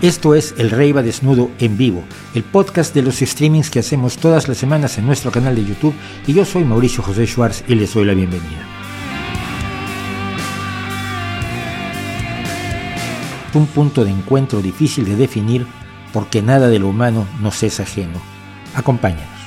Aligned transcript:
Esto 0.00 0.36
es 0.36 0.54
El 0.58 0.70
Rey 0.70 0.92
va 0.92 1.02
desnudo 1.02 1.50
en 1.58 1.76
vivo, 1.76 2.04
el 2.32 2.44
podcast 2.44 2.94
de 2.94 3.02
los 3.02 3.16
streamings 3.16 3.68
que 3.68 3.80
hacemos 3.80 4.16
todas 4.16 4.46
las 4.46 4.56
semanas 4.56 4.96
en 4.96 5.06
nuestro 5.06 5.32
canal 5.32 5.56
de 5.56 5.64
YouTube 5.64 5.94
y 6.24 6.34
yo 6.34 6.44
soy 6.44 6.62
Mauricio 6.62 7.02
José 7.02 7.26
Schwartz 7.26 7.64
y 7.66 7.74
les 7.74 7.92
doy 7.94 8.04
la 8.04 8.14
bienvenida. 8.14 8.64
Un 13.54 13.66
punto 13.66 14.04
de 14.04 14.12
encuentro 14.12 14.62
difícil 14.62 15.04
de 15.04 15.16
definir 15.16 15.66
porque 16.12 16.42
nada 16.42 16.68
de 16.68 16.78
lo 16.78 16.86
humano 16.86 17.26
nos 17.40 17.60
es 17.64 17.80
ajeno. 17.80 18.20
Acompáñanos. 18.76 19.37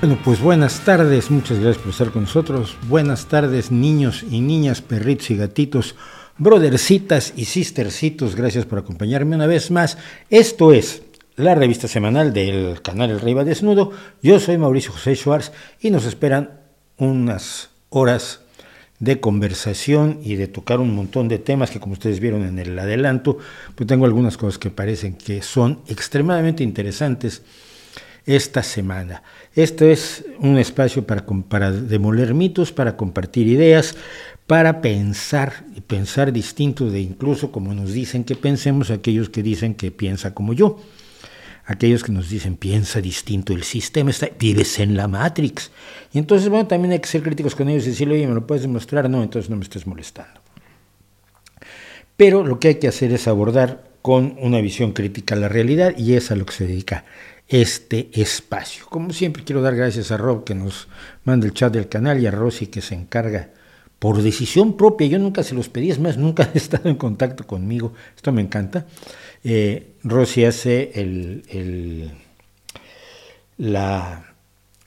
Bueno, 0.00 0.18
pues 0.24 0.40
buenas 0.40 0.80
tardes, 0.80 1.30
muchas 1.30 1.58
gracias 1.58 1.82
por 1.82 1.92
estar 1.92 2.10
con 2.10 2.22
nosotros. 2.22 2.74
Buenas 2.88 3.26
tardes, 3.26 3.70
niños 3.70 4.22
y 4.22 4.40
niñas, 4.40 4.80
perritos 4.80 5.30
y 5.30 5.36
gatitos, 5.36 5.94
brothercitas 6.38 7.34
y 7.36 7.44
sistercitos, 7.44 8.34
gracias 8.34 8.64
por 8.64 8.78
acompañarme 8.78 9.36
una 9.36 9.46
vez 9.46 9.70
más. 9.70 9.98
Esto 10.30 10.72
es 10.72 11.02
la 11.36 11.54
revista 11.54 11.86
semanal 11.86 12.32
del 12.32 12.80
canal 12.80 13.10
El 13.10 13.20
Rey 13.20 13.34
Desnudo. 13.44 13.92
Yo 14.22 14.40
soy 14.40 14.56
Mauricio 14.56 14.90
José 14.90 15.14
Schwartz 15.16 15.52
y 15.82 15.90
nos 15.90 16.06
esperan 16.06 16.60
unas 16.96 17.68
horas 17.90 18.40
de 19.00 19.20
conversación 19.20 20.20
y 20.22 20.36
de 20.36 20.48
tocar 20.48 20.80
un 20.80 20.94
montón 20.94 21.28
de 21.28 21.38
temas 21.38 21.70
que 21.70 21.78
como 21.78 21.92
ustedes 21.92 22.20
vieron 22.20 22.44
en 22.44 22.58
el 22.58 22.78
adelanto, 22.78 23.36
pues 23.74 23.86
tengo 23.86 24.06
algunas 24.06 24.38
cosas 24.38 24.56
que 24.56 24.70
parecen 24.70 25.12
que 25.12 25.42
son 25.42 25.80
extremadamente 25.88 26.64
interesantes 26.64 27.42
esta 28.26 28.62
semana. 28.62 29.22
Esto 29.54 29.84
es 29.84 30.24
un 30.38 30.58
espacio 30.58 31.06
para, 31.06 31.24
para 31.26 31.72
demoler 31.72 32.34
mitos, 32.34 32.72
para 32.72 32.96
compartir 32.96 33.46
ideas, 33.46 33.96
para 34.46 34.80
pensar 34.80 35.64
y 35.76 35.80
pensar 35.80 36.32
distinto 36.32 36.90
de 36.90 37.00
incluso 37.00 37.52
como 37.52 37.72
nos 37.74 37.92
dicen 37.92 38.24
que 38.24 38.34
pensemos 38.34 38.90
aquellos 38.90 39.30
que 39.30 39.42
dicen 39.42 39.74
que 39.74 39.90
piensa 39.90 40.34
como 40.34 40.52
yo. 40.52 40.80
Aquellos 41.66 42.02
que 42.02 42.10
nos 42.10 42.28
dicen 42.28 42.56
piensa 42.56 43.00
distinto, 43.00 43.52
el 43.52 43.62
sistema 43.62 44.10
está, 44.10 44.28
vives 44.36 44.80
en 44.80 44.96
la 44.96 45.06
Matrix. 45.06 45.70
Y 46.12 46.18
entonces, 46.18 46.48
bueno, 46.48 46.66
también 46.66 46.90
hay 46.90 46.98
que 46.98 47.06
ser 47.06 47.22
críticos 47.22 47.54
con 47.54 47.68
ellos 47.68 47.86
y 47.86 47.90
decirle, 47.90 48.14
oye, 48.14 48.26
¿me 48.26 48.34
lo 48.34 48.44
puedes 48.44 48.62
demostrar? 48.62 49.08
No, 49.08 49.22
entonces 49.22 49.48
no 49.48 49.54
me 49.54 49.62
estés 49.62 49.86
molestando. 49.86 50.40
Pero 52.16 52.44
lo 52.44 52.58
que 52.58 52.68
hay 52.68 52.74
que 52.76 52.88
hacer 52.88 53.12
es 53.12 53.28
abordar 53.28 53.88
con 54.02 54.36
una 54.40 54.60
visión 54.60 54.92
crítica 54.92 55.36
la 55.36 55.48
realidad 55.48 55.96
y 55.96 56.14
es 56.14 56.32
a 56.32 56.34
lo 56.34 56.44
que 56.44 56.54
se 56.54 56.66
dedica 56.66 57.04
este 57.50 58.10
espacio. 58.14 58.86
Como 58.88 59.12
siempre 59.12 59.42
quiero 59.42 59.60
dar 59.60 59.74
gracias 59.74 60.12
a 60.12 60.16
Rob 60.16 60.44
que 60.44 60.54
nos 60.54 60.88
manda 61.24 61.46
el 61.46 61.52
chat 61.52 61.72
del 61.72 61.88
canal 61.88 62.20
y 62.20 62.26
a 62.26 62.30
Rosy 62.30 62.68
que 62.68 62.80
se 62.80 62.94
encarga 62.94 63.50
por 63.98 64.22
decisión 64.22 64.76
propia. 64.76 65.08
Yo 65.08 65.18
nunca 65.18 65.42
se 65.42 65.56
los 65.56 65.68
pedí, 65.68 65.90
es 65.90 65.98
más, 65.98 66.16
nunca 66.16 66.44
han 66.50 66.52
estado 66.54 66.88
en 66.88 66.94
contacto 66.94 67.46
conmigo. 67.46 67.92
Esto 68.14 68.30
me 68.30 68.40
encanta. 68.40 68.86
Eh, 69.42 69.94
Rosy 70.04 70.44
hace 70.44 70.92
el, 70.94 72.12
la, 73.58 74.32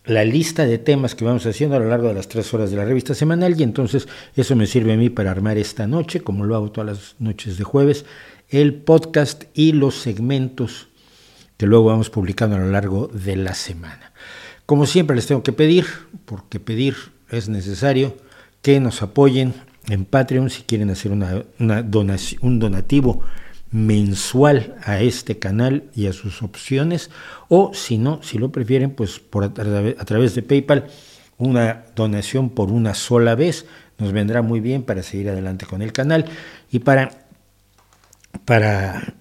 la 0.06 0.24
lista 0.24 0.66
de 0.66 0.78
temas 0.78 1.16
que 1.16 1.26
vamos 1.26 1.46
haciendo 1.46 1.76
a 1.76 1.80
lo 1.80 1.90
largo 1.90 2.08
de 2.08 2.14
las 2.14 2.30
tres 2.30 2.54
horas 2.54 2.72
de 2.72 2.78
la 2.78 2.86
revista 2.86 3.14
semanal 3.14 3.60
y 3.60 3.64
entonces 3.64 4.08
eso 4.38 4.56
me 4.56 4.68
sirve 4.68 4.94
a 4.94 4.98
mí 4.98 5.10
para 5.10 5.32
armar 5.32 5.58
esta 5.58 5.86
noche, 5.86 6.22
como 6.22 6.46
lo 6.46 6.56
hago 6.56 6.72
todas 6.72 6.98
las 6.98 7.16
noches 7.20 7.58
de 7.58 7.66
jueves, 7.66 8.06
el 8.48 8.74
podcast 8.74 9.44
y 9.54 9.74
los 9.74 9.96
segmentos 9.96 10.88
que 11.58 11.66
luego 11.66 11.86
vamos 11.86 12.10
publicando 12.10 12.56
a 12.56 12.60
lo 12.60 12.70
largo 12.70 13.08
de 13.08 13.36
la 13.36 13.54
semana. 13.54 14.14
Como 14.66 14.86
siempre 14.86 15.16
les 15.16 15.28
tengo 15.28 15.44
que 15.44 15.54
pedir, 15.54 15.86
porque 16.26 16.60
pedir 16.60 16.96
es 17.30 17.50
necesario, 17.50 18.16
que 18.62 18.80
nos 18.80 19.02
apoyen 19.02 19.54
en 19.90 20.06
Patreon 20.06 20.50
si 20.50 20.64
quieren 20.64 20.90
hacer 20.90 21.12
una, 21.12 21.44
donación, 21.84 22.40
un 22.44 22.60
donativo 22.60 23.22
mensual 23.72 24.76
a 24.84 25.02
este 25.02 25.40
canal 25.40 25.90
y 25.96 26.08
a 26.08 26.14
sus 26.14 26.44
opciones, 26.44 27.10
o 27.50 27.74
si 27.74 27.98
no, 27.98 28.22
si 28.24 28.38
lo 28.38 28.52
prefieren, 28.52 28.92
pues 28.92 29.22
a, 29.34 29.46
a 29.46 30.06
través 30.06 30.36
de 30.36 30.44
PayPal, 30.44 30.88
una 31.38 31.86
donación 31.96 32.50
por 32.50 32.72
una 32.72 32.94
sola 32.94 33.36
vez 33.36 33.66
nos 33.98 34.12
vendrá 34.12 34.42
muy 34.42 34.60
bien 34.60 34.84
para 34.84 35.04
seguir 35.04 35.30
adelante 35.30 35.66
con 35.66 35.82
el 35.82 35.94
canal 35.94 36.26
y 36.72 36.80
para, 36.80 37.12
para 38.46 39.14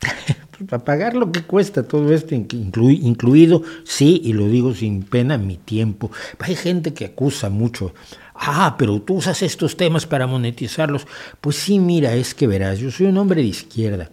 para 0.64 0.84
pagar 0.84 1.14
lo 1.14 1.30
que 1.30 1.42
cuesta 1.42 1.82
todo 1.82 2.12
esto, 2.14 2.34
incluido, 2.34 3.62
sí, 3.84 4.20
y 4.24 4.32
lo 4.32 4.48
digo 4.48 4.74
sin 4.74 5.02
pena, 5.02 5.36
mi 5.38 5.56
tiempo. 5.56 6.10
Hay 6.38 6.54
gente 6.54 6.94
que 6.94 7.06
acusa 7.06 7.50
mucho, 7.50 7.92
ah, 8.34 8.76
pero 8.78 9.00
tú 9.02 9.16
usas 9.16 9.42
estos 9.42 9.76
temas 9.76 10.06
para 10.06 10.26
monetizarlos. 10.26 11.06
Pues 11.40 11.56
sí, 11.56 11.78
mira, 11.78 12.14
es 12.14 12.34
que 12.34 12.46
verás, 12.46 12.78
yo 12.78 12.90
soy 12.90 13.06
un 13.06 13.18
hombre 13.18 13.42
de 13.42 13.48
izquierda. 13.48 14.10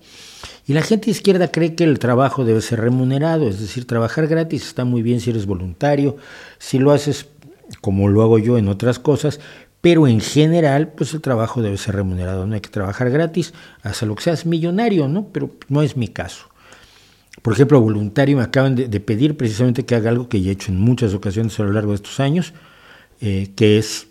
Y 0.66 0.74
la 0.74 0.82
gente 0.82 1.06
de 1.06 1.12
izquierda 1.12 1.52
cree 1.52 1.76
que 1.76 1.84
el 1.84 2.00
trabajo 2.00 2.46
debe 2.46 2.62
ser 2.62 2.80
remunerado, 2.80 3.48
es 3.50 3.60
decir, 3.60 3.86
trabajar 3.86 4.28
gratis 4.28 4.66
está 4.66 4.86
muy 4.86 5.02
bien 5.02 5.20
si 5.20 5.30
eres 5.30 5.46
voluntario, 5.46 6.18
si 6.58 6.80
lo 6.80 6.92
haces 6.92 7.28
como 7.82 8.08
lo 8.08 8.22
hago 8.22 8.40
yo 8.40 8.58
en 8.58 8.68
otras 8.68 9.00
cosas, 9.00 9.40
pero 9.84 10.08
en 10.08 10.22
general, 10.22 10.94
pues 10.96 11.14
el 11.14 11.20
trabajo 11.20 11.62
debe 11.62 11.76
ser 11.76 11.96
remunerado, 11.96 12.48
no 12.48 12.56
hay 12.56 12.62
que 12.62 12.70
trabajar 12.70 13.10
gratis, 13.10 13.54
hasta 13.82 14.06
lo 14.06 14.16
que 14.16 14.24
seas 14.24 14.46
millonario, 14.46 15.10
¿no? 15.10 15.28
Pero 15.28 15.58
no 15.68 15.82
es 15.82 15.98
mi 15.98 16.08
caso. 16.08 16.46
Por 17.42 17.52
ejemplo, 17.52 17.82
voluntario 17.82 18.38
me 18.38 18.44
acaban 18.44 18.78
de, 18.78 19.00
pedir 19.02 19.36
precisamente 19.36 19.84
que 19.84 19.94
haga 19.94 20.10
algo 20.10 20.30
que 20.30 20.42
ya 20.42 20.52
he 20.52 20.54
hecho 20.54 20.72
en 20.72 20.80
muchas 20.80 21.14
ocasiones 21.14 21.60
a 21.60 21.64
lo 21.64 21.74
largo 21.74 21.90
de 21.90 21.96
estos 21.98 22.22
años, 22.22 22.54
eh, 23.20 23.52
que 23.58 23.78
es 23.78 24.08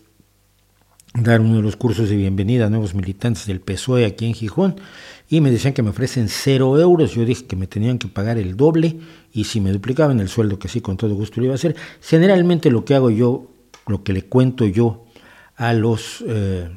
dar 1.14 1.40
uno 1.40 1.56
de 1.56 1.62
los 1.62 1.76
cursos 1.76 2.10
de 2.10 2.16
bienvenida 2.16 2.66
a 2.66 2.68
nuevos 2.68 2.94
militantes 2.94 3.46
del 3.46 3.62
PSOE 3.62 4.04
aquí 4.04 4.26
en 4.26 4.34
Gijón, 4.34 4.76
y 5.30 5.40
me 5.40 5.50
decían 5.50 5.72
que 5.72 5.82
me 5.82 5.88
ofrecen 5.88 6.28
cero 6.28 6.78
euros, 6.78 7.14
yo 7.14 7.24
dije 7.24 7.46
que 7.46 7.56
me 7.56 7.66
tenían 7.66 7.96
que 7.96 8.08
pagar 8.08 8.36
el 8.36 8.58
doble, 8.58 8.98
y 9.32 9.44
si 9.44 9.62
me 9.62 9.72
duplicaban 9.72 10.20
el 10.20 10.28
sueldo, 10.28 10.58
que 10.58 10.68
sí, 10.68 10.82
con 10.82 10.98
todo 10.98 11.14
gusto 11.14 11.40
lo 11.40 11.46
iba 11.46 11.54
a 11.54 11.56
hacer. 11.56 11.76
Generalmente 12.02 12.70
lo 12.70 12.84
que 12.84 12.94
hago 12.94 13.08
yo, 13.08 13.50
lo 13.86 14.04
que 14.04 14.12
le 14.12 14.20
cuento 14.26 14.66
yo 14.66 15.06
a 15.62 15.74
los, 15.74 16.24
eh, 16.26 16.68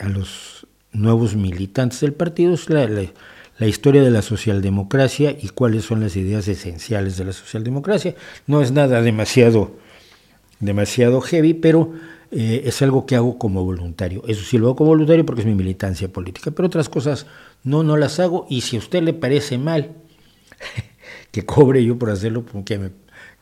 a 0.00 0.08
los 0.08 0.66
nuevos 0.90 1.36
militantes 1.36 2.00
del 2.00 2.14
partido 2.14 2.52
es 2.52 2.68
la, 2.68 2.88
la, 2.88 3.66
historia 3.68 4.02
de 4.02 4.10
la 4.10 4.22
socialdemocracia 4.22 5.36
y 5.40 5.50
cuáles 5.50 5.84
son 5.84 6.00
las 6.00 6.16
ideas 6.16 6.48
esenciales 6.48 7.16
de 7.16 7.26
la 7.26 7.32
socialdemocracia. 7.32 8.16
No 8.48 8.60
es 8.60 8.72
nada 8.72 9.02
demasiado, 9.02 9.76
demasiado 10.58 11.20
heavy, 11.20 11.54
pero 11.54 11.92
eh, 12.32 12.62
es 12.64 12.82
algo 12.82 13.06
que 13.06 13.14
hago 13.14 13.38
como 13.38 13.64
voluntario. 13.64 14.24
Eso 14.26 14.42
sí 14.42 14.58
lo 14.58 14.66
hago 14.66 14.76
como 14.76 14.90
voluntario 14.90 15.24
porque 15.24 15.42
es 15.42 15.46
mi 15.46 15.54
militancia 15.54 16.08
política, 16.08 16.50
pero 16.50 16.66
otras 16.66 16.88
cosas 16.88 17.26
no, 17.62 17.84
no 17.84 17.96
las 17.96 18.18
hago 18.18 18.48
y 18.50 18.62
si 18.62 18.74
a 18.74 18.80
usted 18.80 19.04
le 19.04 19.12
parece 19.12 19.58
mal 19.58 19.92
que 21.30 21.46
cobre 21.46 21.84
yo 21.84 21.96
por 22.00 22.10
hacerlo, 22.10 22.44
pues 22.44 22.64
que 22.64 22.90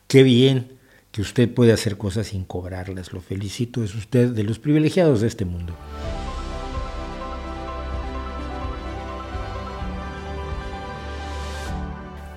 qué 0.07 0.23
bien 0.23 0.82
que 1.13 1.21
usted 1.21 1.53
puede 1.53 1.73
hacer 1.73 1.99
cosas 1.99 2.29
sin 2.29 2.45
cobrarlas. 2.45 3.13
Lo 3.13 3.21
felicito, 3.21 3.85
es 3.85 3.95
usted 3.95 4.31
de 4.31 4.43
los 4.45 4.59
privilegiados 4.59 5.21
de 5.21 5.29
este 5.29 5.45
mundo. 5.45 5.77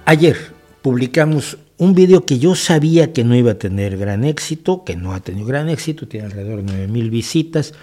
Ayer 0.03 0.37
publicamos 0.81 1.57
un 1.77 1.95
video 1.95 2.25
que 2.25 2.37
yo 2.37 2.53
sabía 2.53 3.11
que 3.11 3.23
no 3.23 3.35
iba 3.35 3.51
a 3.51 3.57
tener 3.57 3.97
gran 3.97 4.23
éxito, 4.23 4.83
que 4.83 4.95
no 4.95 5.13
ha 5.13 5.19
tenido 5.21 5.47
gran 5.47 5.67
éxito, 5.69 6.07
tiene 6.07 6.27
alrededor 6.27 6.63
de 6.63 6.87
9.000 6.87 7.09
visitas. 7.09 7.73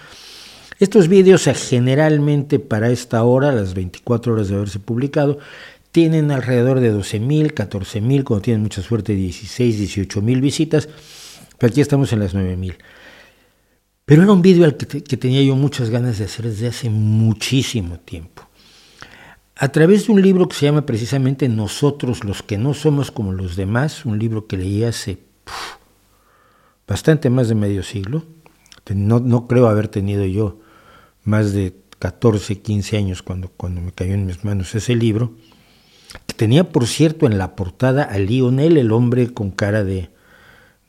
Estos 0.79 1.07
videos 1.07 1.43
generalmente 1.69 2.59
para 2.59 2.91
esta 2.91 3.23
hora, 3.23 3.51
las 3.51 3.73
24 3.73 4.33
horas 4.33 4.47
de 4.47 4.55
haberse 4.55 4.79
publicado, 4.79 5.39
tienen 5.93 6.31
alrededor 6.31 6.79
de 6.79 6.91
12.000, 6.91 7.53
14.000, 7.53 8.23
cuando 8.23 8.41
tienen 8.41 8.63
mucha 8.63 8.81
suerte 8.81 9.13
16, 9.13 9.95
18.000 9.95 10.41
visitas, 10.41 10.89
pero 11.59 11.71
aquí 11.71 11.81
estamos 11.81 12.11
en 12.11 12.19
las 12.19 12.33
9.000. 12.33 12.75
Pero 14.03 14.23
era 14.23 14.31
un 14.31 14.41
vídeo 14.41 14.65
al 14.65 14.75
que, 14.75 15.03
que, 15.03 15.17
tenía 15.17 15.43
yo 15.43 15.55
muchas 15.55 15.91
ganas 15.91 16.17
de 16.17 16.25
hacer 16.25 16.47
desde 16.47 16.67
hace 16.67 16.89
muchísimo 16.89 17.99
tiempo. 17.99 18.49
A 19.55 19.69
través 19.69 20.07
de 20.07 20.13
un 20.13 20.21
libro 20.23 20.47
que 20.49 20.55
se 20.55 20.65
llama 20.65 20.83
precisamente 20.83 21.47
Nosotros 21.47 22.23
los 22.23 22.41
que 22.41 22.57
no 22.57 22.73
somos 22.73 23.11
como 23.11 23.31
los 23.31 23.55
demás, 23.55 24.03
un 24.03 24.17
libro 24.17 24.47
que 24.47 24.57
leí 24.57 24.83
hace 24.83 25.19
bastante 26.87 27.29
más 27.29 27.49
de 27.49 27.55
medio 27.55 27.83
siglo, 27.83 28.25
no, 28.95 29.19
no 29.19 29.47
creo 29.47 29.67
haber 29.67 29.89
tenido 29.89 30.25
yo 30.25 30.59
más 31.23 31.53
de 31.53 31.75
14, 31.99 32.61
15 32.61 32.97
años 32.97 33.21
cuando, 33.21 33.49
cuando 33.49 33.79
me 33.79 33.91
cayó 33.91 34.15
en 34.15 34.25
mis 34.25 34.43
manos 34.43 34.73
ese 34.73 34.95
libro, 34.95 35.35
que 36.25 36.33
tenía 36.35 36.69
por 36.69 36.87
cierto 36.87 37.25
en 37.25 37.37
la 37.37 37.55
portada 37.55 38.03
a 38.03 38.17
Lionel, 38.17 38.77
el 38.77 38.91
hombre 38.91 39.33
con 39.33 39.51
cara 39.51 39.83
de, 39.83 40.09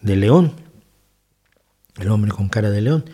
de 0.01 0.17
león, 0.17 0.53
el 1.99 2.09
hombre 2.11 2.31
con 2.31 2.49
cara 2.49 2.71
de 2.71 2.81
león. 2.81 3.05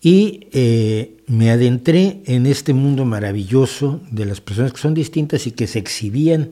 Y 0.00 0.48
eh, 0.52 1.24
me 1.26 1.50
adentré 1.50 2.22
en 2.26 2.46
este 2.46 2.74
mundo 2.74 3.04
maravilloso 3.04 4.00
de 4.10 4.26
las 4.26 4.40
personas 4.40 4.72
que 4.72 4.78
son 4.80 4.94
distintas 4.94 5.46
y 5.46 5.52
que 5.52 5.66
se 5.66 5.78
exhibían 5.78 6.50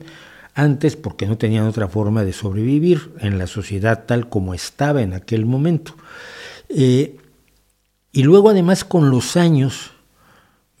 antes 0.55 0.95
porque 0.95 1.27
no 1.27 1.37
tenían 1.37 1.65
otra 1.65 1.87
forma 1.87 2.23
de 2.23 2.33
sobrevivir 2.33 3.11
en 3.19 3.37
la 3.37 3.47
sociedad 3.47 4.05
tal 4.05 4.29
como 4.29 4.53
estaba 4.53 5.01
en 5.01 5.13
aquel 5.13 5.45
momento. 5.45 5.95
Eh, 6.69 7.17
Y 8.15 8.21
luego 8.21 8.51
además 8.51 8.83
con 8.85 9.09
los 9.09 9.35
años 9.37 9.91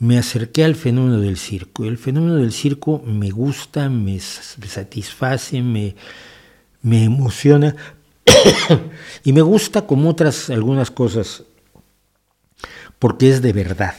me 0.03 0.17
acerqué 0.17 0.65
al 0.65 0.75
fenómeno 0.75 1.21
del 1.21 1.37
circo. 1.37 1.85
El 1.85 1.97
fenómeno 1.97 2.35
del 2.35 2.51
circo 2.51 3.01
me 3.05 3.29
gusta, 3.29 3.89
me, 3.89 4.19
satisface, 4.19 5.61
me, 5.61 5.95
me 6.81 7.05
emociona 7.05 7.73
y 9.23 9.31
me 9.31 9.41
gusta 9.41 9.87
como 9.87 10.09
otras 10.09 10.49
algunas 10.49 10.91
cosas 10.91 11.45
porque 12.99 13.29
es 13.29 13.41
de 13.41 13.53
verdad. 13.53 13.95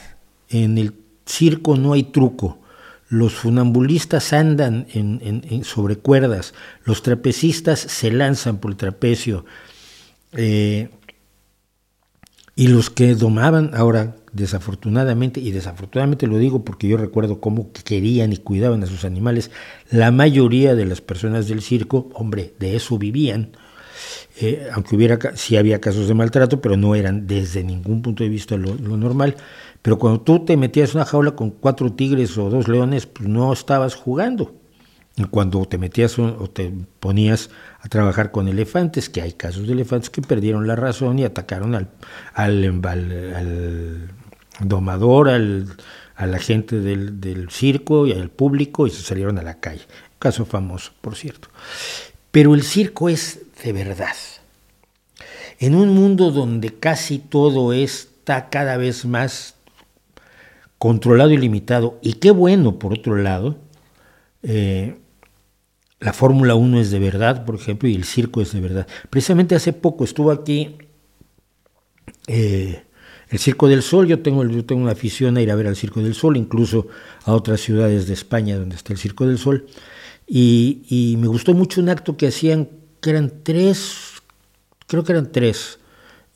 En 0.47 0.77
el 0.77 0.93
circo 1.25 1.75
no 1.75 1.93
hay 1.93 2.03
truco. 2.03 2.59
Los 3.09 3.33
funambulistas 3.33 4.31
andan 4.31 4.85
sobre 5.63 5.95
cuerdas, 5.97 6.53
los 6.83 7.01
trapecistas 7.01 7.79
se 7.79 8.11
lanzan 8.11 8.57
por 8.57 8.71
el 8.71 8.77
trapecio, 8.77 9.45
eh, 10.33 10.89
y 12.55 12.67
los 12.67 12.89
que 12.89 13.13
domaban, 13.15 13.71
ahora 13.75 14.15
desafortunadamente, 14.35 15.39
y 15.39 15.51
desafortunadamente 15.51 16.27
lo 16.27 16.37
digo 16.37 16.65
porque 16.65 16.87
yo 16.87 16.97
recuerdo 16.97 17.39
cómo 17.39 17.71
querían 17.71 18.33
y 18.33 18.37
cuidaban 18.37 18.83
a 18.83 18.87
sus 18.87 19.05
animales, 19.05 19.49
la 19.89 20.11
mayoría 20.11 20.75
de 20.75 20.85
las 20.85 20.99
personas 21.01 21.47
del 21.47 21.61
circo, 21.61 22.09
hombre, 22.13 22.53
de 22.59 22.75
eso 22.75 22.97
vivían, 22.97 23.51
eh, 24.41 24.67
aunque 24.73 24.97
hubiera, 24.97 25.17
sí 25.35 25.55
había 25.55 25.79
casos 25.79 26.09
de 26.09 26.13
maltrato, 26.13 26.59
pero 26.59 26.75
no 26.75 26.95
eran 26.95 27.27
desde 27.27 27.63
ningún 27.63 28.01
punto 28.01 28.23
de 28.23 28.29
vista 28.29 28.57
lo, 28.57 28.75
normal. 28.75 29.37
Pero 29.81 29.97
cuando 29.97 30.21
tú 30.21 30.43
te 30.43 30.57
metías 30.57 30.91
en 30.91 30.97
una 30.97 31.05
jaula 31.05 31.31
con 31.31 31.51
cuatro 31.51 31.93
tigres 31.93 32.37
o 32.37 32.49
dos 32.49 32.67
leones, 32.67 33.05
pues 33.05 33.29
no 33.29 33.53
estabas 33.53 33.95
jugando. 33.95 34.53
Y 35.15 35.23
cuando 35.25 35.63
te 35.63 35.77
metías 35.77 36.19
o 36.19 36.49
te 36.49 36.73
ponías 36.99 37.49
a 37.79 37.87
trabajar 37.87 38.31
con 38.31 38.49
elefantes, 38.49 39.09
que 39.09 39.21
hay 39.21 39.31
casos 39.31 39.65
de 39.65 39.71
elefantes 39.71 40.09
que 40.09 40.21
perdieron 40.21 40.67
la 40.67 40.75
razón 40.75 41.19
y 41.19 41.23
atacaron 41.23 41.73
al, 41.73 41.87
al, 42.33 44.09
domador, 44.59 45.29
al, 45.29 45.67
a 46.15 46.25
la 46.25 46.39
gente 46.39 46.79
del, 46.79 47.19
del 47.19 47.49
circo 47.49 48.07
y 48.07 48.13
al 48.13 48.29
público 48.29 48.87
y 48.87 48.91
se 48.91 49.01
salieron 49.01 49.37
a 49.37 49.43
la 49.43 49.59
calle. 49.59 49.83
Caso 50.19 50.45
famoso, 50.45 50.93
por 51.01 51.15
cierto. 51.15 51.49
Pero 52.31 52.55
el 52.55 52.63
circo 52.63 53.09
es 53.09 53.41
de 53.63 53.73
verdad. 53.73 54.15
En 55.59 55.75
un 55.75 55.89
mundo 55.89 56.31
donde 56.31 56.73
casi 56.79 57.19
todo 57.19 57.73
está 57.73 58.49
cada 58.49 58.77
vez 58.77 59.05
más 59.05 59.55
controlado 60.77 61.31
y 61.31 61.37
limitado, 61.37 61.97
y 62.01 62.13
qué 62.13 62.31
bueno 62.31 62.77
por 62.77 62.93
otro 62.93 63.15
lado, 63.15 63.57
eh, 64.43 64.97
la 65.99 66.13
Fórmula 66.13 66.55
1 66.55 66.79
es 66.81 66.91
de 66.91 66.99
verdad, 66.99 67.45
por 67.45 67.55
ejemplo, 67.55 67.87
y 67.89 67.95
el 67.95 68.03
circo 68.03 68.41
es 68.41 68.51
de 68.51 68.59
verdad. 68.59 68.87
Precisamente 69.09 69.55
hace 69.55 69.73
poco 69.73 70.03
estuvo 70.03 70.31
aquí 70.31 70.77
eh, 72.27 72.84
el 73.29 73.39
Circo 73.39 73.67
del 73.67 73.81
Sol, 73.81 74.07
yo 74.07 74.19
tengo, 74.19 74.45
yo 74.45 74.65
tengo 74.65 74.81
una 74.81 74.91
afición 74.91 75.37
a 75.37 75.41
ir 75.41 75.51
a 75.51 75.55
ver 75.55 75.67
al 75.67 75.75
Circo 75.75 76.01
del 76.01 76.13
Sol, 76.13 76.37
incluso 76.37 76.87
a 77.23 77.33
otras 77.33 77.61
ciudades 77.61 78.07
de 78.07 78.13
España 78.13 78.57
donde 78.57 78.75
está 78.75 78.93
el 78.93 78.99
Circo 78.99 79.25
del 79.27 79.37
Sol, 79.37 79.65
y 80.27 81.15
me 81.19 81.27
gustó 81.27 81.53
mucho 81.53 81.81
un 81.81 81.89
acto 81.89 82.17
que 82.17 82.27
hacían 82.27 82.69
que 83.05 83.11
eran 83.11 83.43
tres, 83.43 84.21
creo 84.87 85.03
que 85.03 85.11
eran 85.11 85.31
tres 85.31 85.77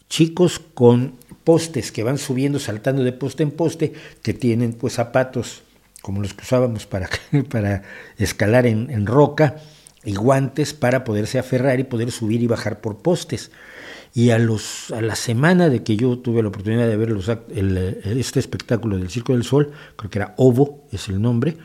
chicos 0.07 0.59
con 0.59 1.15
postes 1.44 1.91
que 1.91 2.03
van 2.03 2.19
subiendo, 2.19 2.59
saltando 2.59 3.03
de 3.03 3.12
poste 3.12 3.41
en 3.41 3.50
poste, 3.50 3.94
que 4.21 4.36
tienen 4.36 4.74
pues 4.74 4.94
zapatos 4.94 5.63
como 6.03 6.21
los 6.21 6.36
que 6.36 6.44
usábamos 6.44 6.86
para, 6.86 7.09
para 7.50 7.81
escalar 8.18 8.68
en, 8.68 9.06
roca 9.07 9.57
y 10.03 10.13
guantes 10.13 10.75
para 10.75 11.03
poderse 11.03 11.39
aferrar 11.39 11.80
y 11.80 11.86
poder 11.86 12.12
subir 12.12 12.44
y 12.44 12.47
bajar 12.47 12.81
por 12.81 12.97
postes. 12.97 13.50
Y 14.14 14.32
a, 14.32 14.40
los, 14.40 14.92
a 14.92 15.02
la 15.02 15.16
semana 15.16 15.70
de 15.70 15.84
que 15.84 15.96
yo 15.96 16.18
tuve 16.18 16.42
la 16.42 16.50
oportunidad 16.50 16.88
de 16.88 16.98
ver 16.98 17.16
este 18.06 18.40
espectáculo 18.40 18.98
del 18.98 19.10
Circo 19.10 19.34
del 19.34 19.44
Sol, 19.44 19.72
creo 19.96 20.10
que 20.10 20.20
era 20.20 20.34
Ovo, 20.38 20.86
es 20.92 21.10
el 21.10 21.22
nombre, 21.22 21.58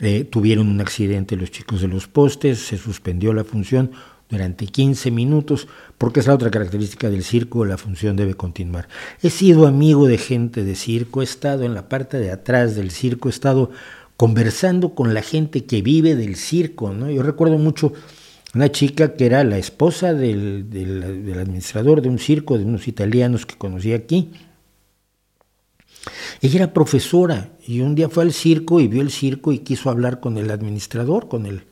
eh, 0.00 0.24
tuvieron 0.24 0.68
un 0.68 0.80
accidente 0.80 1.36
los 1.36 1.50
chicos 1.50 1.80
de 1.80 1.88
los 1.88 2.08
postes, 2.08 2.58
se 2.58 2.78
suspendió 2.78 3.32
la 3.32 3.44
función, 3.44 3.92
durante 4.28 4.66
15 4.66 5.10
minutos, 5.10 5.68
porque 5.98 6.20
es 6.20 6.26
la 6.26 6.34
otra 6.34 6.50
característica 6.50 7.10
del 7.10 7.22
circo, 7.22 7.64
la 7.64 7.78
función 7.78 8.16
debe 8.16 8.34
continuar. 8.34 8.88
He 9.22 9.30
sido 9.30 9.66
amigo 9.66 10.06
de 10.06 10.18
gente 10.18 10.64
de 10.64 10.74
circo, 10.74 11.20
he 11.20 11.24
estado 11.24 11.64
en 11.64 11.74
la 11.74 11.88
parte 11.88 12.18
de 12.18 12.30
atrás 12.30 12.74
del 12.74 12.90
circo, 12.90 13.28
he 13.28 13.30
estado 13.30 13.70
conversando 14.16 14.94
con 14.94 15.14
la 15.14 15.22
gente 15.22 15.64
que 15.64 15.82
vive 15.82 16.16
del 16.16 16.36
circo. 16.36 16.92
¿no? 16.92 17.10
Yo 17.10 17.22
recuerdo 17.22 17.58
mucho 17.58 17.92
una 18.56 18.72
chica 18.72 19.14
que 19.14 19.26
era 19.26 19.44
la 19.44 19.58
esposa 19.58 20.14
del, 20.14 20.70
del 20.70 21.38
administrador 21.38 22.00
de 22.00 22.08
un 22.08 22.18
circo, 22.18 22.56
de 22.56 22.64
unos 22.64 22.88
italianos 22.88 23.44
que 23.44 23.56
conocí 23.56 23.92
aquí. 23.92 24.32
Ella 26.40 26.56
era 26.56 26.72
profesora 26.72 27.50
y 27.66 27.80
un 27.80 27.94
día 27.94 28.08
fue 28.08 28.22
al 28.22 28.32
circo 28.32 28.80
y 28.80 28.88
vio 28.88 29.02
el 29.02 29.10
circo 29.10 29.52
y 29.52 29.58
quiso 29.58 29.90
hablar 29.90 30.20
con 30.20 30.38
el 30.38 30.50
administrador, 30.50 31.28
con 31.28 31.46
el 31.46 31.64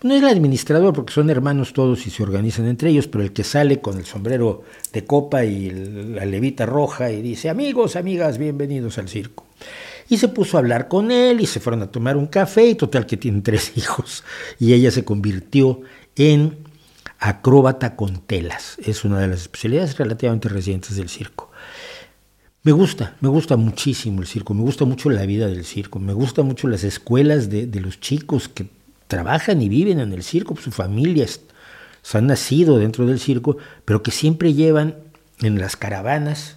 no 0.00 0.14
es 0.14 0.22
el 0.22 0.28
administrador 0.28 0.94
porque 0.94 1.12
son 1.12 1.28
hermanos 1.28 1.72
todos 1.72 2.06
y 2.06 2.10
se 2.10 2.22
organizan 2.22 2.66
entre 2.66 2.90
ellos, 2.90 3.08
pero 3.08 3.24
el 3.24 3.32
que 3.32 3.42
sale 3.42 3.80
con 3.80 3.98
el 3.98 4.04
sombrero 4.04 4.62
de 4.92 5.04
copa 5.04 5.44
y 5.44 5.70
la 5.70 6.24
levita 6.24 6.66
roja 6.66 7.10
y 7.10 7.20
dice, 7.20 7.48
amigos, 7.48 7.96
amigas, 7.96 8.38
bienvenidos 8.38 8.96
al 8.98 9.08
circo. 9.08 9.44
Y 10.08 10.18
se 10.18 10.28
puso 10.28 10.56
a 10.56 10.60
hablar 10.60 10.86
con 10.86 11.10
él 11.10 11.40
y 11.40 11.46
se 11.46 11.58
fueron 11.58 11.82
a 11.82 11.90
tomar 11.90 12.16
un 12.16 12.26
café 12.26 12.68
y 12.68 12.74
total 12.76 13.06
que 13.06 13.16
tienen 13.16 13.42
tres 13.42 13.72
hijos. 13.76 14.22
Y 14.60 14.72
ella 14.72 14.92
se 14.92 15.04
convirtió 15.04 15.80
en 16.18 16.58
acróbata 17.18 17.96
con 17.96 18.20
telas. 18.20 18.76
Es 18.84 19.04
una 19.04 19.20
de 19.20 19.28
las 19.28 19.42
especialidades 19.42 19.96
relativamente 19.96 20.48
recientes 20.48 20.96
del 20.96 21.08
circo. 21.08 21.50
Me 22.62 22.72
gusta, 22.72 23.16
me 23.20 23.28
gusta 23.28 23.56
muchísimo 23.56 24.20
el 24.20 24.26
circo, 24.26 24.52
me 24.52 24.62
gusta 24.62 24.84
mucho 24.84 25.08
la 25.08 25.24
vida 25.24 25.46
del 25.46 25.64
circo, 25.64 25.98
me 25.98 26.12
gusta 26.12 26.42
mucho 26.42 26.68
las 26.68 26.84
escuelas 26.84 27.48
de, 27.48 27.66
de 27.66 27.80
los 27.80 28.00
chicos 28.00 28.48
que 28.48 28.68
trabajan 29.06 29.62
y 29.62 29.68
viven 29.68 30.00
en 30.00 30.12
el 30.12 30.22
circo, 30.22 30.54
sus 30.56 30.74
familias 30.74 31.40
han 32.16 32.26
nacido 32.26 32.78
dentro 32.78 33.06
del 33.06 33.18
circo, 33.18 33.58
pero 33.84 34.02
que 34.02 34.10
siempre 34.10 34.54
llevan 34.54 34.96
en 35.40 35.58
las 35.58 35.76
caravanas 35.76 36.56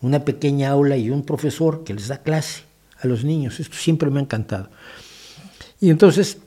una 0.00 0.24
pequeña 0.24 0.70
aula 0.70 0.96
y 0.96 1.10
un 1.10 1.24
profesor 1.24 1.84
que 1.84 1.94
les 1.94 2.08
da 2.08 2.22
clase 2.22 2.62
a 3.00 3.06
los 3.06 3.24
niños. 3.24 3.60
Esto 3.60 3.76
siempre 3.76 4.10
me 4.10 4.20
ha 4.20 4.22
encantado. 4.22 4.70
Y 5.80 5.90
entonces 5.90 6.38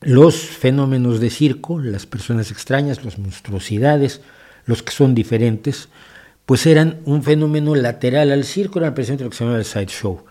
los 0.00 0.36
fenómenos 0.36 1.20
de 1.20 1.30
circo, 1.30 1.80
las 1.80 2.06
personas 2.06 2.50
extrañas, 2.50 3.04
las 3.04 3.18
monstruosidades, 3.18 4.20
los 4.66 4.82
que 4.82 4.92
son 4.92 5.14
diferentes, 5.14 5.88
pues 6.46 6.66
eran 6.66 7.00
un 7.04 7.22
fenómeno 7.22 7.74
lateral 7.74 8.30
al 8.30 8.44
circo, 8.44 8.78
era 8.78 8.94
precisamente 8.94 9.24
lo 9.24 9.30
que 9.30 9.36
se 9.36 9.44
llama 9.44 9.58
el 9.58 9.64
sideshow. 9.64 10.24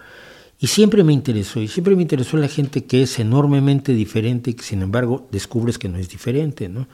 Y 0.60 0.68
siempre 0.68 1.04
me 1.04 1.14
interesó, 1.14 1.62
y 1.62 1.68
siempre 1.68 1.96
me 1.96 2.02
interesó 2.02 2.38
la 2.38 2.48
gente 2.48 2.86
que 2.86 3.04
es 3.04 3.20
enormemente 3.20 3.94
diferente 3.94 4.52
y 4.52 4.54
que 4.56 4.64
sin 4.64 4.82
embargo 4.82 5.28
descubres 5.32 5.78
que 5.78 5.90
no 5.90 5.98
es 6.00 6.10
diferente. 6.10 6.70
¿no? 6.70 6.88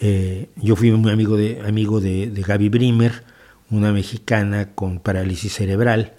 Eh, 0.00 0.50
yo 0.56 0.76
fui 0.76 0.90
muy 0.90 1.10
amigo 1.10 1.36
de, 1.36 1.62
amigo 1.66 2.00
de, 2.00 2.30
Gaby 2.46 2.68
Brimer, 2.68 3.24
una 3.70 3.92
mexicana 3.92 4.74
con 4.74 4.98
parálisis 4.98 5.54
cerebral, 5.54 6.12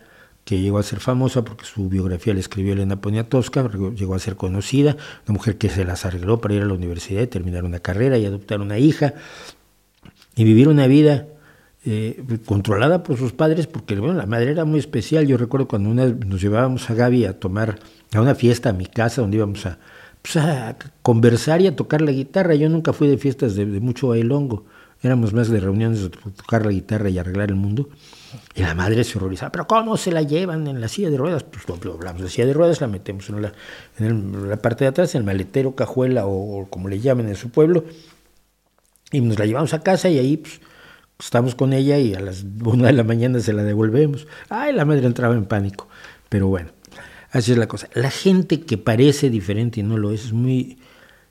que 0.45 0.59
llegó 0.59 0.77
a 0.77 0.83
ser 0.83 0.99
famosa 0.99 1.43
porque 1.43 1.65
su 1.65 1.89
biografía 1.89 2.33
la 2.33 2.39
escribió 2.39 2.73
Elena 2.73 3.01
Poniatowska, 3.01 3.69
llegó 3.95 4.15
a 4.15 4.19
ser 4.19 4.35
conocida, 4.35 4.95
una 5.27 5.33
mujer 5.33 5.57
que 5.57 5.69
se 5.69 5.83
las 5.83 6.05
arregló 6.05 6.39
para 6.39 6.53
ir 6.53 6.61
a 6.61 6.65
la 6.65 6.73
universidad 6.73 7.23
y 7.23 7.27
terminar 7.27 7.65
una 7.65 7.79
carrera 7.79 8.17
y 8.17 8.25
adoptar 8.25 8.61
una 8.61 8.77
hija 8.77 9.15
y 10.35 10.43
vivir 10.43 10.67
una 10.67 10.85
vida 10.85 11.27
eh, 11.87 12.23
controlada 12.45 13.03
por 13.03 13.17
sus 13.17 13.31
padres, 13.31 13.67
porque 13.67 13.95
bueno, 13.95 14.15
la 14.15 14.25
madre 14.25 14.51
era 14.51 14.65
muy 14.65 14.79
especial. 14.79 15.27
Yo 15.27 15.37
recuerdo 15.37 15.67
cuando 15.67 15.89
una, 15.89 16.07
nos 16.07 16.41
llevábamos 16.41 16.89
a 16.89 16.95
Gaby 16.95 17.25
a 17.25 17.39
tomar 17.39 17.79
a 18.13 18.21
una 18.21 18.33
fiesta 18.33 18.69
a 18.69 18.73
mi 18.73 18.85
casa, 18.85 19.21
donde 19.21 19.37
íbamos 19.37 19.65
a, 19.65 19.77
pues, 20.21 20.35
a 20.37 20.77
conversar 21.03 21.61
y 21.61 21.67
a 21.67 21.75
tocar 21.75 22.01
la 22.01 22.11
guitarra. 22.11 22.55
Yo 22.55 22.69
nunca 22.69 22.91
fui 22.91 23.07
de 23.07 23.17
fiestas 23.17 23.55
de, 23.55 23.65
mucho 23.65 24.07
bailongo, 24.07 24.65
éramos 25.01 25.33
más 25.33 25.49
de 25.49 25.59
reuniones 25.59 26.01
de 26.01 26.09
tocar 26.09 26.65
la 26.65 26.71
guitarra 26.71 27.09
y 27.09 27.19
arreglar 27.19 27.49
el 27.49 27.55
mundo. 27.55 27.89
Y 28.55 28.61
la 28.61 28.75
madre 28.75 29.03
se 29.03 29.17
horrorizaba, 29.17 29.51
pero 29.51 29.67
¿cómo 29.67 29.97
se 29.97 30.11
la 30.11 30.21
llevan 30.21 30.67
en 30.67 30.81
la 30.81 30.87
silla 30.87 31.09
de 31.09 31.17
ruedas? 31.17 31.43
Pues 31.43 31.65
hablamos 31.67 32.21
de 32.21 32.29
silla 32.29 32.47
de 32.47 32.53
ruedas, 32.53 32.81
la 32.81 32.87
metemos 32.87 33.29
en 33.29 33.41
la, 33.41 33.53
en 33.99 34.49
la 34.49 34.57
parte 34.57 34.83
de 34.83 34.89
atrás, 34.89 35.15
en 35.15 35.19
el 35.19 35.25
maletero, 35.25 35.75
cajuela 35.75 36.25
o, 36.25 36.67
como 36.69 36.89
le 36.89 36.99
llamen 36.99 37.27
en 37.27 37.35
su 37.35 37.49
pueblo, 37.49 37.85
y 39.11 39.21
nos 39.21 39.39
la 39.39 39.45
llevamos 39.45 39.73
a 39.73 39.81
casa 39.81 40.09
y 40.09 40.17
ahí 40.17 40.37
pues, 40.37 40.59
estamos 41.19 41.55
con 41.55 41.73
ella 41.73 41.97
y 41.97 42.13
a 42.13 42.19
las 42.19 42.43
una 42.63 42.87
de 42.87 42.93
la 42.93 43.03
mañana 43.03 43.39
se 43.39 43.53
la 43.53 43.63
devolvemos. 43.63 44.27
Ay, 44.49 44.73
la 44.73 44.85
madre 44.85 45.05
entraba 45.05 45.35
en 45.35 45.45
pánico. 45.45 45.87
Pero 46.29 46.47
bueno, 46.47 46.71
así 47.31 47.51
es 47.51 47.57
la 47.57 47.67
cosa. 47.67 47.87
La 47.93 48.09
gente 48.09 48.61
que 48.61 48.77
parece 48.77 49.29
diferente 49.29 49.79
y 49.79 49.83
no 49.83 49.97
lo 49.97 50.11
es, 50.11 50.25
es 50.25 50.33
muy, 50.33 50.79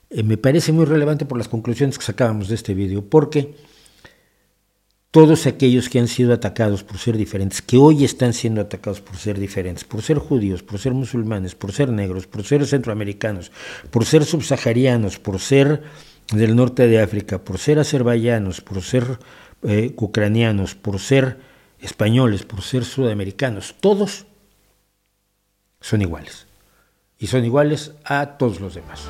eh, 0.09 0.23
me 0.23 0.37
parece 0.37 0.71
muy 0.71 0.85
relevante 0.85 1.25
por 1.25 1.37
las 1.37 1.47
conclusiones 1.47 1.97
que 1.97 2.05
sacábamos 2.05 2.47
de 2.47 2.55
este 2.55 2.73
video, 2.73 3.03
porque 3.03 3.55
todos 5.15 5.47
aquellos 5.47 5.87
que 5.87 5.97
han 5.97 6.09
sido 6.09 6.33
atacados 6.33 6.83
por 6.83 6.97
ser 6.97 7.15
diferentes, 7.15 7.61
que 7.61 7.77
hoy 7.77 8.03
están 8.03 8.33
siendo 8.33 8.59
atacados 8.59 8.99
por 8.99 9.15
ser 9.15 9.39
diferentes, 9.39 9.85
por 9.85 10.01
ser 10.01 10.17
judíos, 10.17 10.61
por 10.61 10.77
ser 10.77 10.93
musulmanes, 10.93 11.55
por 11.55 11.71
ser 11.71 11.87
negros, 11.87 12.27
por 12.27 12.43
ser 12.43 12.67
centroamericanos, 12.67 13.49
por 13.91 14.03
ser 14.03 14.25
subsaharianos, 14.25 15.17
por 15.17 15.39
ser 15.39 15.83
del 16.33 16.53
norte 16.57 16.85
de 16.87 17.01
África, 17.01 17.39
por 17.39 17.59
ser 17.59 17.79
azerbaiyanos, 17.79 18.59
por 18.59 18.81
ser 18.81 19.17
eh, 19.63 19.93
ucranianos, 19.95 20.75
por 20.75 20.99
ser 20.99 21.37
españoles, 21.79 22.43
por 22.43 22.61
ser 22.61 22.83
sudamericanos, 22.83 23.73
todos 23.79 24.25
son 25.79 26.01
iguales. 26.01 26.45
Y 27.17 27.27
son 27.27 27.45
iguales 27.45 27.93
a 28.03 28.37
todos 28.37 28.59
los 28.59 28.75
demás. 28.75 29.07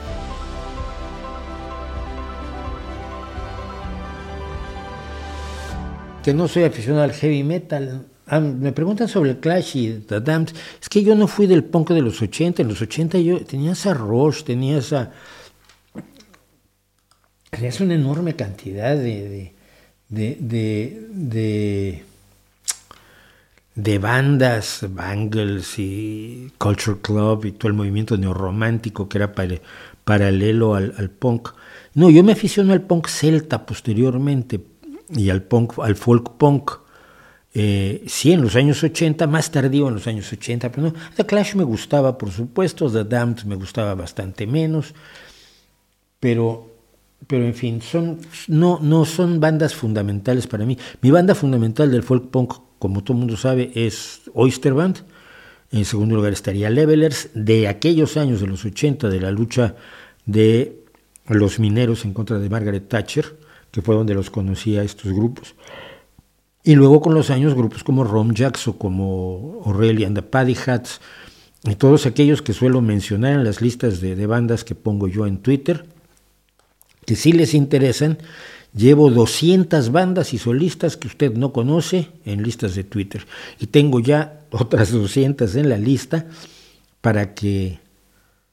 Que 6.26 6.34
no 6.34 6.48
soy 6.48 6.64
aficionado 6.64 7.04
al 7.04 7.14
heavy 7.14 7.44
metal. 7.44 8.08
Ah, 8.26 8.40
me 8.40 8.72
preguntan 8.72 9.08
sobre 9.08 9.30
el 9.30 9.40
Clash 9.40 9.78
y 9.78 9.92
The 10.00 10.22
Damned. 10.22 10.56
Es 10.82 10.90
que 10.90 11.04
yo 11.04 11.14
no 11.14 11.28
fui 11.28 11.46
del 11.46 11.64
punk 11.64 11.92
de 11.92 12.02
los 12.02 12.20
80. 12.20 12.64
En 12.64 12.68
los 12.68 12.82
80 12.82 13.20
yo 13.20 13.46
tenía 13.46 13.74
esa 13.74 13.94
Rush, 13.94 14.42
tenía 14.42 14.80
esa. 14.80 15.12
Tenías 17.52 17.80
una 17.80 17.94
enorme 17.94 18.36
cantidad 18.36 18.98
de, 18.98 19.54
de, 20.10 20.38
de, 20.40 22.04
de, 23.76 24.00
bandas, 24.00 24.84
Bangles 24.90 25.78
y 25.78 26.52
Culture 26.58 27.02
Club 27.04 27.46
y 27.46 27.52
todo 27.52 27.68
el 27.68 27.76
movimiento 27.76 28.18
neorromántico 28.18 29.08
que 29.08 29.20
era 29.20 29.32
paralelo 30.04 30.74
al, 30.74 30.96
al, 30.98 31.12
punk. 31.12 31.50
No, 31.94 32.10
yo 32.10 32.24
me 32.24 32.32
aficioné 32.32 32.74
al 32.74 32.82
punk 32.82 33.10
celta 33.10 33.68
posteriormente 33.68 34.60
y 35.10 35.30
al 35.30 35.44
punk, 35.44 35.80
al 35.80 35.96
folk 35.96 36.38
punk. 36.38 36.72
Eh, 37.54 38.04
sí, 38.08 38.34
en 38.34 38.42
los 38.42 38.56
años 38.56 38.84
80, 38.84 39.28
más 39.28 39.50
tardío 39.50 39.88
en 39.88 39.96
los 39.96 40.08
años 40.08 40.32
80, 40.32 40.72
pero 40.72 40.88
no. 40.88 40.94
The 41.16 41.26
Clash 41.26 41.56
me 41.56 41.64
gustaba, 41.64 42.18
por 42.18 42.32
supuesto, 42.32 42.90
The 42.92 43.06
Damned 43.06 43.44
me 43.44 43.56
gustaba 43.56 43.96
bastante 43.96 44.46
menos, 44.46 44.94
pero 46.20 46.76
pero 47.28 47.46
en 47.46 47.56
fin, 47.56 47.82
son, 47.82 48.20
no, 48.48 48.80
no 48.82 49.06
son 49.06 49.40
bandas 49.40 49.74
fundamentales 49.74 50.48
para 50.48 50.66
mí. 50.66 50.78
Mi 51.02 51.12
banda 51.12 51.34
fundamental 51.34 51.92
del 51.92 52.04
folk 52.04 52.30
punk, 52.30 52.54
como 52.78 53.04
todo 53.04 53.14
el 53.14 53.20
mundo 53.20 53.38
sabe, 53.38 53.72
es 53.74 54.22
Oyster 54.34 54.74
Band. 54.74 54.98
En 55.72 55.86
segundo 55.86 56.16
lugar 56.16 56.34
estaría 56.34 56.70
Levelers, 56.70 57.30
de 57.34 57.68
aquellos 57.68 58.18
años 58.18 58.42
de 58.42 58.48
los 58.48 58.64
80, 58.64 59.10
de 59.10 59.20
la 59.20 59.32
lucha 59.32 59.76
de 60.26 60.84
los 61.28 61.60
mineros 61.60 62.06
en 62.06 62.14
contra 62.14 62.38
de 62.38 62.50
Margaret 62.50 62.88
Thatcher, 62.88 63.38
que 63.76 63.82
fue 63.82 63.94
donde 63.94 64.14
los 64.14 64.30
conocía 64.30 64.84
estos 64.84 65.12
grupos. 65.12 65.54
Y 66.64 66.76
luego 66.76 67.02
con 67.02 67.14
los 67.14 67.30
años 67.30 67.54
grupos 67.54 67.84
como 67.84 68.06
Rom 68.06 68.34
Jackson, 68.34 68.74
como 68.74 69.62
Aurelia 69.66 70.08
and 70.08 70.16
the 70.16 70.24
Paddy 70.24 70.56
Hats, 70.66 71.02
y 71.64 71.76
todos 71.76 72.06
aquellos 72.06 72.42
que 72.42 72.54
suelo 72.54 72.80
mencionar 72.80 73.34
en 73.34 73.44
las 73.44 73.62
listas 73.62 74.00
de, 74.00 74.16
de 74.16 74.28
bandas 74.28 74.64
que 74.64 74.76
pongo 74.76 75.08
yo 75.10 75.28
en 75.28 75.40
Twitter 75.40 75.86
que 77.06 77.16
si 77.16 77.32
les 77.32 77.54
interesan, 77.54 78.18
llevo 78.74 79.10
200 79.10 79.92
bandas 79.92 80.34
y 80.34 80.38
solistas 80.38 80.98
que 80.98 81.08
usted 81.08 81.34
no 81.34 81.54
conoce 81.54 82.10
en 82.26 82.44
listas 82.44 82.76
de 82.76 82.84
Twitter. 82.84 83.26
Y 83.60 83.68
tengo 83.68 84.00
ya 84.00 84.42
otras 84.52 84.92
200 84.92 85.56
en 85.56 85.70
la 85.70 85.78
lista 85.78 86.28
para 87.02 87.36
que 87.36 87.80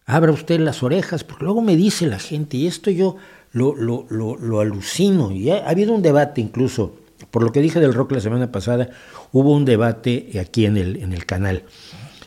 abra 0.05 0.33
usted 0.33 0.61
las 0.61 0.83
orejas, 0.83 1.25
porque 1.25 1.45
luego 1.45 1.63
me 1.63 1.77
dice 1.77 2.07
la 2.07 2.19
gente, 2.19 2.57
y 2.57 2.67
esto 2.67 2.91
yo 2.91 3.17
lo, 3.53 3.75
lo, 3.75 4.07
lo, 4.09 4.61
alucino, 4.61 5.31
y 5.31 5.51
ha, 5.51 5.69
habido 5.69 5.95
un 5.95 6.03
debate 6.03 6.41
incluso, 6.41 6.97
por 7.31 7.43
lo 7.43 7.53
que 7.53 7.61
dije 7.61 7.81
del 7.81 7.95
rock 7.95 8.13
la 8.13 8.21
semana 8.21 8.51
pasada, 8.51 8.91
hubo 9.33 9.53
un 9.53 9.65
debate 9.65 10.39
aquí 10.41 10.67
en 10.67 10.77
el, 10.77 10.97
en 10.97 11.13
el 11.13 11.27
canal, 11.27 11.65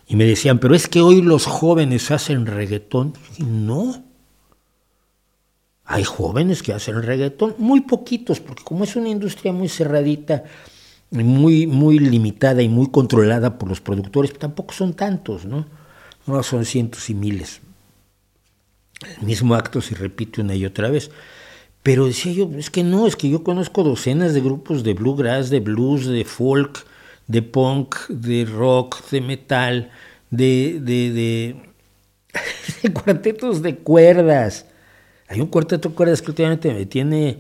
y 0.07 0.15
me 0.15 0.25
decían, 0.25 0.59
pero 0.59 0.75
es 0.75 0.87
que 0.87 1.01
hoy 1.01 1.21
los 1.21 1.45
jóvenes 1.45 2.11
hacen 2.11 2.45
reggaetón. 2.45 3.13
Y 3.37 3.43
no, 3.43 4.03
hay 5.83 6.03
jóvenes 6.03 6.61
que 6.61 6.73
hacen 6.73 7.01
reggaetón, 7.01 7.55
muy 7.57 7.81
poquitos, 7.81 8.39
porque 8.39 8.63
como 8.63 8.83
es 8.83 8.95
una 8.95 9.09
industria 9.09 9.51
muy 9.51 9.67
cerradita, 9.67 10.43
muy, 11.09 11.65
muy 11.65 11.99
limitada 11.99 12.61
y 12.61 12.69
muy 12.69 12.87
controlada 12.91 13.57
por 13.57 13.69
los 13.69 13.81
productores, 13.81 14.33
tampoco 14.37 14.73
son 14.73 14.93
tantos, 14.93 15.45
¿no? 15.45 15.65
No 16.27 16.41
son 16.43 16.65
cientos 16.65 17.09
y 17.09 17.15
miles. 17.15 17.61
El 19.19 19.25
mismo 19.25 19.55
acto 19.55 19.81
se 19.81 19.95
repite 19.95 20.41
una 20.41 20.55
y 20.55 20.65
otra 20.65 20.89
vez. 20.89 21.11
Pero 21.83 22.07
decía 22.07 22.31
yo, 22.31 22.49
es 22.57 22.69
que 22.69 22.83
no, 22.83 23.07
es 23.07 23.15
que 23.15 23.29
yo 23.29 23.43
conozco 23.43 23.83
docenas 23.83 24.33
de 24.33 24.41
grupos 24.41 24.83
de 24.83 24.93
bluegrass, 24.93 25.49
de 25.49 25.59
blues, 25.59 26.05
de 26.07 26.25
folk, 26.25 26.85
de 27.27 27.41
punk, 27.41 27.95
de 28.09 28.45
rock, 28.45 29.07
de 29.09 29.21
metal, 29.21 29.91
de, 30.31 30.79
de, 30.81 31.11
de, 31.11 31.55
de 32.83 32.93
cuartetos 32.93 33.61
de 33.61 33.77
cuerdas 33.77 34.65
hay 35.27 35.41
un 35.41 35.47
cuarteto 35.47 35.89
de 35.89 35.95
cuerdas 35.95 36.21
que 36.21 36.31
últimamente 36.31 36.73
me 36.73 36.85
tiene 36.85 37.39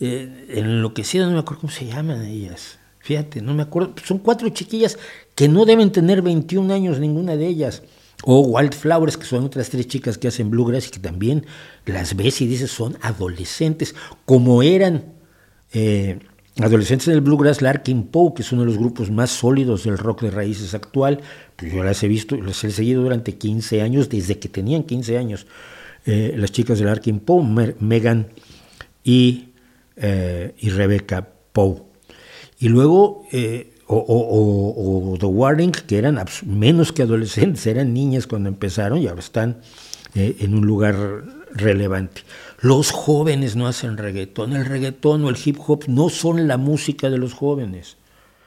eh, 0.00 0.46
enloquecido, 0.50 1.26
no 1.26 1.32
me 1.32 1.40
acuerdo 1.40 1.62
cómo 1.62 1.72
se 1.72 1.86
llaman 1.86 2.24
ellas. 2.24 2.78
Fíjate, 3.00 3.42
no 3.42 3.54
me 3.54 3.62
acuerdo. 3.62 3.94
Son 4.04 4.18
cuatro 4.18 4.48
chiquillas 4.48 4.98
que 5.34 5.48
no 5.48 5.66
deben 5.66 5.92
tener 5.92 6.22
21 6.22 6.72
años 6.72 7.00
ninguna 7.00 7.36
de 7.36 7.46
ellas. 7.46 7.82
O 8.26 8.40
Wildflowers, 8.40 9.18
que 9.18 9.26
son 9.26 9.44
otras 9.44 9.68
tres 9.68 9.86
chicas 9.86 10.16
que 10.16 10.28
hacen 10.28 10.50
bluegrass 10.50 10.88
y 10.88 10.90
que 10.90 10.98
también 10.98 11.44
las 11.84 12.16
ves 12.16 12.40
y 12.40 12.46
dices 12.46 12.70
son 12.70 12.96
adolescentes, 13.02 13.94
como 14.24 14.62
eran 14.62 15.12
eh, 15.72 16.18
adolescentes 16.58 17.06
del 17.08 17.20
bluegrass, 17.20 17.60
Larkin 17.60 18.04
Poe, 18.04 18.32
que 18.34 18.42
es 18.42 18.50
uno 18.52 18.62
de 18.62 18.68
los 18.68 18.78
grupos 18.78 19.10
más 19.10 19.30
sólidos 19.30 19.84
del 19.84 19.98
rock 19.98 20.22
de 20.22 20.30
raíces 20.30 20.72
actual. 20.72 21.20
Pues 21.56 21.72
yo 21.72 21.84
las 21.84 22.02
he 22.02 22.08
visto, 22.08 22.36
las 22.36 22.64
he 22.64 22.70
seguido 22.70 23.02
durante 23.02 23.34
15 23.36 23.82
años, 23.82 24.08
desde 24.08 24.38
que 24.38 24.48
tenían 24.48 24.84
15 24.84 25.18
años. 25.18 25.46
Eh, 26.06 26.34
las 26.36 26.50
chicas 26.50 26.78
del 26.78 26.88
Arkin 26.88 27.20
Poe, 27.20 27.74
Megan 27.80 28.28
y, 29.02 29.50
eh, 29.96 30.54
y 30.58 30.70
Rebecca 30.70 31.28
Poe. 31.52 31.82
Y 32.58 32.68
luego, 32.68 33.26
o, 33.96 35.16
The 35.18 35.26
Warning, 35.26 35.72
que 35.72 35.98
eran 35.98 36.22
menos 36.46 36.92
que 36.92 37.02
adolescentes, 37.02 37.66
eran 37.66 37.92
niñas 37.92 38.26
cuando 38.26 38.48
empezaron 38.48 38.98
y 38.98 39.06
ahora 39.06 39.20
están 39.20 39.60
en 40.14 40.54
un 40.54 40.66
lugar 40.66 41.24
relevante. 41.52 42.22
Los 42.60 42.90
jóvenes 42.90 43.56
no 43.56 43.66
hacen 43.66 43.96
reggaetón, 43.96 44.54
el 44.54 44.64
reggaetón 44.64 45.24
o 45.24 45.30
el 45.30 45.36
hip 45.42 45.58
hop 45.66 45.84
no 45.88 46.08
son 46.08 46.46
la 46.48 46.56
música 46.56 47.10
de 47.10 47.18
los 47.18 47.34
jóvenes 47.34 47.96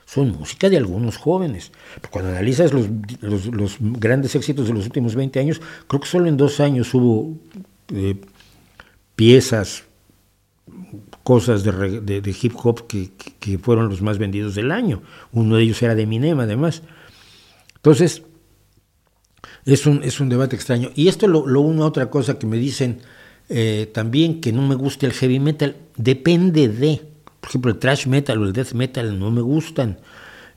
son 0.07 0.31
música 0.31 0.69
de 0.69 0.77
algunos 0.77 1.17
jóvenes. 1.17 1.71
cuando 2.09 2.31
analizas 2.31 2.71
los, 2.71 2.87
grandes 3.79 4.33
éxitos 4.35 4.67
de 4.67 4.73
los 4.73 4.85
últimos 4.85 5.15
20 5.15 5.39
años, 5.39 5.61
creo 5.87 5.99
que 5.99 6.07
solo 6.07 6.27
en 6.27 6.37
dos 6.37 6.61
años 6.61 6.93
hubo 6.93 7.35
eh, 7.93 8.15
piezas, 9.17 9.83
cosas 11.27 11.63
de, 11.65 12.35
hip 12.41 12.53
hop 12.63 12.87
que, 12.87 13.59
fueron 13.59 13.89
los 13.89 14.01
más 14.01 14.17
vendidos 14.17 14.55
del 14.55 14.71
año. 14.71 15.01
Uno 15.33 15.57
de 15.57 15.63
ellos 15.63 15.81
era 15.83 15.93
de 15.93 16.03
Eminem, 16.03 16.39
además. 16.39 16.83
Entonces, 17.75 18.23
es 19.65 19.85
un, 19.85 20.03
es 20.03 20.21
un 20.21 20.29
debate 20.29 20.55
extraño. 20.55 20.89
Y 20.95 21.09
esto 21.09 21.27
lo, 21.27 21.45
lo 21.45 21.59
uno 21.59 21.83
a 21.83 21.87
otra 21.87 22.09
cosa 22.09 22.39
que 22.39 22.47
me 22.47 22.55
dicen 22.55 23.01
eh, 23.49 23.91
también, 23.93 24.39
que 24.39 24.53
no 24.53 24.65
me 24.65 24.75
gusta 24.75 25.05
el 25.05 25.11
heavy 25.11 25.41
metal, 25.41 25.75
depende 25.97 26.69
de 26.69 27.01
por 27.41 27.49
ejemplo, 27.49 27.71
el 27.71 27.77
thrash 27.77 28.07
metal 28.07 28.41
o 28.41 28.45
el 28.45 28.53
death 28.53 28.71
metal 28.71 29.19
no 29.19 29.29
me 29.29 29.41
gustan. 29.41 29.99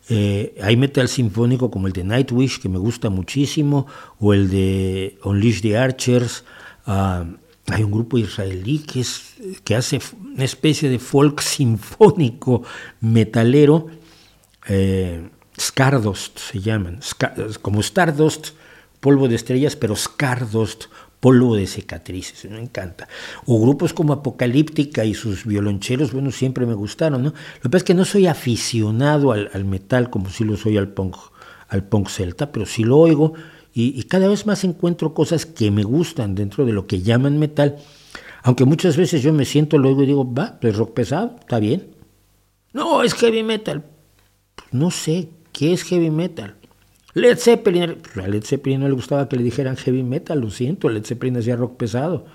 Eh, 0.09 0.57
hay 0.62 0.77
metal 0.77 1.09
sinfónico 1.09 1.69
como 1.69 1.89
el 1.89 1.93
de 1.93 2.05
Nightwish, 2.05 2.61
que 2.61 2.69
me 2.69 2.79
gusta 2.79 3.11
muchísimo, 3.11 3.87
o 4.19 4.35
el 4.35 4.50
de 4.50 5.19
Unleash 5.25 5.62
the 5.62 5.77
Archers. 5.77 6.45
Ah, 6.87 7.25
hay 7.73 7.83
un 7.83 7.91
grupo 7.91 8.19
israelí 8.19 8.79
que, 8.81 9.00
es, 9.00 9.35
que 9.65 9.75
hace 9.75 10.00
una 10.35 10.45
especie 10.45 10.89
de 10.89 10.99
folk 10.99 11.41
sinfónico 11.41 12.62
metalero, 13.00 13.87
eh, 14.69 15.29
Stardust 15.57 16.39
se 16.39 16.61
llaman, 16.61 17.00
como 17.61 17.81
Stardust, 17.81 18.49
polvo 19.00 19.29
de 19.29 19.37
estrellas, 19.37 19.77
pero 19.77 19.95
Stardust, 19.95 20.85
polvo 21.21 21.55
de 21.55 21.67
cicatrices, 21.67 22.50
me 22.50 22.61
encanta. 22.61 23.09
O 23.45 23.61
grupos 23.61 23.93
como 23.93 24.12
Apocalíptica 24.12 25.05
y 25.05 25.15
sus 25.15 25.45
violoncheros, 25.45 26.12
bueno, 26.12 26.31
siempre 26.31 26.65
me 26.65 26.75
gustaron, 26.75 27.23
¿no? 27.23 27.31
Lo 27.31 27.62
que 27.62 27.69
pasa 27.69 27.79
es 27.79 27.85
que 27.85 27.95
no 27.95 28.05
soy 28.05 28.27
aficionado 28.27 29.33
al, 29.33 29.65
metal 29.65 30.09
como 30.09 30.31
si 30.31 30.45
lo 30.45 30.57
soy 30.57 30.79
al 30.79 30.89
punk, 30.89 31.17
al 31.69 31.85
punk 31.85 32.09
celta, 32.09 32.50
pero 32.53 32.65
sí 32.65 32.85
lo 32.85 32.97
oigo 32.99 33.35
y, 33.73 34.03
cada 34.05 34.29
vez 34.29 34.47
más 34.47 34.65
encuentro 34.65 35.15
cosas 35.15 35.47
que 35.47 35.71
me 35.71 35.83
gustan 35.83 36.35
dentro 36.35 36.67
de 36.67 36.73
lo 36.73 36.87
que 36.87 37.03
llaman 37.03 37.39
metal, 37.39 37.77
aunque 38.43 38.65
muchas 38.65 38.97
veces 38.97 39.23
yo 39.23 39.33
me 39.33 39.45
siento, 39.45 39.79
lo 39.79 39.89
oigo 39.89 40.03
y 40.03 40.07
digo, 40.07 40.35
va, 40.35 40.59
es 40.62 40.77
rock 40.77 40.95
pesado, 40.95 41.37
está 41.41 41.59
bien. 41.59 41.95
No, 42.73 43.03
es 43.03 43.15
heavy 43.15 43.43
metal. 43.43 43.85
Pues 44.55 44.73
no 44.73 44.91
sé, 44.91 45.29
¿qué 45.53 45.73
es 45.73 45.85
heavy 45.85 46.11
metal? 46.11 46.57
Led 47.15 47.39
Zeppelin, 47.39 47.99
a 48.23 48.29
Led 48.29 48.45
Zeppelin 48.45 48.81
no 48.81 48.89
le 48.89 48.95
gustaba 48.95 49.29
que 49.29 49.37
le 49.37 49.43
dijeran 49.43 49.77
heavy 49.77 50.03
metal, 50.03 50.41
lo 50.41 50.50
siento, 50.50 50.89
Led 50.89 51.05
Zeppelin 51.05 51.37
hacía 51.37 51.57
rock 51.57 51.77
pesado. 51.77 52.27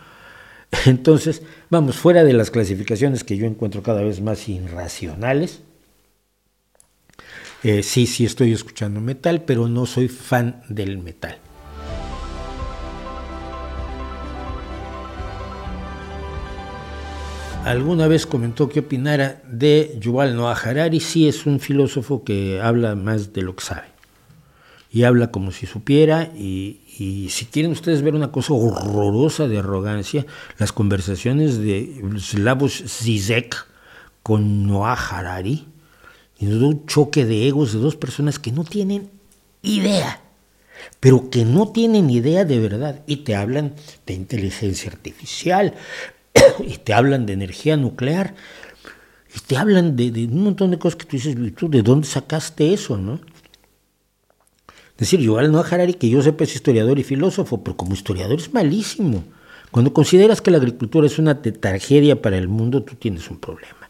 Entonces, 0.86 1.44
vamos, 1.70 1.96
fuera 1.96 2.24
de 2.24 2.34
las 2.34 2.52
clasificaciones 2.52 3.24
que 3.24 3.38
yo 3.38 3.46
encuentro 3.46 3.84
cada 3.84 4.02
vez 4.02 4.22
más 4.22 4.50
irracionales, 4.50 5.62
eh, 7.66 7.84
sí, 7.84 8.06
sí 8.08 8.26
estoy 8.26 8.54
escuchando 8.54 9.02
metal, 9.02 9.44
pero 9.44 9.68
no 9.68 9.86
soy 9.86 10.08
fan 10.08 10.62
del 10.70 10.98
metal. 10.98 11.40
alguna 17.66 18.08
vez 18.08 18.28
comentó 18.28 18.70
que 18.70 18.82
opinara 18.82 19.42
de 19.50 19.98
Yuval 20.00 20.36
Noah 20.36 20.54
Harari. 20.54 21.00
Sí 21.00 21.28
es 21.28 21.46
un 21.46 21.60
filósofo 21.60 22.24
que 22.24 22.62
habla 22.62 22.96
más 22.96 23.34
de 23.34 23.42
lo 23.42 23.56
que 23.56 23.64
sabe. 23.64 23.88
Y 24.92 25.04
habla 25.04 25.32
como 25.32 25.52
si 25.52 25.66
supiera. 25.66 26.32
Y, 26.36 27.28
si 27.30 27.46
quieren 27.48 27.72
ustedes 27.72 28.02
ver 28.02 28.16
una 28.16 28.32
cosa 28.32 28.54
horrorosa 28.54 29.48
de 29.48 29.58
arrogancia, 29.58 30.26
las 30.58 30.72
conversaciones 30.72 31.58
de 31.58 32.02
Slavoj 32.18 32.72
Zizek 32.72 33.66
con 34.24 34.68
Noah 34.68 34.94
Harari. 34.94 35.68
Y 36.40 36.48
un 36.48 36.86
choque 36.86 37.26
de 37.26 37.48
egos 37.48 37.74
de 37.74 37.80
dos 37.80 37.96
personas 37.96 38.40
que 38.40 38.52
no 38.52 38.64
tienen 38.64 39.10
idea 39.62 40.22
pero 41.00 41.30
que 41.30 41.46
no 41.46 41.72
tienen 41.72 42.10
idea 42.10 42.46
de 42.46 42.60
verdad 42.60 43.02
y 43.08 43.18
te 43.18 43.36
hablan 43.36 43.74
de 44.06 44.14
inteligencia 44.14 44.92
artificial, 44.92 45.74
y 46.60 46.78
te 46.78 46.94
hablan 46.94 47.26
de 47.26 47.34
energía 47.34 47.78
nuclear, 47.78 48.36
y 49.36 49.40
te 49.40 49.58
hablan 49.58 49.96
de, 49.96 50.10
un 50.32 50.44
montón 50.44 50.72
de 50.72 50.80
cosas 50.80 50.98
que 50.98 51.06
tú 51.06 51.18
dices, 51.18 51.36
¿tú 51.56 51.70
de 51.70 51.82
dónde 51.82 52.08
sacaste 52.08 52.74
eso, 52.74 52.98
no? 52.98 53.16
Es 54.94 55.00
decir, 55.00 55.20
Yuval 55.20 55.52
Noah 55.52 55.68
Harari, 55.70 55.96
que 55.96 56.10
yo 56.10 56.22
sepa 56.22 56.46
es 56.46 56.56
historiador 56.56 56.98
y 57.00 57.04
filósofo, 57.04 57.62
pero 57.62 57.76
como 57.76 57.94
historiador 57.94 58.40
es 58.40 58.54
malísimo. 58.54 59.26
Cuando 59.72 59.92
consideras 59.92 60.40
que 60.40 60.52
la 60.52 60.58
agricultura 60.58 61.06
es 61.06 61.20
una 61.20 61.42
tragedia 61.42 62.22
para 62.22 62.38
el 62.38 62.48
mundo, 62.48 62.82
tú 62.82 62.96
tienes 62.96 63.30
un 63.30 63.38
problema. 63.38 63.85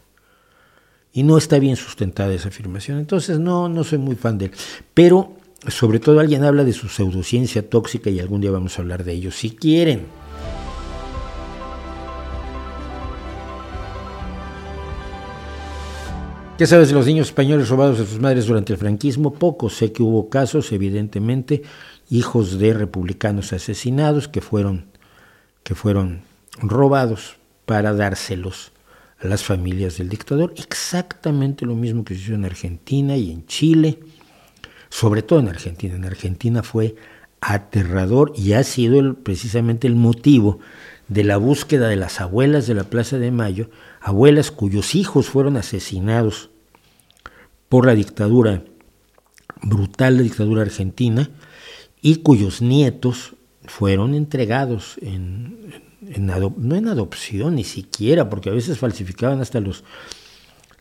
Y 1.16 1.22
no 1.22 1.38
está 1.38 1.58
bien 1.58 1.76
sustentada 1.76 2.34
esa 2.34 2.48
afirmación. 2.48 2.98
Entonces, 2.98 3.38
no, 3.38 3.70
no 3.70 3.84
soy 3.84 3.96
muy 3.96 4.16
fan 4.16 4.36
de 4.36 4.44
él. 4.44 4.50
Pero, 4.92 5.32
sobre 5.66 5.98
todo, 5.98 6.20
alguien 6.20 6.44
habla 6.44 6.62
de 6.62 6.74
su 6.74 6.90
pseudociencia 6.90 7.66
tóxica 7.66 8.10
y 8.10 8.20
algún 8.20 8.42
día 8.42 8.50
vamos 8.50 8.78
a 8.78 8.82
hablar 8.82 9.02
de 9.02 9.14
ello, 9.14 9.30
si 9.32 9.48
quieren. 9.48 10.02
¿Qué 16.58 16.66
sabes 16.66 16.88
de 16.88 16.94
los 16.94 17.06
niños 17.06 17.28
españoles 17.28 17.70
robados 17.70 17.98
de 17.98 18.04
sus 18.04 18.20
madres 18.20 18.44
durante 18.44 18.74
el 18.74 18.78
franquismo? 18.78 19.32
Poco. 19.32 19.70
Sé 19.70 19.92
que 19.92 20.02
hubo 20.02 20.28
casos, 20.28 20.70
evidentemente, 20.72 21.62
hijos 22.10 22.58
de 22.58 22.74
republicanos 22.74 23.54
asesinados 23.54 24.28
que 24.28 24.42
fueron, 24.42 24.84
que 25.62 25.74
fueron 25.74 26.20
robados 26.60 27.36
para 27.64 27.94
dárselos 27.94 28.75
a 29.20 29.26
las 29.26 29.44
familias 29.44 29.98
del 29.98 30.08
dictador. 30.08 30.52
Exactamente 30.56 31.66
lo 31.66 31.74
mismo 31.74 32.04
que 32.04 32.14
se 32.14 32.22
hizo 32.22 32.34
en 32.34 32.44
Argentina 32.44 33.16
y 33.16 33.30
en 33.30 33.46
Chile, 33.46 34.00
sobre 34.88 35.22
todo 35.22 35.40
en 35.40 35.48
Argentina. 35.48 35.94
En 35.94 36.04
Argentina 36.04 36.62
fue 36.62 36.96
aterrador 37.40 38.32
y 38.36 38.52
ha 38.52 38.62
sido 38.64 39.14
precisamente 39.14 39.86
el 39.86 39.94
motivo 39.96 40.58
de 41.08 41.24
la 41.24 41.36
búsqueda 41.36 41.88
de 41.88 41.96
las 41.96 42.20
abuelas 42.20 42.66
de 42.66 42.74
la 42.74 42.84
Plaza 42.84 43.18
de 43.18 43.30
Mayo, 43.30 43.70
abuelas 44.00 44.50
cuyos 44.50 44.94
hijos 44.94 45.28
fueron 45.28 45.56
asesinados 45.56 46.50
por 47.68 47.86
la 47.86 47.94
dictadura, 47.94 48.64
brutal 49.62 50.16
la 50.16 50.22
dictadura 50.22 50.62
argentina, 50.62 51.30
y 52.00 52.16
cuyos 52.16 52.62
nietos 52.62 53.34
fueron 53.64 54.14
entregados 54.14 54.96
en, 55.00 55.85
no 56.18 56.76
en 56.76 56.88
adopción 56.88 57.56
ni 57.56 57.64
siquiera, 57.64 58.28
porque 58.28 58.50
a 58.50 58.52
veces 58.52 58.78
falsificaban 58.78 59.40
hasta 59.40 59.60
los, 59.60 59.84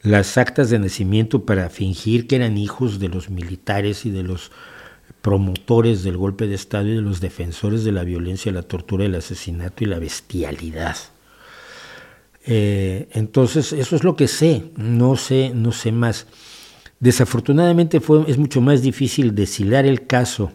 las 0.02 0.38
actas 0.38 0.70
de 0.70 0.80
nacimiento 0.80 1.46
para 1.46 1.70
fingir 1.70 2.28
que 2.28 2.36
eran 2.36 2.58
hijos 2.58 3.00
de 3.00 3.10
los 3.10 3.30
militares 3.30 4.06
y 4.06 4.12
de 4.12 4.24
los 4.24 4.52
promotores 5.22 6.04
del 6.04 6.18
golpe 6.18 6.48
de 6.48 6.56
Estado 6.56 6.88
y 6.88 6.96
de 6.96 7.02
los 7.02 7.20
defensores 7.20 7.84
de 7.84 7.92
la 7.92 8.04
violencia, 8.04 8.52
la 8.52 8.62
tortura, 8.62 9.06
el 9.06 9.16
asesinato 9.16 9.84
y 9.84 9.88
la 9.88 9.98
bestialidad. 9.98 10.98
Eh, 12.46 13.10
entonces, 13.12 13.74
eso 13.74 13.96
es 13.96 14.04
lo 14.04 14.16
que 14.16 14.28
sé, 14.28 14.72
no 14.76 15.16
sé, 15.16 15.52
no 15.56 15.72
sé 15.72 15.92
más. 15.92 16.28
Desafortunadamente 17.00 18.00
fue, 18.00 18.24
es 18.30 18.38
mucho 18.38 18.62
más 18.62 18.82
difícil 18.84 19.34
deshilar 19.34 19.86
el 19.86 20.06
caso 20.06 20.52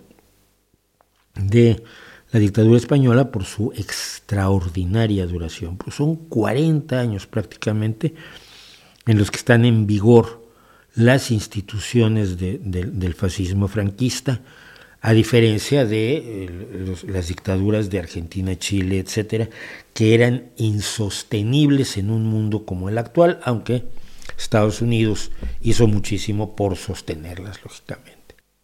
de 1.34 1.82
la 2.32 2.40
dictadura 2.40 2.76
española 2.76 3.30
por 3.30 3.44
su 3.44 3.72
extraordinaria 3.72 5.26
duración. 5.26 5.76
Pues 5.76 5.96
son 5.96 6.16
40 6.16 6.98
años 6.98 7.26
prácticamente 7.26 8.14
en 9.06 9.18
los 9.18 9.30
que 9.30 9.38
están 9.38 9.64
en 9.64 9.86
vigor 9.86 10.46
las 10.94 11.30
instituciones 11.30 12.36
del 12.38 13.14
fascismo 13.14 13.68
franquista, 13.68 14.40
a 15.02 15.12
diferencia 15.12 15.86
de 15.86 16.16
eh, 16.16 16.96
las 17.08 17.28
dictaduras 17.28 17.88
de 17.88 18.00
Argentina, 18.00 18.58
Chile, 18.58 18.98
etcétera, 18.98 19.48
que 19.94 20.14
eran 20.14 20.50
insostenibles 20.56 21.96
en 21.96 22.10
un 22.10 22.26
mundo 22.26 22.66
como 22.66 22.88
el 22.90 22.98
actual, 22.98 23.40
aunque 23.44 23.84
Estados 24.36 24.82
Unidos 24.82 25.30
hizo 25.62 25.86
muchísimo 25.86 26.54
por 26.54 26.76
sostenerlas, 26.76 27.62
lógicamente. 27.64 28.19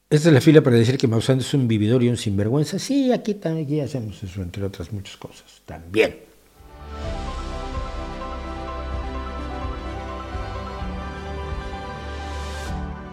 Esta 0.09 0.29
es 0.29 0.35
la 0.35 0.41
fila 0.41 0.63
para 0.63 0.77
decir 0.77 0.97
que 0.99 1.09
Maussan 1.09 1.41
es 1.41 1.53
un 1.53 1.67
vividor 1.67 2.01
y 2.05 2.09
un 2.09 2.17
sinvergüenza. 2.17 2.79
Sí, 2.79 3.11
aquí 3.11 3.35
también 3.35 3.85
hacemos 3.85 4.23
eso, 4.23 4.41
entre 4.41 4.63
otras 4.63 4.93
muchas 4.93 5.17
cosas. 5.17 5.63
También. 5.65 6.21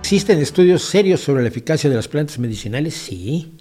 ¿Existen 0.02 0.38
estudios 0.38 0.84
serios 0.84 1.22
sobre 1.22 1.42
la 1.42 1.48
eficacia 1.48 1.90
de 1.90 1.96
las 1.96 2.08
plantas 2.08 2.38
medicinales? 2.38 2.94
Sí. 2.94 3.54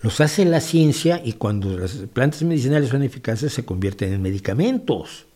Los 0.00 0.20
hace 0.20 0.44
la 0.44 0.60
ciencia 0.60 1.22
y 1.24 1.34
cuando 1.34 1.78
las 1.78 1.92
plantas 2.12 2.42
medicinales 2.42 2.88
son 2.88 3.04
eficaces 3.04 3.52
se 3.52 3.64
convierten 3.64 4.12
en 4.12 4.22
medicamentos. 4.22 5.26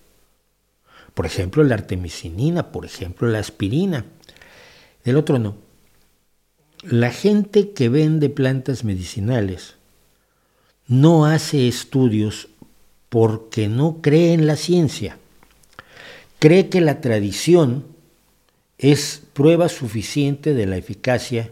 Por 1.15 1.27
ejemplo, 1.27 1.63
la 1.63 1.77
artemisinina, 1.77 2.73
por 2.73 2.85
ejemplo, 2.85 3.29
la 3.29 3.39
aspirina. 3.39 4.05
El 5.05 5.17
otro 5.17 5.39
no. 5.39 5.63
La 6.91 7.11
gente 7.11 7.71
que 7.71 7.89
vende 7.89 8.29
plantas 8.29 8.85
medicinales 8.85 9.77
no 10.87 11.25
hace 11.25 11.67
estudios 11.67 12.49
porque 13.09 13.69
no 13.69 14.03
cree 14.03 14.35
en 14.35 14.47
la 14.47 14.57
ciencia. 14.57 15.17
Cree 16.41 16.69
que 16.69 16.83
la 16.83 17.01
tradición 17.01 17.87
es 18.77 19.23
prueba 19.33 19.71
suficiente 19.71 20.53
de 20.53 20.67
la 20.67 20.77
eficacia 20.77 21.51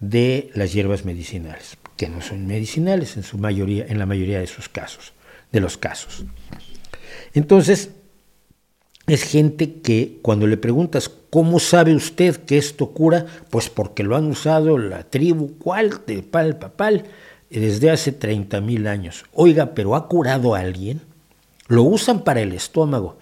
de 0.00 0.50
las 0.54 0.72
hierbas 0.72 1.04
medicinales, 1.04 1.76
que 1.96 2.08
no 2.08 2.20
son 2.20 2.48
medicinales 2.48 3.16
en 3.16 3.22
su 3.22 3.38
mayoría, 3.38 3.86
en 3.86 4.00
la 4.00 4.06
mayoría 4.06 4.40
de 4.40 4.48
sus 4.48 4.68
casos, 4.68 5.12
de 5.52 5.60
los 5.60 5.78
casos. 5.78 6.24
Entonces, 7.34 7.90
es 9.06 9.22
gente 9.22 9.80
que 9.80 10.18
cuando 10.22 10.48
le 10.48 10.56
preguntas 10.56 11.08
cómo 11.30 11.60
sabe 11.60 11.94
usted 11.94 12.36
que 12.36 12.58
esto 12.58 12.88
cura, 12.88 13.26
pues 13.48 13.70
porque 13.70 14.02
lo 14.02 14.16
han 14.16 14.26
usado 14.26 14.76
la 14.76 15.04
tribu, 15.04 15.52
cuál, 15.58 15.92
de 16.06 16.22
pal, 16.22 16.58
papal, 16.58 17.04
desde 17.48 17.90
hace 17.90 18.12
30 18.12 18.60
mil 18.60 18.86
años. 18.86 19.24
Oiga, 19.32 19.74
pero 19.74 19.94
¿ha 19.94 20.08
curado 20.08 20.54
a 20.54 20.60
alguien? 20.60 21.00
Lo 21.68 21.84
usan 21.84 22.22
para 22.24 22.40
el 22.40 22.52
estómago. 22.52 23.16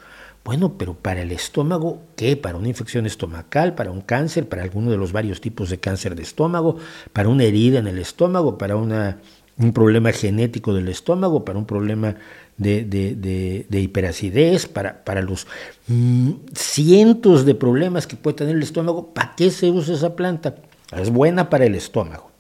Bueno, 0.44 0.78
pero 0.78 0.94
para 0.94 1.20
el 1.20 1.30
estómago, 1.32 2.00
¿qué? 2.16 2.34
Para 2.36 2.56
una 2.56 2.68
infección 2.68 3.04
estomacal, 3.04 3.74
para 3.74 3.90
un 3.90 4.00
cáncer, 4.00 4.48
para 4.48 4.62
alguno 4.62 4.90
de 4.90 4.96
los 4.96 5.12
varios 5.12 5.42
tipos 5.42 5.68
de 5.68 5.78
cáncer 5.78 6.14
de 6.14 6.22
estómago, 6.22 6.78
para 7.12 7.28
una 7.28 7.44
herida 7.44 7.78
en 7.78 7.86
el 7.86 7.98
estómago, 7.98 8.56
para 8.56 8.76
un 8.76 9.72
problema 9.74 10.10
genético 10.12 10.72
del 10.72 10.88
estómago, 10.88 11.44
para 11.44 11.58
un 11.58 11.66
problema 11.66 12.16
de, 12.58 13.66
hiperacidez, 13.70 14.66
para, 14.66 15.04
para 15.04 15.22
los 15.22 15.46
mm, 15.86 16.32
cientos 16.54 17.46
de 17.46 17.54
problemas 17.54 18.06
que 18.06 18.16
puede 18.16 18.36
tener 18.36 18.56
el 18.56 18.62
estómago, 18.62 19.14
¿para 19.14 19.34
qué 19.36 19.50
se 19.50 19.70
usa 19.70 19.94
esa 19.94 20.14
planta? 20.14 20.56
Es 20.92 21.10
buena 21.10 21.48
para 21.48 21.64
el 21.64 21.74
estómago. 21.74 22.30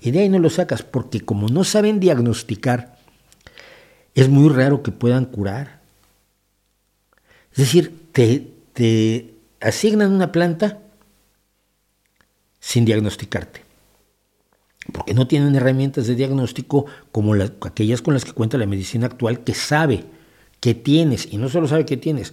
Y 0.00 0.10
de 0.10 0.20
ahí 0.20 0.28
no 0.28 0.38
lo 0.38 0.50
sacas, 0.50 0.82
porque 0.82 1.20
como 1.20 1.48
no 1.48 1.64
saben 1.64 2.00
diagnosticar, 2.00 2.98
es 4.14 4.28
muy 4.28 4.48
raro 4.48 4.82
que 4.82 4.92
puedan 4.92 5.26
curar. 5.26 5.80
Es 7.52 7.58
decir, 7.58 8.08
te, 8.12 9.34
asignan 9.60 10.12
una 10.12 10.32
planta 10.32 10.80
sin 12.58 12.84
diagnosticarte, 12.84 13.62
porque 14.90 15.14
no 15.14 15.26
tienen 15.26 15.54
herramientas 15.54 16.06
de 16.06 16.16
diagnóstico 16.16 16.86
como 17.12 17.34
aquellas 17.34 18.02
con 18.02 18.14
las 18.14 18.24
que 18.24 18.32
cuenta 18.32 18.58
la 18.58 18.66
medicina 18.66 19.06
actual, 19.06 19.44
que 19.44 19.54
sabe 19.54 20.04
que 20.60 20.74
tienes, 20.74 21.28
y 21.30 21.36
no 21.36 21.48
solo 21.48 21.68
sabe 21.68 21.86
que 21.86 21.96
tienes, 21.96 22.32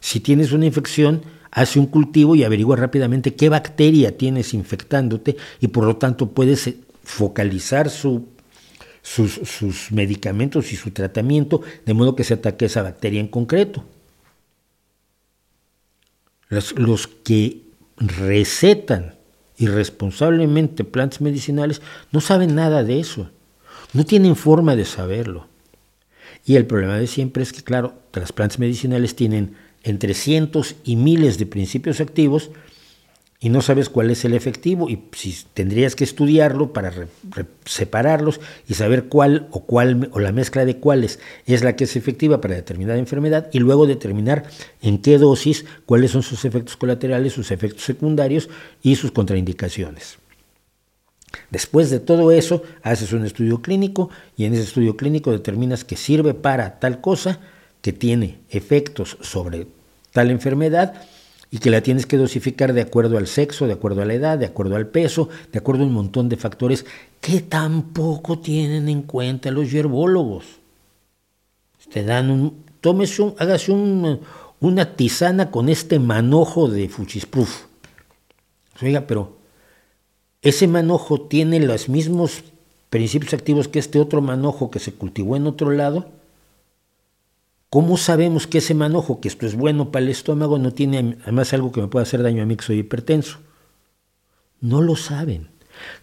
si 0.00 0.20
tienes 0.20 0.52
una 0.52 0.66
infección, 0.66 1.22
hace 1.52 1.78
un 1.78 1.86
cultivo 1.86 2.34
y 2.34 2.44
averigua 2.44 2.76
rápidamente 2.76 3.34
qué 3.34 3.48
bacteria 3.48 4.16
tienes 4.16 4.54
infectándote 4.54 5.36
y 5.60 5.68
por 5.68 5.84
lo 5.84 5.96
tanto 5.96 6.30
puedes 6.30 6.66
eh, 6.66 6.76
focalizar 7.04 7.90
sus, 7.90 8.22
medicamentos 9.90 10.72
y 10.72 10.76
su 10.76 10.90
tratamiento 10.90 11.60
de 11.84 11.94
modo 11.94 12.16
que 12.16 12.24
se 12.24 12.34
ataque 12.34 12.64
esa 12.64 12.82
bacteria 12.82 13.20
en 13.20 13.28
concreto. 13.28 13.84
Los, 16.48 17.06
que 17.06 17.62
recetan 17.96 19.14
irresponsablemente 19.62 20.84
plantas 20.84 21.20
medicinales 21.20 21.82
no 22.10 22.20
saben 22.20 22.54
nada 22.54 22.84
de 22.84 23.00
eso, 23.00 23.30
no 23.92 24.04
tienen 24.04 24.36
forma 24.36 24.76
de 24.76 24.84
saberlo. 24.84 25.46
Y 26.44 26.56
el 26.56 26.66
problema 26.66 26.96
de 26.98 27.06
siempre 27.06 27.42
es 27.42 27.52
que, 27.52 27.62
claro, 27.62 27.94
las 28.12 28.32
plantas 28.32 28.58
medicinales 28.58 29.14
tienen 29.14 29.54
entre 29.84 30.14
cientos 30.14 30.74
y 30.84 30.96
miles 30.96 31.38
de 31.38 31.46
principios 31.46 32.00
activos 32.00 32.50
y 33.42 33.48
no 33.48 33.60
sabes 33.60 33.88
cuál 33.88 34.10
es 34.10 34.24
el 34.24 34.34
efectivo 34.34 34.88
y 34.88 35.02
si 35.12 35.36
tendrías 35.52 35.96
que 35.96 36.04
estudiarlo 36.04 36.72
para 36.72 36.92
separarlos 37.64 38.40
y 38.68 38.74
saber 38.74 39.06
cuál 39.06 39.48
o 39.50 39.64
cuál 39.64 40.08
o 40.12 40.20
la 40.20 40.30
mezcla 40.30 40.64
de 40.64 40.76
cuáles 40.76 41.18
es 41.44 41.64
la 41.64 41.74
que 41.74 41.84
es 41.84 41.96
efectiva 41.96 42.40
para 42.40 42.54
determinada 42.54 43.00
enfermedad 43.00 43.48
y 43.52 43.58
luego 43.58 43.86
determinar 43.86 44.44
en 44.80 45.02
qué 45.02 45.18
dosis 45.18 45.64
cuáles 45.86 46.12
son 46.12 46.22
sus 46.22 46.44
efectos 46.44 46.76
colaterales, 46.76 47.32
sus 47.32 47.50
efectos 47.50 47.82
secundarios 47.82 48.48
y 48.80 48.94
sus 48.94 49.10
contraindicaciones. 49.10 50.18
Después 51.50 51.90
de 51.90 51.98
todo 51.98 52.30
eso, 52.30 52.62
haces 52.82 53.12
un 53.12 53.26
estudio 53.26 53.60
clínico 53.60 54.08
y 54.36 54.44
en 54.44 54.52
ese 54.52 54.62
estudio 54.62 54.96
clínico 54.96 55.32
determinas 55.32 55.84
que 55.84 55.96
sirve 55.96 56.32
para 56.32 56.78
tal 56.78 57.00
cosa, 57.00 57.40
que 57.80 57.92
tiene 57.92 58.38
efectos 58.50 59.18
sobre 59.20 59.66
tal 60.12 60.30
enfermedad 60.30 60.94
y 61.54 61.58
que 61.58 61.70
la 61.70 61.82
tienes 61.82 62.06
que 62.06 62.16
dosificar 62.16 62.72
de 62.72 62.80
acuerdo 62.80 63.18
al 63.18 63.26
sexo, 63.26 63.66
de 63.66 63.74
acuerdo 63.74 64.00
a 64.00 64.06
la 64.06 64.14
edad, 64.14 64.38
de 64.38 64.46
acuerdo 64.46 64.74
al 64.74 64.86
peso, 64.86 65.28
de 65.52 65.58
acuerdo 65.58 65.82
a 65.82 65.86
un 65.86 65.92
montón 65.92 66.30
de 66.30 66.38
factores 66.38 66.86
que 67.20 67.42
tampoco 67.42 68.38
tienen 68.38 68.88
en 68.88 69.02
cuenta 69.02 69.50
los 69.50 69.70
yerbólogos. 69.70 70.46
Te 71.92 72.04
dan 72.04 72.30
un, 72.30 72.64
tómese 72.80 73.20
un, 73.20 73.34
hágase 73.38 73.70
una 74.60 74.96
tisana 74.96 75.50
con 75.50 75.68
este 75.68 75.98
manojo 75.98 76.68
de 76.68 76.88
fuchisproof. 76.88 77.66
Oiga, 78.80 79.06
pero 79.06 79.36
ese 80.40 80.66
manojo 80.66 81.20
tiene 81.20 81.60
los 81.60 81.90
mismos 81.90 82.44
principios 82.88 83.34
activos 83.34 83.68
que 83.68 83.78
este 83.78 84.00
otro 84.00 84.22
manojo 84.22 84.70
que 84.70 84.78
se 84.78 84.94
cultivó 84.94 85.36
en 85.36 85.46
otro 85.46 85.70
lado. 85.70 86.06
¿Cómo 87.72 87.96
sabemos 87.96 88.46
que 88.46 88.58
ese 88.58 88.74
manojo, 88.74 89.18
que 89.18 89.28
esto 89.28 89.46
es 89.46 89.54
bueno 89.54 89.90
para 89.90 90.04
el 90.04 90.10
estómago, 90.10 90.58
no 90.58 90.74
tiene 90.74 91.16
además 91.22 91.54
algo 91.54 91.72
que 91.72 91.80
me 91.80 91.88
pueda 91.88 92.02
hacer 92.02 92.22
daño 92.22 92.42
a 92.42 92.44
mí 92.44 92.54
que 92.54 92.64
soy 92.64 92.80
hipertenso? 92.80 93.38
No 94.60 94.82
lo 94.82 94.94
saben. 94.94 95.48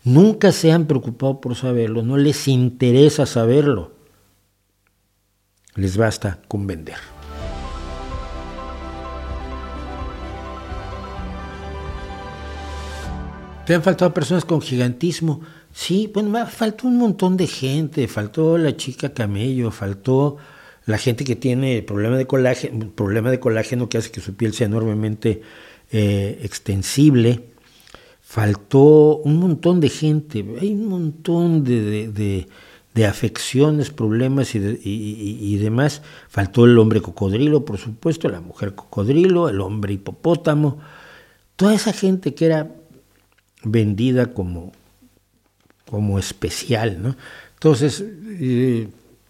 Nunca 0.03 0.51
se 0.51 0.71
han 0.71 0.87
preocupado 0.87 1.39
por 1.39 1.53
saberlo, 1.53 2.01
no 2.01 2.17
les 2.17 2.47
interesa 2.47 3.27
saberlo. 3.27 3.91
Les 5.75 5.95
basta 5.95 6.39
con 6.47 6.65
vender. 6.65 6.97
¿Te 13.67 13.75
han 13.75 13.83
faltado 13.83 14.11
personas 14.11 14.43
con 14.43 14.59
gigantismo? 14.59 15.41
Sí, 15.71 16.09
bueno, 16.11 16.47
faltó 16.47 16.87
un 16.87 16.97
montón 16.97 17.37
de 17.37 17.45
gente, 17.45 18.07
faltó 18.07 18.57
la 18.57 18.75
chica 18.75 19.13
camello, 19.13 19.69
faltó 19.69 20.37
la 20.85 20.97
gente 20.97 21.23
que 21.23 21.35
tiene 21.35 21.81
problema 21.81 22.17
de 22.17 22.25
colágeno, 22.25 22.89
problema 22.89 23.31
de 23.31 23.39
colágeno 23.39 23.89
que 23.89 23.97
hace 23.97 24.11
que 24.11 24.21
su 24.21 24.35
piel 24.35 24.53
sea 24.53 24.67
enormemente 24.67 25.41
eh, 25.91 26.39
extensible. 26.43 27.45
Faltó 28.21 29.17
un 29.17 29.37
montón 29.37 29.79
de 29.79 29.89
gente, 29.89 30.45
hay 30.61 30.71
un 30.71 30.87
montón 30.87 31.63
de, 31.63 32.47
afecciones, 33.07 33.89
problemas 33.89 34.53
y, 34.53 35.57
demás. 35.57 36.01
Faltó 36.27 36.65
el 36.65 36.77
hombre 36.77 37.01
cocodrilo, 37.01 37.65
por 37.65 37.77
supuesto, 37.77 38.29
la 38.29 38.41
mujer 38.41 38.75
cocodrilo, 38.75 39.49
el 39.49 39.61
hombre 39.61 39.93
hipopótamo. 39.93 40.79
Toda 41.55 41.73
esa 41.73 41.93
gente 41.93 42.35
que 42.35 42.45
era 42.45 42.71
vendida 43.63 44.33
como, 44.33 44.73
como 45.85 46.19
especial, 46.19 47.01
¿no? 47.01 47.15
Entonces, 47.55 48.03
eh, 48.39 48.89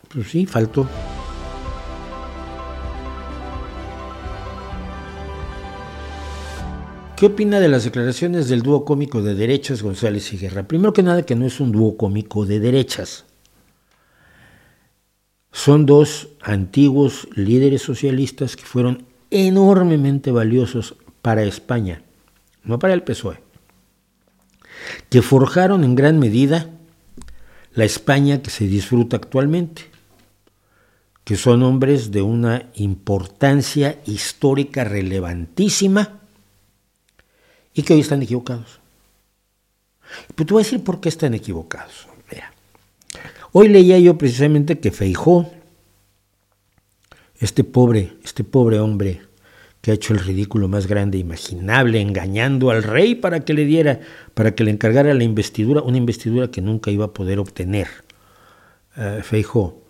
pues 0.09 0.27
sí, 0.27 0.45
faltó. 0.45 0.87
¿Qué 7.19 7.25
opina 7.25 7.59
de 7.59 7.67
las 7.67 7.83
declaraciones 7.83 8.47
del 8.47 8.61
dúo 8.61 8.85
cómico 8.85 9.21
de 9.21 9.35
derechas 9.35 9.83
González 9.83 10.31
y 10.31 10.37
Guerra? 10.37 10.69
Primero 10.69 10.93
que 10.93 11.03
nada 11.03 11.25
que 11.25 11.35
no 11.35 11.45
es 11.45 11.59
un 11.59 11.73
dúo 11.73 11.97
cómico 11.97 12.45
de 12.45 12.61
derechas. 12.61 13.25
Son 15.51 15.85
dos 15.85 16.29
antiguos 16.41 17.27
líderes 17.35 17.81
socialistas 17.81 18.55
que 18.55 18.63
fueron 18.63 19.03
enormemente 19.31 20.31
valiosos 20.31 20.95
para 21.21 21.43
España, 21.43 22.03
no 22.63 22.79
para 22.79 22.93
el 22.93 23.03
PSOE, 23.03 23.41
que 25.09 25.21
forjaron 25.21 25.83
en 25.83 25.95
gran 25.95 26.19
medida 26.19 26.69
la 27.73 27.83
España 27.83 28.41
que 28.41 28.49
se 28.49 28.65
disfruta 28.65 29.17
actualmente, 29.17 29.81
que 31.25 31.35
son 31.35 31.63
hombres 31.63 32.11
de 32.11 32.21
una 32.21 32.69
importancia 32.75 33.99
histórica 34.05 34.85
relevantísima 34.85 36.18
y 37.79 37.81
que 37.81 37.93
hoy 37.93 38.01
están 38.01 38.21
equivocados. 38.21 38.81
Pero 40.35 40.47
te 40.47 40.53
voy 40.53 40.61
a 40.61 40.65
decir 40.65 40.83
por 40.83 40.99
qué 40.99 41.07
están 41.07 41.33
equivocados. 41.33 42.07
Hoy 43.53 43.69
leía 43.69 43.97
yo 43.99 44.17
precisamente 44.17 44.79
que 44.79 44.91
Feijó, 44.91 45.49
este 47.39 47.63
pobre, 47.63 48.17
este 48.23 48.43
pobre 48.43 48.79
hombre 48.79 49.21
que 49.81 49.91
ha 49.91 49.93
hecho 49.93 50.13
el 50.13 50.19
ridículo 50.19 50.67
más 50.67 50.87
grande 50.87 51.17
imaginable, 51.17 52.01
engañando 52.01 52.69
al 52.69 52.83
rey 52.83 53.15
para 53.15 53.39
que 53.39 53.53
le 53.53 53.63
diera, 53.63 54.01
para 54.33 54.53
que 54.53 54.65
le 54.65 54.71
encargara 54.71 55.13
la 55.13 55.23
investidura, 55.23 55.81
una 55.81 55.97
investidura 55.97 56.51
que 56.51 56.61
nunca 56.61 56.91
iba 56.91 57.05
a 57.05 57.13
poder 57.13 57.39
obtener. 57.39 57.87
Uh, 58.97 59.21
Feijó, 59.23 59.81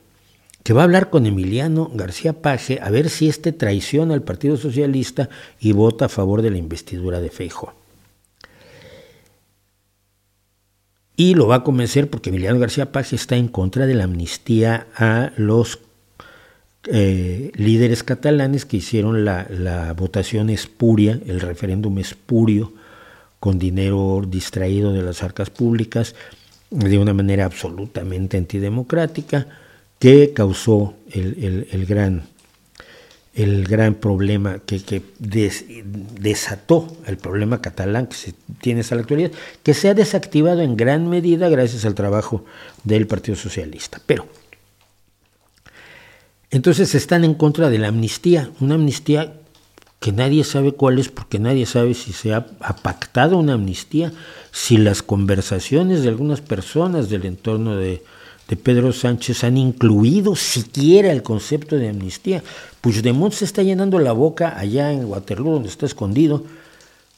que 0.63 0.73
va 0.73 0.81
a 0.81 0.83
hablar 0.85 1.09
con 1.09 1.25
Emiliano 1.25 1.89
García 1.93 2.33
Paje 2.41 2.79
a 2.81 2.91
ver 2.91 3.09
si 3.09 3.27
este 3.27 3.51
traiciona 3.51 4.13
al 4.13 4.21
Partido 4.21 4.55
Socialista 4.57 5.29
y 5.59 5.71
vota 5.71 6.05
a 6.05 6.09
favor 6.09 6.43
de 6.43 6.51
la 6.51 6.59
investidura 6.59 7.19
de 7.19 7.29
Feijó. 7.29 7.78
Y 11.19 11.33
lo 11.33 11.47
va 11.47 11.55
a 11.55 11.63
convencer 11.65 12.09
porque 12.09 12.29
Emiliano 12.29 12.59
García 12.59 12.93
Paz 12.93 13.11
está 13.11 13.35
en 13.35 13.49
contra 13.49 13.85
de 13.85 13.93
la 13.93 14.05
amnistía 14.05 14.87
a 14.95 15.33
los 15.35 15.79
eh, 16.85 17.51
líderes 17.55 18.03
catalanes 18.03 18.63
que 18.63 18.77
hicieron 18.77 19.25
la, 19.25 19.93
votación 19.97 20.49
espuria, 20.49 21.19
el 21.27 21.41
referéndum 21.41 21.99
espurio, 21.99 22.71
con 23.41 23.59
dinero 23.59 24.23
distraído 24.25 24.93
de 24.93 25.01
las 25.01 25.21
arcas 25.21 25.49
públicas, 25.49 26.15
de 26.69 26.97
una 26.97 27.13
manera 27.13 27.43
absolutamente 27.43 28.37
antidemocrática, 28.37 29.45
que 29.99 30.31
causó 30.31 30.93
el 31.11 31.85
gran 31.85 32.23
el 33.33 33.67
gran 33.67 33.95
problema 33.95 34.59
que, 34.59 35.03
desató 35.19 36.87
el 37.05 37.17
problema 37.17 37.61
catalán 37.61 38.07
que 38.07 38.15
se 38.15 38.33
tiene 38.61 38.81
hasta 38.81 38.95
la 38.95 39.01
actualidad, 39.01 39.31
que 39.63 39.73
se 39.73 39.89
ha 39.89 39.93
desactivado 39.93 40.61
en 40.61 40.75
gran 40.75 41.09
medida 41.09 41.49
gracias 41.49 41.85
al 41.85 41.95
trabajo 41.95 42.43
del 42.83 43.07
Partido 43.07 43.35
Socialista. 43.35 44.01
Pero, 44.05 44.27
entonces 46.51 46.95
están 46.95 47.23
en 47.23 47.35
contra 47.35 47.69
de 47.69 47.77
la 47.77 47.89
amnistía, 47.89 48.49
una 48.59 48.75
amnistía 48.75 49.33
que 49.99 50.11
nadie 50.11 50.43
sabe 50.43 50.71
cuál 50.71 50.97
es 50.97 51.09
porque 51.09 51.39
nadie 51.39 51.65
sabe 51.65 51.93
si 51.93 52.13
se 52.13 52.33
ha, 52.33 52.45
pactado 52.81 53.37
una 53.37 53.53
amnistía, 53.53 54.13
si 54.51 54.77
las 54.77 55.03
conversaciones 55.03 56.01
de 56.01 56.09
algunas 56.09 56.41
personas 56.41 57.09
del 57.09 57.25
entorno 57.25 57.75
de, 57.75 58.01
de 58.49 58.55
Pedro 58.55 58.91
Sánchez 58.91 59.43
han 59.43 59.57
incluido 59.57 60.35
siquiera 60.35 61.11
el 61.11 61.21
concepto 61.21 61.75
de 61.75 61.89
amnistía. 61.89 62.43
Puigdemont 62.81 63.31
se 63.31 63.45
está 63.45 63.61
llenando 63.61 63.99
la 63.99 64.11
boca 64.11 64.57
allá 64.57 64.91
en 64.91 65.05
Waterloo, 65.05 65.53
donde 65.53 65.69
está 65.69 65.85
escondido, 65.85 66.43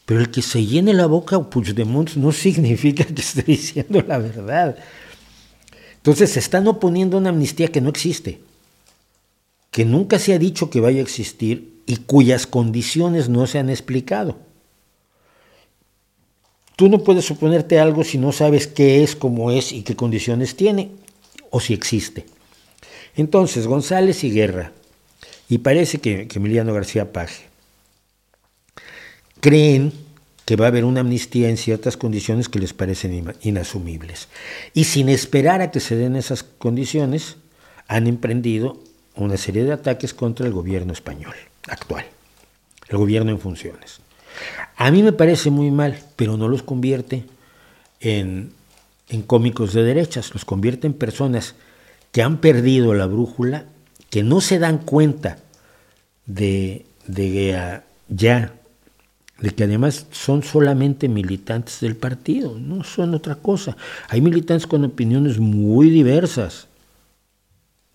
pero 0.05 0.19
el 0.19 0.29
que 0.29 0.41
se 0.41 0.65
llene 0.65 0.93
la 0.93 1.05
boca 1.05 1.39
Puigdemont 1.39 2.15
no 2.15 2.31
significa 2.33 3.05
que 3.05 3.21
esté 3.21 3.43
diciendo 3.43 4.03
la 4.05 4.17
verdad. 4.17 4.75
Entonces 5.95 6.31
se 6.31 6.39
están 6.39 6.67
oponiendo 6.67 7.15
a 7.15 7.21
una 7.21 7.29
amnistía 7.29 7.69
que 7.69 7.79
no 7.79 7.89
existe, 7.89 8.41
que 9.71 9.85
nunca 9.85 10.19
se 10.19 10.33
ha 10.33 10.37
dicho 10.37 10.69
que 10.69 10.81
vaya 10.81 10.99
a 10.99 11.03
existir 11.03 11.81
y 11.85 11.95
cuyas 11.95 12.45
condiciones 12.45 13.29
no 13.29 13.47
se 13.47 13.57
han 13.57 13.69
explicado. 13.69 14.37
Tú 16.75 16.89
no 16.89 17.03
puedes 17.03 17.29
oponerte 17.31 17.79
a 17.79 17.83
algo 17.83 18.03
si 18.03 18.17
no 18.17 18.33
sabes 18.33 18.67
qué 18.67 19.01
es, 19.01 19.15
cómo 19.15 19.51
es 19.51 19.71
y 19.71 19.83
qué 19.83 19.95
condiciones 19.95 20.57
tiene 20.57 20.91
o 21.51 21.59
si 21.59 21.75
existe. 21.75 22.25
Entonces, 23.15 23.67
González 23.67 24.23
y 24.23 24.31
Guerra, 24.31 24.71
y 25.47 25.59
parece 25.59 25.99
que, 25.99 26.27
Emiliano 26.33 26.73
García 26.73 27.11
Paje, 27.11 27.43
creen 29.39 29.93
que 30.45 30.55
va 30.55 30.65
a 30.65 30.67
haber 30.69 30.85
una 30.85 31.01
amnistía 31.01 31.49
en 31.49 31.57
ciertas 31.57 31.97
condiciones 31.97 32.49
que 32.49 32.59
les 32.59 32.73
parecen 32.73 33.35
inasumibles. 33.41 34.27
Y 34.73 34.85
sin 34.85 35.09
esperar 35.09 35.61
a 35.61 35.71
que 35.71 35.79
se 35.79 35.95
den 35.95 36.15
esas 36.15 36.43
condiciones, 36.43 37.37
han 37.87 38.07
emprendido 38.07 38.79
una 39.15 39.37
serie 39.37 39.63
de 39.63 39.73
ataques 39.73 40.13
contra 40.13 40.47
el 40.47 40.53
gobierno 40.53 40.93
español 40.93 41.35
actual, 41.67 42.05
el 42.87 42.97
gobierno 42.97 43.31
en 43.31 43.39
funciones. 43.39 43.99
A 44.77 44.89
mí 44.89 45.03
me 45.03 45.11
parece 45.11 45.49
muy 45.49 45.69
mal, 45.69 45.99
pero 46.15 46.37
no 46.37 46.47
los 46.47 46.63
convierte 46.63 47.25
en 47.99 48.53
en 49.12 49.21
cómicos 49.21 49.74
de 49.74 49.84
derechas, 49.84 50.34
los 50.34 50.45
convierte 50.45 50.88
en 50.88 50.93
personas 50.93 51.56
que 52.12 52.24
han 52.24 52.38
perdido 52.38 52.93
la 52.93 53.06
brújula 53.06 53.65
que 54.10 54.24
no 54.24 54.41
se 54.41 54.58
dan 54.58 54.78
cuenta 54.80 55.38
de, 56.26 56.86
de 57.08 57.56
ah, 57.56 57.84
ya, 58.08 58.54
de 59.39 59.52
que 59.52 59.65
además 59.65 60.08
son 60.12 60.43
solamente 60.43 61.10
militantes 61.10 61.82
del 61.82 61.95
partido, 61.97 62.58
no 62.58 62.84
son 62.84 63.13
otra 63.13 63.36
cosa. 63.36 63.76
Hay 64.08 64.21
militantes 64.21 64.67
con 64.67 64.86
opiniones 64.86 65.39
muy 65.39 65.89
diversas. 65.89 66.67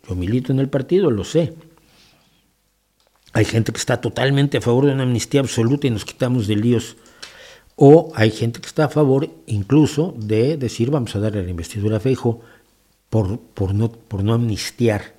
Yo 0.08 0.14
milito 0.14 0.52
en 0.52 0.60
el 0.60 0.68
partido, 0.68 1.10
lo 1.10 1.24
sé. 1.24 1.54
Hay 3.32 3.44
gente 3.44 3.72
que 3.72 3.78
está 3.78 4.00
totalmente 4.00 4.58
a 4.58 4.60
favor 4.60 4.86
de 4.86 4.92
una 4.92 5.02
amnistía 5.04 5.40
absoluta 5.40 5.86
y 5.86 5.90
nos 5.90 6.04
quitamos 6.04 6.46
de 6.46 6.56
líos. 6.56 6.96
O 7.76 8.10
hay 8.14 8.30
gente 8.30 8.60
que 8.60 8.66
está 8.66 8.86
a 8.86 8.88
favor 8.88 9.28
incluso 9.46 10.14
de 10.16 10.56
decir 10.56 10.90
vamos 10.90 11.14
a 11.14 11.20
darle 11.20 11.44
la 11.44 11.50
investidura 11.50 11.98
a 11.98 12.00
Feijo 12.00 12.40
por, 13.10 13.38
por, 13.38 13.74
no, 13.74 13.92
por 13.92 14.24
no 14.24 14.32
amnistiar 14.32 15.14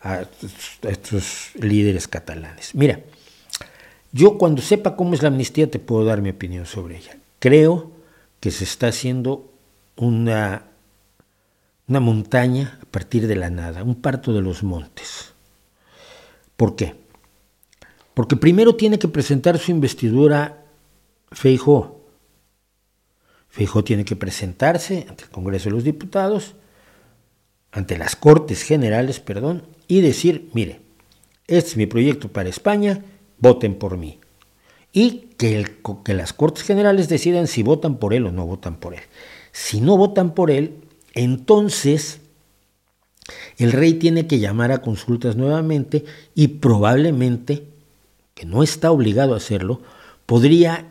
a 0.00 0.24
estos 0.82 1.50
líderes 1.54 2.06
catalanes. 2.06 2.74
Mira, 2.74 3.00
yo 4.12 4.38
cuando 4.38 4.62
sepa 4.62 4.94
cómo 4.94 5.14
es 5.14 5.22
la 5.22 5.28
amnistía 5.28 5.70
te 5.70 5.80
puedo 5.80 6.04
dar 6.04 6.22
mi 6.22 6.30
opinión 6.30 6.64
sobre 6.64 6.96
ella. 6.96 7.18
Creo 7.40 7.90
que 8.40 8.50
se 8.52 8.64
está 8.64 8.88
haciendo 8.88 9.50
una, 9.96 10.62
una 11.88 12.00
montaña 12.00 12.78
a 12.82 12.86
partir 12.86 13.26
de 13.26 13.36
la 13.36 13.50
nada, 13.50 13.82
un 13.82 13.96
parto 13.96 14.32
de 14.32 14.42
los 14.42 14.62
montes. 14.62 15.32
¿Por 16.56 16.76
qué? 16.76 16.94
Porque 18.14 18.36
primero 18.36 18.76
tiene 18.76 18.98
que 18.98 19.08
presentar 19.08 19.58
su 19.58 19.70
investidura 19.70 20.62
Feijó. 21.32 21.95
Feijó 23.56 23.82
tiene 23.82 24.04
que 24.04 24.16
presentarse 24.16 25.06
ante 25.08 25.24
el 25.24 25.30
Congreso 25.30 25.70
de 25.70 25.76
los 25.76 25.82
Diputados, 25.82 26.56
ante 27.72 27.96
las 27.96 28.14
Cortes 28.14 28.62
Generales, 28.62 29.18
perdón, 29.18 29.62
y 29.88 30.02
decir, 30.02 30.50
mire, 30.52 30.82
este 31.46 31.70
es 31.70 31.76
mi 31.78 31.86
proyecto 31.86 32.28
para 32.28 32.50
España, 32.50 33.02
voten 33.38 33.76
por 33.76 33.96
mí. 33.96 34.20
Y 34.92 35.30
que, 35.38 35.56
el, 35.56 35.70
que 36.04 36.12
las 36.12 36.34
Cortes 36.34 36.64
Generales 36.64 37.08
decidan 37.08 37.46
si 37.46 37.62
votan 37.62 37.96
por 37.96 38.12
él 38.12 38.26
o 38.26 38.30
no 38.30 38.44
votan 38.44 38.76
por 38.76 38.92
él. 38.92 39.00
Si 39.52 39.80
no 39.80 39.96
votan 39.96 40.34
por 40.34 40.50
él, 40.50 40.74
entonces 41.14 42.20
el 43.56 43.72
rey 43.72 43.94
tiene 43.94 44.26
que 44.26 44.38
llamar 44.38 44.70
a 44.70 44.82
consultas 44.82 45.34
nuevamente 45.34 46.04
y 46.34 46.48
probablemente, 46.48 47.64
que 48.34 48.44
no 48.44 48.62
está 48.62 48.90
obligado 48.90 49.32
a 49.32 49.38
hacerlo, 49.38 49.80
podría 50.26 50.88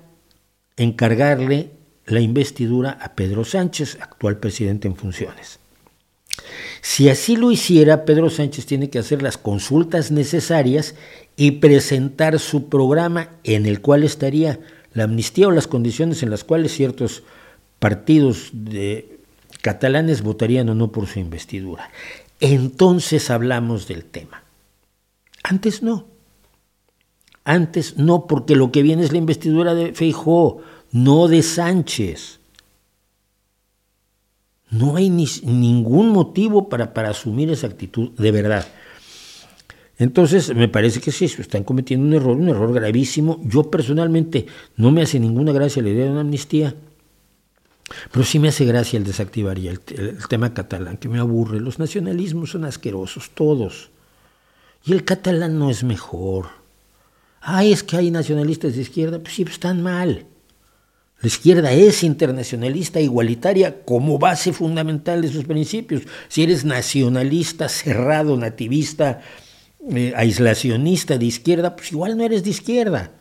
encargarle 0.77 1.74
la 2.05 2.19
investidura 2.19 2.97
a 3.01 3.15
Pedro 3.15 3.43
Sánchez, 3.45 3.97
actual 3.99 4.37
presidente 4.37 4.87
en 4.87 4.95
funciones. 4.95 5.59
Si 6.81 7.09
así 7.09 7.35
lo 7.35 7.51
hiciera, 7.51 8.05
Pedro 8.05 8.29
Sánchez 8.29 8.65
tiene 8.65 8.89
que 8.89 8.99
hacer 8.99 9.21
las 9.21 9.37
consultas 9.37 10.11
necesarias 10.11 10.95
y 11.35 11.51
presentar 11.51 12.39
su 12.39 12.69
programa 12.69 13.29
en 13.43 13.65
el 13.65 13.81
cual 13.81 14.03
estaría 14.03 14.59
la 14.93 15.05
amnistía 15.05 15.47
o 15.47 15.51
las 15.51 15.67
condiciones 15.67 16.23
en 16.23 16.29
las 16.29 16.43
cuales 16.43 16.73
ciertos 16.73 17.23
partidos 17.79 18.49
de 18.53 19.19
catalanes 19.61 20.21
votarían 20.21 20.69
o 20.69 20.75
no 20.75 20.91
por 20.91 21.07
su 21.07 21.19
investidura. 21.19 21.89
Entonces 22.39 23.29
hablamos 23.29 23.87
del 23.87 24.05
tema. 24.05 24.43
Antes 25.43 25.81
no. 25.81 26.05
Antes 27.43 27.97
no, 27.97 28.27
porque 28.27 28.55
lo 28.55 28.71
que 28.71 28.83
viene 28.83 29.03
es 29.03 29.11
la 29.11 29.17
investidura 29.17 29.73
de 29.75 29.93
Feijó, 29.93 30.61
no 30.95 31.27
de 31.27 31.43
Sánchez. 31.43 32.39
No 34.71 34.95
hay 34.95 35.09
ni, 35.09 35.25
ningún 35.43 36.09
motivo 36.09 36.69
para, 36.69 36.93
para 36.93 37.09
asumir 37.09 37.51
esa 37.51 37.67
actitud 37.67 38.11
de 38.11 38.31
verdad. 38.31 38.65
Entonces, 39.97 40.55
me 40.55 40.69
parece 40.69 41.01
que 41.01 41.11
sí, 41.11 41.25
están 41.25 41.65
cometiendo 41.65 42.05
un 42.07 42.13
error, 42.13 42.37
un 42.37 42.47
error 42.47 42.73
gravísimo. 42.73 43.41
Yo 43.43 43.69
personalmente 43.69 44.45
no 44.77 44.89
me 44.91 45.01
hace 45.01 45.19
ninguna 45.19 45.51
gracia 45.51 45.83
la 45.83 45.89
idea 45.89 46.05
de 46.05 46.11
una 46.11 46.21
amnistía, 46.21 46.73
pero 48.13 48.23
sí 48.23 48.39
me 48.39 48.47
hace 48.47 48.63
gracia 48.63 48.95
el 48.95 49.03
desactivar 49.03 49.57
el, 49.57 49.81
el, 49.97 50.27
tema 50.29 50.53
catalán, 50.53 50.95
que 50.95 51.09
me 51.09 51.19
aburre. 51.19 51.59
Los 51.59 51.77
nacionalismos 51.77 52.51
son 52.51 52.63
asquerosos, 52.63 53.31
todos. 53.31 53.89
Y 54.85 54.93
el 54.93 55.03
catalán 55.03 55.59
no 55.59 55.69
es 55.69 55.83
mejor. 55.83 56.47
Ay, 57.41 57.73
es 57.73 57.83
que 57.83 57.97
hay 57.97 58.11
nacionalistas 58.11 58.75
de 58.75 58.81
izquierda, 58.81 59.19
pues 59.19 59.35
sí, 59.35 59.43
pues 59.43 59.55
están 59.55 59.83
mal. 59.83 60.27
La 61.21 61.27
izquierda 61.27 61.71
es 61.71 62.03
internacionalista 62.03 62.99
igualitaria 62.99 63.83
como 63.83 64.19
base 64.19 64.53
fundamental 64.53 65.21
de 65.21 65.29
sus 65.29 65.45
principios. 65.45 66.03
Si 66.27 66.43
eres 66.43 66.65
nacionalista, 66.65 67.69
cerrado, 67.69 68.37
nativista, 68.37 69.21
eh, 69.89 70.13
aislacionista 70.15 71.17
de 71.17 71.25
izquierda, 71.25 71.75
pues 71.75 71.91
igual 71.91 72.17
no 72.17 72.23
eres 72.25 72.43
de 72.43 72.49
izquierda. 72.49 73.11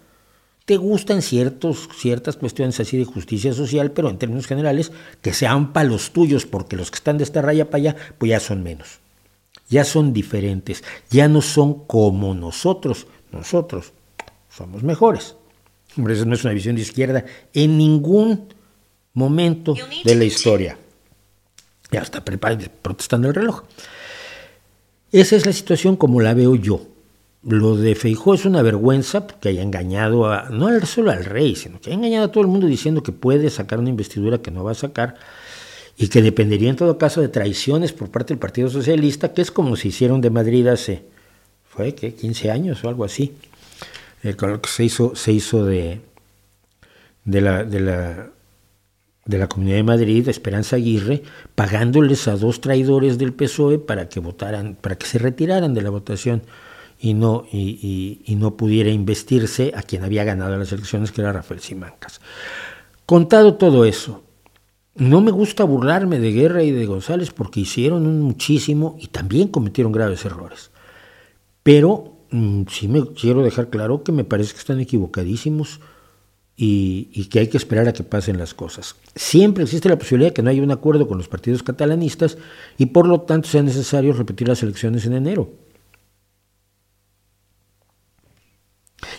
Te 0.64 0.78
gustan 0.78 1.20
ciertas 1.20 2.36
cuestiones 2.36 2.80
así 2.80 2.96
de 2.96 3.04
justicia 3.04 3.52
social, 3.52 3.90
pero 3.92 4.08
en 4.08 4.16
términos 4.18 4.46
generales, 4.46 4.92
que 5.20 5.34
sean 5.34 5.74
para 5.74 5.88
los 5.88 6.12
tuyos, 6.12 6.46
porque 6.46 6.76
los 6.76 6.90
que 6.90 6.96
están 6.96 7.18
de 7.18 7.24
esta 7.24 7.42
raya 7.42 7.66
para 7.66 7.76
allá, 7.76 7.96
pues 8.16 8.30
ya 8.30 8.40
son 8.40 8.62
menos. 8.62 9.00
Ya 9.68 9.84
son 9.84 10.12
diferentes, 10.12 10.82
ya 11.10 11.28
no 11.28 11.42
son 11.42 11.86
como 11.86 12.34
nosotros. 12.34 13.06
Nosotros 13.30 13.92
somos 14.48 14.82
mejores. 14.82 15.36
Hombre, 15.96 16.14
eso 16.14 16.24
no 16.24 16.34
es 16.34 16.44
una 16.44 16.52
visión 16.52 16.76
de 16.76 16.82
izquierda 16.82 17.24
en 17.52 17.78
ningún 17.78 18.48
momento 19.12 19.74
de 20.04 20.14
la 20.14 20.24
historia. 20.24 20.76
Ya 21.90 22.00
está 22.00 22.24
protestando 22.24 23.28
el 23.28 23.34
reloj. 23.34 23.62
Esa 25.12 25.36
es 25.36 25.46
la 25.46 25.52
situación 25.52 25.96
como 25.96 26.20
la 26.20 26.34
veo 26.34 26.56
yo. 26.56 26.82
Lo 27.44 27.76
de 27.76 27.94
Feijó 27.94 28.34
es 28.34 28.46
una 28.46 28.62
vergüenza 28.62 29.26
porque 29.26 29.50
haya 29.50 29.62
engañado 29.62 30.32
a, 30.32 30.48
no 30.50 30.68
solo 30.86 31.10
al 31.10 31.24
rey, 31.24 31.54
sino 31.54 31.80
que 31.80 31.90
haya 31.90 31.98
engañado 31.98 32.26
a 32.26 32.32
todo 32.32 32.42
el 32.42 32.48
mundo 32.48 32.66
diciendo 32.66 33.02
que 33.02 33.12
puede 33.12 33.50
sacar 33.50 33.78
una 33.78 33.90
investidura 33.90 34.38
que 34.38 34.50
no 34.50 34.64
va 34.64 34.72
a 34.72 34.74
sacar 34.74 35.14
y 35.96 36.08
que 36.08 36.22
dependería 36.22 36.70
en 36.70 36.76
todo 36.76 36.98
caso 36.98 37.20
de 37.20 37.28
traiciones 37.28 37.92
por 37.92 38.10
parte 38.10 38.34
del 38.34 38.40
Partido 38.40 38.68
Socialista, 38.70 39.32
que 39.32 39.42
es 39.42 39.50
como 39.50 39.76
se 39.76 39.88
hicieron 39.88 40.20
de 40.20 40.30
Madrid 40.30 40.66
hace, 40.66 41.04
fue 41.68 41.94
que 41.94 42.14
15 42.14 42.50
años 42.50 42.82
o 42.82 42.88
algo 42.88 43.04
así 43.04 43.34
el 44.24 44.36
que 44.36 44.68
se 44.68 44.84
hizo, 44.84 45.14
se 45.14 45.32
hizo 45.32 45.64
de, 45.64 46.00
de, 47.24 47.40
la, 47.40 47.64
de, 47.64 47.80
la, 47.80 48.30
de 49.26 49.38
la 49.38 49.48
Comunidad 49.48 49.76
de 49.76 49.82
Madrid, 49.82 50.28
Esperanza 50.28 50.76
Aguirre, 50.76 51.22
pagándoles 51.54 52.26
a 52.26 52.36
dos 52.36 52.60
traidores 52.60 53.18
del 53.18 53.34
PSOE 53.34 53.78
para 53.78 54.08
que 54.08 54.20
votaran, 54.20 54.76
para 54.80 54.96
que 54.96 55.06
se 55.06 55.18
retiraran 55.18 55.74
de 55.74 55.82
la 55.82 55.90
votación 55.90 56.42
y 56.98 57.12
no, 57.12 57.44
y, 57.52 58.22
no 58.38 58.56
pudiera 58.56 58.90
investirse 58.90 59.72
a 59.76 59.82
quien 59.82 60.04
había 60.04 60.24
ganado 60.24 60.56
las 60.56 60.72
elecciones, 60.72 61.12
que 61.12 61.20
era 61.20 61.32
Rafael 61.32 61.60
Simancas. 61.60 62.20
Contado 63.04 63.54
todo 63.54 63.84
eso, 63.84 64.22
no 64.94 65.20
me 65.20 65.32
gusta 65.32 65.64
burlarme 65.64 66.18
de 66.18 66.32
Guerra 66.32 66.62
y 66.62 66.70
de 66.70 66.86
González 66.86 67.30
porque 67.30 67.60
hicieron 67.60 68.20
muchísimo 68.22 68.96
y 68.98 69.08
también 69.08 69.48
cometieron 69.48 69.92
graves 69.92 70.24
errores. 70.24 70.70
Pero 71.62 72.13
sí 72.68 72.88
me 72.88 73.06
quiero 73.12 73.42
dejar 73.42 73.70
claro 73.70 74.02
que 74.02 74.12
me 74.12 74.24
parece 74.24 74.52
que 74.52 74.58
están 74.58 74.80
equivocadísimos 74.80 75.80
y, 76.56 77.26
que 77.26 77.40
hay 77.40 77.48
que 77.48 77.56
esperar 77.56 77.88
a 77.88 77.92
que 77.92 78.02
pasen 78.02 78.38
las 78.38 78.54
cosas. 78.54 78.96
Siempre 79.14 79.64
existe 79.64 79.88
la 79.88 79.98
posibilidad 79.98 80.30
de 80.30 80.34
que 80.34 80.42
no 80.42 80.50
haya 80.50 80.62
un 80.62 80.70
acuerdo 80.70 81.06
con 81.06 81.18
los 81.18 81.28
partidos 81.28 81.62
catalanistas 81.62 82.38
y 82.78 82.86
por 82.86 83.06
lo 83.06 83.20
tanto 83.22 83.48
sea 83.48 83.62
necesario 83.62 84.12
repetir 84.12 84.48
las 84.48 84.62
elecciones 84.62 85.06
en 85.06 85.14
enero. 85.14 85.50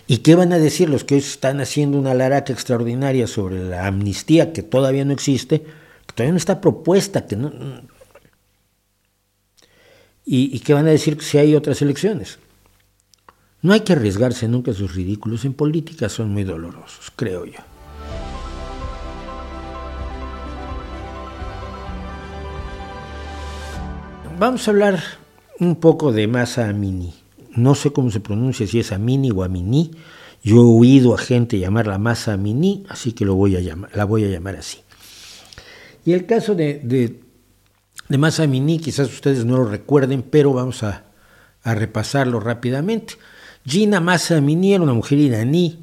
¿Y 0.08 0.20
qué 0.20 0.36
van 0.36 0.54
a 0.54 0.60
decir 0.60 0.90
los 0.90 1.04
que 1.04 1.16
hoy 1.16 1.22
están 1.22 1.62
haciendo 1.62 1.98
una 1.98 2.14
laraca 2.14 2.54
extraordinaria 2.54 3.28
sobre 3.28 3.64
la 3.64 3.88
amnistía 3.88 4.54
que 4.54 4.62
todavía 4.62 5.06
no 5.06 5.14
existe, 5.14 5.62
que 5.62 6.14
todavía 6.14 6.34
no 6.34 6.38
está 6.38 6.62
propuesta, 6.62 7.28
que 7.28 7.36
no... 7.36 7.52
¿Y, 10.26 10.56
y 10.56 10.60
qué 10.60 10.74
van 10.74 10.88
a 10.88 10.92
decir 10.92 11.22
si 11.22 11.38
hay 11.38 11.56
otras 11.56 11.82
elecciones? 11.82 12.40
No 13.66 13.74
hay 13.74 13.80
que 13.80 13.94
arriesgarse 13.94 14.48
nunca 14.48 14.70
a 14.70 14.74
sus 14.76 14.94
ridículos. 14.94 15.44
En 15.44 15.54
política 15.54 16.08
son 16.08 16.32
muy 16.32 16.44
dolorosos, 16.44 17.12
creo 17.16 17.48
yo. 17.48 17.58
Vamos 24.38 24.68
a 24.68 24.72
hablar 24.72 25.00
un 25.60 25.78
poco 25.78 26.12
de 26.12 26.28
masa 26.28 26.70
Amini. 26.70 27.16
No 27.56 27.74
sé 27.74 27.92
cómo 27.92 28.12
se 28.12 28.20
pronuncia, 28.20 28.68
si 28.68 28.80
es 28.80 28.92
Amini 28.92 29.32
o 29.32 29.44
Amini. 29.44 29.90
Yo 30.44 30.58
he 30.58 30.60
oído 30.60 31.16
a 31.16 31.18
gente 31.18 31.58
llamarla 31.58 31.98
masa 31.98 32.34
Amini, 32.34 32.86
así 32.88 33.14
que 33.14 33.26
lo 33.26 33.34
voy 33.34 33.56
a 33.56 33.62
llamar, 33.62 33.90
la 33.96 34.06
voy 34.06 34.26
a 34.26 34.28
llamar 34.28 34.58
así. 34.58 34.78
Y 36.06 36.14
el 36.14 36.28
caso 36.28 36.54
de, 36.54 36.82
de, 36.84 37.20
de 38.10 38.18
masa 38.20 38.44
Amini, 38.44 38.78
quizás 38.78 39.12
ustedes 39.12 39.44
no 39.44 39.58
lo 39.58 39.66
recuerden, 39.66 40.22
pero 40.22 40.54
vamos 40.54 40.84
a, 40.84 41.06
a 41.64 41.74
repasarlo 41.74 42.40
rápidamente. 42.40 43.16
Gina 43.68 44.00
Massa 44.00 44.42
Mini 44.42 44.76
era 44.76 44.84
una 44.84 44.94
mujer 44.94 45.18
iraní 45.18 45.80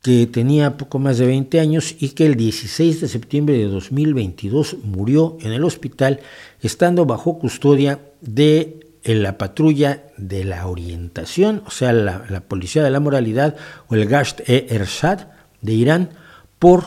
que 0.00 0.26
tenía 0.26 0.78
poco 0.78 0.98
más 0.98 1.18
de 1.18 1.26
20 1.26 1.60
años 1.60 1.94
y 1.98 2.10
que 2.10 2.24
el 2.24 2.34
16 2.34 3.02
de 3.02 3.08
septiembre 3.08 3.58
de 3.58 3.66
2022 3.66 4.78
murió 4.84 5.36
en 5.42 5.52
el 5.52 5.64
hospital 5.64 6.20
estando 6.62 7.04
bajo 7.04 7.38
custodia 7.38 8.00
de 8.22 8.80
la 9.04 9.36
patrulla 9.36 10.04
de 10.16 10.44
la 10.44 10.66
orientación, 10.66 11.62
o 11.66 11.70
sea, 11.70 11.92
la, 11.92 12.40
policía 12.48 12.82
de 12.82 12.90
la 12.90 13.00
moralidad 13.00 13.54
o 13.88 13.94
el 13.94 14.06
Gasht 14.06 14.40
e 14.48 14.66
Ershad 14.70 15.26
de 15.60 15.72
Irán 15.74 16.10
por 16.58 16.84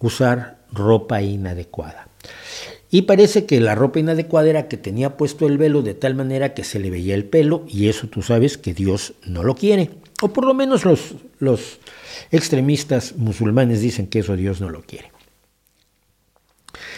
usar 0.00 0.58
ropa 0.72 1.22
inadecuada. 1.22 2.09
Y 2.90 3.02
parece 3.02 3.46
que 3.46 3.60
la 3.60 3.74
ropa 3.74 4.00
inadecuada 4.00 4.50
era 4.50 4.68
que 4.68 4.76
tenía 4.76 5.16
puesto 5.16 5.46
el 5.46 5.58
velo 5.58 5.82
de 5.82 5.94
tal 5.94 6.14
manera 6.14 6.54
que 6.54 6.64
se 6.64 6.80
le 6.80 6.90
veía 6.90 7.14
el 7.14 7.24
pelo 7.24 7.64
y 7.68 7.88
eso 7.88 8.08
tú 8.08 8.22
sabes 8.22 8.58
que 8.58 8.74
Dios 8.74 9.14
no 9.24 9.44
lo 9.44 9.54
quiere. 9.54 9.90
O 10.22 10.32
por 10.32 10.44
lo 10.44 10.54
menos 10.54 10.84
los, 10.84 11.14
los 11.38 11.78
extremistas 12.32 13.16
musulmanes 13.16 13.80
dicen 13.80 14.08
que 14.08 14.18
eso 14.18 14.36
Dios 14.36 14.60
no 14.60 14.70
lo 14.70 14.82
quiere. 14.82 15.12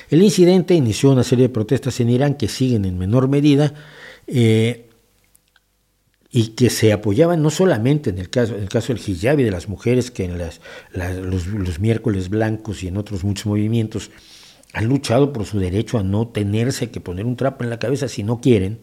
El 0.09 0.22
incidente 0.22 0.74
inició 0.74 1.11
una 1.11 1.24
serie 1.24 1.48
de 1.48 1.55
protestas 1.55 2.00
en 2.00 2.11
Irán 2.11 2.35
que 2.35 2.48
siguen 2.48 2.85
en 2.85 2.98
menor 2.98 3.28
medida 3.28 3.74
eh, 4.26 4.88
y 6.31 6.48
que 6.48 6.70
se 6.70 6.92
apoyaban 6.92 7.42
no 7.42 7.50
solamente 7.50 8.11
en 8.11 8.18
el 8.18 8.31
caso, 8.31 8.55
en 8.55 8.62
el 8.62 8.68
caso 8.68 8.94
del 8.94 9.02
hijab 9.07 9.40
y 9.40 9.42
de 9.42 9.50
las 9.50 9.68
mujeres 9.68 10.11
que 10.11 10.24
en 10.24 10.38
las, 10.38 10.61
los, 10.92 11.78
miércoles 11.78 12.31
blancos 12.31 12.83
y 12.83 12.88
en 12.88 12.96
otros 12.96 13.24
muchos 13.24 13.46
movimientos 13.46 14.11
han 14.73 14.87
luchado 14.87 15.33
por 15.33 15.45
su 15.45 15.59
derecho 15.59 15.99
a 15.99 16.03
no 16.03 16.29
tenerse 16.29 16.91
que 16.91 17.01
poner 17.01 17.27
un 17.27 17.37
trapo 17.37 17.65
en 17.65 17.71
la 17.71 17.79
cabeza 17.79 18.09
si 18.09 18.23
no 18.23 18.41
quieren. 18.41 18.81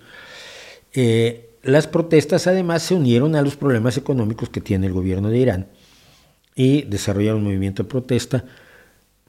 Eh, 0.93 1.49
las 1.63 1.87
protestas 1.87 2.47
además 2.47 2.83
se 2.83 2.95
unieron 2.95 3.35
a 3.35 3.41
los 3.41 3.55
problemas 3.55 3.97
económicos 3.97 4.49
que 4.49 4.61
tiene 4.61 4.87
el 4.87 4.93
gobierno 4.93 5.29
de 5.29 5.39
Irán 5.39 5.67
y 6.55 6.83
desarrollaron 6.83 7.39
un 7.39 7.45
movimiento 7.45 7.83
de 7.83 7.89
protesta 7.89 8.45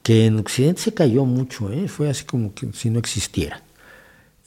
que 0.03 0.25
en 0.25 0.39
Occidente 0.39 0.81
se 0.81 0.93
cayó 0.93 1.25
mucho, 1.25 1.71
¿eh? 1.71 1.87
fue 1.87 2.09
así 2.09 2.25
como 2.25 2.53
que 2.53 2.71
si 2.73 2.89
no 2.89 2.99
existiera. 2.99 3.63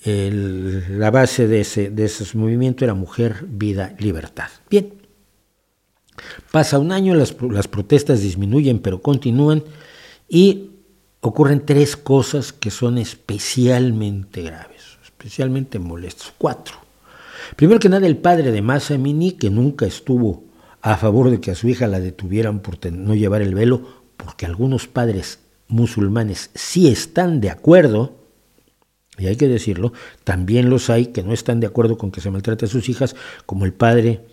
la 0.04 1.10
base 1.10 1.46
de 1.46 1.60
ese, 1.60 1.90
de 1.90 2.04
ese 2.04 2.36
movimiento 2.36 2.84
era 2.84 2.94
mujer, 2.94 3.44
vida, 3.48 3.94
libertad. 3.98 4.48
Bien, 4.68 4.92
pasa 6.50 6.78
un 6.78 6.92
año, 6.92 7.14
las, 7.14 7.36
las 7.50 7.68
protestas 7.68 8.20
disminuyen 8.20 8.80
pero 8.80 9.00
continúan 9.00 9.62
y 10.28 10.70
ocurren 11.28 11.64
tres 11.64 11.96
cosas 11.96 12.52
que 12.52 12.70
son 12.70 12.98
especialmente 12.98 14.42
graves, 14.42 14.98
especialmente 15.02 15.78
molestas. 15.78 16.32
Cuatro. 16.36 16.76
Primero 17.56 17.80
que 17.80 17.88
nada, 17.88 18.06
el 18.06 18.18
padre 18.18 18.52
de 18.52 18.62
Masa 18.62 18.98
Mini, 18.98 19.32
que 19.32 19.48
nunca 19.48 19.86
estuvo 19.86 20.44
a 20.82 20.96
favor 20.98 21.30
de 21.30 21.40
que 21.40 21.50
a 21.50 21.54
su 21.54 21.68
hija 21.68 21.86
la 21.86 21.98
detuvieran 21.98 22.60
por 22.60 22.78
no 22.92 23.14
llevar 23.14 23.40
el 23.40 23.54
velo, 23.54 24.02
porque 24.18 24.44
algunos 24.44 24.86
padres 24.86 25.38
musulmanes 25.66 26.50
sí 26.54 26.88
están 26.88 27.40
de 27.40 27.48
acuerdo, 27.48 28.16
y 29.16 29.26
hay 29.26 29.36
que 29.36 29.48
decirlo, 29.48 29.94
también 30.24 30.68
los 30.68 30.90
hay 30.90 31.06
que 31.06 31.22
no 31.22 31.32
están 31.32 31.58
de 31.60 31.66
acuerdo 31.66 31.96
con 31.96 32.10
que 32.10 32.20
se 32.20 32.30
maltrate 32.30 32.66
a 32.66 32.68
sus 32.68 32.88
hijas, 32.90 33.16
como 33.46 33.64
el 33.64 33.72
padre 33.72 34.26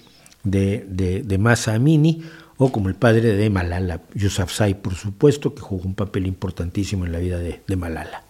de, 0.43 0.85
de, 1.25 1.37
Masa 1.37 1.75
Amini 1.75 2.23
o 2.63 2.71
como 2.71 2.89
el 2.89 2.95
padre 2.95 3.33
de 3.35 3.49
Malala 3.49 4.01
Yousafzai, 4.13 4.81
por 4.81 4.93
supuesto, 4.93 5.55
que 5.55 5.61
jugó 5.61 5.83
un 5.83 5.95
papel 5.95 6.27
importantísimo 6.27 7.05
en 7.05 7.11
la 7.11 7.17
vida 7.17 7.39
de, 7.39 7.75
Malala. 7.75 8.23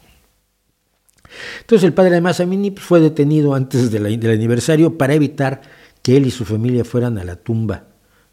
Entonces 1.59 1.85
el 1.85 1.93
padre 1.93 2.11
de 2.11 2.21
Masa 2.21 2.43
Amini 2.43 2.71
pues, 2.71 2.85
fue 2.85 3.01
detenido 3.01 3.55
antes 3.55 3.91
del 3.91 4.05
aniversario 4.05 4.97
para 4.97 5.15
evitar 5.15 5.61
que 6.01 6.15
él 6.15 6.25
y 6.25 6.31
su 6.31 6.45
familia 6.45 6.85
fueran 6.85 7.17
a 7.17 7.25
la 7.25 7.35
tumba 7.35 7.87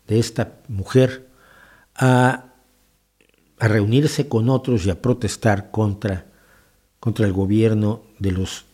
de 0.07 0.19
esta 0.19 0.59
mujer 0.69 1.27
a 1.97 2.45
a 3.59 3.69
reunirse 3.69 4.29
con 4.29 4.49
otros 4.49 4.87
y 4.87 4.91
a 4.91 5.03
protestar 5.03 5.71
contra, 5.71 6.27
contra 7.01 7.27
el 7.27 7.33
gobierno 7.33 8.03
de 8.19 8.33
los, 8.33 8.67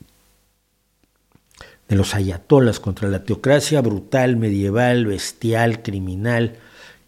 de 1.88 1.96
los 1.96 2.14
ayatolas, 2.14 2.80
contra 2.80 3.08
la 3.08 3.24
teocracia 3.24 3.80
brutal, 3.80 4.36
medieval, 4.36 5.06
bestial, 5.06 5.82
criminal 5.82 6.58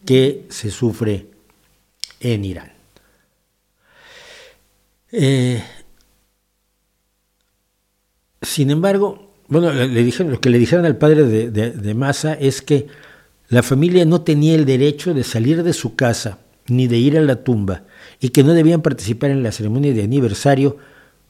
que 0.06 0.46
se 0.48 0.70
sufre 0.70 1.26
en 2.20 2.44
Irán. 2.44 2.72
Eh, 5.12 5.62
sin 8.40 8.70
embargo, 8.70 9.34
bueno, 9.48 9.72
le 9.72 10.02
dijeron, 10.02 10.32
lo 10.32 10.40
que 10.40 10.50
le 10.50 10.58
dijeron 10.58 10.86
al 10.86 10.96
padre 10.96 11.24
de, 11.24 11.50
de, 11.50 11.70
de 11.70 11.94
Massa 11.94 12.34
es 12.34 12.62
que 12.62 12.86
la 13.48 13.62
familia 13.62 14.04
no 14.04 14.22
tenía 14.22 14.54
el 14.54 14.64
derecho 14.64 15.14
de 15.14 15.24
salir 15.24 15.62
de 15.62 15.72
su 15.72 15.94
casa 15.94 16.38
ni 16.68 16.88
de 16.88 16.98
ir 16.98 17.16
a 17.16 17.20
la 17.20 17.44
tumba, 17.44 17.84
y 18.20 18.30
que 18.30 18.42
no 18.42 18.52
debían 18.52 18.82
participar 18.82 19.30
en 19.30 19.42
la 19.42 19.52
ceremonia 19.52 19.92
de 19.92 20.02
aniversario, 20.02 20.78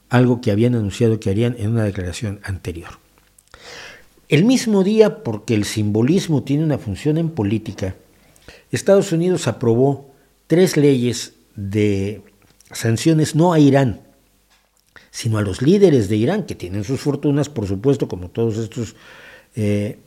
algo 0.09 0.41
que 0.41 0.51
habían 0.51 0.73
anunciado 0.73 1.19
que 1.19 1.29
harían 1.29 1.55
en 1.59 1.71
una 1.71 1.83
declaración 1.83 2.39
anterior. 2.43 2.89
El 4.29 4.45
mismo 4.45 4.83
día, 4.83 5.23
porque 5.23 5.53
el 5.53 5.65
simbolismo 5.65 6.43
tiene 6.43 6.63
una 6.63 6.77
función 6.77 7.17
en 7.17 7.29
política, 7.29 7.95
Estados 8.71 9.11
Unidos 9.11 9.47
aprobó 9.47 10.13
tres 10.47 10.77
leyes 10.77 11.33
de 11.55 12.21
sanciones 12.71 13.35
no 13.35 13.53
a 13.53 13.59
Irán, 13.59 14.01
sino 15.11 15.37
a 15.37 15.41
los 15.41 15.61
líderes 15.61 16.09
de 16.09 16.17
Irán, 16.17 16.45
que 16.45 16.55
tienen 16.55 16.83
sus 16.83 16.99
fortunas, 16.99 17.49
por 17.49 17.67
supuesto, 17.67 18.07
como 18.07 18.29
todos 18.29 18.57
estos 18.57 18.95
eh, 19.55 19.97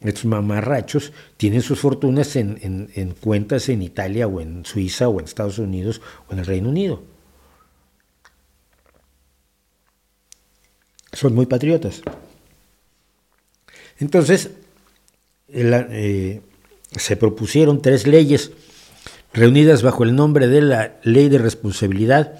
estos 0.00 0.26
mamarrachos 0.26 1.12
tienen 1.36 1.62
sus 1.62 1.80
fortunas 1.80 2.36
en, 2.36 3.14
cuentas 3.20 3.68
en 3.68 3.82
Italia 3.82 4.28
o 4.28 4.40
en 4.40 4.64
Suiza 4.64 5.08
o 5.08 5.18
en 5.18 5.24
Estados 5.24 5.58
Unidos 5.58 6.00
o 6.28 6.32
en 6.32 6.38
el 6.38 6.46
Reino 6.46 6.68
Unido. 6.68 7.02
Son 11.12 11.34
muy 11.34 11.46
patriotas. 11.46 12.02
Entonces, 13.98 14.50
eh, 15.48 16.40
se 16.96 17.16
propusieron 17.16 17.82
tres 17.82 18.06
leyes 18.06 18.52
reunidas 19.32 19.82
bajo 19.82 20.04
el 20.04 20.14
nombre 20.14 20.48
de 20.48 20.62
la 20.62 20.96
Ley 21.02 21.28
de 21.28 21.38
Responsabilidad 21.38 22.38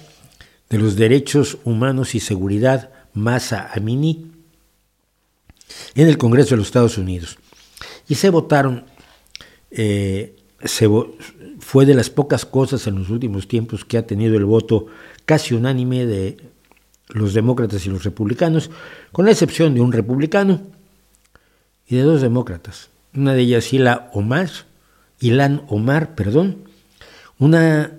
de 0.70 0.78
los 0.78 0.96
Derechos 0.96 1.58
Humanos 1.64 2.14
y 2.14 2.20
Seguridad 2.20 2.90
Masa 3.14 3.70
Amini 3.74 4.30
en 5.94 6.08
el 6.08 6.18
Congreso 6.18 6.50
de 6.50 6.58
los 6.58 6.68
Estados 6.68 6.98
Unidos 6.98 7.38
y 8.08 8.14
se 8.14 8.30
votaron, 8.30 8.87
eh, 9.70 10.34
fue 11.61 11.87
de 11.87 11.94
las 11.94 12.11
pocas 12.11 12.44
cosas 12.44 12.87
en 12.87 12.98
los 12.98 13.11
últimos 13.11 13.46
tiempos 13.46 13.84
que 13.84 13.98
ha 13.98 14.06
tenido 14.06 14.37
el 14.37 14.44
voto 14.44 14.87
casi 15.24 15.54
unánime 15.54 16.06
de 16.06 16.38
los 17.08 17.34
demócratas 17.34 17.87
y 17.87 17.90
los 17.90 18.04
republicanos, 18.04 18.70
con 19.12 19.26
la 19.26 19.32
excepción 19.32 19.74
de 19.74 19.80
un 19.80 19.92
republicano 19.92 20.61
y 21.87 21.96
de 21.96 22.02
dos 22.02 22.20
demócratas. 22.22 22.88
Una 23.14 23.34
de 23.34 23.42
ellas, 23.42 23.72
Ilan 23.72 24.08
Omar, 24.12 24.50
Ilan 25.20 25.64
Omar, 25.68 26.14
perdón, 26.14 26.64
una 27.38 27.92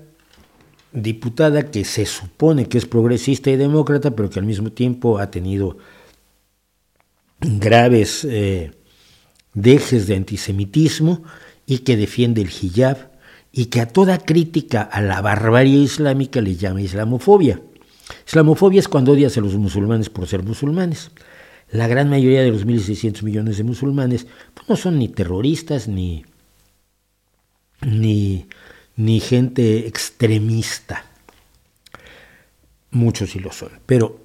diputada 0.92 1.70
que 1.72 1.86
se 1.86 2.06
supone 2.06 2.68
que 2.68 2.78
es 2.78 2.86
progresista 2.86 3.50
y 3.50 3.58
demócrata, 3.58 4.16
pero 4.16 4.30
que 4.30 4.40
al 4.40 4.46
mismo 4.46 4.72
tiempo 4.72 5.20
ha 5.20 5.30
tenido 5.30 5.78
graves 7.40 8.26
eh, 8.26 8.72
dejes 9.54 10.08
de 10.08 10.16
antisemitismo 10.16 11.24
y 11.66 11.80
que 11.80 11.98
defiende 11.98 12.42
el 12.42 12.50
hijab 12.50 13.12
y 13.52 13.66
que 13.66 13.82
a 13.82 13.88
toda 13.88 14.20
crítica 14.20 14.82
a 14.82 15.02
la 15.02 15.22
barbarie 15.22 15.80
islámica 15.80 16.42
le 16.42 16.56
llama 16.56 16.82
islamofobia. 16.82 17.62
Islamofobia 18.28 18.80
es 18.80 18.88
cuando 18.88 19.14
odias 19.14 19.38
a 19.38 19.42
los 19.42 19.56
musulmanes 19.56 20.10
por 20.10 20.28
ser 20.28 20.44
musulmanes. 20.44 21.12
La 21.72 21.88
gran 21.88 22.10
mayoría 22.10 22.42
de 22.42 22.52
los 22.52 22.66
1.600 22.66 23.24
millones 23.24 23.58
de 23.58 23.64
musulmanes 23.64 24.28
pues, 24.54 24.68
no 24.68 24.76
son 24.76 24.98
ni 24.98 25.08
terroristas 25.08 25.88
ni, 25.88 26.26
ni, 27.82 28.48
ni 28.96 29.20
gente 29.20 29.88
extremista. 29.88 31.06
Muchos 32.92 33.32
sí 33.32 33.40
lo 33.40 33.52
son. 33.52 33.70
Pero, 33.86 34.20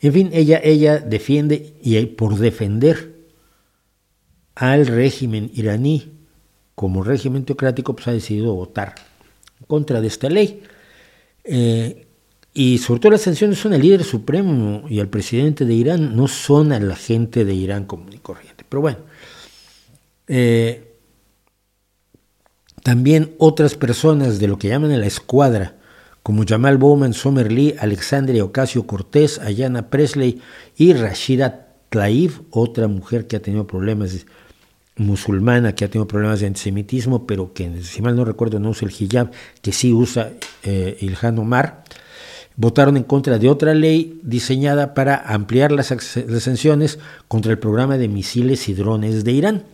en 0.00 0.12
fin, 0.12 0.30
ella, 0.32 0.60
ella 0.62 0.98
defiende 0.98 1.74
y 1.82 2.02
por 2.06 2.38
defender 2.38 3.14
al 4.54 4.86
régimen 4.86 5.50
iraní 5.54 6.12
como 6.74 7.02
régimen 7.02 7.44
teocrático, 7.44 7.94
pues 7.94 8.08
ha 8.08 8.12
decidido 8.12 8.54
votar 8.54 8.94
contra 9.66 10.00
de 10.00 10.06
esta 10.06 10.30
ley. 10.30 10.62
Eh, 11.44 12.06
y 12.52 12.78
sobre 12.78 13.00
todo 13.00 13.12
las 13.12 13.22
sanciones 13.22 13.58
son 13.58 13.72
al 13.72 13.82
líder 13.82 14.04
supremo 14.04 14.84
y 14.88 15.00
al 15.00 15.08
presidente 15.08 15.64
de 15.64 15.74
Irán, 15.74 16.16
no 16.16 16.28
son 16.28 16.72
a 16.72 16.80
la 16.80 16.96
gente 16.96 17.44
de 17.44 17.54
Irán 17.54 17.84
común 17.84 18.12
y 18.12 18.18
corriente. 18.18 18.64
Pero 18.68 18.80
bueno, 18.80 18.98
eh, 20.26 20.94
también 22.82 23.34
otras 23.38 23.74
personas 23.74 24.38
de 24.40 24.48
lo 24.48 24.58
que 24.58 24.68
llaman 24.68 24.98
la 24.98 25.06
escuadra, 25.06 25.76
como 26.22 26.44
Jamal 26.46 26.76
Bowman, 26.76 27.14
Somer 27.14 27.50
Lee, 27.50 27.74
Alexandria 27.78 28.44
Ocasio 28.44 28.86
Cortés, 28.86 29.38
Ayana 29.38 29.88
Presley 29.88 30.40
y 30.76 30.92
Rashida 30.92 31.68
Tlaib, 31.88 32.32
otra 32.50 32.88
mujer 32.88 33.26
que 33.26 33.36
ha 33.36 33.42
tenido 33.42 33.66
problemas 33.66 34.26
musulmana 35.00 35.74
que 35.74 35.84
ha 35.84 35.88
tenido 35.88 36.06
problemas 36.06 36.40
de 36.40 36.46
antisemitismo, 36.46 37.26
pero 37.26 37.52
que, 37.52 37.82
si 37.82 38.02
mal 38.02 38.14
no 38.14 38.24
recuerdo, 38.24 38.60
no 38.60 38.70
usa 38.70 38.86
el 38.86 38.94
hijab, 38.94 39.30
que 39.62 39.72
sí 39.72 39.92
usa 39.92 40.32
eh, 40.62 40.98
Ilhan 41.00 41.38
Omar. 41.38 41.84
Votaron 42.60 42.98
en 42.98 43.04
contra 43.04 43.38
de 43.38 43.48
otra 43.48 43.72
ley 43.72 44.20
diseñada 44.22 44.92
para 44.92 45.16
ampliar 45.16 45.72
las, 45.72 45.86
sanciones 45.86 46.98
contra 47.26 47.52
el 47.52 47.58
programa 47.58 47.96
de 47.96 48.06
misiles 48.06 48.68
y 48.68 48.74
drones 48.74 49.24
de 49.24 49.32
Irán. 49.32 49.64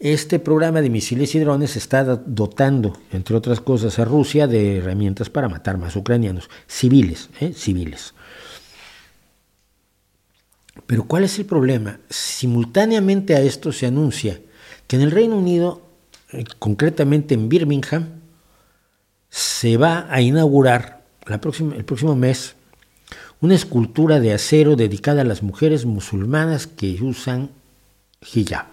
Este 0.00 0.40
programa 0.40 0.82
de 0.82 0.90
misiles 0.90 1.36
y 1.36 1.38
drones 1.38 1.76
está 1.76 2.02
dotando, 2.02 2.98
entre 3.12 3.36
otras 3.36 3.60
cosas, 3.60 4.00
a 4.00 4.04
Rusia 4.04 4.48
de 4.48 4.78
herramientas 4.78 5.30
para 5.30 5.48
matar 5.48 5.78
más 5.78 5.94
ucranianos, 5.94 6.50
civiles, 6.66 7.30
¿eh? 7.40 7.52
civiles. 7.54 8.12
Pero 10.88 11.04
¿cuál 11.04 11.22
es 11.22 11.38
el 11.38 11.46
problema? 11.46 12.00
Simultáneamente 12.10 13.36
a 13.36 13.40
esto 13.40 13.70
se 13.70 13.86
anuncia 13.86 14.40
que 14.88 14.96
en 14.96 15.02
el 15.02 15.12
Reino 15.12 15.38
Unido, 15.38 15.80
eh, 16.32 16.42
concretamente 16.58 17.34
en 17.34 17.48
Birmingham, 17.48 18.20
se 19.30 19.76
va 19.76 20.08
a 20.10 20.20
inaugurar 20.20 21.03
el 21.26 21.84
próximo 21.84 22.16
mes 22.16 22.56
una 23.40 23.54
escultura 23.54 24.20
de 24.20 24.32
acero 24.32 24.76
dedicada 24.76 25.20
a 25.20 25.24
las 25.24 25.42
mujeres 25.42 25.84
musulmanas 25.84 26.66
que 26.66 26.98
usan 27.02 27.50
hijab. 28.34 28.66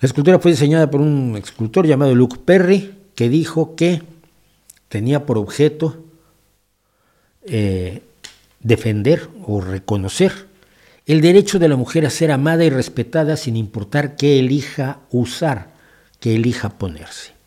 La 0.00 0.06
escultura 0.06 0.38
fue 0.38 0.52
diseñada 0.52 0.90
por 0.90 1.00
un 1.00 1.36
escultor 1.36 1.86
llamado 1.86 2.14
Luke 2.14 2.38
Perry, 2.44 2.94
que 3.14 3.28
dijo 3.28 3.74
que 3.74 4.02
tenía 4.88 5.26
por 5.26 5.38
objeto 5.38 6.04
eh, 7.42 8.02
defender 8.60 9.28
o 9.44 9.60
reconocer 9.60 10.46
el 11.04 11.20
derecho 11.20 11.58
de 11.58 11.68
la 11.68 11.76
mujer 11.76 12.06
a 12.06 12.10
ser 12.10 12.30
amada 12.30 12.64
y 12.64 12.70
respetada 12.70 13.36
sin 13.36 13.56
importar 13.56 14.16
qué 14.16 14.38
elija 14.38 15.00
usar, 15.10 15.72
qué 16.20 16.36
elija 16.36 16.78
ponerse. 16.78 17.37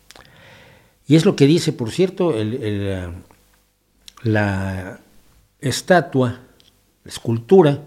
Y 1.12 1.16
es 1.16 1.26
lo 1.26 1.36
que 1.36 1.46
dice, 1.46 1.74
por 1.74 1.90
cierto, 1.90 2.34
la 4.22 4.98
estatua, 5.60 6.40
la 7.04 7.10
escultura, 7.12 7.82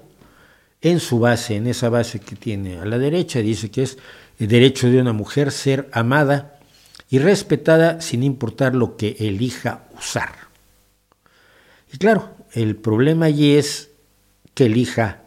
en 0.80 1.00
su 1.00 1.18
base, 1.18 1.56
en 1.56 1.66
esa 1.66 1.90
base 1.90 2.20
que 2.20 2.36
tiene 2.36 2.78
a 2.78 2.86
la 2.86 3.00
derecha, 3.00 3.40
dice 3.40 3.72
que 3.72 3.82
es 3.82 3.98
el 4.38 4.48
derecho 4.48 4.92
de 4.92 5.02
una 5.02 5.12
mujer 5.12 5.52
ser 5.52 5.90
amada 5.92 6.60
y 7.10 7.18
respetada 7.18 8.00
sin 8.00 8.22
importar 8.22 8.76
lo 8.76 8.96
que 8.96 9.16
elija 9.18 9.86
usar. 9.98 10.30
Y 11.92 11.98
claro, 11.98 12.30
el 12.54 12.76
problema 12.76 13.26
allí 13.26 13.56
es 13.56 13.90
que 14.54 14.68
elija 14.68 15.24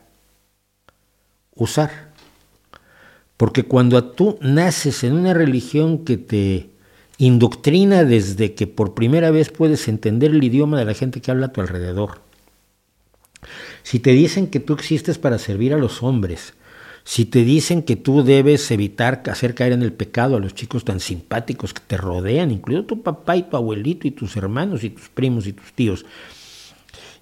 usar. 1.57 2.13
Porque 3.37 3.65
cuando 3.65 4.05
tú 4.05 4.39
naces 4.41 5.03
en 5.03 5.15
una 5.15 5.35
religión 5.35 6.05
que 6.05 6.17
te 6.17 6.78
indoctrina 7.19 8.05
desde 8.05 8.55
que 8.55 8.67
por 8.67 8.95
primera 8.95 9.31
vez 9.31 9.51
puedes 9.51 9.89
entender 9.89 10.31
el 10.31 10.43
idioma 10.43 10.79
de 10.79 10.85
la 10.85 10.95
gente 10.95 11.21
que 11.21 11.31
habla 11.31 11.47
a 11.47 11.53
tu 11.53 11.61
alrededor, 11.61 12.21
si 13.83 13.99
te 13.99 14.11
dicen 14.11 14.49
que 14.49 14.61
tú 14.61 14.75
existes 14.75 15.19
para 15.19 15.39
servir 15.39 15.75
a 15.75 15.79
los 15.79 16.03
hombres, 16.03 16.55
si 17.05 17.25
te 17.25 17.43
dicen 17.43 17.83
que 17.83 17.97
tú 17.97 18.23
debes 18.23 18.71
evitar 18.71 19.23
hacer 19.31 19.55
caer 19.55 19.73
en 19.73 19.83
el 19.83 19.93
pecado 19.93 20.37
a 20.37 20.41
los 20.41 20.55
chicos 20.55 20.85
tan 20.85 21.01
simpáticos 21.01 21.73
que 21.73 21.81
te 21.87 21.97
rodean, 21.97 22.51
incluido 22.51 22.85
tu 22.85 23.03
papá 23.03 23.37
y 23.37 23.45
tu 23.45 23.57
abuelito 23.57 24.07
y 24.07 24.11
tus 24.11 24.37
hermanos 24.37 24.85
y 24.85 24.91
tus 24.91 25.09
primos 25.09 25.47
y 25.47 25.55
tus 25.55 25.73
tíos, 25.73 26.05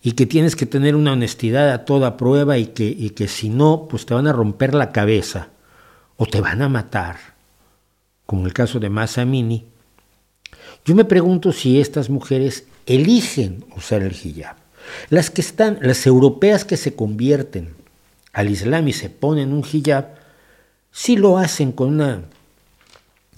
y 0.03 0.13
que 0.13 0.27
tienes 0.27 0.57
que 0.57 0.67
tener 0.67 0.97
una 0.97 1.13
honestidad 1.13 1.73
a 1.73 1.85
toda 1.85 2.17
prueba 2.17 2.59
y 2.59 2.67
que, 2.67 3.15
que 3.15 3.29
si 3.29 3.49
no, 3.49 3.87
pues 3.89 4.07
te 4.07 4.15
van 4.15 4.27
a 4.27 4.33
romper 4.33 4.75
la 4.75 4.91
cabeza 4.91 5.49
o 6.17 6.27
te 6.27 6.41
van 6.41 6.63
a 6.63 6.69
matar, 6.69 7.17
como 8.25 8.47
el 8.47 8.53
caso 8.53 8.81
de 8.81 8.91
Masamini. 8.91 9.76
Yo 10.87 10.95
me 10.95 11.05
pregunto 11.05 11.51
si 11.53 11.81
estas 11.81 12.09
mujeres 12.09 12.65
eligen 12.87 13.65
usar 13.77 14.03
el 14.03 14.13
hijab. 14.15 14.55
Las 15.11 15.31
que 15.31 15.41
están, 15.41 15.81
las 15.83 16.07
europeas 16.07 16.65
que 16.65 16.77
se 16.77 16.95
convierten 16.95 17.71
al 18.33 18.51
Islam 18.51 18.87
y 18.87 18.93
se 18.93 19.11
ponen 19.11 19.53
un 19.53 19.65
hijab, 19.71 20.15
sí 20.93 21.17
lo 21.17 21.39
hacen 21.39 21.73
con 21.73 21.89
una 21.89 22.23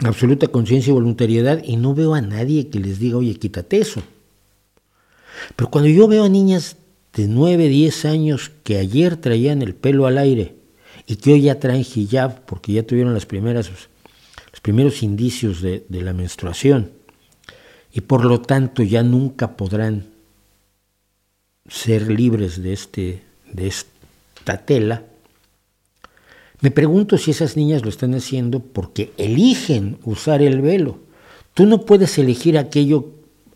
absoluta 0.05 0.49
conciencia 0.49 0.91
y 0.91 0.95
voluntariedad 0.95 1.63
y 1.65 1.77
no 1.77 1.95
veo 1.95 2.13
a 2.13 2.21
nadie 2.21 2.69
que 2.69 2.81
les 2.81 2.99
diga, 2.99 3.17
oye, 3.17 3.35
quítate 3.37 3.79
eso. 3.79 4.03
Pero 5.57 5.71
cuando 5.71 5.89
yo 5.89 6.07
veo 6.07 6.25
a 6.25 6.29
niñas 6.29 6.77
de 7.15 7.29
9, 7.29 7.69
10 7.69 8.05
años 8.05 8.51
que 8.63 8.77
ayer 8.77 9.17
traían 9.17 9.63
el 9.63 9.75
pelo 9.75 10.07
al 10.07 10.19
aire 10.19 10.57
y 11.07 11.17
que 11.17 11.33
hoy 11.33 11.41
ya 11.41 11.59
traen 11.59 11.81
hijab 11.95 12.45
porque 12.45 12.75
ya 12.75 12.83
tuvieron 12.83 13.15
los 13.15 13.25
primeros 13.25 13.73
indicios 15.03 15.63
de 15.63 15.87
la 15.89 16.13
menstruación 16.13 16.98
y 17.93 18.03
por 18.03 18.25
lo 18.25 18.41
tanto 18.41 18.83
ya 18.83 19.03
nunca 19.03 19.57
podrán 19.57 20.07
ser 21.69 22.11
libres 22.11 22.63
de, 22.63 22.73
este, 22.73 23.23
de 23.53 23.67
esta 23.67 24.59
tela, 24.59 25.03
me 26.61 26.71
pregunto 26.71 27.19
si 27.19 27.31
esas 27.31 27.57
niñas 27.57 27.83
lo 27.83 27.89
están 27.89 28.15
haciendo 28.15 28.61
porque 28.61 29.13
eligen 29.17 29.99
usar 30.05 30.43
el 30.43 30.61
velo. 30.61 30.99
Tú 31.55 31.67
no 31.67 31.83
puedes 31.83 32.19
elegir 32.19 32.59
aquello 32.59 33.13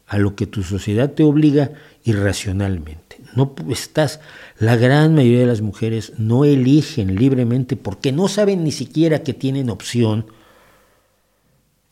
a 0.06 0.18
lo 0.18 0.36
que 0.36 0.46
tu 0.46 0.62
sociedad 0.62 1.10
te 1.10 1.24
obliga 1.24 1.72
irracionalmente. 2.04 3.20
No 3.34 3.54
estás, 3.70 4.20
la 4.58 4.76
gran 4.76 5.14
mayoría 5.14 5.40
de 5.40 5.46
las 5.46 5.62
mujeres 5.62 6.12
no 6.18 6.44
eligen 6.44 7.16
libremente 7.16 7.76
porque 7.76 8.12
no 8.12 8.28
saben 8.28 8.62
ni 8.62 8.72
siquiera 8.72 9.22
que 9.22 9.34
tienen 9.34 9.70
opción 9.70 10.26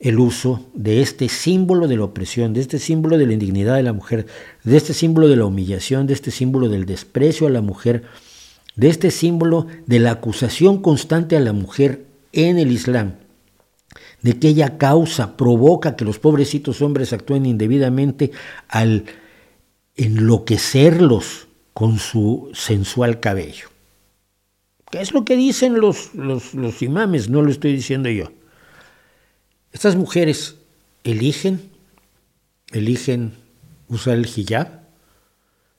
el 0.01 0.19
uso 0.19 0.67
de 0.75 1.03
este 1.03 1.29
símbolo 1.29 1.87
de 1.87 1.97
la 1.97 2.05
opresión, 2.05 2.53
de 2.53 2.61
este 2.61 2.79
símbolo 2.79 3.19
de 3.19 3.27
la 3.27 3.35
indignidad 3.35 3.77
de 3.77 3.83
la 3.83 3.93
mujer, 3.93 4.27
de 4.65 4.77
este 4.77 4.95
símbolo 4.95 5.29
de 5.29 5.37
la 5.37 5.45
humillación, 5.45 6.07
de 6.07 6.15
este 6.15 6.31
símbolo 6.31 6.69
del 6.69 6.87
desprecio 6.87 7.47
a 7.47 7.51
la 7.51 7.61
mujer, 7.61 8.05
de 8.77 8.89
este 8.89 9.11
símbolo 9.11 9.67
de 9.87 10.01
la 10.01 10.13
acusación 10.13 10.81
constante 10.81 11.37
a 11.37 11.41
la 11.41 11.53
mujer 11.53 12.07
en 12.33 12.59
el 12.59 12.73
Islam 12.73 13.13
de 14.23 14.39
que 14.39 14.49
ella 14.49 14.79
causa, 14.79 15.37
provoca 15.37 15.97
que 15.97 16.05
los 16.05 16.19
pobrecitos 16.19 16.83
hombres 16.83 17.13
actúen 17.13 17.47
indebidamente 17.47 18.31
al 18.69 19.05
enloquecerlos 19.97 21.49
con 21.73 21.99
su 21.99 22.51
sensual 22.53 23.21
cabello. 23.21 23.69
¿Qué 24.91 25.01
es 25.01 25.13
lo 25.13 25.25
que 25.25 25.37
dicen 25.37 25.81
los, 25.81 26.15
los, 26.15 26.55
los 26.55 26.83
imames? 26.83 27.29
No 27.29 27.43
lo 27.43 27.51
estoy 27.51 27.73
diciendo 27.73 28.09
yo. 28.09 28.33
Estas 29.73 29.97
mujeres 29.97 30.57
eligen, 31.05 31.61
eligen 32.73 33.33
usar 33.89 34.15
el 34.15 34.27
hijab, 34.27 34.81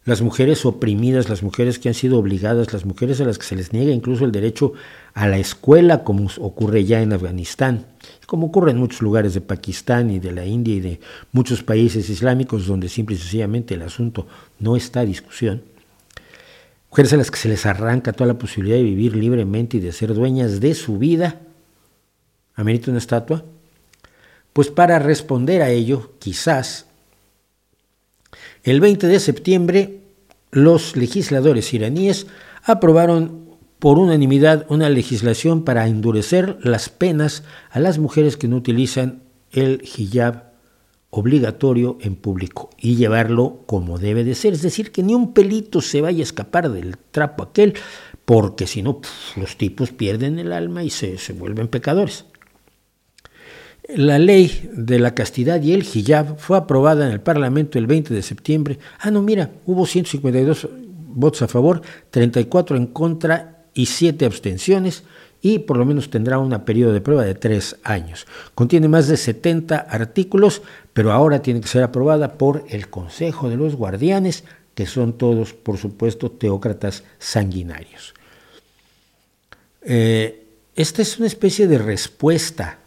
las 0.03 0.21
mujeres 0.21 0.65
oprimidas, 0.65 1.29
las 1.29 1.43
mujeres 1.43 1.77
que 1.77 1.89
han 1.89 1.93
sido 1.93 2.17
obligadas, 2.17 2.73
las 2.73 2.85
mujeres 2.85 3.21
a 3.21 3.25
las 3.25 3.37
que 3.37 3.45
se 3.45 3.55
les 3.55 3.71
niega 3.71 3.91
incluso 3.91 4.25
el 4.25 4.31
derecho 4.31 4.73
a 5.13 5.27
la 5.27 5.37
escuela, 5.37 6.03
como 6.03 6.27
ocurre 6.39 6.85
ya 6.85 7.01
en 7.01 7.13
Afganistán, 7.13 7.85
como 8.25 8.47
ocurre 8.47 8.71
en 8.71 8.77
muchos 8.77 9.01
lugares 9.03 9.35
de 9.35 9.41
Pakistán 9.41 10.09
y 10.09 10.19
de 10.19 10.31
la 10.31 10.45
India 10.45 10.73
y 10.73 10.79
de 10.79 10.99
muchos 11.31 11.61
países 11.61 12.09
islámicos 12.09 12.65
donde 12.65 12.89
simple 12.89 13.15
y 13.15 13.19
sencillamente 13.19 13.75
el 13.75 13.83
asunto 13.83 14.25
no 14.57 14.75
está 14.75 15.01
a 15.01 15.05
discusión. 15.05 15.61
Mujeres 16.89 17.13
a 17.13 17.17
las 17.17 17.29
que 17.29 17.37
se 17.37 17.49
les 17.49 17.65
arranca 17.65 18.11
toda 18.11 18.29
la 18.29 18.39
posibilidad 18.39 18.77
de 18.77 18.83
vivir 18.83 19.15
libremente 19.15 19.77
y 19.77 19.81
de 19.81 19.91
ser 19.91 20.13
dueñas 20.13 20.59
de 20.59 20.73
su 20.73 20.97
vida. 20.97 21.41
¿Amerita 22.55 22.89
una 22.89 22.97
estatua? 22.97 23.45
Pues 24.53 24.69
para 24.69 24.99
responder 24.99 25.61
a 25.61 25.69
ello, 25.69 26.13
quizás 26.19 26.87
el 28.63 28.79
20 28.79 29.07
de 29.07 29.19
septiembre, 29.19 30.01
los 30.51 30.95
legisladores 30.95 31.73
iraníes 31.73 32.27
aprobaron 32.63 33.57
por 33.79 33.97
unanimidad 33.97 34.65
una 34.69 34.89
legislación 34.89 35.63
para 35.63 35.87
endurecer 35.87 36.57
las 36.61 36.89
penas 36.89 37.43
a 37.71 37.79
las 37.79 37.97
mujeres 37.97 38.37
que 38.37 38.47
no 38.47 38.57
utilizan 38.57 39.23
el 39.51 39.81
hijab 39.97 40.51
obligatorio 41.09 41.97
en 42.01 42.15
público 42.15 42.69
y 42.77 42.95
llevarlo 42.95 43.63
como 43.65 43.97
debe 43.97 44.23
de 44.23 44.35
ser. 44.35 44.53
Es 44.53 44.61
decir, 44.61 44.91
que 44.91 45.03
ni 45.03 45.15
un 45.15 45.33
pelito 45.33 45.81
se 45.81 46.01
vaya 46.01 46.19
a 46.19 46.23
escapar 46.23 46.71
del 46.71 46.97
trapo 46.97 47.43
aquel, 47.43 47.73
porque 48.25 48.67
si 48.67 48.81
no, 48.83 49.01
los 49.35 49.57
tipos 49.57 49.91
pierden 49.91 50.39
el 50.39 50.53
alma 50.53 50.83
y 50.83 50.89
se, 50.89 51.17
se 51.17 51.33
vuelven 51.33 51.67
pecadores. 51.67 52.25
La 53.95 54.19
ley 54.19 54.69
de 54.73 54.99
la 54.99 55.13
castidad 55.13 55.61
y 55.61 55.73
el 55.73 55.83
hijab 55.83 56.37
fue 56.37 56.57
aprobada 56.57 57.05
en 57.05 57.11
el 57.11 57.19
Parlamento 57.19 57.77
el 57.77 57.87
20 57.87 58.13
de 58.13 58.21
septiembre. 58.21 58.79
Ah, 58.99 59.11
no, 59.11 59.21
mira, 59.21 59.51
hubo 59.65 59.85
152 59.85 60.69
votos 61.13 61.41
a 61.41 61.47
favor, 61.47 61.81
34 62.09 62.77
en 62.77 62.87
contra 62.87 63.65
y 63.73 63.87
7 63.87 64.25
abstenciones 64.25 65.03
y 65.41 65.59
por 65.59 65.77
lo 65.77 65.85
menos 65.85 66.09
tendrá 66.09 66.37
un 66.37 66.57
periodo 66.63 66.93
de 66.93 67.01
prueba 67.01 67.23
de 67.23 67.35
3 67.35 67.77
años. 67.83 68.27
Contiene 68.55 68.87
más 68.87 69.07
de 69.07 69.17
70 69.17 69.75
artículos, 69.75 70.61
pero 70.93 71.11
ahora 71.11 71.41
tiene 71.41 71.59
que 71.59 71.67
ser 71.67 71.83
aprobada 71.83 72.33
por 72.37 72.63
el 72.69 72.89
Consejo 72.89 73.49
de 73.49 73.57
los 73.57 73.75
Guardianes, 73.75 74.43
que 74.75 74.85
son 74.85 75.13
todos, 75.13 75.53
por 75.53 75.77
supuesto, 75.77 76.31
teócratas 76.31 77.03
sanguinarios. 77.19 78.13
Eh, 79.81 80.45
esta 80.75 81.01
es 81.01 81.17
una 81.17 81.27
especie 81.27 81.67
de 81.67 81.79
respuesta 81.79 82.77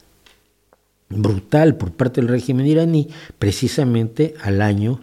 brutal 1.08 1.76
por 1.76 1.92
parte 1.92 2.20
del 2.20 2.28
régimen 2.28 2.66
iraní, 2.66 3.08
precisamente 3.38 4.34
al 4.42 4.62
año 4.62 5.00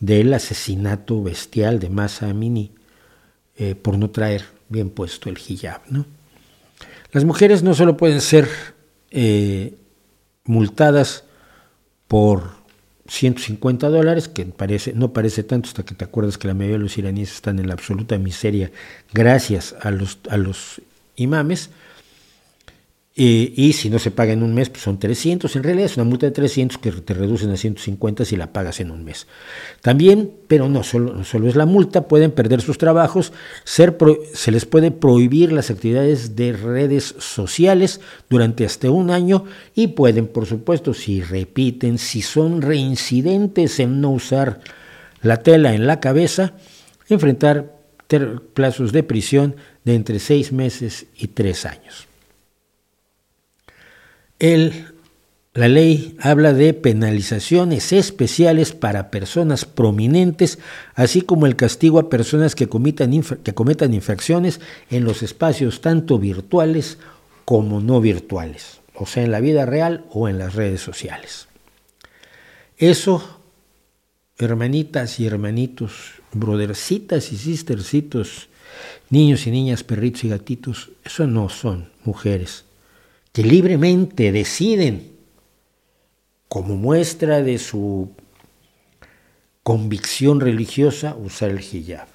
del 0.00 0.32
asesinato 0.34 1.22
bestial 1.22 1.78
de 1.78 1.90
Masa 1.90 2.30
Amini 2.30 2.72
eh, 3.56 3.74
por 3.74 3.98
no 3.98 4.10
traer 4.10 4.44
bien 4.68 4.90
puesto 4.90 5.28
el 5.28 5.38
hijab. 5.38 5.80
¿no? 5.90 6.06
Las 7.12 7.24
mujeres 7.24 7.62
no 7.62 7.74
solo 7.74 7.96
pueden 7.96 8.20
ser 8.20 8.48
eh, 9.10 9.74
multadas 10.44 11.24
por 12.06 12.58
150 13.08 13.88
dólares, 13.88 14.28
que 14.28 14.44
parece, 14.44 14.92
no 14.92 15.12
parece 15.12 15.42
tanto 15.42 15.68
hasta 15.68 15.82
que 15.82 15.94
te 15.94 16.04
acuerdas 16.04 16.36
que 16.36 16.48
la 16.48 16.54
mayoría 16.54 16.76
de 16.76 16.82
los 16.84 16.98
iraníes 16.98 17.32
están 17.32 17.58
en 17.58 17.66
la 17.66 17.72
absoluta 17.72 18.18
miseria 18.18 18.70
gracias 19.12 19.74
a 19.80 19.90
los, 19.90 20.18
a 20.28 20.36
los 20.36 20.82
imames, 21.16 21.70
y 23.20 23.72
si 23.72 23.90
no 23.90 23.98
se 23.98 24.12
paga 24.12 24.32
en 24.32 24.44
un 24.44 24.54
mes, 24.54 24.70
pues 24.70 24.84
son 24.84 25.00
300. 25.00 25.56
En 25.56 25.64
realidad 25.64 25.86
es 25.86 25.96
una 25.96 26.04
multa 26.04 26.26
de 26.26 26.32
300 26.32 26.78
que 26.78 26.92
te 26.92 27.14
reducen 27.14 27.50
a 27.50 27.56
150 27.56 28.24
si 28.24 28.36
la 28.36 28.52
pagas 28.52 28.78
en 28.78 28.92
un 28.92 29.04
mes. 29.04 29.26
También, 29.80 30.32
pero 30.46 30.68
no 30.68 30.84
solo, 30.84 31.20
es 31.20 31.56
la 31.56 31.66
multa, 31.66 32.06
pueden 32.06 32.30
perder 32.30 32.60
sus 32.60 32.78
trabajos, 32.78 33.32
se 33.64 34.52
les 34.52 34.66
puede 34.66 34.92
prohibir 34.92 35.50
las 35.50 35.68
actividades 35.70 36.36
de 36.36 36.52
redes 36.52 37.16
sociales 37.18 38.00
durante 38.30 38.64
hasta 38.64 38.88
un 38.90 39.10
año 39.10 39.44
y 39.74 39.88
pueden, 39.88 40.28
por 40.28 40.46
supuesto, 40.46 40.94
si 40.94 41.20
repiten, 41.20 41.98
si 41.98 42.22
son 42.22 42.62
reincidentes 42.62 43.80
en 43.80 44.00
no 44.00 44.10
usar 44.10 44.60
la 45.22 45.42
tela 45.42 45.74
en 45.74 45.88
la 45.88 45.98
cabeza, 45.98 46.54
enfrentar 47.08 47.74
plazos 48.54 48.92
de 48.92 49.02
prisión 49.02 49.56
de 49.84 49.94
entre 49.94 50.18
seis 50.18 50.52
meses 50.52 51.06
y 51.16 51.28
tres 51.28 51.66
años. 51.66 52.07
El, 54.38 54.94
la 55.52 55.66
ley 55.66 56.16
habla 56.20 56.52
de 56.52 56.72
penalizaciones 56.72 57.92
especiales 57.92 58.72
para 58.72 59.10
personas 59.10 59.64
prominentes, 59.64 60.60
así 60.94 61.22
como 61.22 61.46
el 61.46 61.56
castigo 61.56 61.98
a 61.98 62.08
personas 62.08 62.54
que, 62.54 62.68
cometan, 62.68 63.10
que 63.42 63.54
cometan 63.54 63.94
infracciones 63.94 64.60
en 64.90 65.02
los 65.02 65.24
espacios 65.24 65.80
tanto 65.80 66.20
virtuales 66.20 66.98
como 67.44 67.80
no 67.80 68.00
virtuales, 68.00 68.80
o 68.94 69.06
sea, 69.06 69.24
en 69.24 69.32
la 69.32 69.40
vida 69.40 69.66
real 69.66 70.04
o 70.10 70.28
en 70.28 70.38
las 70.38 70.54
redes 70.54 70.82
sociales. 70.82 71.48
Eso, 72.76 73.40
hermanitas 74.38 75.18
y 75.18 75.26
hermanitos, 75.26 76.12
brothercitas 76.32 77.32
y 77.32 77.36
sistercitos, 77.36 78.48
niños 79.10 79.48
y 79.48 79.50
niñas, 79.50 79.82
perritos 79.82 80.22
y 80.22 80.28
gatitos, 80.28 80.90
eso 81.04 81.26
no 81.26 81.48
son 81.48 81.90
mujeres 82.04 82.67
que 83.32 83.42
libremente 83.42 84.32
deciden, 84.32 85.12
como 86.48 86.76
muestra 86.76 87.42
de 87.42 87.58
su 87.58 88.10
convicción 89.62 90.40
religiosa, 90.40 91.14
usar 91.14 91.50
el 91.50 91.60
hijab. 91.60 92.08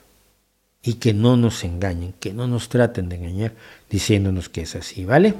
Y 0.81 0.95
que 0.95 1.13
no 1.13 1.37
nos 1.37 1.63
engañen, 1.63 2.13
que 2.19 2.33
no 2.33 2.47
nos 2.47 2.67
traten 2.67 3.07
de 3.07 3.15
engañar 3.15 3.53
diciéndonos 3.89 4.49
que 4.49 4.61
es 4.61 4.75
así, 4.75 5.05
¿vale? 5.05 5.33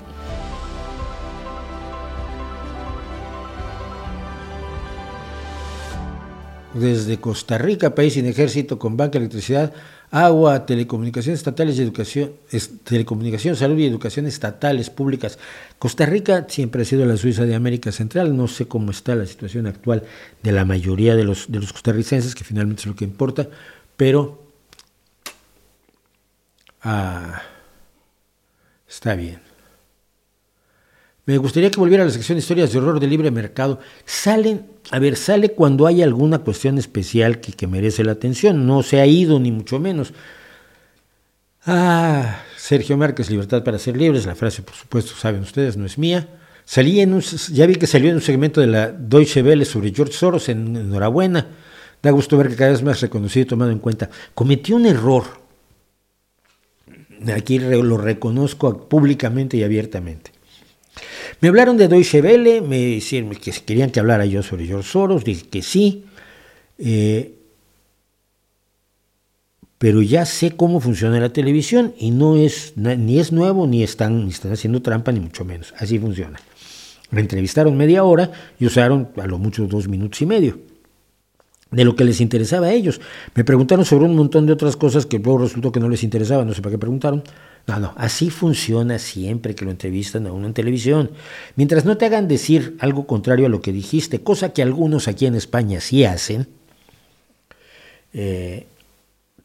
Desde 6.74 7.20
Costa 7.20 7.58
Rica, 7.58 7.94
país 7.94 8.14
sin 8.14 8.26
ejército, 8.26 8.80
con 8.80 8.96
banca, 8.96 9.18
electricidad, 9.18 9.74
agua, 10.14 10.68
telecomunicaciones 10.68 11.40
estatales 11.40 11.80
y 11.80 11.82
educación, 11.82 12.34
telecomunicación, 12.84 13.56
salud 13.56 13.80
y 13.80 13.88
educación 13.88 14.28
estatales 14.28 14.92
públicas. 14.92 15.40
Costa 15.80 16.06
Rica 16.06 16.46
siempre 16.48 16.84
ha 16.84 16.86
sido 16.86 17.04
la 17.08 17.18
Suiza 17.18 17.46
de 17.46 17.56
América 17.56 17.92
Central, 17.92 18.38
no 18.38 18.48
sé 18.48 18.68
cómo 18.68 18.92
está 18.92 19.16
la 19.16 19.26
situación 19.26 19.66
actual 19.66 20.04
de 20.44 20.52
la 20.52 20.66
mayoría 20.66 21.16
de 21.16 21.24
los, 21.24 21.52
de 21.52 21.60
los 21.60 21.74
costarricenses, 21.74 22.36
que 22.36 22.44
finalmente 22.44 22.82
es 22.82 22.86
lo 22.86 22.96
que 22.96 23.06
importa, 23.06 23.48
pero 23.98 24.44
ah, 26.84 27.42
está 28.88 29.16
bien. 29.16 29.53
Me 31.26 31.38
gustaría 31.38 31.72
que 31.72 31.80
volviera 31.80 32.04
a 32.04 32.08
la 32.08 32.12
sección 32.12 32.36
de 32.36 32.42
historias 32.42 32.74
de 32.74 32.80
horror 32.80 33.00
de 33.00 33.08
libre 33.08 33.32
mercado. 33.32 33.80
Salen, 34.06 34.66
a 34.92 35.00
ver, 35.00 35.16
sale 35.16 35.50
cuando 35.50 35.88
hay 35.88 36.02
alguna 36.02 36.40
cuestión 36.40 36.78
especial 36.78 37.40
que, 37.40 37.66
merece 37.66 38.04
la 38.04 38.12
atención. 38.12 38.68
No 38.68 38.84
se 38.84 39.00
ha 39.00 39.06
ido, 39.06 39.40
ni 39.40 39.50
mucho 39.50 39.80
menos. 39.80 40.14
Ah, 41.66 42.44
Sergio 42.58 42.98
Márquez, 42.98 43.30
libertad 43.30 43.64
para 43.64 43.80
ser 43.80 43.96
libres. 43.96 44.26
La 44.26 44.36
frase, 44.36 44.64
por 44.64 44.76
supuesto, 44.76 45.14
saben 45.16 45.42
ustedes, 45.42 45.78
no 45.78 45.86
es 45.86 45.98
mía. 45.98 46.28
Salí 46.66 47.00
en 47.00 47.14
un, 47.14 47.22
ya 47.22 47.66
vi 47.68 47.76
que 47.76 47.88
salió 47.88 48.10
en 48.10 48.16
un 48.16 48.22
segmento 48.22 48.60
de 48.60 48.68
la 48.68 48.92
Deutsche 48.92 49.42
Welle 49.44 49.64
sobre 49.64 49.94
George 49.94 50.14
Soros. 50.14 50.50
En, 50.50 50.76
enhorabuena. 50.76 51.48
Da 52.02 52.12
gusto 52.12 52.36
ver 52.36 52.50
que 52.50 52.58
cada 52.58 52.72
vez 52.72 52.84
más 52.84 53.00
reconocido 53.00 53.44
y 53.44 53.48
tomado 53.48 53.72
en 53.72 53.80
cuenta. 53.80 54.10
Cometió 54.34 54.76
un 54.76 54.86
error. 54.86 55.24
Aquí 57.34 57.60
lo 57.60 57.96
reconozco 57.96 58.90
públicamente 58.90 59.56
y 59.56 59.64
abiertamente. 59.64 60.33
Me 61.44 61.50
hablaron 61.50 61.76
de 61.76 61.90
Deutsche 61.90 62.22
Welle, 62.22 62.62
me 62.62 62.78
dijeron 62.78 63.32
que 63.32 63.52
querían 63.52 63.92
que 63.92 64.00
hablara 64.00 64.26
yo 64.26 64.42
sobre 64.42 64.66
George 64.66 64.90
Soros, 64.90 65.26
dije 65.26 65.46
que 65.50 65.62
sí, 65.62 66.06
eh, 66.78 67.36
pero 69.78 70.02
ya 70.02 70.26
sé 70.26 70.56
cómo 70.56 70.80
funciona 70.80 71.20
la 71.20 71.34
televisión 71.34 71.96
y 72.00 72.12
no 72.12 72.38
es 72.38 72.78
ni 72.78 73.20
es 73.20 73.34
nuevo 73.34 73.68
ni 73.68 73.84
están, 73.84 74.24
ni 74.24 74.32
están 74.32 74.54
haciendo 74.54 74.82
trampa 74.82 75.12
ni 75.12 75.20
mucho 75.20 75.44
menos, 75.44 75.74
así 75.78 76.00
funciona. 76.00 76.40
Me 77.12 77.20
entrevistaron 77.20 77.76
media 77.76 78.06
hora 78.06 78.32
y 78.58 78.66
usaron 78.66 79.10
a 79.22 79.28
lo 79.28 79.38
mucho 79.38 79.68
dos 79.68 79.90
minutos 79.90 80.22
y 80.22 80.26
medio 80.26 80.60
de 81.72 81.84
lo 81.84 81.98
que 81.98 82.06
les 82.06 82.22
interesaba 82.22 82.68
a 82.68 82.72
ellos. 82.72 83.02
Me 83.36 83.44
preguntaron 83.44 83.84
sobre 83.84 84.06
un 84.06 84.16
montón 84.16 84.46
de 84.46 84.54
otras 84.54 84.78
cosas 84.78 85.06
que 85.06 85.20
luego 85.20 85.40
resultó 85.40 85.74
que 85.74 85.82
no 85.82 85.90
les 85.90 86.04
interesaba, 86.04 86.46
no 86.46 86.54
sé 86.54 86.62
para 86.62 86.72
qué 86.72 86.78
preguntaron. 86.78 87.22
No, 87.66 87.80
no, 87.80 87.94
así 87.96 88.30
funciona 88.30 89.00
siempre 89.00 89.56
que 89.56 89.64
lo 89.64 89.72
entrevistan 89.72 90.28
a 90.28 90.34
uno 90.34 90.48
en 90.48 90.54
televisión. 90.54 91.12
Mientras 91.56 91.86
no 91.86 91.98
te 91.98 92.06
hagan 92.06 92.28
decir 92.28 92.76
algo 92.80 93.08
contrario 93.08 93.46
a 93.46 93.50
lo 93.50 93.62
que 93.62 93.72
dijiste, 93.72 94.22
cosa 94.22 94.52
que 94.52 94.62
algunos 94.62 95.08
aquí 95.08 95.26
en 95.26 95.36
España 95.36 95.80
sí 95.80 96.04
hacen, 96.04 96.48
eh, 98.14 98.68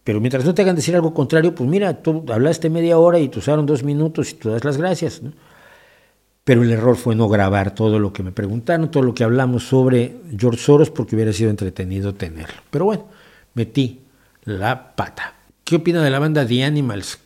pero 0.02 0.20
mientras 0.20 0.44
no 0.44 0.54
te 0.54 0.62
hagan 0.62 0.74
decir 0.74 0.96
algo 0.96 1.14
contrario, 1.14 1.54
pues 1.54 1.68
mira, 1.68 2.02
tú 2.02 2.24
hablaste 2.32 2.70
media 2.70 2.98
hora 2.98 3.18
y 3.20 3.28
te 3.28 3.38
usaron 3.38 3.66
dos 3.66 3.84
minutos 3.84 4.32
y 4.32 4.34
tú 4.34 4.50
das 4.50 4.64
las 4.64 4.78
gracias. 4.78 5.20
Pero 6.44 6.62
el 6.62 6.72
error 6.72 6.96
fue 6.96 7.14
no 7.14 7.28
grabar 7.28 7.74
todo 7.74 7.98
lo 7.98 8.12
que 8.12 8.22
me 8.22 8.32
preguntaron, 8.32 8.90
todo 8.90 9.02
lo 9.02 9.14
que 9.14 9.22
hablamos 9.22 9.68
sobre 9.68 10.16
George 10.36 10.62
Soros, 10.62 10.90
porque 10.90 11.14
hubiera 11.14 11.32
sido 11.32 11.50
entretenido 11.50 12.14
tenerlo. 12.14 12.62
Pero 12.70 12.86
bueno, 12.86 13.04
metí 13.54 14.00
la 14.44 14.96
pata. 14.96 15.34
¿Qué 15.62 15.76
opina 15.76 16.02
de 16.02 16.08
la 16.08 16.18
banda 16.18 16.46
The 16.46 16.64
Animals? 16.64 17.18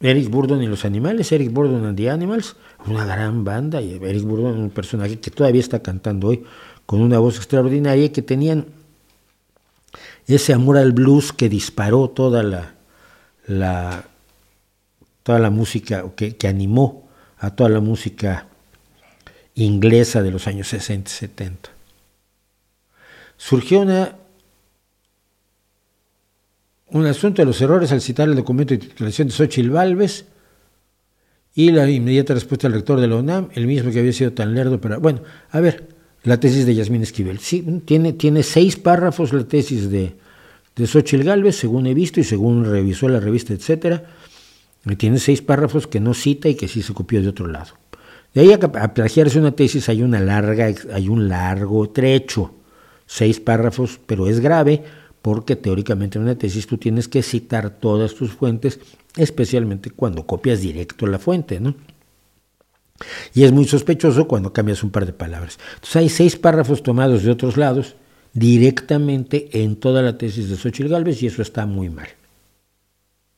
Eric 0.00 0.28
Burdon 0.30 0.62
y 0.62 0.66
los 0.66 0.84
animales, 0.84 1.32
Eric 1.32 1.52
Burdon 1.52 1.84
and 1.84 1.96
the 1.96 2.08
Animals, 2.08 2.56
una 2.86 3.04
gran 3.04 3.44
banda, 3.44 3.82
y 3.82 3.94
Eric 3.94 4.22
Burdon 4.22 4.58
un 4.58 4.70
personaje 4.70 5.18
que 5.18 5.30
todavía 5.30 5.60
está 5.60 5.82
cantando 5.82 6.28
hoy 6.28 6.44
con 6.86 7.00
una 7.00 7.18
voz 7.18 7.36
extraordinaria 7.36 8.06
y 8.06 8.10
que 8.10 8.22
tenían 8.22 8.66
ese 10.26 10.52
amor 10.52 10.76
al 10.76 10.92
blues 10.92 11.32
que 11.32 11.48
disparó 11.48 12.10
toda 12.10 12.42
la, 12.42 12.74
la 13.46 14.04
toda 15.22 15.38
la 15.38 15.50
música, 15.50 16.04
que, 16.14 16.36
que 16.36 16.48
animó 16.48 17.08
a 17.38 17.54
toda 17.54 17.68
la 17.68 17.80
música 17.80 18.46
inglesa 19.54 20.22
de 20.22 20.30
los 20.30 20.46
años 20.46 20.68
60 20.68 21.10
y 21.10 21.12
70. 21.12 21.70
Surgió 23.36 23.80
una 23.80 24.16
un 26.90 27.06
asunto 27.06 27.42
de 27.42 27.46
los 27.46 27.60
errores 27.60 27.92
al 27.92 28.00
citar 28.00 28.28
el 28.28 28.36
documento 28.36 28.74
de 28.74 28.78
titulación 28.78 29.28
de 29.28 29.34
Xochitl 29.34 29.70
Valves 29.70 30.24
y 31.54 31.70
la 31.70 31.88
inmediata 31.90 32.34
respuesta 32.34 32.68
del 32.68 32.76
rector 32.76 33.00
de 33.00 33.08
la 33.08 33.16
UNAM, 33.16 33.48
el 33.54 33.66
mismo 33.66 33.90
que 33.90 33.98
había 33.98 34.12
sido 34.12 34.32
tan 34.32 34.54
lerdo, 34.54 34.80
pero 34.80 35.00
bueno, 35.00 35.22
a 35.50 35.60
ver, 35.60 35.88
la 36.22 36.38
tesis 36.38 36.66
de 36.66 36.74
Yasmín 36.74 37.02
Esquivel. 37.02 37.40
Sí, 37.40 37.82
tiene, 37.84 38.12
tiene 38.12 38.42
seis 38.42 38.76
párrafos 38.76 39.32
la 39.32 39.44
tesis 39.44 39.90
de, 39.90 40.14
de 40.76 40.86
Xochitl 40.86 41.24
Galvez, 41.24 41.56
según 41.56 41.86
he 41.86 41.94
visto 41.94 42.20
y 42.20 42.24
según 42.24 42.64
revisó 42.64 43.08
la 43.08 43.20
revista, 43.20 43.52
etcétera. 43.52 44.04
Tiene 44.96 45.18
seis 45.18 45.42
párrafos 45.42 45.86
que 45.86 46.00
no 46.00 46.14
cita 46.14 46.48
y 46.48 46.54
que 46.54 46.68
sí 46.68 46.82
se 46.82 46.94
copió 46.94 47.20
de 47.20 47.28
otro 47.28 47.46
lado. 47.46 47.74
De 48.32 48.42
ahí 48.42 48.52
a, 48.52 48.56
a 48.56 48.94
plagiarse 48.94 49.38
una 49.38 49.52
tesis 49.52 49.88
hay 49.88 50.02
una 50.02 50.20
larga, 50.20 50.66
hay 50.92 51.08
un 51.08 51.28
largo 51.28 51.90
trecho, 51.90 52.54
seis 53.04 53.40
párrafos, 53.40 53.98
pero 54.06 54.28
es 54.28 54.40
grave 54.40 54.84
porque 55.22 55.56
teóricamente 55.56 56.18
en 56.18 56.24
una 56.24 56.38
tesis 56.38 56.66
tú 56.66 56.78
tienes 56.78 57.08
que 57.08 57.22
citar 57.22 57.70
todas 57.70 58.14
tus 58.14 58.32
fuentes, 58.32 58.80
especialmente 59.16 59.90
cuando 59.90 60.26
copias 60.26 60.60
directo 60.60 61.06
la 61.06 61.18
fuente, 61.18 61.60
¿no? 61.60 61.74
Y 63.34 63.44
es 63.44 63.52
muy 63.52 63.64
sospechoso 63.64 64.26
cuando 64.26 64.52
cambias 64.52 64.82
un 64.82 64.90
par 64.90 65.06
de 65.06 65.12
palabras. 65.12 65.58
Entonces 65.74 65.96
hay 65.96 66.08
seis 66.08 66.36
párrafos 66.36 66.82
tomados 66.82 67.22
de 67.22 67.30
otros 67.30 67.56
lados 67.56 67.94
directamente 68.32 69.62
en 69.62 69.76
toda 69.76 70.02
la 70.02 70.18
tesis 70.18 70.48
de 70.48 70.56
Xochitl 70.56 70.88
Galvez 70.88 71.22
y 71.22 71.26
eso 71.26 71.42
está 71.42 71.66
muy 71.66 71.90
mal. 71.90 72.08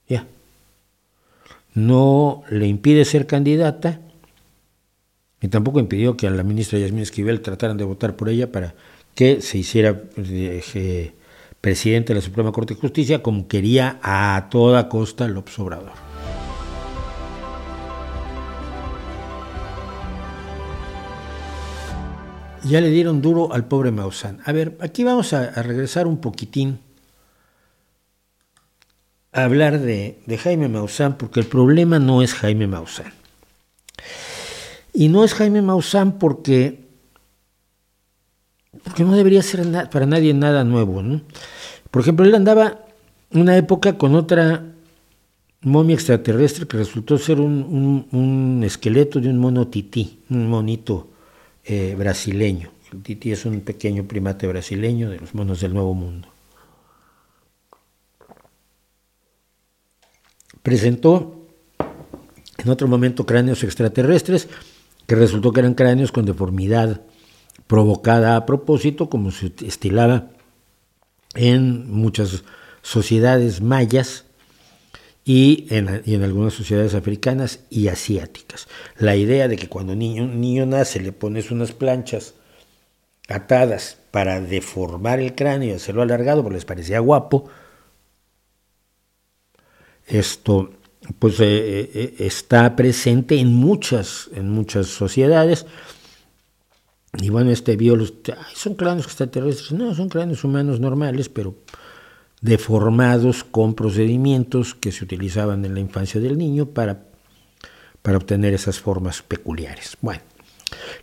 Ya. 0.08 0.26
No 1.74 2.42
le 2.50 2.66
impide 2.66 3.04
ser 3.04 3.26
candidata, 3.26 4.00
ni 5.40 5.48
tampoco 5.48 5.78
impidió 5.78 6.16
que 6.16 6.26
a 6.26 6.30
la 6.30 6.42
ministra 6.42 6.78
Yasmín 6.78 7.02
Esquivel 7.02 7.40
trataran 7.40 7.76
de 7.76 7.84
votar 7.84 8.16
por 8.16 8.28
ella 8.28 8.50
para 8.50 8.74
que 9.14 9.40
se 9.40 9.58
hiciera 9.58 10.02
eh, 10.16 11.12
presidente 11.60 12.12
de 12.12 12.20
la 12.20 12.24
Suprema 12.24 12.52
Corte 12.52 12.74
de 12.74 12.80
Justicia 12.80 13.22
como 13.22 13.48
quería 13.48 13.98
a 14.02 14.48
toda 14.50 14.88
costa 14.88 15.28
López 15.28 15.58
Obrador. 15.58 15.92
Ya 22.64 22.80
le 22.80 22.90
dieron 22.90 23.22
duro 23.22 23.52
al 23.52 23.66
pobre 23.66 23.90
Maussan. 23.90 24.40
A 24.44 24.52
ver, 24.52 24.76
aquí 24.80 25.02
vamos 25.02 25.32
a, 25.32 25.50
regresar 25.62 26.06
un 26.06 26.18
poquitín 26.18 26.78
a 29.32 29.44
hablar 29.44 29.80
de, 29.80 30.18
de 30.26 30.38
Jaime 30.38 30.68
Maussan, 30.68 31.16
porque 31.16 31.40
el 31.40 31.46
problema 31.46 31.98
no 31.98 32.20
es 32.20 32.34
Jaime 32.34 32.66
Maussan. 32.66 33.12
Y 34.92 35.08
no 35.08 35.24
es 35.24 35.34
Jaime 35.34 35.62
Maussan 35.62 36.18
porque, 36.18 36.79
porque 38.84 39.04
no 39.04 39.14
debería 39.14 39.42
ser 39.42 39.66
para 39.90 40.06
nadie 40.06 40.34
nada 40.34 40.64
nuevo. 40.64 41.02
¿no? 41.02 41.20
Por 41.90 42.02
ejemplo, 42.02 42.24
él 42.24 42.34
andaba 42.34 42.86
una 43.30 43.56
época 43.56 43.98
con 43.98 44.14
otra 44.14 44.64
momia 45.62 45.94
extraterrestre 45.94 46.66
que 46.66 46.76
resultó 46.76 47.18
ser 47.18 47.40
un, 47.40 48.62
esqueleto 48.64 49.20
de 49.20 49.28
un 49.28 49.38
mono 49.38 49.68
tití, 49.68 50.20
un 50.30 50.48
monito 50.48 51.08
eh, 51.64 51.94
brasileño. 51.98 52.70
El 52.92 53.02
tití 53.02 53.30
es 53.32 53.44
un 53.44 53.60
pequeño 53.60 54.04
primate 54.04 54.46
brasileño 54.46 55.10
de 55.10 55.18
los 55.18 55.34
monos 55.34 55.60
del 55.60 55.74
Nuevo 55.74 55.94
Mundo. 55.94 56.28
Presentó 60.62 61.46
en 62.58 62.68
otro 62.68 62.88
momento 62.88 63.24
cráneos 63.24 63.62
extraterrestres 63.64 64.48
que 65.06 65.14
resultó 65.14 65.52
que 65.52 65.60
eran 65.60 65.74
cráneos 65.74 66.12
con 66.12 66.24
deformidad 66.24 67.00
provocada 67.70 68.34
a 68.34 68.46
propósito, 68.46 69.08
como 69.08 69.30
se 69.30 69.52
estilaba 69.64 70.26
en 71.36 71.88
muchas 71.88 72.42
sociedades 72.82 73.60
mayas 73.60 74.24
y 75.24 75.68
en, 75.70 75.86
algunas 76.24 76.52
sociedades 76.52 76.94
africanas 76.94 77.60
y 77.70 77.86
asiáticas. 77.86 78.66
La 78.98 79.14
idea 79.14 79.46
de 79.46 79.54
que 79.54 79.68
cuando 79.68 79.92
un 79.92 80.00
niño, 80.00 80.26
niño 80.26 80.66
nace 80.66 80.98
le 80.98 81.12
pones 81.12 81.52
unas 81.52 81.70
planchas 81.70 82.34
atadas 83.28 83.98
para 84.10 84.40
deformar 84.40 85.20
el 85.20 85.36
cráneo 85.36 85.68
y 85.68 85.76
hacerlo 85.76 86.02
alargado 86.02 86.42
porque 86.42 86.56
les 86.56 86.64
parecía 86.64 86.98
guapo, 86.98 87.50
esto 90.08 90.72
pues 91.20 91.38
eh, 91.38 91.44
eh, 91.46 91.90
eh, 91.94 92.14
está 92.18 92.74
presente 92.74 93.38
en 93.38 93.54
muchas, 93.54 94.28
en 94.34 94.50
muchas 94.50 94.88
sociedades. 94.88 95.66
Y 97.18 97.28
bueno, 97.28 97.50
este 97.50 97.76
biólogo, 97.76 98.10
son 98.54 98.74
cráneos 98.74 99.06
extraterrestres, 99.06 99.72
no, 99.72 99.94
son 99.94 100.08
cráneos 100.08 100.44
humanos 100.44 100.78
normales, 100.78 101.28
pero 101.28 101.56
deformados 102.40 103.44
con 103.44 103.74
procedimientos 103.74 104.74
que 104.74 104.92
se 104.92 105.04
utilizaban 105.04 105.64
en 105.64 105.74
la 105.74 105.80
infancia 105.80 106.20
del 106.20 106.38
niño 106.38 106.66
para, 106.66 107.04
para 108.02 108.16
obtener 108.16 108.54
esas 108.54 108.78
formas 108.78 109.22
peculiares. 109.22 109.96
Bueno, 110.00 110.22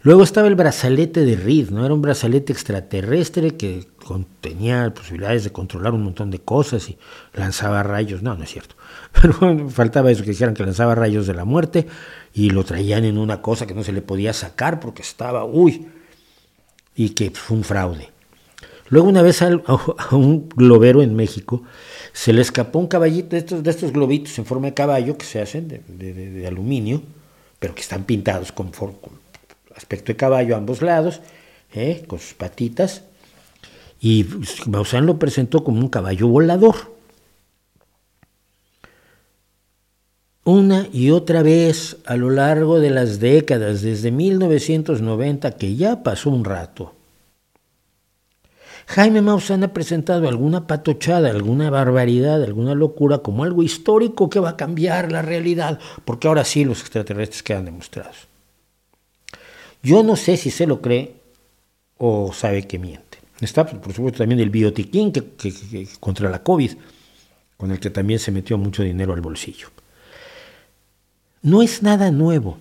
luego 0.01 0.23
estaba 0.23 0.47
el 0.47 0.55
brazalete 0.55 1.25
de 1.25 1.35
Reed, 1.35 1.69
¿no? 1.69 1.85
Era 1.85 1.93
un 1.93 2.01
brazalete 2.01 2.53
extraterrestre 2.53 3.57
que 3.57 3.85
tenía 4.39 4.93
posibilidades 4.93 5.43
de 5.43 5.51
controlar 5.51 5.93
un 5.93 6.03
montón 6.03 6.31
de 6.31 6.39
cosas 6.39 6.89
y 6.89 6.97
lanzaba 7.33 7.83
rayos. 7.83 8.23
No, 8.23 8.35
no 8.35 8.43
es 8.45 8.49
cierto. 8.49 8.75
Pero 9.21 9.69
faltaba 9.69 10.09
eso, 10.09 10.23
que 10.23 10.29
dijeran 10.29 10.53
que 10.53 10.63
lanzaba 10.63 10.95
rayos 10.95 11.27
de 11.27 11.33
la 11.33 11.43
muerte 11.43 11.85
y 12.33 12.49
lo 12.49 12.63
traían 12.63 13.03
en 13.03 13.17
una 13.17 13.41
cosa 13.41 13.67
que 13.67 13.73
no 13.73 13.83
se 13.83 13.91
le 13.91 14.01
podía 14.01 14.31
sacar 14.31 14.79
porque 14.79 15.01
estaba, 15.01 15.43
uy, 15.43 15.87
y 16.97 17.11
que 17.11 17.29
fue 17.29 17.55
un 17.55 17.63
fraude. 17.63 18.09
Luego 18.89 19.07
una 19.07 19.21
vez 19.21 19.41
a, 19.41 19.49
un 20.11 20.49
globero 20.49 21.01
en 21.01 21.15
México 21.15 21.61
se 22.11 22.33
le 22.33 22.41
escapó 22.41 22.79
un 22.79 22.87
caballito 22.87 23.29
de 23.29 23.37
estos, 23.37 23.63
de 23.63 23.69
estos 23.69 23.93
globitos 23.93 24.37
en 24.39 24.45
forma 24.45 24.67
de 24.67 24.73
caballo 24.73 25.17
que 25.17 25.25
se 25.25 25.39
hacen 25.39 25.67
de, 25.67 26.47
aluminio, 26.47 27.01
pero 27.59 27.75
que 27.75 27.81
están 27.81 28.03
pintados 28.03 28.51
con, 28.51 28.71
aspecto 29.75 30.07
de 30.07 30.15
caballo 30.15 30.55
a 30.55 30.57
ambos 30.57 30.81
lados, 30.81 31.21
¿eh? 31.73 32.03
con 32.07 32.19
sus 32.19 32.33
patitas, 32.33 33.03
y 34.01 34.25
Maussan 34.67 35.05
lo 35.05 35.19
presentó 35.19 35.63
como 35.63 35.79
un 35.79 35.89
caballo 35.89 36.27
volador. 36.27 36.96
Una 40.47 40.87
y 40.93 41.11
otra 41.11 41.43
vez 41.43 41.97
a 42.05 42.15
lo 42.15 42.29
largo 42.29 42.79
de 42.79 42.89
las 42.89 43.19
décadas, 43.19 43.81
desde 43.81 44.11
1990, 44.11 45.51
que 45.57 45.75
ya 45.75 46.03
pasó 46.03 46.29
un 46.29 46.45
rato, 46.45 46.93
Jaime 48.85 49.21
Maussan 49.21 49.65
ha 49.65 49.73
presentado 49.73 50.29
alguna 50.29 50.65
patochada, 50.65 51.29
alguna 51.29 51.69
barbaridad, 51.69 52.41
alguna 52.41 52.75
locura 52.75 53.17
como 53.17 53.43
algo 53.43 53.61
histórico 53.61 54.29
que 54.29 54.39
va 54.39 54.51
a 54.51 54.55
cambiar 54.55 55.11
la 55.11 55.21
realidad, 55.21 55.81
porque 56.05 56.29
ahora 56.29 56.45
sí 56.45 56.63
los 56.63 56.79
extraterrestres 56.79 57.43
quedan 57.43 57.65
demostrados. 57.65 58.15
Yo 59.83 60.01
no 60.01 60.15
sé 60.15 60.37
si 60.37 60.49
se 60.49 60.65
lo 60.65 60.79
cree 60.79 61.13
o 61.97 62.31
sabe 62.31 62.65
que 62.65 62.79
miente. 62.79 63.17
Está, 63.41 63.65
por 63.65 63.91
supuesto, 63.91 64.19
también 64.19 64.39
el 64.39 64.49
biotiquín 64.49 65.11
que, 65.11 65.89
contra 65.99 66.29
la 66.29 66.41
COVID, 66.41 66.71
con 67.57 67.71
el 67.71 67.81
que 67.81 67.89
también 67.89 68.21
se 68.21 68.31
metió 68.31 68.57
mucho 68.57 68.81
dinero 68.81 69.11
al 69.11 69.19
bolsillo. 69.19 69.67
No 71.41 71.61
es 71.61 71.83
nada 71.83 72.11
nuevo, 72.11 72.57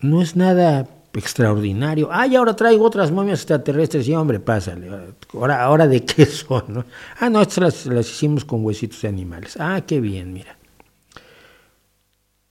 no 0.00 0.22
es 0.22 0.36
nada 0.36 0.88
extraordinario. 1.18 2.08
Ay, 2.10 2.36
ahora 2.36 2.56
traigo 2.56 2.84
otras 2.84 3.10
momias 3.10 3.40
extraterrestres. 3.40 4.06
Y 4.08 4.14
hombre, 4.14 4.40
pásale. 4.40 4.90
Ahora, 5.32 5.62
ahora 5.62 5.86
de 5.86 6.04
qué 6.04 6.26
son, 6.26 6.84
Ah, 7.18 7.30
no, 7.30 7.42
estas 7.42 7.86
las, 7.86 8.08
hicimos 8.08 8.44
con 8.44 8.64
huesitos 8.64 9.02
de 9.02 9.08
animales. 9.08 9.56
Ah, 9.58 9.82
qué 9.86 10.00
bien, 10.00 10.32
mira. 10.32 10.56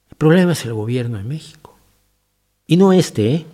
El 0.10 0.18
problema 0.18 0.54
es 0.54 0.66
el 0.66 0.74
gobierno 0.74 1.18
de 1.18 1.24
México. 1.24 1.78
Y 2.66 2.78
no 2.78 2.94
este, 2.94 3.34
¿eh? 3.34 3.46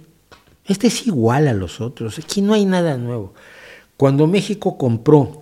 Este 0.65 0.87
es 0.87 1.07
igual 1.07 1.47
a 1.47 1.53
los 1.53 1.81
otros. 1.81 2.19
Aquí 2.19 2.41
no 2.41 2.53
hay 2.53 2.65
nada 2.65 2.95
nuevo. 2.97 3.33
Cuando 3.97 4.27
México 4.27 4.77
compró 4.77 5.41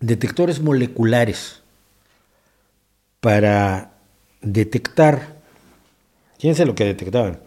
detectores 0.00 0.60
moleculares 0.60 1.62
para 3.20 3.92
detectar, 4.40 5.36
fíjense 6.38 6.64
lo 6.64 6.74
que 6.74 6.84
detectaban, 6.84 7.40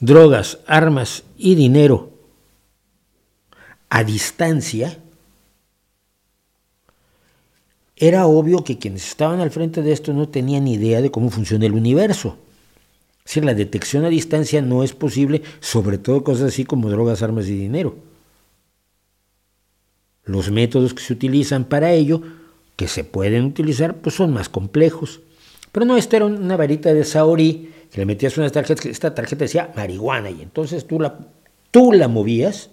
drogas, 0.00 0.58
armas 0.66 1.24
y 1.36 1.54
dinero 1.54 2.10
a 3.88 4.04
distancia, 4.04 4.98
era 7.96 8.26
obvio 8.26 8.64
que 8.64 8.78
quienes 8.78 9.06
estaban 9.06 9.40
al 9.40 9.50
frente 9.50 9.82
de 9.82 9.92
esto 9.92 10.12
no 10.12 10.28
tenían 10.28 10.66
idea 10.66 11.00
de 11.02 11.10
cómo 11.10 11.30
funciona 11.30 11.66
el 11.66 11.74
universo. 11.74 12.38
Decir, 13.24 13.44
la 13.44 13.54
detección 13.54 14.04
a 14.04 14.08
distancia 14.08 14.62
no 14.62 14.82
es 14.82 14.92
posible, 14.92 15.42
sobre 15.60 15.98
todo 15.98 16.24
cosas 16.24 16.48
así 16.48 16.64
como 16.64 16.90
drogas, 16.90 17.22
armas 17.22 17.46
y 17.46 17.54
dinero. 17.54 17.96
Los 20.24 20.50
métodos 20.50 20.94
que 20.94 21.02
se 21.02 21.12
utilizan 21.12 21.64
para 21.64 21.92
ello, 21.92 22.22
que 22.76 22.88
se 22.88 23.04
pueden 23.04 23.44
utilizar, 23.44 23.98
pues 23.98 24.16
son 24.16 24.32
más 24.32 24.48
complejos. 24.48 25.20
Pero 25.72 25.86
no, 25.86 25.96
esta 25.96 26.16
era 26.16 26.26
una 26.26 26.56
varita 26.56 26.92
de 26.92 27.04
Saori, 27.04 27.72
que 27.90 28.00
le 28.00 28.06
metías 28.06 28.36
una 28.38 28.50
tarjeta, 28.50 28.88
esta 28.88 29.14
tarjeta 29.14 29.44
decía 29.44 29.72
marihuana, 29.74 30.30
y 30.30 30.42
entonces 30.42 30.86
tú 30.86 31.00
la, 31.00 31.18
tú 31.70 31.92
la 31.92 32.08
movías 32.08 32.70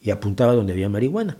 y 0.00 0.10
apuntaba 0.10 0.54
donde 0.54 0.72
había 0.72 0.88
marihuana. 0.88 1.38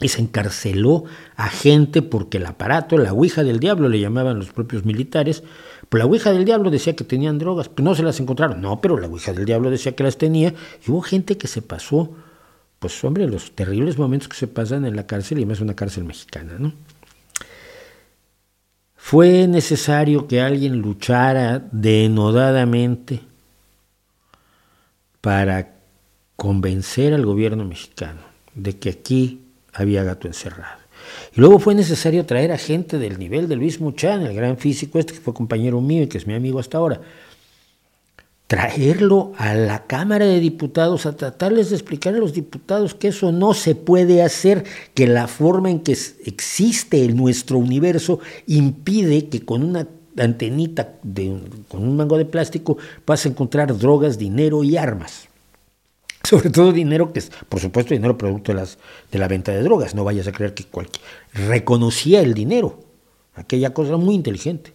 Y 0.00 0.08
se 0.08 0.22
encarceló 0.22 1.04
a 1.36 1.48
gente 1.48 2.00
porque 2.00 2.38
el 2.38 2.46
aparato, 2.46 2.96
la 2.96 3.12
Ouija 3.12 3.44
del 3.44 3.60
Diablo, 3.60 3.88
le 3.88 4.00
llamaban 4.00 4.38
los 4.38 4.50
propios 4.50 4.86
militares, 4.86 5.42
pues 5.88 5.98
la 5.98 6.06
Ouija 6.06 6.32
del 6.32 6.46
Diablo 6.46 6.70
decía 6.70 6.96
que 6.96 7.04
tenían 7.04 7.38
drogas, 7.38 7.68
pues 7.68 7.84
no 7.84 7.94
se 7.94 8.02
las 8.02 8.18
encontraron. 8.18 8.62
No, 8.62 8.80
pero 8.80 8.96
la 8.96 9.08
Ouija 9.08 9.32
del 9.32 9.44
Diablo 9.44 9.70
decía 9.70 9.94
que 9.94 10.04
las 10.04 10.16
tenía, 10.16 10.54
y 10.86 10.90
hubo 10.90 11.02
gente 11.02 11.36
que 11.36 11.48
se 11.48 11.60
pasó 11.60 12.10
pues 12.80 13.04
hombre, 13.04 13.28
los 13.28 13.52
terribles 13.52 13.98
momentos 13.98 14.28
que 14.28 14.36
se 14.36 14.48
pasan 14.48 14.86
en 14.86 14.96
la 14.96 15.06
cárcel 15.06 15.38
y 15.38 15.46
más 15.46 15.60
una 15.60 15.76
cárcel 15.76 16.04
mexicana, 16.04 16.54
¿no? 16.58 16.72
Fue 19.10 19.48
necesario 19.48 20.28
que 20.28 20.40
alguien 20.40 20.78
luchara 20.78 21.66
denodadamente 21.72 23.18
para 25.20 25.72
convencer 26.36 27.12
al 27.12 27.26
gobierno 27.26 27.64
mexicano 27.64 28.20
de 28.54 28.78
que 28.78 28.88
aquí 28.88 29.40
había 29.72 30.04
gato 30.04 30.28
encerrado. 30.28 30.78
Y 31.34 31.40
luego 31.40 31.58
fue 31.58 31.74
necesario 31.74 32.24
traer 32.24 32.52
a 32.52 32.56
gente 32.56 33.00
del 33.00 33.18
nivel 33.18 33.48
de 33.48 33.56
Luis 33.56 33.80
Muchán, 33.80 34.22
el 34.22 34.32
gran 34.32 34.58
físico 34.58 35.00
este 35.00 35.14
que 35.14 35.20
fue 35.20 35.34
compañero 35.34 35.80
mío 35.80 36.04
y 36.04 36.06
que 36.06 36.18
es 36.18 36.28
mi 36.28 36.34
amigo 36.34 36.60
hasta 36.60 36.78
ahora, 36.78 37.00
traerlo 38.50 39.30
a 39.36 39.54
la 39.54 39.86
Cámara 39.86 40.26
de 40.26 40.40
Diputados, 40.40 41.06
a 41.06 41.16
tratarles 41.16 41.70
de 41.70 41.76
explicar 41.76 42.16
a 42.16 42.18
los 42.18 42.32
diputados 42.32 42.96
que 42.96 43.06
eso 43.06 43.30
no 43.30 43.54
se 43.54 43.76
puede 43.76 44.24
hacer, 44.24 44.64
que 44.92 45.06
la 45.06 45.28
forma 45.28 45.70
en 45.70 45.78
que 45.78 45.96
existe 46.24 47.06
nuestro 47.10 47.58
universo 47.58 48.18
impide 48.48 49.28
que 49.28 49.44
con 49.44 49.62
una 49.62 49.86
antenita 50.18 50.94
con 51.68 51.84
un 51.84 51.96
mango 51.96 52.18
de 52.18 52.24
plástico, 52.24 52.76
vas 53.06 53.24
a 53.24 53.28
encontrar 53.28 53.78
drogas, 53.78 54.18
dinero 54.18 54.64
y 54.64 54.76
armas. 54.76 55.28
Sobre 56.24 56.50
todo 56.50 56.72
dinero 56.72 57.12
que 57.12 57.20
es, 57.20 57.30
por 57.48 57.60
supuesto, 57.60 57.94
dinero 57.94 58.18
producto 58.18 58.50
de, 58.50 58.58
las, 58.58 58.78
de 59.12 59.20
la 59.20 59.28
venta 59.28 59.52
de 59.52 59.62
drogas. 59.62 59.94
No 59.94 60.02
vayas 60.02 60.26
a 60.26 60.32
creer 60.32 60.54
que 60.54 60.64
cualquier... 60.64 61.06
Reconocía 61.34 62.20
el 62.20 62.34
dinero. 62.34 62.80
Aquella 63.36 63.72
cosa 63.72 63.96
muy 63.96 64.16
inteligente. 64.16 64.72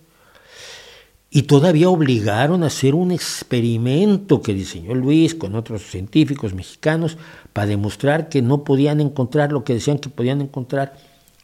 Y 1.35 1.43
todavía 1.43 1.89
obligaron 1.89 2.63
a 2.63 2.67
hacer 2.67 2.95
un 2.95 3.11
experimento 3.11 4.41
que 4.41 4.53
diseñó 4.53 4.95
Luis 4.95 5.35
con 5.35 5.55
otros 5.55 5.81
científicos 5.81 6.53
mexicanos 6.53 7.17
para 7.51 7.67
demostrar 7.67 8.29
que 8.29 8.41
no 8.41 8.63
podían 8.63 9.01
encontrar 9.01 9.51
lo 9.51 9.65
que 9.65 9.73
decían 9.73 9.97
que 9.97 10.07
podían 10.07 10.39
encontrar 10.39 10.93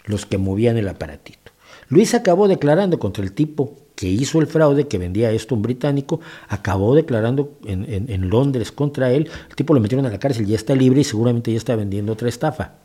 los 0.05 0.25
que 0.25 0.37
movían 0.37 0.77
el 0.77 0.87
aparatito. 0.87 1.51
Luis 1.89 2.13
acabó 2.13 2.47
declarando 2.47 2.99
contra 2.99 3.21
el 3.21 3.33
tipo 3.33 3.75
que 3.93 4.07
hizo 4.07 4.39
el 4.39 4.47
fraude, 4.47 4.87
que 4.87 4.97
vendía 4.97 5.29
esto 5.31 5.55
un 5.55 5.61
británico, 5.61 6.21
acabó 6.47 6.95
declarando 6.95 7.57
en, 7.65 8.29
Londres 8.29 8.71
contra 8.71 9.11
él. 9.11 9.29
El 9.49 9.55
tipo 9.57 9.73
lo 9.73 9.81
metieron 9.81 10.05
a 10.05 10.09
la 10.09 10.19
cárcel, 10.19 10.45
ya 10.45 10.55
está 10.55 10.73
libre 10.73 11.01
y 11.01 11.03
seguramente 11.03 11.51
ya 11.51 11.57
está 11.57 11.75
vendiendo 11.75 12.13
otra 12.13 12.29
estafa. 12.29 12.75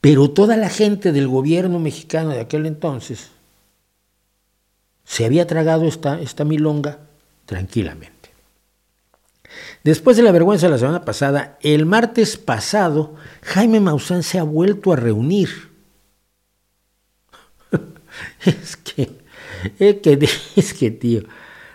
Pero 0.00 0.30
toda 0.30 0.56
la 0.56 0.68
gente 0.68 1.12
del 1.12 1.28
gobierno 1.28 1.78
mexicano 1.78 2.30
de 2.30 2.40
aquel 2.40 2.66
entonces 2.66 3.35
se 5.06 5.24
había 5.24 5.46
tragado 5.46 5.86
esta, 5.86 6.20
esta 6.20 6.44
milonga 6.44 6.98
tranquilamente. 7.46 8.16
Después 9.84 10.16
de 10.16 10.24
la 10.24 10.32
vergüenza 10.32 10.66
de 10.66 10.72
la 10.72 10.78
semana 10.78 11.04
pasada, 11.04 11.58
el 11.62 11.86
martes 11.86 12.36
pasado, 12.36 13.14
Jaime 13.42 13.80
Maussan 13.80 14.24
se 14.24 14.38
ha 14.38 14.42
vuelto 14.42 14.92
a 14.92 14.96
reunir. 14.96 15.48
es 18.44 18.76
que, 18.76 19.10
es 19.78 19.96
que, 20.02 20.28
es 20.56 20.74
que, 20.74 20.90
tío, 20.90 21.22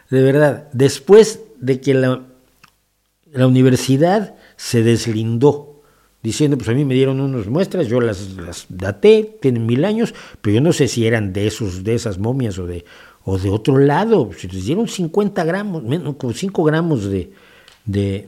de 0.10 0.22
verdad, 0.22 0.68
después 0.74 1.40
de 1.58 1.80
que 1.80 1.94
la, 1.94 2.24
la 3.32 3.48
universidad 3.48 4.36
se 4.58 4.84
deslindó, 4.84 5.82
diciendo, 6.22 6.58
pues 6.58 6.70
a 6.70 6.74
mí 6.74 6.84
me 6.84 6.94
dieron 6.96 7.22
unas 7.22 7.48
muestras, 7.48 7.88
yo 7.88 8.02
las, 8.02 8.32
las 8.34 8.66
daté, 8.68 9.38
tienen 9.42 9.66
mil 9.66 9.86
años, 9.86 10.14
pero 10.42 10.56
yo 10.56 10.62
no 10.62 10.74
sé 10.74 10.90
si 10.90 11.08
eran 11.08 11.32
de, 11.32 11.48
esos, 11.48 11.86
de 11.86 11.96
esas 11.96 12.20
momias 12.20 12.60
o 12.60 12.68
de, 12.68 12.84
o 13.24 13.38
de 13.38 13.50
otro 13.50 13.78
lado, 13.78 14.32
si 14.38 14.48
les 14.48 14.66
dieron 14.66 14.88
50 14.88 15.44
gramos, 15.44 15.84
menos, 15.84 16.16
5 16.34 16.64
gramos 16.64 17.06
de, 17.06 17.32
de, 17.86 18.28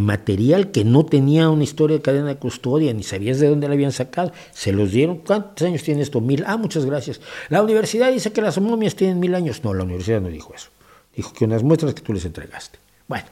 material 0.00 0.70
que 0.70 0.84
no 0.84 1.04
tenía 1.04 1.50
una 1.50 1.64
historia 1.64 1.96
de 1.96 2.02
cadena 2.02 2.28
de 2.28 2.36
custodia, 2.36 2.94
ni 2.94 3.02
sabías 3.02 3.38
de 3.38 3.48
dónde 3.48 3.68
la 3.68 3.74
habían 3.74 3.92
sacado, 3.92 4.32
se 4.52 4.72
los 4.72 4.92
dieron, 4.92 5.18
¿cuántos 5.18 5.66
años 5.66 5.82
tiene 5.82 6.02
esto? 6.02 6.20
Mil, 6.20 6.42
ah, 6.46 6.56
muchas 6.56 6.86
gracias. 6.86 7.20
La 7.50 7.62
universidad 7.62 8.10
dice 8.10 8.32
que 8.32 8.40
las 8.40 8.58
momias 8.58 8.96
tienen 8.96 9.20
mil 9.20 9.34
años, 9.34 9.62
no, 9.62 9.74
la 9.74 9.84
universidad 9.84 10.22
no 10.22 10.28
dijo 10.28 10.54
eso, 10.54 10.70
dijo 11.14 11.32
que 11.34 11.44
unas 11.44 11.62
muestras 11.62 11.92
que 11.92 12.00
tú 12.00 12.14
les 12.14 12.24
entregaste. 12.24 12.78
Bueno, 13.06 13.26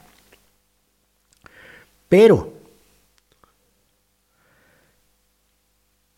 pero 2.11 2.53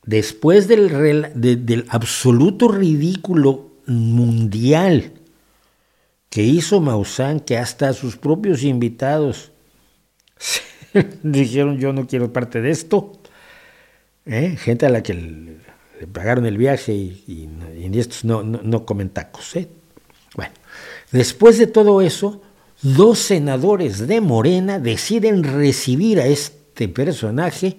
después 0.02 0.66
del, 0.66 1.30
del 1.36 1.86
absoluto 1.88 2.66
ridículo 2.66 3.73
mundial 3.86 5.12
que 6.30 6.42
hizo 6.42 6.80
Maussan, 6.80 7.40
que 7.40 7.58
hasta 7.58 7.92
sus 7.92 8.16
propios 8.16 8.62
invitados 8.62 9.52
dijeron 11.22 11.78
yo 11.78 11.92
no 11.92 12.06
quiero 12.06 12.32
parte 12.32 12.60
de 12.60 12.70
esto, 12.70 13.12
¿eh? 14.26 14.56
gente 14.58 14.86
a 14.86 14.90
la 14.90 15.02
que 15.02 15.14
le, 15.14 16.06
pagaron 16.12 16.46
el 16.46 16.58
viaje 16.58 16.92
y, 16.92 17.48
estos 17.94 18.24
no, 18.24 18.42
no, 18.42 18.84
comen 18.84 19.10
tacos. 19.10 19.54
¿eh? 19.56 19.68
Bueno, 20.34 20.52
después 21.12 21.58
de 21.58 21.66
todo 21.66 22.00
eso, 22.02 22.42
dos 22.82 23.20
senadores 23.20 24.06
de 24.06 24.20
Morena 24.20 24.80
deciden 24.80 25.44
recibir 25.44 26.20
a 26.20 26.26
este 26.26 26.88
personaje 26.88 27.78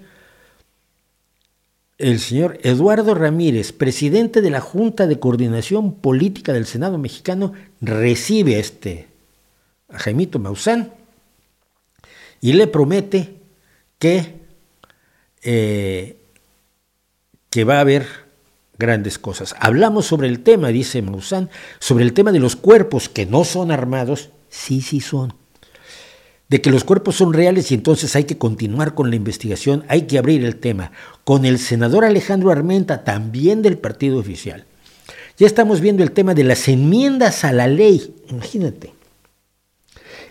el 1.98 2.20
señor 2.20 2.60
Eduardo 2.64 3.16
Ramírez, 3.16 3.72
presidente 3.72 4.42
de 4.42 4.50
la 4.50 4.62
Junta 4.62 5.08
de 5.08 5.20
Coordinación 5.20 5.94
Política 5.94 6.54
del 6.54 6.66
Senado 6.66 6.98
mexicano, 6.98 7.54
recibe 7.82 8.56
a 8.56 8.60
este 8.60 9.08
a 9.90 10.00
Jaimito 10.00 10.40
Maussan 10.40 10.92
y 12.42 12.54
le 12.54 12.68
promete 12.68 13.36
que, 13.98 14.36
eh, 15.42 16.18
que 17.50 17.64
va 17.64 17.78
a 17.78 17.82
haber 17.82 18.06
grandes 18.78 19.18
cosas. 19.18 19.56
Hablamos 19.60 20.06
sobre 20.06 20.28
el 20.28 20.42
tema, 20.42 20.70
dice 20.70 21.02
Maussan, 21.02 21.50
sobre 21.80 22.04
el 22.04 22.14
tema 22.14 22.32
de 22.32 22.40
los 22.40 22.56
cuerpos 22.56 23.08
que 23.08 23.26
no 23.26 23.46
son 23.46 23.72
armados. 23.72 24.32
Sí, 24.50 24.82
sí 24.82 25.00
son 25.00 25.34
de 26.50 26.62
que 26.62 26.70
los 26.70 26.84
cuerpos 26.84 27.16
son 27.16 27.34
reales 27.34 27.72
y 27.72 27.76
entonces 27.76 28.16
hay 28.16 28.26
que 28.26 28.38
continuar 28.38 28.94
con 28.94 29.10
la 29.10 29.16
investigación, 29.16 29.84
hay 29.88 30.04
que 30.04 30.18
abrir 30.18 30.44
el 30.44 30.58
tema, 30.58 30.92
con 31.24 31.46
el 31.46 31.58
senador 31.58 32.06
Alejandro 32.06 32.52
Armenta, 32.52 33.04
también 33.04 33.62
del 33.62 33.78
partido 33.78 34.20
oficial. 34.20 34.66
Ya 35.38 35.48
estamos 35.48 35.82
viendo 35.82 36.04
el 36.04 36.12
tema 36.12 36.34
de 36.34 36.44
las 36.44 36.68
enmiendas 36.68 37.44
a 37.44 37.52
la 37.52 37.68
ley, 37.68 38.16
imagínate, 38.30 38.94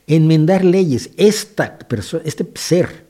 enmendar 0.06 0.64
leyes, 0.64 1.10
esta 1.16 1.78
este 2.24 2.46
ser 2.54 3.04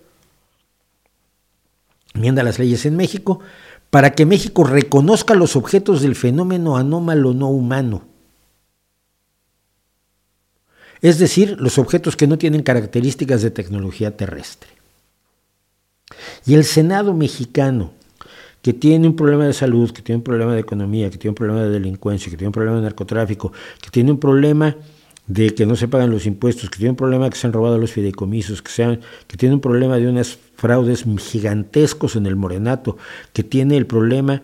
enmienda 2.14 2.42
las 2.42 2.58
leyes 2.58 2.86
en 2.86 2.96
México 2.96 3.40
para 3.90 4.12
que 4.12 4.24
México 4.24 4.64
reconozca 4.64 5.34
los 5.34 5.56
objetos 5.56 6.00
del 6.00 6.14
fenómeno 6.14 6.76
anómalo 6.76 7.34
no 7.34 7.48
humano 7.48 8.13
es 11.04 11.18
decir, 11.18 11.56
los 11.60 11.76
objetos 11.76 12.16
que 12.16 12.26
no 12.26 12.38
tienen 12.38 12.62
características 12.62 13.42
de 13.42 13.50
tecnología 13.50 14.16
terrestre. 14.16 14.70
Y 16.46 16.54
el 16.54 16.64
Senado 16.64 17.12
mexicano, 17.12 17.92
que 18.62 18.72
tiene 18.72 19.06
un 19.06 19.14
problema 19.14 19.44
de 19.44 19.52
salud, 19.52 19.90
que 19.90 20.00
tiene 20.00 20.20
un 20.20 20.24
problema 20.24 20.54
de 20.54 20.60
economía, 20.60 21.10
que 21.10 21.18
tiene 21.18 21.32
un 21.32 21.34
problema 21.34 21.60
de 21.60 21.68
delincuencia, 21.68 22.30
que 22.30 22.38
tiene 22.38 22.48
un 22.48 22.54
problema 22.54 22.78
de 22.78 22.84
narcotráfico, 22.84 23.52
que 23.82 23.90
tiene 23.90 24.12
un 24.12 24.18
problema 24.18 24.78
de 25.26 25.54
que 25.54 25.66
no 25.66 25.76
se 25.76 25.88
pagan 25.88 26.10
los 26.10 26.24
impuestos, 26.24 26.70
que 26.70 26.78
tiene 26.78 26.92
un 26.92 26.96
problema 26.96 27.26
de 27.26 27.32
que 27.32 27.36
se 27.36 27.48
han 27.48 27.52
robado 27.52 27.76
los 27.76 27.92
fideicomisos, 27.92 28.62
que, 28.62 28.98
que 29.26 29.36
tiene 29.36 29.56
un 29.56 29.60
problema 29.60 29.98
de 29.98 30.08
unas 30.08 30.38
fraudes 30.56 31.04
gigantescos 31.18 32.16
en 32.16 32.24
el 32.24 32.34
morenato, 32.34 32.96
que 33.34 33.44
tiene 33.44 33.76
el 33.76 33.86
problema 33.86 34.40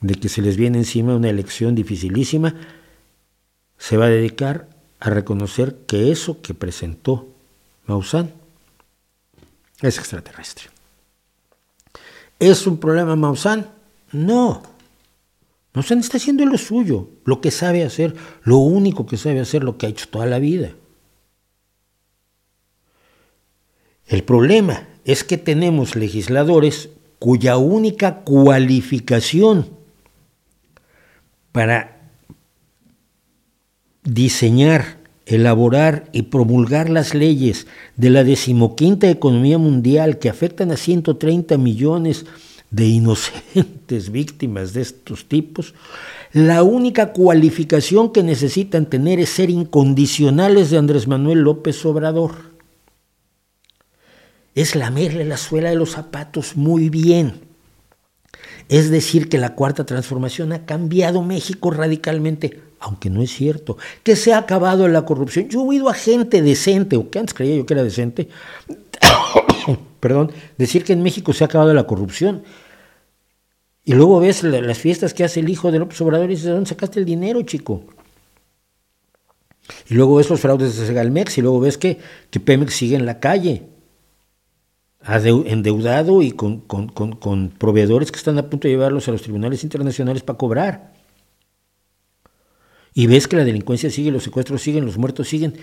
de 0.00 0.16
que 0.16 0.28
se 0.28 0.42
les 0.42 0.56
viene 0.56 0.78
encima 0.78 1.14
una 1.14 1.30
elección 1.30 1.76
dificilísima, 1.76 2.56
se 3.78 3.96
va 3.96 4.06
a 4.06 4.08
dedicar 4.08 4.79
a 5.00 5.10
reconocer 5.10 5.76
que 5.86 6.12
eso 6.12 6.42
que 6.42 6.54
presentó 6.54 7.26
Maussan 7.86 8.32
es 9.80 9.98
extraterrestre. 9.98 10.66
¿Es 12.38 12.66
un 12.66 12.78
problema 12.78 13.16
Maussan? 13.16 13.70
No. 14.12 14.62
Maussan 15.72 16.00
está 16.00 16.18
haciendo 16.18 16.44
lo 16.44 16.58
suyo, 16.58 17.08
lo 17.24 17.40
que 17.40 17.50
sabe 17.50 17.82
hacer, 17.84 18.14
lo 18.42 18.58
único 18.58 19.06
que 19.06 19.16
sabe 19.16 19.40
hacer, 19.40 19.64
lo 19.64 19.78
que 19.78 19.86
ha 19.86 19.90
hecho 19.90 20.08
toda 20.08 20.26
la 20.26 20.38
vida. 20.38 20.72
El 24.06 24.22
problema 24.24 24.88
es 25.04 25.24
que 25.24 25.38
tenemos 25.38 25.96
legisladores 25.96 26.90
cuya 27.18 27.56
única 27.56 28.20
cualificación 28.22 29.68
para 31.52 31.99
diseñar, 34.04 34.98
elaborar 35.26 36.08
y 36.12 36.22
promulgar 36.22 36.90
las 36.90 37.14
leyes 37.14 37.66
de 37.96 38.10
la 38.10 38.24
decimoquinta 38.24 39.08
economía 39.08 39.58
mundial 39.58 40.18
que 40.18 40.28
afectan 40.28 40.70
a 40.72 40.76
130 40.76 41.56
millones 41.58 42.26
de 42.70 42.86
inocentes 42.86 44.10
víctimas 44.12 44.72
de 44.72 44.82
estos 44.82 45.26
tipos, 45.26 45.74
la 46.32 46.62
única 46.62 47.12
cualificación 47.12 48.12
que 48.12 48.22
necesitan 48.22 48.86
tener 48.86 49.18
es 49.18 49.30
ser 49.30 49.50
incondicionales 49.50 50.70
de 50.70 50.78
Andrés 50.78 51.08
Manuel 51.08 51.40
López 51.40 51.84
Obrador. 51.84 52.50
Es 54.54 54.76
lamerle 54.76 55.24
la 55.24 55.36
suela 55.36 55.70
de 55.70 55.76
los 55.76 55.90
zapatos 55.90 56.56
muy 56.56 56.88
bien. 56.88 57.49
Es 58.70 58.90
decir, 58.90 59.28
que 59.28 59.36
la 59.36 59.54
cuarta 59.54 59.84
transformación 59.84 60.52
ha 60.52 60.64
cambiado 60.64 61.22
México 61.22 61.70
radicalmente 61.70 62.70
aunque 62.80 63.10
no 63.10 63.22
es 63.22 63.30
cierto, 63.30 63.76
que 64.02 64.16
se 64.16 64.32
ha 64.32 64.38
acabado 64.38 64.88
la 64.88 65.04
corrupción. 65.04 65.48
Yo 65.48 65.60
he 65.60 65.68
oído 65.68 65.90
a 65.90 65.94
gente 65.94 66.40
decente, 66.40 66.96
o 66.96 67.10
que 67.10 67.18
antes 67.18 67.34
creía 67.34 67.56
yo 67.56 67.66
que 67.66 67.74
era 67.74 67.84
decente, 67.84 68.28
perdón, 70.00 70.32
decir 70.56 70.82
que 70.82 70.94
en 70.94 71.02
México 71.02 71.34
se 71.34 71.44
ha 71.44 71.46
acabado 71.46 71.74
la 71.74 71.86
corrupción. 71.86 72.42
Y 73.84 73.92
luego 73.92 74.20
ves 74.20 74.42
las 74.42 74.78
fiestas 74.78 75.12
que 75.12 75.24
hace 75.24 75.40
el 75.40 75.50
hijo 75.50 75.70
de 75.70 75.78
López 75.78 76.00
Obrador 76.00 76.26
y 76.26 76.30
dices, 76.30 76.46
¿de 76.46 76.52
dónde 76.52 76.70
sacaste 76.70 76.98
el 76.98 77.04
dinero, 77.04 77.42
chico? 77.42 77.84
Y 79.88 79.94
luego 79.94 80.16
ves 80.16 80.30
los 80.30 80.40
fraudes 80.40 80.78
de 80.78 80.86
Segalmex 80.86 81.36
y 81.38 81.42
luego 81.42 81.60
ves 81.60 81.76
que, 81.76 81.98
que 82.30 82.40
Pemex 82.40 82.74
sigue 82.74 82.96
en 82.96 83.04
la 83.04 83.20
calle, 83.20 83.64
endeudado 85.04 86.22
y 86.22 86.32
con, 86.32 86.60
con 86.60 87.48
proveedores 87.56 88.12
que 88.12 88.18
están 88.18 88.38
a 88.38 88.48
punto 88.48 88.68
de 88.68 88.74
llevarlos 88.74 89.08
a 89.08 89.12
los 89.12 89.22
tribunales 89.22 89.64
internacionales 89.64 90.22
para 90.22 90.38
cobrar. 90.38 90.92
Y 92.94 93.06
ves 93.06 93.28
que 93.28 93.36
la 93.36 93.44
delincuencia 93.44 93.90
sigue, 93.90 94.10
los 94.10 94.24
secuestros 94.24 94.62
siguen, 94.62 94.84
los 94.84 94.98
muertos 94.98 95.28
siguen. 95.28 95.54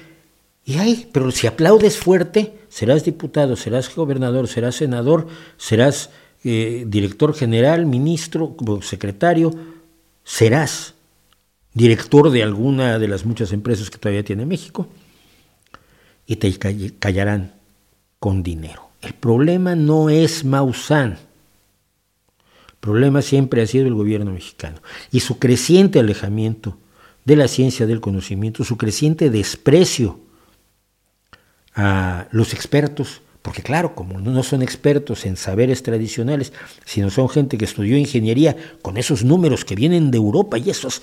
Y 0.66 0.78
ay, 0.78 1.10
pero 1.12 1.32
si 1.32 1.48
aplaudes 1.48 1.98
fuerte, 1.98 2.54
serás 2.68 3.06
diputado, 3.06 3.56
serás 3.56 3.94
gobernador, 3.96 4.48
serás 4.48 4.76
senador, 4.76 5.28
serás 5.58 6.10
eh, 6.44 6.84
director 6.88 7.34
general, 7.34 7.86
ministro, 7.86 8.56
secretario, 8.82 9.52
serás 10.24 10.94
director 11.74 12.32
de 12.32 12.44
alguna 12.44 13.00
de 13.00 13.08
las 13.08 13.26
muchas 13.26 13.54
empresas 13.54 13.90
que 13.90 13.98
todavía 13.98 14.24
tiene 14.24 14.46
México 14.46 14.88
y 16.26 16.36
te 16.38 16.58
callarán 17.00 17.54
con 18.20 18.44
dinero. 18.44 18.87
El 19.08 19.14
problema 19.14 19.74
no 19.74 20.10
es 20.10 20.43
Maussan. 20.43 21.12
El 21.14 22.76
problema 22.82 23.22
siempre 23.22 23.62
ha 23.62 23.66
sido 23.66 23.88
el 23.88 23.93
gobierno 23.93 24.32
mexicano 24.32 24.82
y 25.14 25.22
su 25.22 25.39
creciente 25.39 25.99
alejamiento 25.99 26.78
de 27.24 27.38
la 27.38 27.47
ciencia 27.47 27.88
del 27.88 28.01
conocimiento, 28.01 28.66
su 28.66 28.76
creciente 28.76 29.30
desprecio 29.30 30.20
a 31.74 32.28
los 32.32 32.53
expertos, 32.53 33.22
porque 33.43 33.64
claro, 33.64 33.95
como 33.95 34.20
no 34.20 34.43
son 34.43 34.62
expertos 34.62 35.26
en 35.26 35.38
saberes 35.38 35.84
tradicionales, 35.84 36.51
sino 36.84 37.10
son 37.10 37.30
gente 37.30 37.58
que 37.58 37.64
estudió 37.64 37.95
ingeniería 37.95 38.58
con 38.82 38.97
esos 38.97 39.24
números 39.24 39.64
que 39.64 39.76
vienen 39.76 40.12
de 40.12 40.18
Europa 40.18 40.58
y 40.58 40.70
esas 40.70 41.01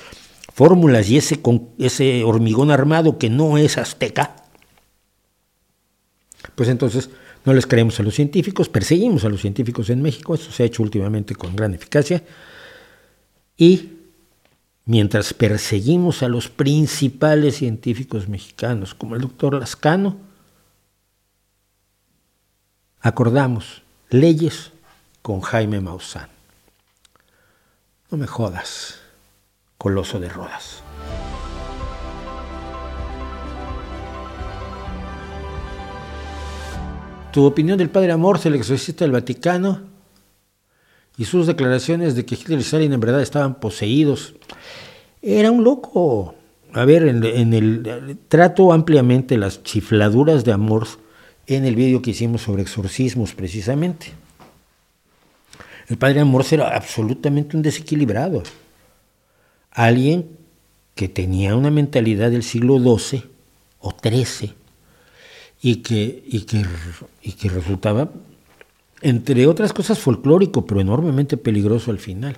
fórmulas 0.52 1.08
y 1.08 1.16
ese, 1.16 1.40
ese 1.78 2.22
hormigón 2.22 2.70
armado 2.70 3.16
que 3.16 3.30
no 3.30 3.56
es 3.56 3.78
azteca, 3.78 4.36
pues 6.54 6.68
entonces 6.68 7.08
no 7.44 7.52
les 7.52 7.66
creemos 7.66 8.00
a 8.00 8.02
los 8.02 8.14
científicos, 8.14 8.68
perseguimos 8.68 9.24
a 9.24 9.28
los 9.28 9.40
científicos 9.40 9.90
en 9.90 10.02
México, 10.02 10.34
eso 10.34 10.50
se 10.50 10.62
ha 10.62 10.66
hecho 10.66 10.82
últimamente 10.82 11.34
con 11.34 11.54
gran 11.54 11.74
eficacia, 11.74 12.22
y 13.56 13.90
mientras 14.86 15.34
perseguimos 15.34 16.22
a 16.22 16.28
los 16.28 16.48
principales 16.48 17.56
científicos 17.56 18.28
mexicanos, 18.28 18.94
como 18.94 19.14
el 19.14 19.20
doctor 19.20 19.54
Lascano, 19.54 20.16
acordamos 23.00 23.82
leyes 24.08 24.70
con 25.20 25.40
Jaime 25.40 25.80
Maussan. 25.80 26.28
No 28.10 28.18
me 28.18 28.26
jodas, 28.26 29.00
coloso 29.76 30.20
de 30.20 30.28
Rodas. 30.28 30.83
Tu 37.34 37.44
opinión 37.44 37.76
del 37.76 37.90
padre 37.90 38.12
Amorce, 38.12 38.48
el 38.48 38.54
exorcista 38.54 39.04
del 39.04 39.10
Vaticano, 39.10 39.80
y 41.16 41.24
sus 41.24 41.48
declaraciones 41.48 42.14
de 42.14 42.24
que 42.24 42.36
Hitler 42.36 42.60
y 42.60 42.62
Stalin 42.62 42.92
en 42.92 43.00
verdad 43.00 43.20
estaban 43.22 43.56
poseídos. 43.56 44.36
Era 45.20 45.50
un 45.50 45.64
loco. 45.64 46.36
A 46.72 46.84
ver, 46.84 47.02
en, 47.08 47.52
el 47.52 48.18
trato 48.28 48.72
ampliamente 48.72 49.36
las 49.36 49.64
chifladuras 49.64 50.44
de 50.44 50.52
Amorce 50.52 50.98
en 51.48 51.64
el 51.64 51.74
vídeo 51.74 52.02
que 52.02 52.12
hicimos 52.12 52.42
sobre 52.42 52.62
exorcismos 52.62 53.34
precisamente. 53.34 54.12
El 55.88 55.98
padre 55.98 56.20
Amorce 56.20 56.54
era 56.54 56.68
absolutamente 56.68 57.56
un 57.56 57.64
desequilibrado. 57.64 58.44
Alguien 59.72 60.28
que 60.94 61.08
tenía 61.08 61.56
una 61.56 61.72
mentalidad 61.72 62.30
del 62.30 62.44
siglo 62.44 62.78
XII 62.78 63.24
o 63.80 63.92
XIII 64.00 64.54
y 65.64 65.76
que, 65.76 66.22
y 66.26 66.42
que, 66.42 66.62
y 67.22 67.32
que 67.32 67.48
resultaba, 67.48 68.10
entre 69.00 69.46
otras 69.46 69.72
cosas, 69.72 69.98
folclórico, 69.98 70.66
pero 70.66 70.82
enormemente 70.82 71.38
peligroso 71.38 71.90
al 71.90 71.98
final. 71.98 72.36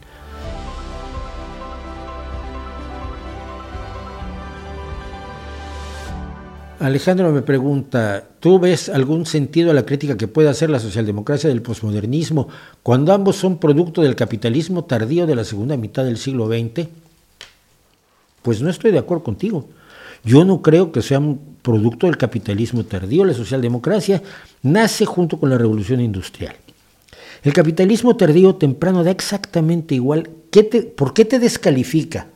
Alejandro 6.78 7.32
me 7.32 7.42
pregunta, 7.42 8.22
¿tú 8.38 8.60
ves 8.60 8.88
algún 8.88 9.26
sentido 9.26 9.72
a 9.72 9.74
la 9.74 9.84
crítica 9.84 10.16
que 10.16 10.28
puede 10.28 10.48
hacer 10.48 10.70
la 10.70 10.78
socialdemocracia 10.78 11.48
del 11.48 11.62
posmodernismo 11.62 12.46
cuando 12.84 13.12
ambos 13.12 13.34
son 13.34 13.58
producto 13.58 14.02
del 14.02 14.14
capitalismo 14.14 14.84
tardío 14.84 15.26
de 15.26 15.34
la 15.34 15.42
segunda 15.42 15.76
mitad 15.76 16.04
del 16.04 16.18
siglo 16.18 16.46
XX? 16.46 16.86
Pues 18.42 18.62
no 18.62 18.70
estoy 18.70 18.92
de 18.92 19.00
acuerdo 19.00 19.24
contigo. 19.24 19.66
Yo 20.26 20.44
no 20.44 20.60
creo 20.60 20.90
que 20.90 21.02
sea 21.02 21.20
un 21.20 21.56
producto 21.62 22.08
del 22.08 22.18
capitalismo 22.18 22.84
tardío. 22.84 23.24
La 23.24 23.32
socialdemocracia 23.32 24.20
nace 24.60 25.06
junto 25.06 25.38
con 25.38 25.50
la 25.50 25.56
revolución 25.56 26.00
industrial. 26.00 26.56
El 27.44 27.52
capitalismo 27.52 28.16
tardío 28.16 28.56
temprano 28.56 29.04
da 29.04 29.12
exactamente 29.12 29.94
igual. 29.94 30.28
¿Por 30.96 31.14
qué 31.14 31.24
te 31.24 31.38
descalifica? 31.38 32.26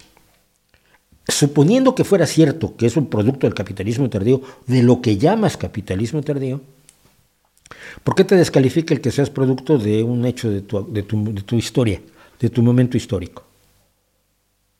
Suponiendo 1.27 1.97
que 1.97 2.05
fuera 2.05 2.29
cierto 2.29 2.77
que 2.77 2.87
es 2.87 2.97
un 2.97 3.07
producto 3.07 3.49
del 3.49 3.55
capitalismo 3.55 4.09
tardío, 4.09 4.41
de 4.69 4.85
lo 4.85 5.03
que 5.03 5.17
llamas 5.17 5.57
capitalismo 5.57 6.23
tardío, 6.23 6.61
¿por 8.05 8.15
qué 8.15 8.23
te 8.23 8.37
descalifica 8.37 8.95
el 8.95 9.01
que 9.01 9.11
seas 9.11 9.31
producto 9.31 9.79
de 9.79 10.05
un 10.05 10.25
hecho 10.27 10.49
de 10.49 10.61
tu, 10.61 10.93
de 10.93 11.03
tu 11.03 11.57
historia, 11.57 12.01
de 12.39 12.51
tu 12.51 12.63
momento 12.63 12.97
histórico? 12.97 13.43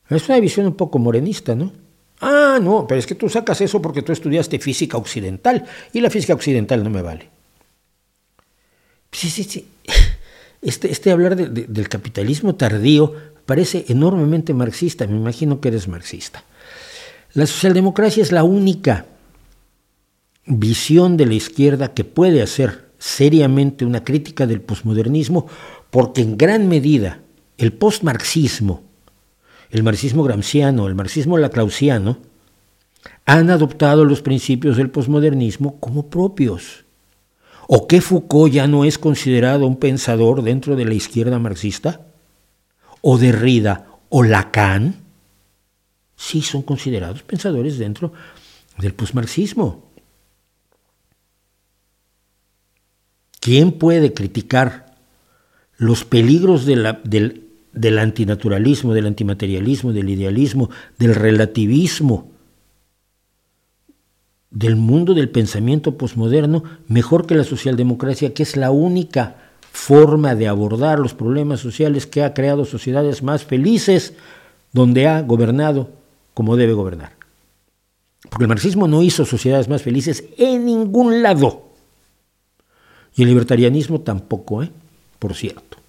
Es 0.09 0.29
una 0.29 0.39
visión 0.39 0.65
un 0.65 0.75
poco 0.75 0.97
morenista, 0.97 1.55
¿no? 1.55 1.73
Ah, 2.21 2.59
no, 2.61 2.85
pero 2.87 2.99
es 2.99 3.07
que 3.07 3.15
tú 3.15 3.27
sacas 3.29 3.61
eso 3.61 3.81
porque 3.81 4.03
tú 4.03 4.11
estudiaste 4.11 4.59
física 4.59 4.97
occidental 4.97 5.65
y 5.91 6.01
la 6.01 6.09
física 6.11 6.33
occidental 6.33 6.83
no 6.83 6.91
me 6.91 7.01
vale. 7.01 7.29
Sí, 9.11 9.29
sí, 9.29 9.43
sí. 9.43 9.67
Este, 10.63 10.91
este 10.91 11.09
hablar 11.09 11.35
del 11.35 11.89
capitalismo 11.89 12.53
tardío 12.53 13.15
parece 13.47 13.85
enormemente 13.87 14.53
marxista. 14.53 15.07
Me 15.07 15.17
imagino 15.17 15.59
que 15.59 15.69
eres 15.69 15.87
marxista. 15.87 16.43
La 17.33 17.47
socialdemocracia 17.47 18.21
es 18.21 18.31
la 18.31 18.43
única 18.43 19.07
visión 20.45 21.17
de 21.17 21.25
la 21.25 21.33
izquierda 21.33 21.95
que 21.95 22.03
puede 22.03 22.43
hacer 22.43 22.91
seriamente 22.99 23.85
una 23.85 24.03
crítica 24.03 24.45
del 24.45 24.61
posmodernismo 24.61 25.47
porque 25.89 26.21
en 26.21 26.37
gran 26.37 26.67
medida 26.67 27.21
el 27.57 27.73
postmarxismo 27.73 28.83
el 29.71 29.83
marxismo 29.83 30.23
gramsciano, 30.23 30.87
el 30.87 30.95
marxismo 30.95 31.37
laclausiano, 31.37 32.17
han 33.25 33.49
adoptado 33.49 34.03
los 34.05 34.21
principios 34.21 34.77
del 34.77 34.89
posmodernismo 34.89 35.79
como 35.79 36.07
propios. 36.09 36.83
¿O 37.67 37.87
que 37.87 38.01
Foucault 38.01 38.53
ya 38.53 38.67
no 38.67 38.83
es 38.83 38.97
considerado 38.97 39.65
un 39.65 39.77
pensador 39.77 40.43
dentro 40.43 40.75
de 40.75 40.85
la 40.85 40.93
izquierda 40.93 41.39
marxista? 41.39 42.01
¿O 42.99 43.17
Derrida 43.17 43.87
o 44.09 44.23
Lacan? 44.23 44.95
Sí 46.17 46.41
son 46.41 46.63
considerados 46.63 47.23
pensadores 47.23 47.77
dentro 47.77 48.11
del 48.77 48.93
posmarxismo. 48.93 49.85
¿Quién 53.39 53.71
puede 53.71 54.13
criticar 54.13 54.97
los 55.77 56.03
peligros 56.03 56.65
de 56.65 56.75
la, 56.75 57.01
del 57.03 57.50
del 57.73 57.99
antinaturalismo, 57.99 58.93
del 58.93 59.07
antimaterialismo, 59.07 59.93
del 59.93 60.09
idealismo, 60.09 60.69
del 60.97 61.15
relativismo, 61.15 62.29
del 64.49 64.75
mundo 64.75 65.13
del 65.13 65.29
pensamiento 65.29 65.97
posmoderno, 65.97 66.63
mejor 66.87 67.25
que 67.25 67.35
la 67.35 67.45
socialdemocracia, 67.45 68.33
que 68.33 68.43
es 68.43 68.57
la 68.57 68.71
única 68.71 69.37
forma 69.71 70.35
de 70.35 70.49
abordar 70.49 70.99
los 70.99 71.13
problemas 71.13 71.61
sociales 71.61 72.05
que 72.05 72.23
ha 72.23 72.33
creado 72.33 72.65
sociedades 72.65 73.23
más 73.23 73.45
felices, 73.45 74.13
donde 74.73 75.07
ha 75.07 75.21
gobernado 75.21 75.89
como 76.33 76.57
debe 76.57 76.73
gobernar. 76.73 77.13
Porque 78.29 78.43
el 78.43 78.49
marxismo 78.49 78.87
no 78.87 79.01
hizo 79.01 79.25
sociedades 79.25 79.69
más 79.69 79.81
felices 79.81 80.25
en 80.37 80.65
ningún 80.65 81.23
lado. 81.23 81.69
Y 83.15 83.23
el 83.23 83.29
libertarianismo 83.29 84.01
tampoco, 84.01 84.63
¿eh? 84.63 84.71
por 85.19 85.33
cierto 85.33 85.80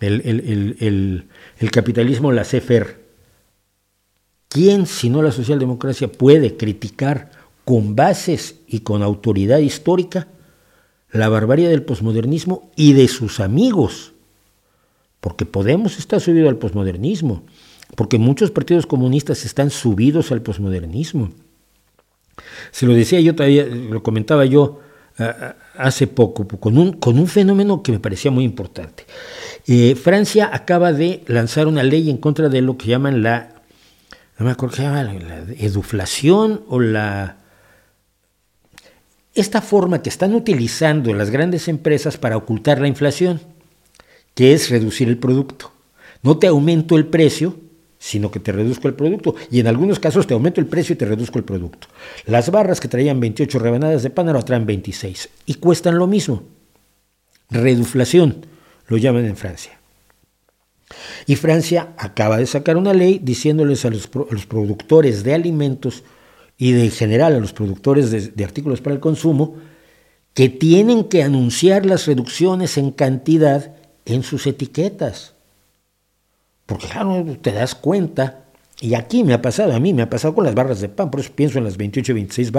el, 0.00 1.28
capitalismo 1.72 2.32
la 2.32 2.42
CFR. 2.42 2.96
¿Quién, 4.48 4.86
si 4.86 5.10
no 5.10 5.22
la 5.22 5.32
socialdemocracia, 5.32 6.10
puede 6.10 6.56
criticar 6.56 7.30
con 7.64 7.94
bases 7.94 8.56
y 8.66 8.80
con 8.80 9.02
autoridad 9.02 9.58
histórica 9.58 10.28
la 11.10 11.28
barbarie 11.28 11.68
del 11.68 11.82
posmodernismo 11.82 12.70
y 12.76 12.94
de 12.94 13.08
sus 13.08 13.40
amigos? 13.40 14.12
Porque 15.20 15.44
Podemos 15.44 15.98
está 15.98 16.20
subido 16.20 16.48
al 16.48 16.56
posmodernismo, 16.56 17.44
porque 17.96 18.18
muchos 18.18 18.50
partidos 18.50 18.86
comunistas 18.86 19.44
están 19.44 19.70
subidos 19.70 20.32
al 20.32 20.42
posmodernismo. 20.42 21.30
Se 22.70 22.86
lo 22.86 22.94
decía 22.94 23.20
yo 23.20 23.34
todavía, 23.34 23.66
lo 23.66 24.02
comentaba 24.02 24.44
yo 24.44 24.80
hace 25.76 26.06
poco, 26.06 26.46
con 26.46 26.78
un, 26.78 26.92
con 26.92 27.18
un 27.18 27.26
fenómeno 27.26 27.82
que 27.82 27.92
me 27.92 27.98
parecía 27.98 28.30
muy 28.30 28.44
importante. 28.44 29.04
Eh, 29.70 29.94
Francia 29.96 30.48
acaba 30.50 30.94
de 30.94 31.22
lanzar 31.26 31.66
una 31.66 31.82
ley 31.82 32.08
en 32.08 32.16
contra 32.16 32.48
de 32.48 32.62
lo 32.62 32.78
que 32.78 32.86
llaman 32.86 33.22
la, 33.22 33.50
no 34.38 34.46
me 34.46 34.50
acuerdo 34.50 34.76
qué 34.76 34.82
llama, 34.82 35.02
la 35.04 35.44
eduflación 35.58 36.62
o 36.68 36.80
la... 36.80 37.36
Esta 39.34 39.60
forma 39.60 40.00
que 40.00 40.08
están 40.08 40.34
utilizando 40.34 41.12
las 41.12 41.28
grandes 41.28 41.68
empresas 41.68 42.16
para 42.16 42.38
ocultar 42.38 42.80
la 42.80 42.88
inflación, 42.88 43.40
que 44.34 44.54
es 44.54 44.70
reducir 44.70 45.06
el 45.08 45.18
producto. 45.18 45.70
No 46.22 46.38
te 46.38 46.46
aumento 46.46 46.96
el 46.96 47.06
precio, 47.06 47.56
sino 47.98 48.30
que 48.30 48.40
te 48.40 48.52
reduzco 48.52 48.88
el 48.88 48.94
producto. 48.94 49.34
Y 49.50 49.60
en 49.60 49.66
algunos 49.66 50.00
casos 50.00 50.26
te 50.26 50.32
aumento 50.32 50.62
el 50.62 50.66
precio 50.66 50.94
y 50.94 50.96
te 50.96 51.04
reduzco 51.04 51.38
el 51.38 51.44
producto. 51.44 51.88
Las 52.24 52.50
barras 52.50 52.80
que 52.80 52.88
traían 52.88 53.20
28 53.20 53.58
rebanadas 53.58 54.02
de 54.02 54.10
pan 54.10 54.28
ahora 54.28 54.42
traen 54.42 54.64
26 54.64 55.28
y 55.44 55.54
cuestan 55.54 55.98
lo 55.98 56.06
mismo. 56.06 56.42
Reduflación, 57.50 58.46
lo 58.88 58.96
llaman 58.96 59.24
en 59.26 59.36
Francia. 59.36 59.78
Y 61.26 61.36
Francia 61.36 61.94
acaba 61.98 62.38
de 62.38 62.46
sacar 62.46 62.76
una 62.76 62.94
ley 62.94 63.20
diciéndoles 63.22 63.84
a 63.84 63.90
los, 63.90 64.06
productores 64.06 65.22
de 65.22 65.34
alimentos 65.34 66.02
y 66.56 66.72
de 66.72 66.84
en 66.84 66.90
general 66.90 67.34
a 67.34 67.40
los 67.40 67.52
productores 67.52 68.34
de, 68.34 68.44
artículos 68.44 68.80
para 68.80 68.94
el 68.94 69.00
consumo 69.00 69.56
que 70.34 70.48
tienen 70.48 71.04
que 71.04 71.22
anunciar 71.22 71.84
las 71.84 72.06
reducciones 72.06 72.78
en 72.78 72.90
cantidad 72.90 73.74
en 74.06 74.22
sus 74.22 74.46
etiquetas. 74.46 75.34
Porque 76.64 76.86
claro, 76.86 77.24
te 77.42 77.52
das 77.52 77.74
cuenta, 77.74 78.44
y 78.80 78.94
aquí 78.94 79.24
me 79.24 79.34
ha 79.34 79.42
pasado, 79.42 79.74
a 79.74 79.80
mí 79.80 79.92
me 79.92 80.02
ha 80.02 80.10
pasado 80.10 80.34
con 80.34 80.44
las 80.44 80.54
barras 80.54 80.80
de 80.80 80.88
pan, 80.88 81.10
por 81.10 81.20
eso 81.20 81.32
pienso 81.34 81.58
en 81.58 81.64
las 81.64 81.76
28 81.76 82.12
y 82.12 82.14
26, 82.14 82.52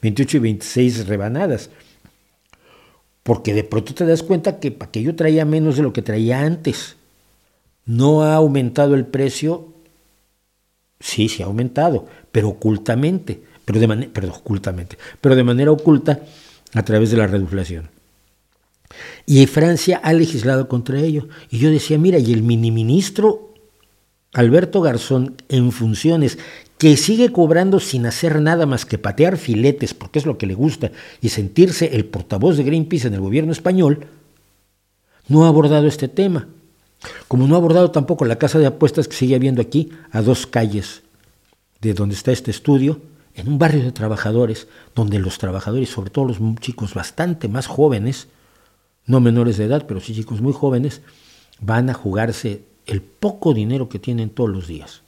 28 0.00 0.36
y 0.36 0.40
26 0.40 1.06
rebanadas. 1.06 1.70
Porque 3.22 3.54
de 3.54 3.64
pronto 3.64 3.94
te 3.94 4.04
das 4.04 4.22
cuenta 4.22 4.58
que 4.58 5.02
yo 5.02 5.14
traía 5.14 5.44
menos 5.44 5.76
de 5.76 5.82
lo 5.82 5.92
que 5.92 6.02
traía 6.02 6.40
antes. 6.40 6.96
No 7.84 8.22
ha 8.22 8.34
aumentado 8.34 8.94
el 8.94 9.06
precio, 9.06 9.72
sí, 11.00 11.28
sí 11.28 11.42
ha 11.42 11.46
aumentado, 11.46 12.06
pero 12.30 12.48
ocultamente, 12.48 13.42
pero 13.64 13.80
de 13.80 13.86
manera, 13.86 14.12
ocultamente, 14.28 14.98
pero 15.20 15.36
de 15.36 15.44
manera 15.44 15.72
oculta 15.72 16.20
a 16.74 16.82
través 16.84 17.10
de 17.10 17.16
la 17.16 17.26
reduflación. 17.26 17.90
Y 19.26 19.46
Francia 19.46 20.00
ha 20.02 20.12
legislado 20.12 20.68
contra 20.68 21.00
ello. 21.00 21.28
Y 21.50 21.58
yo 21.58 21.70
decía, 21.70 21.98
mira, 21.98 22.18
y 22.18 22.32
el 22.32 22.42
mini 22.42 22.70
ministro 22.70 23.54
Alberto 24.32 24.80
Garzón 24.80 25.36
en 25.48 25.72
funciones, 25.72 26.38
que 26.82 26.96
sigue 26.96 27.30
cobrando 27.30 27.78
sin 27.78 28.06
hacer 28.06 28.40
nada 28.40 28.66
más 28.66 28.84
que 28.84 28.98
patear 28.98 29.36
filetes, 29.36 29.94
porque 29.94 30.18
es 30.18 30.26
lo 30.26 30.36
que 30.36 30.48
le 30.48 30.54
gusta, 30.54 30.90
y 31.20 31.28
sentirse 31.28 31.94
el 31.94 32.06
portavoz 32.06 32.56
de 32.56 32.64
Greenpeace 32.64 33.06
en 33.06 33.14
el 33.14 33.20
gobierno 33.20 33.52
español, 33.52 34.06
no 35.28 35.44
ha 35.44 35.48
abordado 35.48 35.86
este 35.86 36.08
tema. 36.08 36.48
Como 37.28 37.46
no 37.46 37.54
ha 37.54 37.58
abordado 37.58 37.92
tampoco 37.92 38.24
la 38.24 38.34
casa 38.34 38.58
de 38.58 38.66
apuestas 38.66 39.06
que 39.06 39.14
sigue 39.14 39.36
habiendo 39.36 39.62
aquí, 39.62 39.90
a 40.10 40.22
dos 40.22 40.44
calles 40.44 41.02
de 41.80 41.94
donde 41.94 42.16
está 42.16 42.32
este 42.32 42.50
estudio, 42.50 43.00
en 43.36 43.46
un 43.46 43.60
barrio 43.60 43.84
de 43.84 43.92
trabajadores, 43.92 44.66
donde 44.92 45.20
los 45.20 45.38
trabajadores, 45.38 45.88
sobre 45.88 46.10
todo 46.10 46.24
los 46.24 46.38
chicos 46.58 46.94
bastante 46.94 47.46
más 47.46 47.68
jóvenes, 47.68 48.26
no 49.06 49.20
menores 49.20 49.56
de 49.56 49.66
edad, 49.66 49.86
pero 49.86 50.00
sí 50.00 50.16
chicos 50.16 50.40
muy 50.40 50.52
jóvenes, 50.52 51.00
van 51.60 51.90
a 51.90 51.94
jugarse 51.94 52.64
el 52.86 53.02
poco 53.02 53.54
dinero 53.54 53.88
que 53.88 54.00
tienen 54.00 54.30
todos 54.30 54.50
los 54.50 54.66
días. 54.66 55.02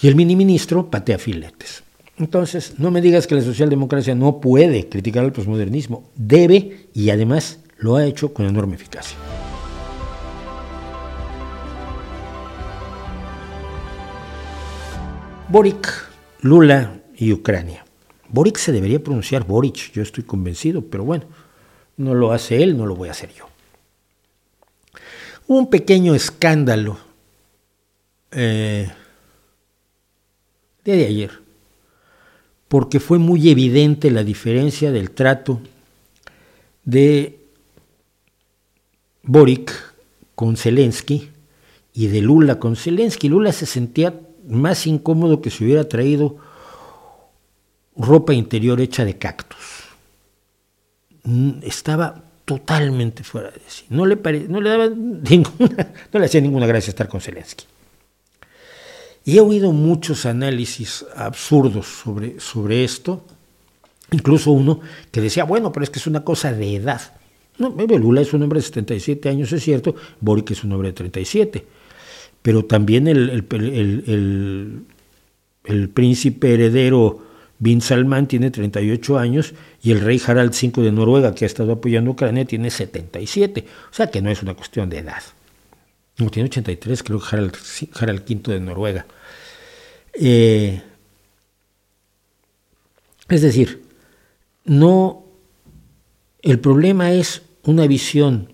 Y 0.00 0.08
el 0.08 0.16
mini 0.16 0.36
ministro 0.36 0.90
patea 0.90 1.18
filetes. 1.18 1.82
Entonces, 2.16 2.74
no 2.78 2.90
me 2.90 3.00
digas 3.00 3.26
que 3.26 3.34
la 3.34 3.42
socialdemocracia 3.42 4.14
no 4.14 4.40
puede 4.40 4.88
criticar 4.88 5.24
el 5.24 5.32
posmodernismo, 5.32 6.10
debe 6.14 6.86
y 6.94 7.10
además 7.10 7.60
lo 7.78 7.96
ha 7.96 8.06
hecho 8.06 8.32
con 8.32 8.46
enorme 8.46 8.76
eficacia. 8.76 9.18
Boric, 15.48 16.08
Lula 16.40 17.00
y 17.16 17.32
Ucrania. 17.32 17.84
Boric 18.28 18.58
se 18.58 18.72
debería 18.72 19.02
pronunciar 19.02 19.46
Boric, 19.46 19.92
yo 19.92 20.02
estoy 20.02 20.24
convencido, 20.24 20.82
pero 20.82 21.04
bueno, 21.04 21.26
no 21.96 22.14
lo 22.14 22.32
hace 22.32 22.62
él, 22.62 22.76
no 22.76 22.86
lo 22.86 22.96
voy 22.96 23.08
a 23.08 23.12
hacer 23.12 23.30
yo. 23.32 23.48
un 25.46 25.68
pequeño 25.68 26.14
escándalo 26.14 26.98
eh, 28.30 28.90
de 30.92 31.06
ayer, 31.06 31.30
porque 32.68 33.00
fue 33.00 33.18
muy 33.18 33.48
evidente 33.48 34.10
la 34.10 34.22
diferencia 34.22 34.92
del 34.92 35.10
trato 35.10 35.60
de 36.84 37.40
Boric 39.22 39.72
con 40.34 40.56
Zelensky 40.56 41.30
y 41.92 42.08
de 42.08 42.20
Lula 42.20 42.58
con 42.58 42.76
Zelensky. 42.76 43.28
Lula 43.28 43.52
se 43.52 43.66
sentía 43.66 44.20
más 44.46 44.86
incómodo 44.86 45.40
que 45.40 45.50
si 45.50 45.64
hubiera 45.64 45.88
traído 45.88 46.36
ropa 47.96 48.34
interior 48.34 48.80
hecha 48.80 49.04
de 49.04 49.16
cactus. 49.16 49.84
Mm, 51.22 51.60
estaba 51.62 52.22
totalmente 52.44 53.24
fuera 53.24 53.50
de 53.50 53.60
sí. 53.66 53.86
No 53.88 54.04
le, 54.04 54.16
no 54.48 54.60
le 54.60 54.70
daba 54.70 54.88
ninguna, 55.30 55.92
no 56.12 56.20
le 56.20 56.26
hacía 56.26 56.40
ninguna 56.40 56.66
gracia 56.66 56.90
estar 56.90 57.08
con 57.08 57.20
Zelensky. 57.20 57.64
Y 59.24 59.38
he 59.38 59.40
oído 59.40 59.72
muchos 59.72 60.26
análisis 60.26 61.04
absurdos 61.16 61.86
sobre, 61.86 62.38
sobre 62.40 62.84
esto, 62.84 63.24
incluso 64.10 64.50
uno 64.50 64.80
que 65.10 65.20
decía, 65.20 65.44
bueno, 65.44 65.72
pero 65.72 65.84
es 65.84 65.90
que 65.90 65.98
es 65.98 66.06
una 66.06 66.24
cosa 66.24 66.52
de 66.52 66.76
edad. 66.76 67.00
No, 67.58 67.70
Lula 67.70 68.20
es 68.20 68.32
un 68.34 68.42
hombre 68.42 68.58
de 68.58 68.66
77 68.66 69.28
años, 69.28 69.52
es 69.52 69.62
cierto, 69.62 69.94
Boric 70.20 70.50
es 70.50 70.64
un 70.64 70.72
hombre 70.72 70.88
de 70.88 70.94
37, 70.94 71.64
pero 72.42 72.64
también 72.64 73.06
el, 73.08 73.46
el, 73.50 74.84
el 75.64 75.88
príncipe 75.88 76.54
heredero 76.54 77.22
Bin 77.58 77.80
Salman 77.80 78.26
tiene 78.26 78.50
38 78.50 79.18
años 79.18 79.54
y 79.82 79.92
el 79.92 80.00
rey 80.00 80.20
Harald 80.24 80.52
V 80.52 80.82
de 80.82 80.92
Noruega, 80.92 81.34
que 81.34 81.44
ha 81.44 81.46
estado 81.46 81.72
apoyando 81.72 82.10
a 82.10 82.12
Ucrania, 82.12 82.44
tiene 82.44 82.70
77. 82.70 83.64
O 83.90 83.94
sea 83.94 84.10
que 84.10 84.20
no 84.20 84.30
es 84.30 84.42
una 84.42 84.54
cuestión 84.54 84.90
de 84.90 84.98
edad. 84.98 85.22
No, 86.18 86.30
tiene 86.30 86.48
83, 86.48 87.02
creo 87.02 87.18
que 87.18 87.36
Harald, 87.36 88.22
V 88.28 88.52
de 88.52 88.60
Noruega. 88.60 89.06
Eh, 90.14 90.82
es 93.28 93.42
decir, 93.42 93.82
no. 94.64 95.24
El 96.40 96.60
problema 96.60 97.12
es 97.12 97.42
una 97.62 97.86
visión 97.86 98.52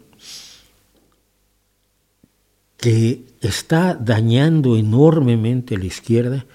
que 2.77 3.25
está 3.41 3.95
dañando 3.95 4.77
enormemente 4.77 5.75
a 5.75 5.79
la 5.79 5.85
izquierda 5.85 6.47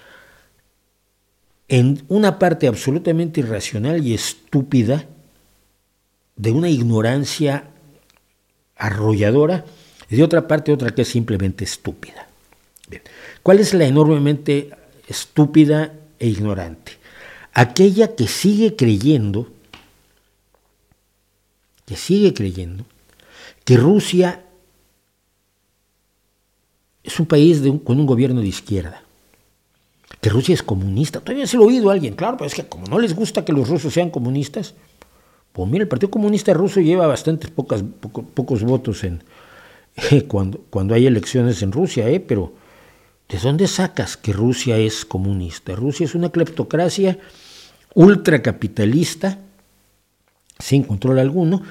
en 1.68 2.04
una 2.08 2.38
parte 2.38 2.66
absolutamente 2.66 3.40
irracional 3.40 4.04
y 4.04 4.14
estúpida 4.14 5.06
de 6.36 6.52
una 6.52 6.70
ignorancia 6.70 7.70
arrolladora 8.76 9.64
y 10.10 10.16
de 10.16 10.22
otra 10.22 10.46
parte 10.46 10.72
otra 10.72 10.94
que 10.94 11.02
es 11.02 11.08
simplemente 11.08 11.64
estúpida. 11.64 12.28
¿Cuál 13.42 13.60
es 13.60 13.74
la 13.74 13.84
enormemente 13.84 14.70
estúpida 15.08 15.92
e 16.18 16.28
ignorante? 16.28 16.92
Aquella 17.52 18.14
que 18.14 18.28
sigue 18.28 18.76
creyendo, 18.76 19.48
que 21.84 21.96
sigue 21.96 22.34
creyendo, 22.34 22.84
que 23.64 23.76
Rusia 23.76 24.44
es 27.02 27.18
un 27.18 27.26
país 27.26 27.62
con 27.84 27.98
un 27.98 28.06
gobierno 28.06 28.40
de 28.40 28.48
izquierda 28.48 29.02
que 30.20 30.30
Rusia 30.30 30.54
es 30.54 30.62
comunista. 30.62 31.20
Todavía 31.20 31.46
se 31.46 31.56
lo 31.56 31.62
ha 31.62 31.66
oído 31.66 31.90
a 31.90 31.92
alguien, 31.92 32.14
claro, 32.14 32.36
pero 32.36 32.48
es 32.48 32.54
que 32.54 32.66
como 32.66 32.86
no 32.86 32.98
les 32.98 33.14
gusta 33.14 33.44
que 33.44 33.52
los 33.52 33.68
rusos 33.68 33.92
sean 33.92 34.10
comunistas, 34.10 34.74
pues 35.52 35.70
mira, 35.70 35.82
el 35.82 35.88
Partido 35.88 36.10
Comunista 36.10 36.52
Ruso 36.52 36.80
lleva 36.80 37.06
bastantes 37.06 37.50
pocos 37.50 38.62
votos 38.62 39.04
en, 39.04 39.22
cuando, 40.28 40.60
cuando 40.70 40.94
hay 40.94 41.06
elecciones 41.06 41.62
en 41.62 41.72
Rusia, 41.72 42.08
¿eh? 42.08 42.20
pero 42.20 42.52
¿de 43.28 43.38
dónde 43.38 43.66
sacas 43.66 44.16
que 44.16 44.32
Rusia 44.32 44.78
es 44.78 45.04
comunista? 45.04 45.74
Rusia 45.74 46.04
es 46.04 46.14
una 46.14 46.30
cleptocracia 46.30 47.18
ultracapitalista, 47.94 49.40
sin 50.58 50.84
control 50.84 51.18
alguno, 51.18 51.62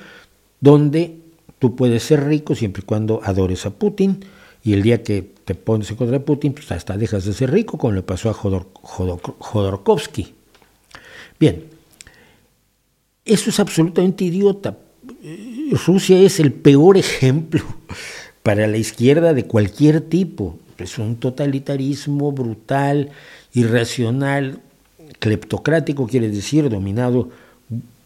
donde 0.59 1.19
tú 1.59 1.75
puedes 1.75 2.03
ser 2.03 2.25
rico 2.25 2.55
siempre 2.55 2.81
y 2.81 2.85
cuando 2.85 3.21
adores 3.23 3.65
a 3.65 3.71
Putin, 3.71 4.25
y 4.63 4.73
el 4.73 4.81
día 4.81 5.03
que 5.03 5.21
te 5.21 5.53
pones 5.53 5.91
contra 5.93 6.19
Putin, 6.19 6.53
pues 6.53 6.71
hasta 6.71 6.97
dejas 6.97 7.25
de 7.25 7.33
ser 7.33 7.51
rico, 7.51 7.77
como 7.77 7.93
le 7.93 8.01
pasó 8.01 8.31
a 8.31 8.33
Jodorkovsky. 8.33 10.33
Bien, 11.39 11.65
eso 13.23 13.51
es 13.51 13.59
absolutamente 13.59 14.23
idiota. 14.23 14.75
Rusia 15.85 16.19
es 16.19 16.39
el 16.39 16.51
peor 16.51 16.97
ejemplo 16.97 17.63
para 18.45 18.67
la 18.67 18.77
izquierda 18.77 19.33
de 19.33 19.45
cualquier 19.45 20.01
tipo. 20.01 20.59
Es 20.77 20.99
un 20.99 21.15
totalitarismo 21.15 22.31
brutal, 22.31 23.09
irracional, 23.55 24.59
cleptocrático, 25.17 26.05
quiere 26.05 26.29
decir, 26.29 26.69
dominado 26.69 27.31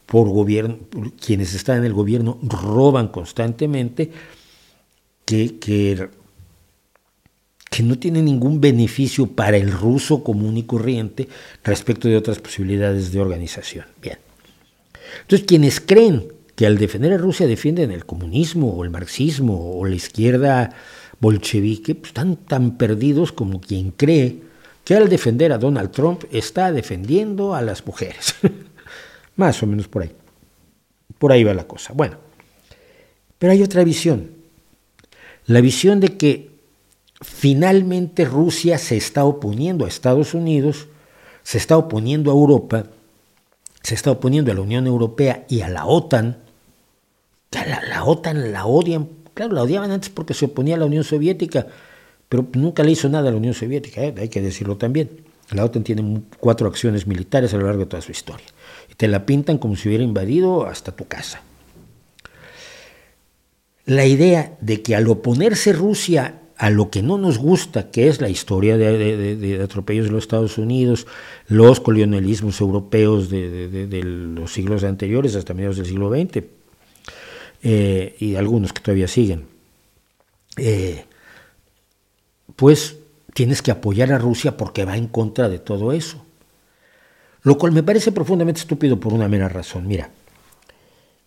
por 0.05 0.29
gobierno, 0.29 0.77
quienes 1.19 1.53
están 1.53 1.79
en 1.79 1.83
el 1.83 1.93
gobierno 1.93 2.37
roban 2.41 3.09
constantemente, 3.09 4.11
que, 5.25 5.59
que 5.59 6.07
que 7.69 7.83
no 7.83 7.99
tiene 7.99 8.21
ningún 8.21 8.61
beneficio 8.61 9.27
para 9.27 9.57
el 9.57 9.71
ruso 9.71 10.23
común 10.23 10.57
y 10.57 10.63
corriente 10.63 11.27
respecto 11.65 12.07
de 12.07 12.15
otras 12.15 12.39
posibilidades 12.39 13.11
de 13.11 13.19
organización. 13.19 13.85
Bien. 14.01 14.17
Entonces, 15.21 15.45
quienes 15.45 15.79
creen 15.79 16.38
que 16.59 16.67
al 16.67 16.77
defender 16.77 17.13
a 17.13 17.17
Rusia 17.17 17.47
defienden 17.47 17.89
el 17.89 18.05
comunismo 18.05 18.73
o 18.73 18.83
el 18.83 18.89
marxismo 18.89 19.79
o 19.79 19.85
la 19.85 19.95
izquierda 19.95 20.71
bolchevique 21.21 21.95
pues, 21.95 22.09
están 22.09 22.35
tan 22.35 22.77
perdidos 22.77 23.31
como 23.31 23.61
quien 23.61 23.91
cree 23.91 24.41
que 24.83 24.93
al 24.93 25.07
defender 25.07 25.53
a 25.53 25.57
Donald 25.57 25.91
Trump 25.91 26.25
está 26.33 26.73
defendiendo 26.73 27.55
a 27.55 27.61
las 27.61 27.87
mujeres. 27.87 28.35
Más 29.37 29.63
o 29.63 29.67
menos 29.67 29.87
por 29.87 30.01
ahí. 30.01 30.11
Por 31.17 31.31
ahí 31.31 31.45
va 31.45 31.53
la 31.53 31.65
cosa. 31.65 31.93
Bueno, 31.93 32.17
pero 33.37 33.53
hay 33.53 33.63
otra 33.63 33.85
visión. 33.85 34.29
La 35.45 35.61
visión 35.61 36.01
de 36.01 36.17
que 36.17 36.51
finalmente 37.21 38.25
Rusia 38.25 38.77
se 38.79 38.97
está 38.97 39.23
oponiendo 39.23 39.85
a 39.85 39.87
Estados 39.87 40.33
Unidos, 40.33 40.89
se 41.41 41.57
está 41.57 41.77
oponiendo 41.77 42.31
a 42.31 42.33
Europa, 42.33 42.83
se 43.81 43.95
está 43.95 44.11
oponiendo 44.11 44.51
a 44.51 44.55
la 44.55 44.61
Unión 44.61 44.87
Europea 44.87 45.45
y 45.47 45.61
a 45.61 45.69
la 45.69 45.85
OTAN. 45.85 46.48
La, 47.51 47.81
la 47.87 48.03
OTAN 48.03 48.51
la 48.51 48.65
odian, 48.65 49.09
claro, 49.33 49.53
la 49.53 49.63
odiaban 49.63 49.91
antes 49.91 50.09
porque 50.09 50.33
se 50.33 50.45
oponía 50.45 50.75
a 50.75 50.79
la 50.79 50.85
Unión 50.85 51.03
Soviética, 51.03 51.67
pero 52.27 52.47
nunca 52.53 52.83
le 52.83 52.91
hizo 52.91 53.09
nada 53.09 53.29
a 53.29 53.31
la 53.31 53.37
Unión 53.37 53.53
Soviética, 53.53 54.01
¿eh? 54.01 54.13
hay 54.17 54.29
que 54.29 54.41
decirlo 54.41 54.77
también. 54.77 55.09
La 55.51 55.65
OTAN 55.65 55.83
tiene 55.83 56.21
cuatro 56.39 56.67
acciones 56.67 57.07
militares 57.07 57.53
a 57.53 57.57
lo 57.57 57.65
largo 57.65 57.81
de 57.81 57.87
toda 57.87 58.01
su 58.01 58.11
historia. 58.11 58.45
Y 58.91 58.93
te 58.93 59.07
la 59.07 59.25
pintan 59.25 59.57
como 59.57 59.75
si 59.75 59.87
hubiera 59.87 60.03
invadido 60.03 60.67
hasta 60.67 60.91
tu 60.91 61.07
casa 61.07 61.41
la 63.89 64.05
idea 64.05 64.55
de 64.61 64.83
que 64.83 64.95
al 64.95 65.07
oponerse 65.07 65.73
Rusia 65.73 66.41
a 66.57 66.69
lo 66.69 66.91
que 66.91 67.01
no 67.01 67.17
nos 67.17 67.39
gusta, 67.39 67.89
que 67.89 68.07
es 68.07 68.21
la 68.21 68.29
historia 68.29 68.77
de, 68.77 69.61
atropellos 69.63 70.05
de 70.05 70.11
los 70.11 70.23
Estados 70.23 70.59
Unidos, 70.59 71.07
los 71.47 71.79
colonialismos 71.79 72.61
europeos 72.61 73.29
de, 73.31 74.01
los 74.03 74.53
siglos 74.53 74.83
anteriores 74.83 75.35
hasta 75.35 75.55
mediados 75.55 75.77
del 75.77 75.87
siglo 75.87 76.11
XX, 76.11 76.43
eh, 77.61 78.15
y 78.19 78.35
algunos 78.35 78.73
que 78.73 78.81
todavía 78.81 79.07
siguen, 79.07 79.45
eh, 80.57 81.05
pues 82.55 82.97
tienes 83.33 83.61
que 83.61 83.71
apoyar 83.71 84.11
a 84.11 84.17
Rusia 84.17 84.57
porque 84.57 84.85
va 84.85 84.97
en 84.97 85.07
contra 85.07 85.49
de 85.49 85.59
todo 85.59 85.91
eso. 85.91 86.25
Lo 87.41 87.57
cual 87.57 87.71
me 87.71 87.83
parece 87.83 88.11
profundamente 88.11 88.59
estúpido 88.59 88.99
por 88.99 89.13
una 89.13 89.29
mera 89.29 89.47
razón. 89.47 89.87
Mira, 89.87 90.09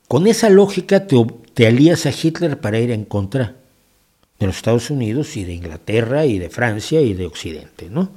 con 0.09 0.26
esa 0.26 0.51
lógica 0.51 1.07
te, 1.07 1.66
alías 1.66 2.05
a 2.05 2.11
Hitler 2.11 2.61
para 2.61 2.78
ir 2.78 2.91
en 2.91 3.07
contra 3.07 3.57
de 4.39 4.47
los 4.47 4.57
Estados 4.57 4.91
Unidos 4.91 5.37
y 5.39 5.45
de 5.45 5.55
Inglaterra 5.55 6.26
y 6.26 6.39
de 6.39 6.51
Francia 6.51 7.01
y 7.01 7.14
de 7.14 7.24
Occidente, 7.24 7.89
¿no? 7.89 8.11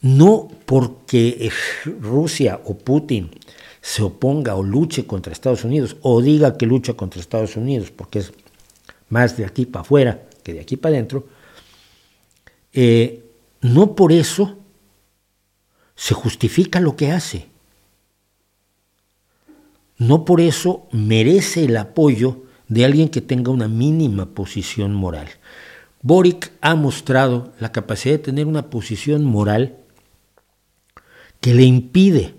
No 0.00 0.48
porque 0.66 1.50
Rusia 2.00 2.60
o 2.64 2.76
Putin 2.76 3.30
se 3.84 4.02
oponga 4.02 4.54
o 4.54 4.62
luche 4.62 5.04
contra 5.04 5.34
Estados 5.34 5.62
Unidos 5.62 5.98
o 6.00 6.22
diga 6.22 6.56
que 6.56 6.64
lucha 6.64 6.94
contra 6.94 7.20
Estados 7.20 7.54
Unidos, 7.56 7.90
porque 7.90 8.20
es 8.20 8.32
más 9.10 9.36
de 9.36 9.44
aquí 9.44 9.66
para 9.66 9.82
afuera 9.82 10.22
que 10.42 10.54
de 10.54 10.60
aquí 10.60 10.78
para 10.78 10.94
adentro, 10.94 11.26
eh, 12.72 13.22
no 13.60 13.94
por 13.94 14.10
eso 14.10 14.56
se 15.94 16.14
justifica 16.14 16.80
lo 16.80 16.96
que 16.96 17.12
hace 17.12 17.48
no 19.98 20.24
por 20.24 20.40
eso 20.40 20.86
merece 20.90 21.64
el 21.64 21.76
apoyo 21.76 22.42
de 22.68 22.84
alguien 22.84 23.08
que 23.08 23.20
tenga 23.20 23.50
una 23.50 23.68
mínima 23.68 24.26
posición 24.26 24.94
moral. 24.94 25.28
Boric 26.02 26.52
ha 26.60 26.74
mostrado 26.74 27.52
la 27.60 27.72
capacidad 27.72 28.14
de 28.14 28.18
tener 28.18 28.46
una 28.46 28.70
posición 28.70 29.24
moral 29.24 29.76
que 31.40 31.54
le 31.54 31.64
impide 31.64 32.34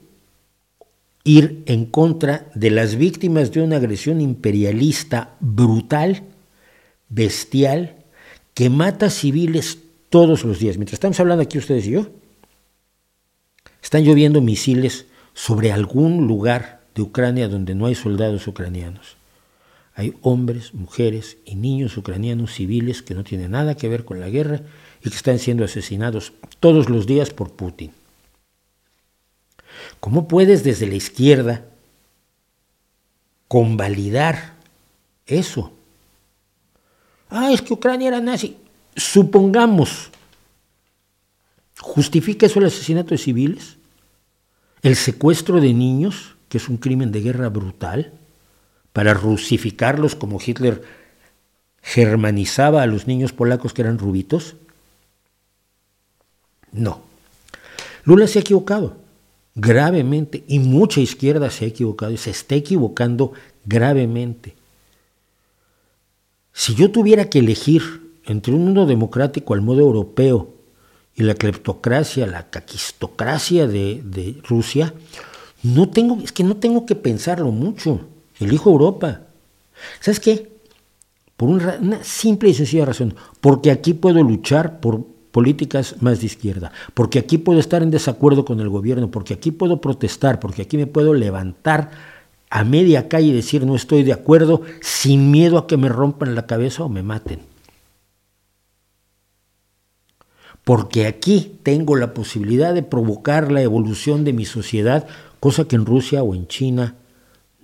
ir 1.25 1.63
en 1.65 1.87
contra 1.87 2.49
de 2.55 2.69
las 2.69 2.95
víctimas 2.95 3.51
de 3.51 3.61
una 3.61 3.77
agresión 3.77 4.21
imperialista 4.21 5.35
brutal, 5.41 6.23
bestial, 7.09 7.97
que 8.53 8.69
mata 8.69 9.09
civiles 9.09 9.79
todos 10.09 10.45
los 10.45 10.59
días. 10.59 10.77
Mientras 10.77 10.93
estamos 10.93 11.19
hablando 11.19 11.43
aquí 11.43 11.57
ustedes 11.57 11.87
y 11.87 11.91
yo, 11.91 12.07
están 13.81 14.03
lloviendo 14.03 14.39
misiles 14.39 15.07
sobre 15.33 15.71
algún 15.71 16.27
lugar 16.27 16.81
de 16.93 17.01
Ucrania 17.01 17.49
donde 17.49 17.75
no 17.75 17.87
hay 17.87 17.95
soldados 17.95 18.47
ucranianos. 18.47 19.17
Hay 19.95 20.13
hombres, 20.21 20.73
mujeres 20.73 21.37
y 21.43 21.55
niños 21.55 21.97
ucranianos 21.97 22.53
civiles 22.53 23.01
que 23.01 23.15
no 23.15 23.23
tienen 23.23 23.51
nada 23.51 23.75
que 23.75 23.89
ver 23.89 24.05
con 24.05 24.19
la 24.19 24.29
guerra 24.29 24.61
y 25.03 25.09
que 25.09 25.15
están 25.15 25.39
siendo 25.39 25.65
asesinados 25.65 26.33
todos 26.59 26.89
los 26.89 27.07
días 27.07 27.31
por 27.31 27.51
Putin. 27.51 27.91
¿Cómo 29.99 30.27
puedes 30.27 30.63
desde 30.63 30.87
la 30.87 30.95
izquierda 30.95 31.65
convalidar 33.47 34.53
eso? 35.25 35.71
Ah, 37.29 37.51
es 37.51 37.61
que 37.61 37.73
Ucrania 37.73 38.09
era 38.09 38.21
nazi. 38.21 38.57
Supongamos, 38.95 40.09
¿justifica 41.79 42.45
eso 42.45 42.59
el 42.59 42.65
asesinato 42.65 43.09
de 43.09 43.17
civiles? 43.17 43.77
¿El 44.81 44.95
secuestro 44.95 45.59
de 45.59 45.73
niños? 45.73 46.35
que 46.49 46.57
es 46.57 46.69
un 46.69 46.77
crimen 46.77 47.11
de 47.11 47.21
guerra 47.21 47.49
brutal, 47.49 48.13
para 48.93 49.13
rusificarlos 49.13 50.15
como 50.15 50.39
Hitler 50.43 50.83
germanizaba 51.81 52.81
a 52.81 52.87
los 52.87 53.07
niños 53.07 53.33
polacos 53.33 53.73
que 53.73 53.81
eran 53.81 53.99
rubitos? 53.99 54.55
No. 56.71 57.01
Lula 58.05 58.27
se 58.27 58.39
ha 58.39 58.41
equivocado 58.41 58.97
gravemente 59.55 60.43
y 60.47 60.59
mucha 60.59 60.99
izquierda 60.99 61.49
se 61.49 61.65
ha 61.65 61.67
equivocado 61.69 62.11
y 62.11 62.17
se 62.17 62.31
está 62.31 62.55
equivocando 62.55 63.31
gravemente. 63.65 64.55
Si 66.53 66.75
yo 66.75 66.91
tuviera 66.91 67.29
que 67.29 67.39
elegir 67.39 67.81
entre 68.25 68.53
un 68.53 68.65
mundo 68.65 68.85
democrático 68.85 69.53
al 69.53 69.61
modo 69.61 69.79
europeo 69.81 70.53
y 71.15 71.23
la 71.23 71.35
cleptocracia, 71.35 72.27
la 72.27 72.49
caquistocracia 72.49 73.67
de, 73.67 74.37
Rusia, 74.43 74.93
no 75.63 75.89
tengo, 75.89 76.17
es 76.21 76.31
que 76.31 76.43
no 76.43 76.57
tengo 76.57 76.85
que 76.85 76.95
pensarlo 76.95 77.51
mucho. 77.51 78.01
Elijo 78.39 78.69
Europa. 78.69 79.21
¿Sabes 80.01 80.19
qué? 80.19 80.51
Por 81.37 81.49
una 81.49 82.03
simple 82.03 82.49
y 82.49 82.53
sencilla 82.53 82.85
razón. 82.85 83.15
Porque 83.41 83.71
aquí 83.71 83.93
puedo 83.93 84.21
luchar 84.21 84.79
por 84.79 85.14
políticas 85.35 85.97
más 85.99 86.21
de 86.21 86.27
izquierda. 86.27 86.71
Porque 86.93 87.19
aquí 87.19 87.37
puedo 87.37 87.59
estar 87.59 87.83
en 87.83 87.91
desacuerdo 87.91 88.45
con 88.45 88.61
el 88.61 88.69
gobierno. 88.69 89.11
Porque 89.11 89.33
aquí 89.33 89.51
puedo 89.51 89.81
protestar. 89.81 90.39
Porque 90.39 90.61
aquí 90.61 90.77
me 90.77 90.87
puedo 90.87 91.13
levantar 91.13 91.91
a 92.49 92.63
media 92.63 93.09
calle 93.09 93.27
y 93.27 93.33
decir 93.33 93.65
no 93.65 93.75
estoy 93.75 94.03
de 94.03 94.13
acuerdo 94.13 94.61
sin 94.79 95.31
miedo 95.31 95.57
a 95.57 95.67
que 95.67 95.75
me 95.75 95.89
rompan 95.89 96.35
la 96.35 96.47
cabeza 96.47 96.85
o 96.85 96.89
me 96.89 97.03
maten. 97.03 97.41
Porque 100.63 101.05
aquí 101.05 101.59
tengo 101.63 101.97
la 101.97 102.13
posibilidad 102.13 102.73
de 102.73 102.81
provocar 102.81 103.51
la 103.51 103.61
evolución 103.61 104.23
de 104.23 104.31
mi 104.31 104.45
sociedad 104.45 105.05
cosa 105.41 105.65
que 105.65 105.75
en 105.75 105.85
Rusia 105.85 106.23
o 106.23 106.33
en 106.33 106.47
China 106.47 106.95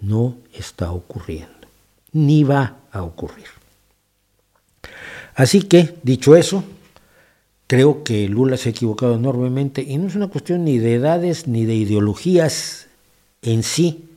no 0.02 0.36
está 0.54 0.92
ocurriendo, 0.92 1.68
ni 2.12 2.44
va 2.44 2.76
a 2.92 3.02
ocurrir. 3.02 3.48
Así 5.36 5.62
que, 5.62 5.96
dicho 6.04 6.36
eso, 6.36 6.66
creo 7.72 8.04
que 8.04 8.28
Lula 8.28 8.58
se 8.58 8.68
ha 8.68 8.72
equivocado 8.72 9.16
enormemente 9.16 9.82
y 9.82 9.98
no 9.98 10.08
es 10.08 10.16
una 10.16 10.28
cuestión 10.28 10.66
ni 10.66 10.78
de 10.78 10.96
edades 10.96 11.48
ni 11.48 11.64
de 11.64 11.74
ideologías 11.74 12.88
en 13.42 13.64
sí, 13.64 14.10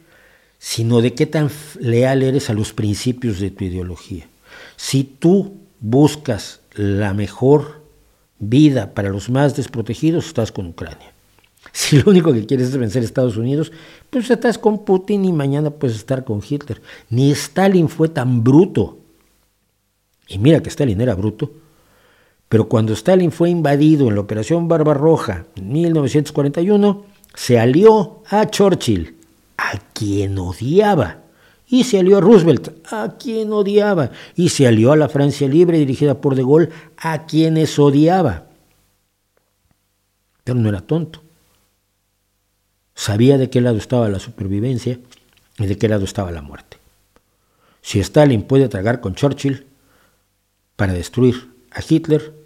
sino 0.59 1.01
de 1.01 1.15
qué 1.15 1.27
tan 1.27 1.51
leal 1.79 2.25
eres 2.25 2.51
a 2.51 2.53
los 2.53 2.73
principios 2.73 3.39
de 3.39 3.53
tu 3.53 3.63
ideología. 3.63 4.27
Si 4.75 5.05
tú 5.05 5.55
buscas 5.79 6.63
la 6.75 7.15
mejor 7.15 7.83
vida 8.41 8.93
para 8.93 9.11
los 9.11 9.31
más 9.31 9.55
desprotegidos, 9.55 10.27
estás 10.27 10.51
con 10.51 10.67
Ucrania. 10.67 11.13
Si 11.73 12.03
lo 12.03 12.11
único 12.11 12.33
que 12.33 12.47
quieres 12.47 12.71
es 12.71 12.77
vencer 12.77 13.03
a 13.03 13.07
Estados 13.07 13.37
Unidos, 13.37 13.71
pues 14.11 14.29
estás 14.29 14.59
con 14.59 14.85
Putin 14.85 15.25
y 15.25 15.33
mañana 15.33 15.71
puedes 15.71 15.97
estar 15.97 16.25
con 16.25 16.43
Hitler. 16.43 16.83
Ni 17.09 17.31
Stalin 17.31 17.89
fue 17.89 18.09
tan 18.09 18.43
bruto. 18.43 18.99
Y 20.27 20.39
mira 20.39 20.61
que 20.61 20.71
Stalin 20.71 21.01
era 21.01 21.15
bruto. 21.15 21.53
Pero 22.55 22.69
cuando 22.69 22.93
Stalin 22.93 23.33
fue 23.33 23.51
invadido 23.51 24.07
en 24.07 24.15
la 24.15 24.21
Operación 24.21 24.69
Barbarroja 24.69 25.47
en 25.57 25.73
1941, 25.73 27.05
se 27.35 27.59
alió 27.59 28.23
a 28.31 28.49
Churchill, 28.49 29.17
a 29.57 29.77
quien 29.93 30.39
odiaba. 30.39 31.25
Y 31.67 31.83
se 31.83 31.99
alió 31.99 32.19
a 32.19 32.21
Roosevelt, 32.21 32.69
a 32.93 33.17
quien 33.19 33.53
odiaba. 33.53 34.13
Y 34.37 34.51
se 34.51 34.69
alió 34.69 34.93
a 34.93 34.97
la 34.97 35.09
Francia 35.09 35.49
Libre 35.49 35.79
dirigida 35.79 36.21
por 36.21 36.37
De 36.37 36.43
Gaulle, 36.43 36.69
a 36.97 37.27
quienes 37.27 37.77
odiaba. 37.77 38.45
Pero 40.45 40.57
no 40.57 40.69
era 40.69 40.81
tonto. 40.81 41.25
Sabía 42.95 43.37
de 43.37 43.51
qué 43.51 43.63
lado 43.63 43.79
estaba 43.79 44.09
la 44.09 44.21
supervivencia 44.21 45.01
y 45.59 45.67
de 45.67 45.77
qué 45.77 45.89
lado 45.89 46.05
estaba 46.05 46.31
la 46.31 46.41
muerte. 46.41 46.77
Si 47.83 47.99
Stalin 47.99 48.45
puede 48.45 48.69
tragar 48.69 49.01
con 49.01 49.17
Churchill 49.17 49.67
para 50.77 50.93
destruir 50.93 51.53
a 51.73 51.81
Hitler, 51.87 52.44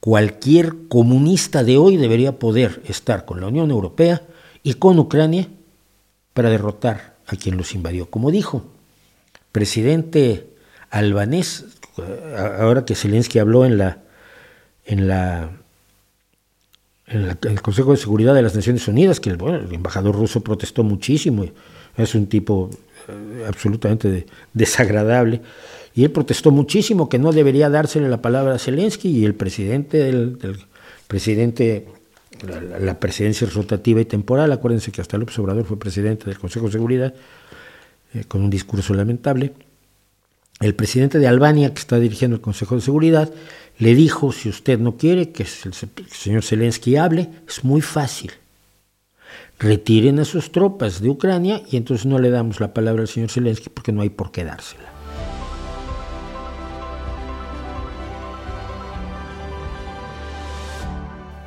cualquier 0.00 0.74
comunista 0.88 1.64
de 1.64 1.78
hoy 1.78 1.96
debería 1.96 2.38
poder 2.38 2.82
estar 2.86 3.24
con 3.24 3.40
la 3.40 3.48
Unión 3.48 3.70
Europea 3.70 4.22
y 4.62 4.74
con 4.74 4.98
Ucrania 4.98 5.48
para 6.34 6.50
derrotar 6.50 7.16
a 7.26 7.36
quien 7.36 7.56
los 7.56 7.74
invadió. 7.74 8.10
Como 8.10 8.30
dijo, 8.30 8.64
presidente 9.52 10.48
albanés, 10.90 11.66
ahora 12.58 12.84
que 12.84 12.94
Zelensky 12.94 13.38
habló 13.38 13.64
en 13.64 13.78
la 13.78 13.98
en 14.84 15.08
la 15.08 15.50
en, 17.06 17.38
el 17.42 17.62
Consejo 17.62 17.92
de 17.92 17.96
Seguridad 17.96 18.34
de 18.34 18.42
las 18.42 18.54
Naciones 18.54 18.86
Unidas, 18.88 19.20
que 19.20 19.30
el, 19.30 19.42
el 19.42 19.74
embajador 19.74 20.14
ruso 20.14 20.42
protestó 20.42 20.84
muchísimo, 20.84 21.44
es 21.96 22.14
un 22.14 22.26
tipo 22.26 22.70
eh, 23.08 23.44
absolutamente 23.46 24.26
desagradable, 24.52 25.40
y 25.98 26.04
él 26.04 26.12
protestó 26.12 26.52
muchísimo 26.52 27.08
que 27.08 27.18
no 27.18 27.32
debería 27.32 27.68
dársele 27.68 28.08
la 28.08 28.22
palabra 28.22 28.54
a 28.54 28.58
Zelensky, 28.60 29.08
y 29.08 29.24
el 29.24 29.34
presidente 29.34 29.98
del, 29.98 30.38
presidente, 31.08 31.88
la, 32.80 33.00
presidencia 33.00 33.48
es 33.48 33.54
rotativa 33.54 34.00
y 34.00 34.04
temporal, 34.04 34.52
acuérdense 34.52 34.92
que 34.92 35.00
hasta 35.00 35.18
López 35.18 35.36
Obrador 35.40 35.64
fue 35.64 35.76
presidente 35.76 36.26
del 36.26 36.38
Consejo 36.38 36.66
de 36.66 36.72
Seguridad, 36.72 37.14
eh, 38.14 38.22
con 38.28 38.42
un 38.42 38.48
discurso 38.48 38.94
lamentable, 38.94 39.54
el 40.60 40.76
presidente 40.76 41.18
de 41.18 41.26
Albania, 41.26 41.74
que 41.74 41.80
está 41.80 41.98
dirigiendo 41.98 42.36
el 42.36 42.42
Consejo 42.42 42.76
de 42.76 42.80
Seguridad, 42.80 43.32
le 43.80 43.96
dijo, 43.96 44.30
si 44.30 44.48
usted 44.48 44.78
no 44.78 44.96
quiere 44.96 45.32
que 45.32 45.42
el 45.42 46.06
señor 46.12 46.44
Zelensky 46.44 46.94
hable, 46.94 47.28
es 47.48 47.64
muy 47.64 47.80
fácil. 47.80 48.30
Retiren 49.58 50.20
a 50.20 50.24
sus 50.24 50.52
tropas 50.52 51.02
de 51.02 51.10
Ucrania 51.10 51.60
y 51.68 51.76
entonces 51.76 52.06
no 52.06 52.20
le 52.20 52.30
damos 52.30 52.60
la 52.60 52.72
palabra 52.72 53.02
al 53.02 53.08
señor 53.08 53.32
Zelensky 53.32 53.68
porque 53.68 53.90
no 53.90 54.02
hay 54.02 54.10
por 54.10 54.30
qué 54.30 54.44
dársela. 54.44 54.97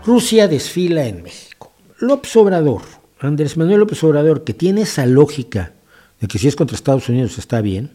Rusia 0.05 0.47
desfila 0.47 1.05
en 1.05 1.23
México. 1.23 1.71
López 1.99 2.35
Obrador, 2.35 2.81
Andrés 3.19 3.57
Manuel 3.57 3.79
López 3.81 4.03
Obrador, 4.03 4.43
que 4.43 4.53
tiene 4.53 4.81
esa 4.81 5.05
lógica 5.05 5.73
de 6.19 6.27
que 6.27 6.39
si 6.39 6.47
es 6.47 6.55
contra 6.55 6.75
Estados 6.75 7.09
Unidos 7.09 7.37
está 7.37 7.61
bien, 7.61 7.91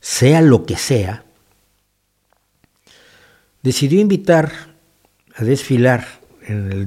sea 0.00 0.40
lo 0.40 0.64
que 0.64 0.76
sea, 0.76 1.24
decidió 3.62 4.00
invitar 4.00 4.52
a 5.34 5.44
desfilar 5.44 6.06
en 6.46 6.70
el, 6.70 6.84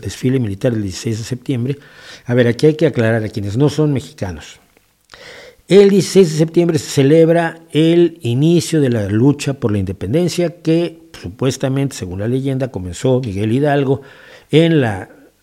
desfile 0.00 0.40
militar 0.40 0.72
del 0.72 0.82
16 0.82 1.18
de 1.18 1.24
septiembre. 1.24 1.78
A 2.24 2.34
ver, 2.34 2.48
aquí 2.48 2.66
hay 2.66 2.74
que 2.74 2.86
aclarar 2.86 3.22
a 3.22 3.28
quienes 3.28 3.56
no 3.56 3.68
son 3.68 3.92
mexicanos. 3.92 4.58
El 5.68 5.90
16 5.90 6.32
de 6.32 6.38
septiembre 6.38 6.78
se 6.78 6.90
celebra 6.90 7.60
el 7.70 8.18
inicio 8.22 8.80
de 8.80 8.90
la 8.90 9.08
lucha 9.08 9.54
por 9.54 9.70
la 9.70 9.78
independencia 9.78 10.60
que 10.60 11.02
supuestamente, 11.20 11.94
según 11.94 12.20
la 12.20 12.28
leyenda, 12.28 12.70
comenzó 12.72 13.20
Miguel 13.20 13.52
Hidalgo 13.52 14.02
en, 14.50 14.82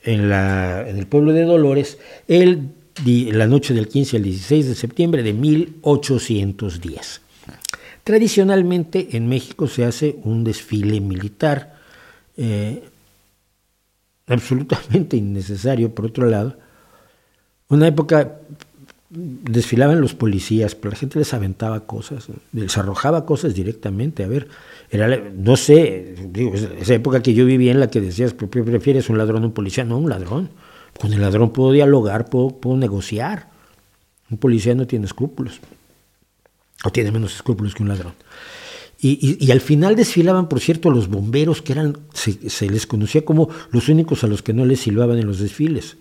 el 0.04 1.08
pueblo 1.08 1.32
de 1.32 1.44
Dolores 1.44 2.00
el, 2.28 2.70
la 3.06 3.48
noche 3.48 3.74
del 3.74 3.88
15 3.88 4.18
al 4.18 4.24
16 4.24 4.68
de 4.68 4.76
septiembre 4.76 5.24
de 5.24 5.34
1810. 5.34 7.22
Tradicionalmente 8.04 9.16
en 9.16 9.30
México 9.30 9.68
se 9.68 9.86
hace 9.86 10.18
un 10.24 10.44
desfile 10.44 11.00
militar 11.00 11.76
eh, 12.36 12.84
absolutamente 14.28 15.16
innecesario, 15.16 15.96
por 15.96 16.08
otro 16.08 16.28
lado. 16.28 16.58
Una 17.70 17.88
época 17.88 18.40
desfilaban 19.10 20.02
los 20.02 20.14
policías, 20.14 20.76
pero 20.76 20.92
la 20.92 20.98
gente 20.98 21.20
les 21.20 21.34
aventaba 21.34 21.86
cosas, 21.88 22.28
les 22.54 22.78
arrojaba 22.78 23.26
cosas 23.26 23.56
directamente. 23.56 24.24
A 24.24 24.28
ver, 24.28 24.48
era, 24.92 25.08
no 25.36 25.58
sé, 25.58 26.16
esa 26.80 26.94
época 26.94 27.22
que 27.22 27.34
yo 27.34 27.46
vivía 27.46 27.72
en 27.72 27.80
la 27.80 27.90
que 27.90 28.02
decías, 28.02 28.34
¿prefieres 28.34 29.10
un 29.10 29.18
ladrón 29.18 29.44
o 29.44 29.48
un 29.48 29.54
policía? 29.54 29.84
No, 29.84 29.98
un 29.98 30.10
ladrón. 30.10 30.50
Con 31.00 31.14
el 31.14 31.22
ladrón 31.22 31.52
puedo 31.52 31.72
dialogar, 31.72 32.30
puedo, 32.30 32.50
puedo 32.50 32.78
negociar. 32.78 33.50
Un 34.30 34.38
policía 34.38 34.76
no 34.76 34.86
tiene 34.86 35.06
escrúpulos 35.06 35.60
o 36.84 36.92
tiene 36.92 37.12
menos 37.12 37.36
escrúpulos 37.36 37.74
que 37.74 37.84
un 37.84 37.90
ladrón. 37.90 38.14
Y, 39.02 39.50
al 39.52 39.62
final 39.62 39.96
desfilaban, 39.96 40.50
por 40.50 40.60
cierto, 40.60 40.90
los 40.90 41.08
bomberos, 41.08 41.62
que 41.62 41.72
eran, 41.72 41.98
se, 42.14 42.70
les 42.70 42.86
conocía 42.86 43.24
como 43.24 43.48
los 43.72 43.88
únicos 43.88 44.26
a 44.26 44.28
los 44.28 44.42
que 44.42 44.54
no 44.54 44.66
les 44.66 44.82
silbaban 44.82 45.18
en 45.18 45.26
los 45.26 45.40
desfiles. 45.40 45.96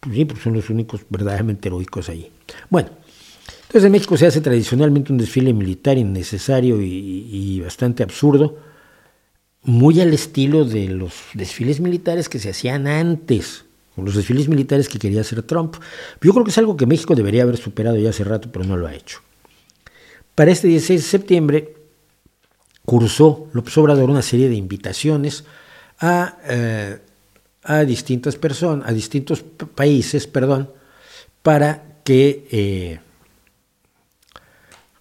Pues 0.00 0.16
sí, 0.16 0.24
porque 0.24 0.42
son 0.42 0.54
los 0.54 0.70
únicos 0.70 1.02
verdaderamente 1.10 1.68
heroicos 1.68 2.08
allí. 2.08 2.30
Bueno, 2.70 2.88
entonces 3.62 3.84
en 3.84 3.92
México 3.92 4.16
se 4.16 4.26
hace 4.26 4.40
tradicionalmente 4.40 5.12
un 5.12 5.18
desfile 5.18 5.52
militar 5.52 5.98
innecesario 5.98 6.80
y, 6.80 7.60
bastante 7.60 8.02
absurdo, 8.02 8.58
muy 9.62 10.00
al 10.00 10.12
estilo 10.14 10.64
de 10.64 10.88
los 10.88 11.12
desfiles 11.34 11.80
militares 11.80 12.28
que 12.28 12.38
se 12.38 12.50
hacían 12.50 12.86
antes, 12.86 13.66
con 13.94 14.06
los 14.06 14.16
desfiles 14.16 14.48
militares 14.48 14.88
que 14.88 14.98
quería 14.98 15.20
hacer 15.20 15.42
Trump. 15.42 15.76
Yo 16.22 16.32
creo 16.32 16.44
que 16.44 16.50
es 16.50 16.58
algo 16.58 16.76
que 16.76 16.86
México 16.86 17.14
debería 17.14 17.42
haber 17.42 17.58
superado 17.58 17.96
ya 17.98 18.10
hace 18.10 18.24
rato, 18.24 18.50
pero 18.50 18.64
no 18.64 18.76
lo 18.76 18.86
ha 18.86 18.94
hecho. 18.94 19.20
Para 20.34 20.50
este 20.50 20.66
16 20.66 21.02
de 21.02 21.06
septiembre 21.06 21.74
cursó 22.86 23.48
López 23.52 23.76
Obrador 23.78 24.08
una 24.08 24.22
serie 24.22 24.48
de 24.48 24.54
invitaciones 24.54 25.44
a, 26.00 26.38
eh, 26.48 26.98
a 27.62 27.80
distintas 27.80 28.36
personas, 28.36 28.88
a 28.88 28.92
distintos 28.92 29.42
países, 29.74 30.26
perdón, 30.26 30.70
para 31.42 32.00
que, 32.04 32.46
eh, 32.50 33.00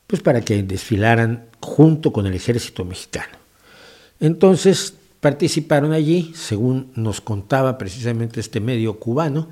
pues 0.07 0.22
para 0.22 0.41
que 0.41 0.61
desfilaran 0.64 1.45
junto 1.61 2.11
con 2.11 2.26
el 2.26 2.34
ejército 2.34 2.86
mexicano. 2.86 3.38
Entonces 4.19 4.94
participaron 5.19 5.91
allí, 5.91 6.34
según 6.36 6.91
nos 6.95 7.22
contaba 7.22 7.77
precisamente 7.77 8.40
este 8.40 8.60
medio 8.60 8.99
cubano, 8.99 9.49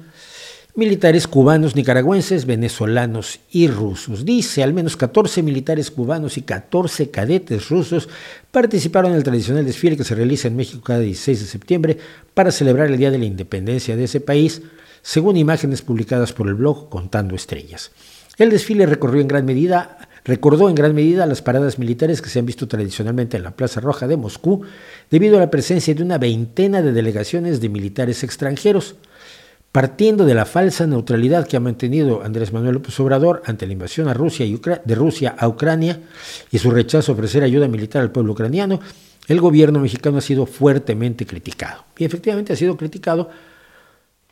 militares 0.78 1.28
cubanos, 1.28 1.76
nicaragüenses, 1.76 2.46
venezolanos 2.46 3.40
y 3.50 3.68
rusos. 3.68 4.24
Dice, 4.26 4.62
al 4.62 4.74
menos 4.74 4.96
14 4.96 5.42
militares 5.42 5.90
cubanos 5.90 6.38
y 6.38 6.44
14 6.44 7.10
cadetes 7.10 7.70
rusos 7.70 8.08
participaron 8.52 9.12
en 9.12 9.18
el 9.18 9.24
tradicional 9.24 9.66
desfile 9.66 9.98
que 9.98 10.04
se 10.04 10.14
realiza 10.14 10.48
en 10.48 10.56
México 10.56 10.84
cada 10.84 11.00
16 11.00 11.40
de 11.40 11.46
septiembre 11.48 11.98
para 12.36 12.52
celebrar 12.52 12.92
el 12.92 12.98
Día 12.98 13.10
de 13.10 13.18
la 13.18 13.26
Independencia 13.26 13.96
de 13.96 14.04
ese 14.04 14.20
país, 14.20 14.62
según 15.02 15.36
imágenes 15.36 15.82
publicadas 15.82 16.32
por 16.32 16.48
el 16.48 16.54
blog 16.54 16.90
Contando 16.90 17.36
Estrellas. 17.36 17.90
El 18.38 18.52
desfile 18.52 18.86
recorrió 18.86 19.22
en 19.22 19.28
gran 19.28 19.46
medida 19.46 19.98
recordó 20.26 20.68
en 20.68 20.76
gran 20.76 20.94
medida 20.94 21.26
las 21.26 21.42
paradas 21.42 21.80
militares 21.80 22.22
que 22.22 22.30
se 22.30 22.38
han 22.38 22.46
visto 22.46 22.68
tradicionalmente 22.68 23.38
en 23.38 23.44
la 23.44 23.52
Plaza 23.52 23.80
Roja 23.80 24.08
de 24.08 24.18
Moscú, 24.18 24.64
debido 25.10 25.38
a 25.38 25.40
la 25.40 25.50
presencia 25.50 25.96
de 25.96 26.04
una 26.04 26.18
veintena 26.18 26.82
de 26.82 26.92
delegaciones 26.92 27.62
de 27.62 27.70
militares 27.70 28.24
extranjeros 28.24 28.96
partiendo 29.72 30.26
de 30.26 30.34
la 30.34 30.46
falsa 30.46 30.88
neutralidad 30.88 31.48
que 31.48 31.58
ha 31.58 31.60
mantenido 31.60 32.24
Andrés 32.24 32.52
Manuel 32.52 32.76
López 32.76 33.00
Obrador 33.00 33.44
ante 33.46 33.68
la 33.68 33.74
invasión 33.74 34.08
de 34.08 34.96
Rusia 34.96 35.36
a 35.38 35.48
Ucrania 35.48 36.00
y 36.52 36.58
su 36.58 36.72
rechazo 36.72 37.12
a 37.12 37.16
ofrecer 37.16 37.44
ayuda 37.44 37.68
militar 37.68 38.02
al 38.02 38.12
pueblo 38.12 38.34
ucraniano, 38.34 38.80
el 39.28 39.42
gobierno 39.42 39.80
mexicano 39.80 40.18
ha 40.18 40.22
sido 40.22 40.46
fuertemente 40.46 41.26
criticado. 41.26 41.84
Y 41.98 42.06
efectivamente 42.06 42.54
ha 42.54 42.56
sido 42.56 42.78
criticado 42.78 43.30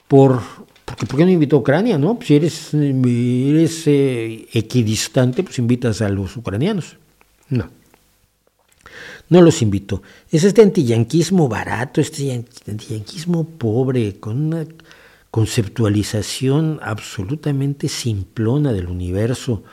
por... 0.07 0.41
Porque, 0.85 1.07
¿Por 1.07 1.17
qué 1.17 1.25
no 1.25 1.31
invitó 1.31 1.55
a 1.55 1.59
Ucrania? 1.59 1.97
No? 1.97 2.19
Si 2.21 2.35
eres, 2.35 2.73
eres 2.73 3.87
eh, 3.87 4.47
equidistante, 4.53 5.41
pues 5.41 5.57
invitas 5.57 6.01
a 6.01 6.09
los 6.09 6.37
ucranianos. 6.37 6.97
No. 7.49 7.69
No 9.29 9.41
los 9.41 9.63
invitó. 9.63 10.03
Es 10.29 10.43
este 10.43 10.61
antiyanquismo 10.61 11.49
barato, 11.49 12.01
este 12.01 12.45
antiyanquismo 12.67 13.45
pobre, 13.45 14.19
con 14.19 14.39
una 14.39 14.65
conceptualización 15.35 16.79
absolutamente 16.81 17.89
simplona 17.89 18.71
del 18.71 18.87
universo, 18.87 19.63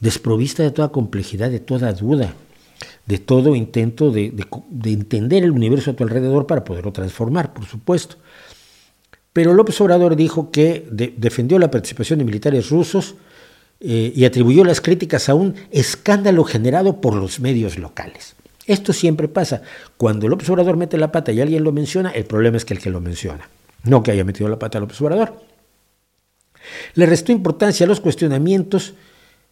desprovista 0.00 0.62
de 0.62 0.70
toda 0.70 0.92
complejidad, 0.92 1.50
de 1.50 1.60
toda 1.60 1.92
duda, 1.92 2.32
de 3.04 3.18
todo 3.18 3.54
intento 3.54 4.10
de, 4.10 4.32
entender 4.84 5.44
el 5.44 5.50
universo 5.50 5.90
a 5.90 5.94
tu 5.94 6.04
alrededor 6.04 6.46
para 6.46 6.64
poderlo 6.64 6.90
transformar, 6.90 7.52
por 7.52 7.66
supuesto. 7.66 8.16
Pero 9.34 9.52
López 9.52 9.78
Obrador 9.82 10.16
dijo 10.16 10.50
que 10.50 10.88
defendió 10.90 11.58
la 11.58 11.70
participación 11.70 12.20
de 12.20 12.24
militares 12.24 12.70
rusos 12.70 13.16
eh, 13.80 14.10
y 14.16 14.24
atribuyó 14.24 14.64
las 14.64 14.80
críticas 14.80 15.28
a 15.28 15.34
un 15.34 15.54
escándalo 15.70 16.44
generado 16.44 17.02
por 17.02 17.14
los 17.14 17.40
medios 17.40 17.76
locales. 17.76 18.36
Esto 18.66 18.94
siempre 18.94 19.28
pasa. 19.28 19.60
Cuando 19.98 20.28
López 20.28 20.48
Obrador 20.48 20.78
mete 20.78 20.96
la 20.96 21.12
pata 21.12 21.30
y 21.30 21.42
alguien 21.42 21.62
lo 21.62 21.72
menciona, 21.72 22.08
el 22.08 22.24
problema 22.24 22.56
es 22.56 22.64
que 22.64 22.72
el 22.72 22.80
que 22.80 22.88
lo 22.88 23.02
menciona 23.02 23.50
no 23.84 24.02
que 24.02 24.10
haya 24.10 24.24
metido 24.24 24.48
la 24.48 24.58
pata 24.58 24.78
a 24.78 24.80
López 24.80 25.00
Obrador. 25.00 25.40
Le 26.94 27.06
restó 27.06 27.32
importancia 27.32 27.84
a 27.84 27.88
los 27.88 28.00
cuestionamientos 28.00 28.94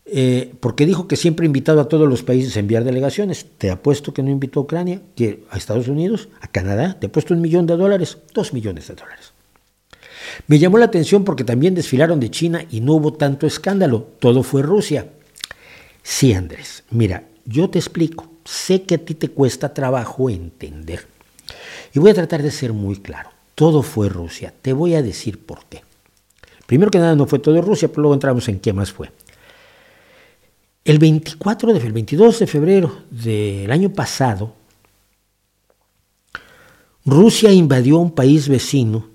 eh, 0.04 0.52
porque 0.59 0.86
dijo 0.86 1.06
que 1.06 1.16
siempre 1.16 1.44
ha 1.44 1.46
invitado 1.46 1.80
a 1.80 1.88
todos 1.88 2.09
los 2.09 2.22
países 2.22 2.56
a 2.56 2.60
enviar 2.60 2.84
delegaciones. 2.84 3.46
Te 3.59 3.70
apuesto 3.70 4.12
que 4.12 4.22
no 4.22 4.30
invitó 4.30 4.60
a 4.60 4.62
Ucrania, 4.64 5.00
que 5.14 5.44
a 5.50 5.56
Estados 5.56 5.88
Unidos, 5.88 6.28
a 6.40 6.48
Canadá, 6.48 6.96
te 6.98 7.06
ha 7.06 7.12
puesto 7.12 7.34
un 7.34 7.40
millón 7.40 7.66
de 7.66 7.76
dólares, 7.76 8.18
dos 8.34 8.52
millones 8.52 8.88
de 8.88 8.94
dólares. 8.94 9.32
Me 10.46 10.59
llamó 10.59 10.78
la 10.78 10.86
atención 10.86 11.24
porque 11.24 11.44
también 11.44 11.74
desfilaron 11.74 12.18
de 12.18 12.30
China 12.30 12.64
y 12.70 12.80
no 12.80 12.94
hubo 12.94 13.12
tanto 13.12 13.46
escándalo, 13.46 14.06
todo 14.18 14.42
fue 14.42 14.62
Rusia. 14.62 15.09
Sí, 16.02 16.32
Andrés, 16.32 16.84
mira, 16.90 17.24
yo 17.44 17.68
te 17.68 17.78
explico, 17.78 18.28
sé 18.44 18.82
que 18.82 18.94
a 18.94 18.98
ti 18.98 19.14
te 19.14 19.28
cuesta 19.28 19.74
trabajo 19.74 20.30
entender. 20.30 21.06
Y 21.92 21.98
voy 21.98 22.10
a 22.10 22.14
tratar 22.14 22.42
de 22.42 22.50
ser 22.50 22.72
muy 22.72 22.96
claro 22.96 23.31
todo 23.55 23.83
fue 23.83 24.09
Rusia. 24.09 24.53
Te 24.62 24.73
voy 24.73 24.95
a 24.95 25.03
decir 25.03 25.45
por 25.45 25.65
qué. 25.66 25.83
Primero 26.66 26.91
que 26.91 26.99
nada 26.99 27.15
no 27.15 27.27
fue 27.27 27.39
todo 27.39 27.61
Rusia, 27.61 27.89
pero 27.89 28.03
luego 28.03 28.15
entramos 28.15 28.49
en 28.49 28.61
qué 28.61 28.73
más 28.73 28.93
fue. 28.93 29.11
El 30.85 30.99
24 30.99 31.74
de, 31.74 31.81
el 31.81 31.93
22 31.93 32.39
de 32.41 32.47
febrero 32.47 32.97
del 33.11 33.70
año 33.70 33.93
pasado, 33.93 34.55
Rusia 37.05 37.53
invadió 37.53 37.99
un 37.99 38.12
país 38.12 38.49
vecino 38.49 39.12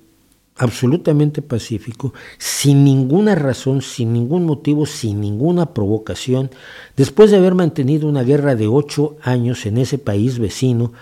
absolutamente 0.58 1.42
pacífico, 1.42 2.14
sin 2.38 2.84
ninguna 2.84 3.36
razón, 3.36 3.82
sin 3.82 4.12
ningún 4.14 4.46
motivo, 4.46 4.86
sin 4.86 5.22
ninguna 5.22 5.74
provocación, 5.74 6.50
después 6.96 7.32
de 7.32 7.38
haber 7.38 7.54
mantenido 7.54 8.08
una 8.08 8.24
guerra 8.24 8.56
de 8.56 8.68
ocho 8.68 9.18
años 9.22 9.66
en 9.66 9.78
ese 9.78 9.98
país 9.98 10.40
vecino 10.40 10.94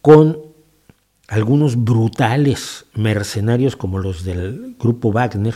con 0.00 0.53
algunos 1.34 1.82
brutales 1.82 2.86
mercenarios 2.94 3.74
como 3.74 3.98
los 3.98 4.24
del 4.24 4.76
grupo 4.78 5.10
Wagner, 5.10 5.54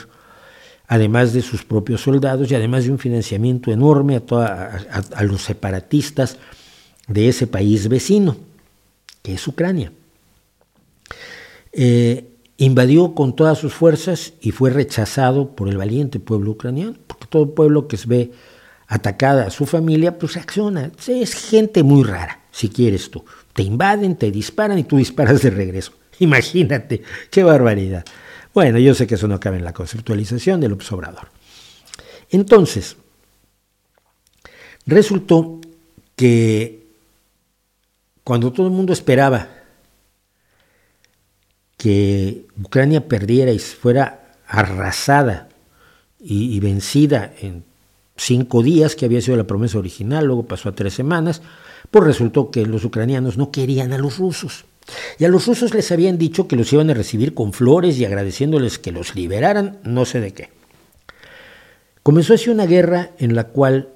además 0.89 1.33
de 1.33 1.41
sus 1.41 1.65
propios 1.65 2.01
soldados 2.01 2.51
y 2.51 2.57
además 2.57 2.85
de 2.85 2.91
un 2.91 2.99
financiamiento 2.99 3.71
enorme 3.71 4.21
a, 4.31 5.23
los 5.23 5.43
separatistas 5.43 6.39
de 7.07 7.29
ese 7.29 7.47
país 7.47 7.89
vecino, 7.89 8.37
que 9.23 9.35
es 9.35 9.47
Ucrania. 9.47 9.93
Eh, 11.73 12.29
invadió 12.57 13.15
con 13.15 13.37
todas 13.37 13.59
sus 13.59 13.73
fuerzas 13.73 14.33
y 14.41 14.51
fue 14.51 14.71
rechazado 14.71 15.55
por 15.55 15.69
el 15.69 15.77
valiente 15.77 16.19
pueblo 16.19 16.53
ucraniano, 16.53 16.95
porque 17.07 17.27
todo 17.27 17.55
pueblo 17.55 17.87
que 17.87 17.97
se 17.97 18.09
ve 18.09 18.33
atacada 18.89 19.47
a 19.47 19.51
su 19.51 19.65
familia, 19.65 20.19
pues 20.19 20.35
reacciona. 20.35 20.91
Es 21.07 21.35
gente 21.35 21.85
muy 21.85 22.03
rara, 22.03 22.41
si 22.51 22.69
quieres 22.69 23.13
tú. 23.13 23.25
Te 23.59 23.64
invaden, 23.64 24.14
te 24.14 24.30
disparan 24.30 24.78
y 24.78 24.85
tú 24.85 24.98
disparas 24.98 25.43
de 25.43 25.51
regreso. 25.51 25.93
Imagínate, 26.20 27.02
qué 27.28 27.43
barbaridad. 27.43 28.05
Bueno, 28.55 28.78
yo 28.78 28.94
sé 28.94 29.09
que 29.09 29.16
eso 29.16 29.26
no 29.26 29.40
cabe 29.40 29.56
en 29.56 29.64
la 29.64 29.72
conceptualización 29.72 30.60
del 30.60 30.74
observador. 30.74 31.26
Entonces, 32.30 32.97
resultó 34.86 35.60
que 36.14 36.86
cuando 38.22 38.52
todo 38.52 38.68
el 38.68 38.72
mundo 38.72 38.93
esperaba 38.93 39.48
que 41.76 42.47
Ucrania 42.62 43.09
perdiera 43.09 43.51
y 43.51 43.59
fuera 43.59 44.35
arrasada 44.47 45.48
y, 46.20 46.60
vencida 46.60 47.35
en 47.40 47.64
cinco 48.16 48.62
días, 48.62 48.94
que 48.94 49.06
había 49.06 49.20
sido 49.20 49.36
la 49.36 49.48
promesa 49.48 49.78
original, 49.78 50.26
luego 50.26 50.47
pasó 50.47 50.68
a 50.68 50.76
tres 50.76 50.94
semanas, 50.94 51.43
pues 51.91 52.05
resultó 52.05 52.51
que 52.51 52.67
los 52.67 52.85
ucranianos 52.85 53.37
no 53.37 53.51
querían 53.51 53.93
a 53.93 53.99
los 53.99 54.19
rusos. 54.19 54.65
Y 55.19 55.25
a 55.25 55.29
los 55.29 55.47
rusos 55.47 55.75
les 55.75 55.93
habían 55.93 56.19
dicho 56.19 56.49
que 56.49 56.57
los 56.57 56.73
iban 56.73 56.91
a 56.91 56.95
recibir 56.95 57.35
con 57.35 57.53
flores 57.53 57.99
y 57.99 58.05
agradeciéndoles 58.05 58.79
que 58.79 58.93
los 58.93 59.15
liberaran, 59.15 59.79
no 59.85 60.05
sé 60.05 60.21
de 60.21 60.33
qué. 60.33 60.51
Comenzó 62.03 62.35
así 62.35 62.49
una 62.49 62.67
guerra 62.67 63.11
en 63.19 63.35
la 63.35 63.45
cual 63.45 63.91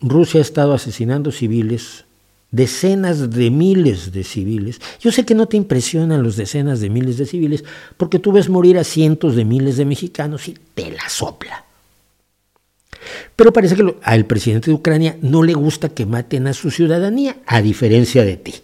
Rusia 0.00 0.40
ha 0.40 0.42
estado 0.42 0.74
asesinando 0.74 1.32
civiles, 1.32 2.04
decenas 2.50 3.30
de 3.30 3.50
miles 3.50 4.12
de 4.12 4.24
civiles. 4.24 4.80
Yo 5.00 5.12
sé 5.12 5.24
que 5.24 5.34
no 5.34 5.46
te 5.46 5.56
impresionan 5.56 6.22
los 6.22 6.36
decenas 6.36 6.80
de 6.80 6.90
miles 6.90 7.16
de 7.16 7.26
civiles 7.26 7.64
porque 7.96 8.18
tú 8.18 8.32
ves 8.32 8.48
morir 8.48 8.78
a 8.78 8.84
cientos 8.84 9.34
de 9.34 9.44
miles 9.44 9.76
de 9.76 9.86
mexicanos 9.86 10.48
y 10.48 10.56
te 10.74 10.90
la 10.90 11.08
sopla. 11.08 11.64
Pero 13.36 13.52
parece 13.52 13.76
que 13.76 13.96
al 14.02 14.26
presidente 14.26 14.70
de 14.70 14.76
Ucrania 14.76 15.16
no 15.22 15.42
le 15.42 15.54
gusta 15.54 15.88
que 15.88 16.06
maten 16.06 16.46
a 16.46 16.52
su 16.52 16.70
ciudadanía, 16.70 17.36
a 17.46 17.62
diferencia 17.62 18.24
de 18.24 18.36
ti. 18.36 18.54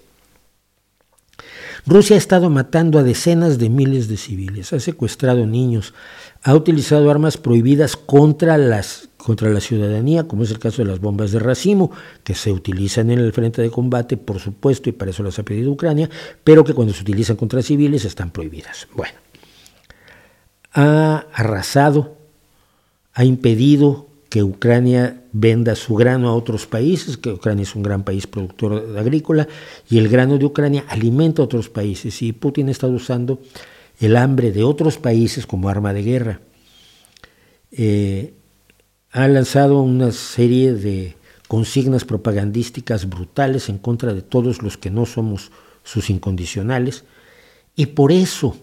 Rusia 1.87 2.17
ha 2.17 2.19
estado 2.19 2.51
matando 2.51 2.99
a 2.99 3.03
decenas 3.03 3.59
de 3.59 3.71
miles 3.71 4.09
de 4.09 4.19
civiles, 4.19 4.75
ha 4.75 4.81
secuestrado 4.81 5.47
niños, 5.47 5.95
ha 6.43 6.55
utilizado 6.55 7.11
armas 7.11 7.39
prohibidas 7.39 7.97
contra, 7.97 8.59
las, 8.59 9.09
contra 9.17 9.49
la 9.49 9.61
ciudadanía, 9.61 10.25
como 10.25 10.43
es 10.43 10.51
el 10.51 10.59
caso 10.59 10.83
de 10.83 10.89
las 10.91 11.01
bombas 11.01 11.33
de 11.33 11.39
racimo, 11.39 11.91
que 12.25 12.35
se 12.35 12.53
utilizan 12.53 13.11
en 13.11 13.21
el 13.21 13.33
frente 13.33 13.63
de 13.63 13.71
combate, 13.71 14.19
por 14.19 14.39
supuesto, 14.39 14.91
y 14.91 14.93
para 14.93 15.13
eso 15.13 15.23
las 15.23 15.39
ha 15.39 15.45
pedido 15.45 15.71
Ucrania, 15.71 16.11
pero 16.45 16.63
que 16.63 16.75
cuando 16.75 16.93
se 16.93 17.01
utilizan 17.01 17.37
contra 17.37 17.63
civiles 17.63 18.05
están 18.05 18.33
prohibidas. 18.33 18.87
Bueno, 18.95 19.15
ha 20.75 21.25
arrasado, 21.33 22.17
ha 23.15 23.25
impedido 23.25 24.08
que 24.29 24.43
Ucrania 24.43 25.23
venda 25.33 25.75
su 25.75 25.95
grano 25.95 26.29
a 26.29 26.35
otros 26.35 26.67
países, 26.67 27.17
que 27.17 27.31
Ucrania 27.31 27.63
es 27.63 27.75
un 27.75 27.83
gran 27.83 28.05
país 28.05 28.27
productor 28.27 28.97
agrícola, 28.99 29.49
y 29.89 29.99
el 29.99 30.09
grano 30.09 30.37
de 30.37 30.45
Ucrania 30.45 30.85
alimenta 30.89 31.41
a 31.41 31.47
otros 31.47 31.69
países, 31.69 32.21
y 32.23 32.33
Putin 32.33 32.69
está 32.69 32.87
usando 32.87 33.41
el 34.01 34.17
hambre 34.17 34.53
de 34.53 34.65
otros 34.65 34.99
países 34.99 35.47
como 35.47 35.69
arma 35.69 35.93
de 35.93 36.03
guerra. 36.03 36.41
Eh, 37.73 38.35
ha 39.13 39.27
lanzado 39.29 39.81
una 39.81 40.13
serie 40.13 40.75
de 40.75 41.17
consignas 41.49 42.05
propagandísticas 42.05 43.09
brutales 43.09 43.71
en 43.71 43.79
contra 43.79 44.13
de 44.13 44.21
todos 44.21 44.63
los 44.63 44.77
que 44.77 44.91
no 44.91 45.07
somos 45.07 45.51
sus 45.85 46.11
incondicionales, 46.11 47.05
y 47.75 47.87
por 47.87 48.13
eso 48.13 48.57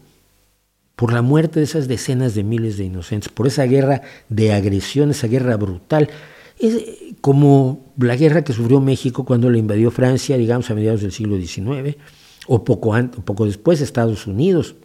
por 0.96 1.12
la 1.12 1.22
muerte 1.22 1.60
de 1.60 1.66
esas 1.66 1.88
decenas 1.88 2.36
de 2.36 2.44
miles 2.44 2.78
de 2.78 2.86
inocentes, 2.86 3.30
por 3.30 3.48
esa 3.48 3.66
guerra 3.66 4.02
de 4.30 4.54
agresión, 4.54 5.12
esa 5.12 5.28
guerra 5.28 5.58
brutal. 5.58 6.10
Es 6.58 6.82
como 7.22 7.94
la 7.98 8.16
guerra 8.16 8.44
que 8.44 8.54
sufrió 8.54 8.80
México 8.80 9.26
cuando 9.26 9.50
le 9.50 9.60
invadió 9.60 9.92
Francia, 9.92 10.38
digamos, 10.38 10.70
a 10.72 10.76
mediados 10.76 11.02
del 11.02 11.12
siglo 11.12 11.38
XIX, 11.38 11.98
o 12.48 12.64
poco, 12.64 12.94
antes, 12.94 13.22
poco 13.24 13.46
después 13.46 13.82
Estados 13.82 14.26
Unidos, 14.28 14.76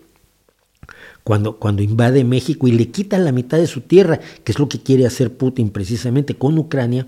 cuando, 1.23 1.59
cuando 1.59 1.83
invade 1.83 2.25
México 2.25 2.67
y 2.67 2.73
le 2.73 2.89
quita 2.89 3.19
la 3.19 3.31
mitad 3.31 3.59
de 3.59 3.67
su 3.67 3.83
tierra, 3.83 4.19
que 4.43 4.53
es 4.53 4.59
lo 4.59 4.69
que 4.69 4.81
quiere 4.81 5.07
hacer 5.07 5.33
Putin 5.33 5.71
precisamente 5.71 6.35
con 6.35 6.59
Ucrania, 6.59 7.07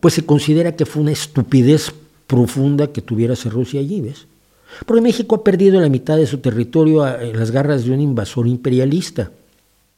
pues 0.00 0.14
se 0.14 0.24
considera 0.24 0.76
que 0.76 0.86
fue 0.86 1.02
una 1.02 1.12
estupidez 1.12 1.92
profunda 2.26 2.92
que 2.92 3.02
tuviera 3.02 3.34
Rusia 3.34 3.80
allí, 3.80 4.00
¿ves? 4.00 4.26
Porque 4.86 5.02
México 5.02 5.36
ha 5.36 5.44
perdido 5.44 5.80
la 5.80 5.88
mitad 5.88 6.16
de 6.16 6.26
su 6.26 6.38
territorio 6.38 7.06
en 7.06 7.38
las 7.38 7.50
garras 7.50 7.84
de 7.84 7.92
un 7.92 8.00
invasor 8.00 8.46
imperialista 8.46 9.30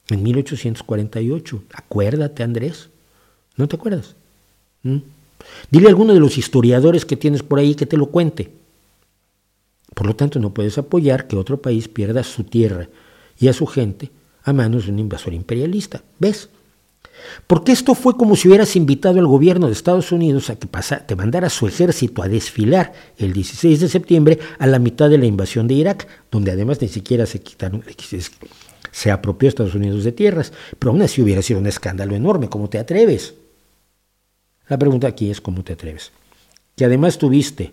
en 0.09 0.23
1848. 0.23 1.63
Acuérdate, 1.73 2.43
Andrés. 2.43 2.89
¿No 3.57 3.69
te 3.69 3.77
acuerdas? 3.77 4.15
¿Mm? 4.83 4.99
Dile 5.71 5.87
a 5.87 5.91
alguno 5.91 6.15
de 6.15 6.21
los 6.21 6.39
historiadores 6.39 7.05
que 7.05 7.17
tienes 7.17 7.43
por 7.43 7.59
ahí 7.59 7.75
que 7.75 7.87
te 7.87 7.97
lo 7.97 8.07
cuente. 8.07 8.51
Por 9.95 10.07
lo 10.07 10.17
tanto, 10.17 10.39
no 10.41 10.53
puedes 10.53 10.77
apoyar 10.79 11.27
que 11.27 11.37
otro 11.37 11.61
país 11.61 11.89
pierda 11.89 12.25
su 12.25 12.45
tierra 12.45 12.89
y 13.39 13.49
a 13.49 13.53
su 13.53 13.67
gente 13.67 14.11
a 14.43 14.53
manos 14.53 14.87
de 14.87 14.93
un 14.93 14.99
invasor 14.99 15.35
imperialista. 15.35 16.03
¿Ves? 16.19 16.49
Porque 17.47 17.73
esto 17.73 17.95
fue 17.95 18.17
como 18.17 18.37
si 18.37 18.49
hubieras 18.49 18.77
invitado 18.77 19.19
al 19.19 19.27
gobierno 19.27 19.67
de 19.67 19.73
Estados 19.73 20.13
Unidos 20.13 20.51
a 20.51 20.57
que 20.57 20.69
te 21.07 21.17
mandara 21.17 21.51
su 21.51 21.67
ejército 21.67 22.23
a 22.23 22.29
desfilar 22.29 22.93
el 23.19 23.33
16 23.33 23.81
de 23.81 23.89
septiembre 23.89 24.39
a 24.59 24.67
la 24.67 24.79
mitad 24.79 25.11
de 25.11 25.19
la 25.19 25.27
invasión 25.27 25.69
de 25.69 25.75
Irak, 25.75 26.07
donde 26.31 26.53
además 26.53 26.81
ni 26.81 26.89
siquiera 26.89 27.27
se 27.27 27.41
quitaron, 27.41 27.83
se 28.91 29.11
apropió 29.11 29.49
Estados 29.49 29.75
Unidos 29.75 30.05
de 30.05 30.13
tierras, 30.13 30.53
pero 30.79 30.93
aún 30.93 31.03
así 31.03 31.21
hubiera 31.21 31.43
sido 31.43 31.61
un 31.61 31.67
escándalo 31.67 32.15
enorme. 32.15 32.49
¿Cómo 32.49 32.69
te 32.69 32.79
atreves? 32.79 33.35
La 34.69 34.79
pregunta 34.79 35.09
aquí 35.09 35.31
es 35.31 35.41
cómo 35.41 35.65
te 35.65 35.75
atreves. 35.75 36.13
Que 36.77 36.85
además 36.85 37.19
tuviste 37.19 37.73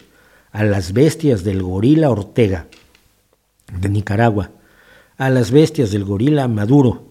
a 0.51 0.63
las 0.63 0.93
bestias 0.93 1.43
del 1.43 1.63
gorila 1.63 2.09
Ortega 2.09 2.67
de 3.71 3.89
Nicaragua, 3.89 4.51
a 5.17 5.29
las 5.29 5.51
bestias 5.51 5.91
del 5.91 6.03
gorila 6.03 6.47
Maduro 6.47 7.10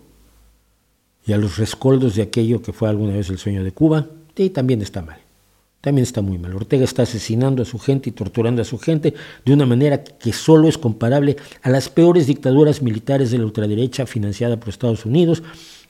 y 1.26 1.32
a 1.32 1.38
los 1.38 1.58
rescoldos 1.58 2.14
de 2.14 2.22
aquello 2.22 2.62
que 2.62 2.72
fue 2.72 2.88
alguna 2.88 3.14
vez 3.14 3.30
el 3.30 3.38
sueño 3.38 3.62
de 3.62 3.72
Cuba, 3.72 4.06
y 4.44 4.50
también 4.50 4.82
está 4.82 5.02
mal. 5.02 5.18
También 5.80 6.02
está 6.02 6.20
muy 6.20 6.38
mal. 6.38 6.54
Ortega 6.54 6.84
está 6.84 7.02
asesinando 7.02 7.62
a 7.62 7.66
su 7.66 7.78
gente 7.78 8.10
y 8.10 8.12
torturando 8.12 8.60
a 8.60 8.66
su 8.66 8.78
gente 8.78 9.14
de 9.44 9.52
una 9.52 9.64
manera 9.64 10.04
que 10.04 10.32
solo 10.32 10.68
es 10.68 10.76
comparable 10.76 11.36
a 11.62 11.70
las 11.70 11.88
peores 11.88 12.26
dictaduras 12.26 12.82
militares 12.82 13.30
de 13.30 13.38
la 13.38 13.44
ultraderecha 13.44 14.06
financiada 14.06 14.58
por 14.58 14.68
Estados 14.68 15.06
Unidos 15.06 15.42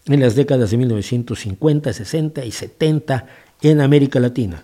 en 0.06 0.20
las 0.20 0.36
décadas 0.36 0.70
de 0.70 0.76
1950, 0.76 1.92
60 1.92 2.44
y 2.44 2.52
70 2.52 3.26
en 3.62 3.80
América 3.80 4.20
Latina. 4.20 4.62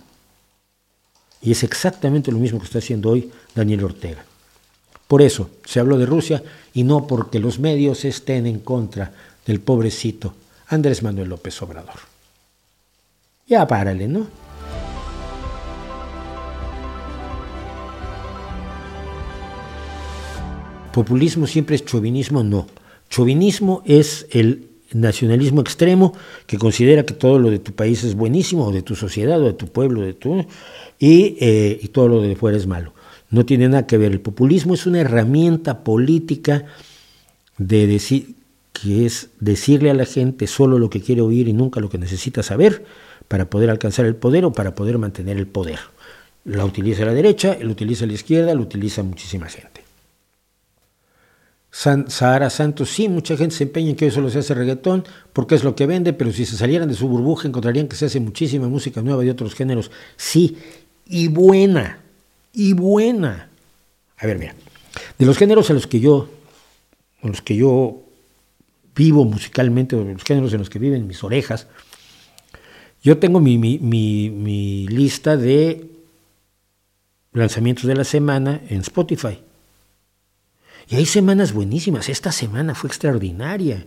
Y 1.41 1.51
es 1.51 1.63
exactamente 1.63 2.31
lo 2.31 2.39
mismo 2.39 2.59
que 2.59 2.65
está 2.65 2.79
haciendo 2.79 3.09
hoy 3.09 3.29
Daniel 3.53 3.83
Ortega. 3.83 4.23
Por 5.07 5.21
eso 5.21 5.49
se 5.65 5.79
habló 5.79 5.97
de 5.97 6.05
Rusia 6.05 6.41
y 6.73 6.83
no 6.83 7.05
porque 7.05 7.39
los 7.39 7.59
medios 7.59 8.05
estén 8.05 8.45
en 8.47 8.59
contra 8.59 9.13
del 9.45 9.59
pobrecito 9.59 10.33
Andrés 10.69 11.01
Manuel 11.01 11.29
López 11.29 11.61
Obrador. 11.61 11.95
Ya 13.47 13.65
párale, 13.65 14.07
¿no? 14.07 14.27
Populismo 20.93 21.47
siempre 21.47 21.75
es 21.75 21.85
chauvinismo, 21.85 22.43
no. 22.43 22.67
Chauvinismo 23.09 23.83
es 23.85 24.27
el 24.31 24.67
nacionalismo 24.93 25.61
extremo 25.61 26.13
que 26.45 26.57
considera 26.57 27.05
que 27.05 27.13
todo 27.13 27.39
lo 27.39 27.49
de 27.49 27.59
tu 27.59 27.73
país 27.73 28.03
es 28.03 28.15
buenísimo, 28.15 28.65
o 28.65 28.71
de 28.71 28.81
tu 28.81 28.95
sociedad, 28.95 29.41
o 29.41 29.45
de 29.45 29.53
tu 29.53 29.67
pueblo, 29.67 30.01
de 30.01 30.13
tu, 30.13 30.45
y, 30.99 31.37
eh, 31.39 31.79
y 31.81 31.87
todo 31.89 32.07
lo 32.07 32.21
de 32.21 32.35
fuera 32.35 32.57
es 32.57 32.67
malo. 32.67 32.93
No 33.29 33.45
tiene 33.45 33.69
nada 33.69 33.85
que 33.85 33.97
ver. 33.97 34.11
El 34.11 34.21
populismo 34.21 34.73
es 34.73 34.85
una 34.85 34.99
herramienta 34.99 35.83
política 35.83 36.65
de 37.57 37.87
decir, 37.87 38.36
que 38.81 39.05
es 39.05 39.29
decirle 39.39 39.89
a 39.89 39.93
la 39.93 40.05
gente 40.05 40.47
solo 40.47 40.79
lo 40.79 40.89
que 40.89 41.01
quiere 41.01 41.21
oír 41.21 41.47
y 41.47 41.53
nunca 41.53 41.79
lo 41.79 41.89
que 41.89 41.97
necesita 41.97 42.43
saber, 42.43 42.85
para 43.27 43.49
poder 43.49 43.69
alcanzar 43.69 44.05
el 44.05 44.15
poder 44.15 44.45
o 44.45 44.53
para 44.53 44.75
poder 44.75 44.97
mantener 44.97 45.37
el 45.37 45.47
poder. 45.47 45.79
La 46.45 46.63
utiliza 46.63 47.05
la 47.05 47.13
derecha, 47.13 47.57
la 47.59 47.69
utiliza 47.69 48.05
la 48.05 48.13
izquierda, 48.13 48.53
la 48.53 48.61
utiliza 48.61 49.03
muchísima 49.03 49.47
gente. 49.47 49.83
Sahara 51.69 52.49
Santos, 52.49 52.89
sí, 52.89 53.07
mucha 53.07 53.37
gente 53.37 53.55
se 53.55 53.65
empeña 53.65 53.91
en 53.91 53.95
que 53.95 54.05
hoy 54.05 54.11
solo 54.11 54.29
se 54.29 54.39
hace 54.39 54.53
reggaetón 54.53 55.05
porque 55.33 55.55
es 55.55 55.63
lo 55.63 55.75
que 55.75 55.85
vende, 55.85 56.13
pero 56.13 56.31
si 56.31 56.45
se 56.45 56.57
salieran 56.57 56.87
de 56.87 56.95
su 56.95 57.07
burbuja 57.07 57.47
encontrarían 57.47 57.87
que 57.87 57.95
se 57.95 58.05
hace 58.05 58.19
muchísima 58.19 58.67
música 58.67 59.01
nueva 59.01 59.21
de 59.21 59.29
otros 59.29 59.53
géneros. 59.53 59.91
Sí, 60.15 60.57
y 61.05 61.27
buena, 61.27 61.99
y 62.53 62.73
buena. 62.73 63.49
A 64.17 64.25
ver, 64.25 64.39
mira, 64.39 64.55
de 65.19 65.25
los 65.25 65.37
géneros 65.37 65.69
a 65.69 65.73
los 65.73 65.85
que 65.85 65.99
yo, 65.99 66.29
a 67.21 67.27
los 67.27 67.41
que 67.41 67.55
yo 67.55 68.06
vivo 68.97 69.23
musicalmente, 69.25 69.95
los 69.95 70.23
géneros 70.23 70.51
en 70.53 70.59
los 70.59 70.69
que 70.69 70.79
viven 70.79 71.07
mis 71.07 71.23
orejas, 71.23 71.67
yo 73.03 73.17
tengo 73.17 73.39
mi, 73.39 73.57
mi, 73.57 73.77
mi 73.79 74.87
lista 74.87 75.37
de 75.37 75.89
lanzamientos 77.31 77.85
de 77.85 77.95
la 77.95 78.03
semana 78.03 78.61
en 78.69 78.81
Spotify. 78.81 79.39
Y 80.89 80.95
hay 80.95 81.05
semanas 81.05 81.53
buenísimas. 81.53 82.09
Esta 82.09 82.31
semana 82.31 82.73
fue 82.73 82.87
extraordinaria. 82.87 83.85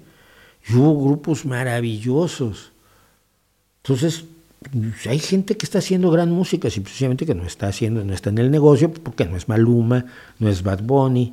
Y 0.68 0.74
hubo 0.74 1.04
grupos 1.04 1.44
maravillosos. 1.44 2.72
Entonces, 3.82 4.24
hay 5.08 5.18
gente 5.18 5.56
que 5.56 5.64
está 5.64 5.78
haciendo 5.78 6.10
gran 6.10 6.30
música, 6.30 6.68
simplemente 6.68 7.24
que 7.24 7.34
no 7.34 7.44
está 7.44 7.68
haciendo, 7.68 8.04
no 8.04 8.12
está 8.12 8.28
en 8.28 8.38
el 8.38 8.50
negocio, 8.50 8.92
porque 8.92 9.24
no 9.24 9.36
es 9.36 9.48
Maluma, 9.48 10.04
no 10.38 10.48
es 10.50 10.62
Bad 10.62 10.82
Bunny, 10.82 11.32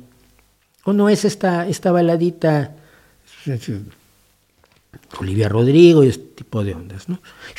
o 0.84 0.94
no 0.94 1.10
es 1.10 1.26
esta, 1.26 1.68
esta 1.68 1.92
baladita 1.92 2.74
Olivia 5.18 5.48
Rodrigo 5.48 6.04
y 6.04 6.08
este 6.08 6.24
tipo 6.34 6.64
de 6.64 6.74
ondas, 6.74 7.06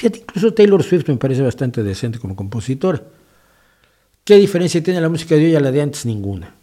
incluso 0.01 0.53
Taylor 0.53 0.83
Swift 0.83 1.07
me 1.07 1.17
parece 1.17 1.41
bastante 1.41 1.83
decente 1.83 2.19
como 2.19 2.35
compositor. 2.35 3.11
¿Qué 4.23 4.35
diferencia 4.35 4.83
tiene 4.83 5.01
la 5.01 5.09
música 5.09 5.35
de 5.35 5.45
hoy 5.45 5.55
a 5.55 5.59
la 5.59 5.71
de 5.71 5.81
antes? 5.81 6.05
Ninguna. 6.05 6.53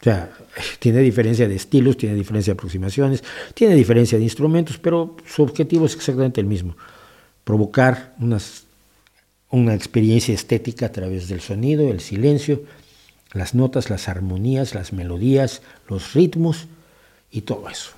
O 0.00 0.04
sea, 0.04 0.30
tiene 0.78 1.00
diferencia 1.00 1.48
de 1.48 1.54
estilos, 1.54 1.96
tiene 1.96 2.14
diferencia 2.14 2.52
de 2.52 2.56
aproximaciones, 2.56 3.24
tiene 3.54 3.74
diferencia 3.74 4.18
de 4.18 4.24
instrumentos, 4.24 4.78
pero 4.78 5.16
su 5.26 5.42
objetivo 5.42 5.86
es 5.86 5.94
exactamente 5.94 6.40
el 6.40 6.46
mismo, 6.46 6.76
provocar 7.44 8.14
una 9.50 9.74
experiencia 9.74 10.34
estética 10.34 10.86
a 10.86 10.92
través 10.92 11.28
del 11.28 11.40
sonido, 11.40 11.88
el 11.90 12.00
silencio, 12.00 12.62
las 13.32 13.54
notas, 13.54 13.90
las 13.90 14.08
armonías, 14.08 14.74
las 14.74 14.92
melodías, 14.92 15.62
los 15.88 16.14
ritmos 16.14 16.66
y 17.34 17.42
todo 17.42 17.68
eso. 17.68 17.90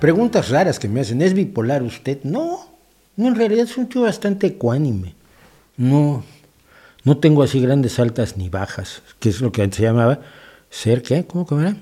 Preguntas 0.00 0.50
raras 0.50 0.78
que 0.78 0.88
me 0.88 1.00
hacen, 1.00 1.20
¿es 1.22 1.34
bipolar 1.34 1.82
usted? 1.82 2.20
No, 2.22 2.68
no 3.16 3.26
en 3.26 3.34
realidad 3.34 3.64
es 3.64 3.76
un 3.76 3.88
tío 3.88 4.02
bastante 4.02 4.46
ecuánime 4.46 5.18
no, 5.78 6.24
no 7.04 7.18
tengo 7.18 7.42
así 7.42 7.60
grandes 7.60 7.98
altas 7.98 8.36
ni 8.36 8.50
bajas, 8.50 9.02
que 9.18 9.30
es 9.30 9.40
lo 9.40 9.50
que 9.52 9.62
antes 9.62 9.78
se 9.78 9.84
llamaba 9.84 10.20
ser, 10.68 11.02
¿qué? 11.02 11.24
¿Cómo 11.24 11.46
que 11.46 11.54
era? 11.54 11.76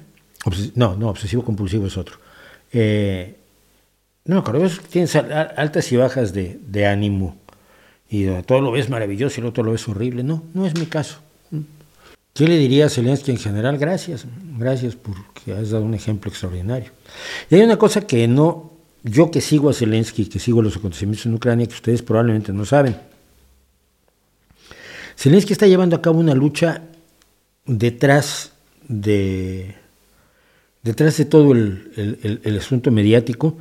no, 0.76 0.94
no, 0.94 1.08
obsesivo 1.08 1.42
compulsivo 1.42 1.86
es 1.88 1.96
otro. 1.96 2.18
Eh, 2.72 3.36
no 4.26 4.36
me 4.36 4.40
acuerdo, 4.40 4.68
tienes 4.90 5.16
altas 5.16 5.90
y 5.90 5.96
bajas 5.96 6.32
de, 6.32 6.86
ánimo 6.86 7.36
y 8.08 8.26
todo 8.42 8.60
lo 8.60 8.72
ves 8.72 8.88
maravilloso 8.88 9.40
y 9.40 9.42
el 9.42 9.46
otro 9.46 9.64
lo 9.64 9.72
ves 9.72 9.88
horrible. 9.88 10.22
No, 10.22 10.42
no 10.54 10.66
es 10.66 10.78
mi 10.78 10.86
caso. 10.86 11.18
¿Qué 12.36 12.46
le 12.46 12.58
diría 12.58 12.86
a 12.86 12.88
Zelensky 12.90 13.30
en 13.30 13.38
general? 13.38 13.78
Gracias, 13.78 14.26
gracias 14.58 14.94
porque 14.94 15.58
has 15.58 15.70
dado 15.70 15.84
un 15.84 15.94
ejemplo 15.94 16.30
extraordinario. 16.30 16.90
Y 17.50 17.54
hay 17.54 17.62
una 17.62 17.78
cosa 17.78 18.06
que 18.06 18.28
no, 18.28 18.72
yo 19.02 19.30
que 19.30 19.40
sigo 19.40 19.70
a 19.70 19.72
Zelensky, 19.72 20.26
que 20.26 20.38
sigo 20.38 20.60
los 20.60 20.76
acontecimientos 20.76 21.24
en 21.24 21.34
Ucrania, 21.34 21.66
que 21.66 21.74
ustedes 21.74 22.02
probablemente 22.02 22.52
no 22.52 22.66
saben. 22.66 22.94
Zelensky 25.16 25.54
está 25.54 25.66
llevando 25.66 25.96
a 25.96 26.02
cabo 26.02 26.20
una 26.20 26.34
lucha 26.34 26.82
detrás 27.64 28.52
de, 28.86 29.74
detrás 30.82 31.16
de 31.16 31.24
todo 31.24 31.52
el, 31.52 32.58
asunto 32.58 32.90
mediático 32.90 33.56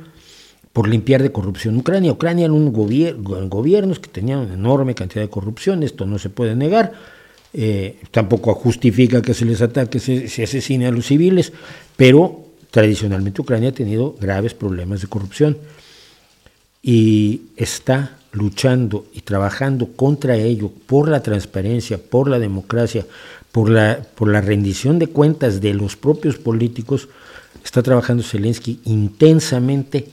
por 0.76 0.88
limpiar 0.88 1.22
de 1.22 1.32
corrupción 1.32 1.78
Ucrania. 1.78 2.12
Ucrania 2.12 2.44
era 2.44 2.52
un 2.52 2.70
gobierno, 2.70 3.48
gobiernos 3.48 3.98
que 3.98 4.10
tenían 4.10 4.40
una 4.40 4.52
enorme 4.52 4.94
cantidad 4.94 5.22
de 5.22 5.30
corrupción, 5.30 5.82
esto 5.82 6.04
no 6.04 6.18
se 6.18 6.28
puede 6.28 6.54
negar. 6.54 6.92
Eh, 7.54 7.98
tampoco 8.10 8.54
justifica 8.54 9.22
que 9.22 9.32
se 9.32 9.46
les 9.46 9.62
ataque, 9.62 9.98
se, 10.00 10.28
se 10.28 10.42
asesine 10.42 10.86
a 10.86 10.90
los 10.90 11.06
civiles, 11.06 11.54
pero 11.96 12.44
tradicionalmente 12.70 13.40
Ucrania 13.40 13.70
ha 13.70 13.72
tenido 13.72 14.16
graves 14.20 14.52
problemas 14.52 15.00
de 15.00 15.06
corrupción 15.06 15.56
y 16.82 17.44
está 17.56 18.18
luchando 18.32 19.06
y 19.14 19.22
trabajando 19.22 19.86
contra 19.96 20.36
ello, 20.36 20.70
por 20.84 21.08
la 21.08 21.22
transparencia, 21.22 21.96
por 21.96 22.28
la 22.28 22.38
democracia, 22.38 23.06
por 23.50 23.70
la, 23.70 23.98
por 24.14 24.28
la 24.28 24.42
rendición 24.42 24.98
de 24.98 25.06
cuentas 25.06 25.62
de 25.62 25.72
los 25.72 25.96
propios 25.96 26.36
políticos, 26.36 27.08
está 27.64 27.82
trabajando 27.82 28.22
Zelensky 28.22 28.80
intensamente 28.84 30.08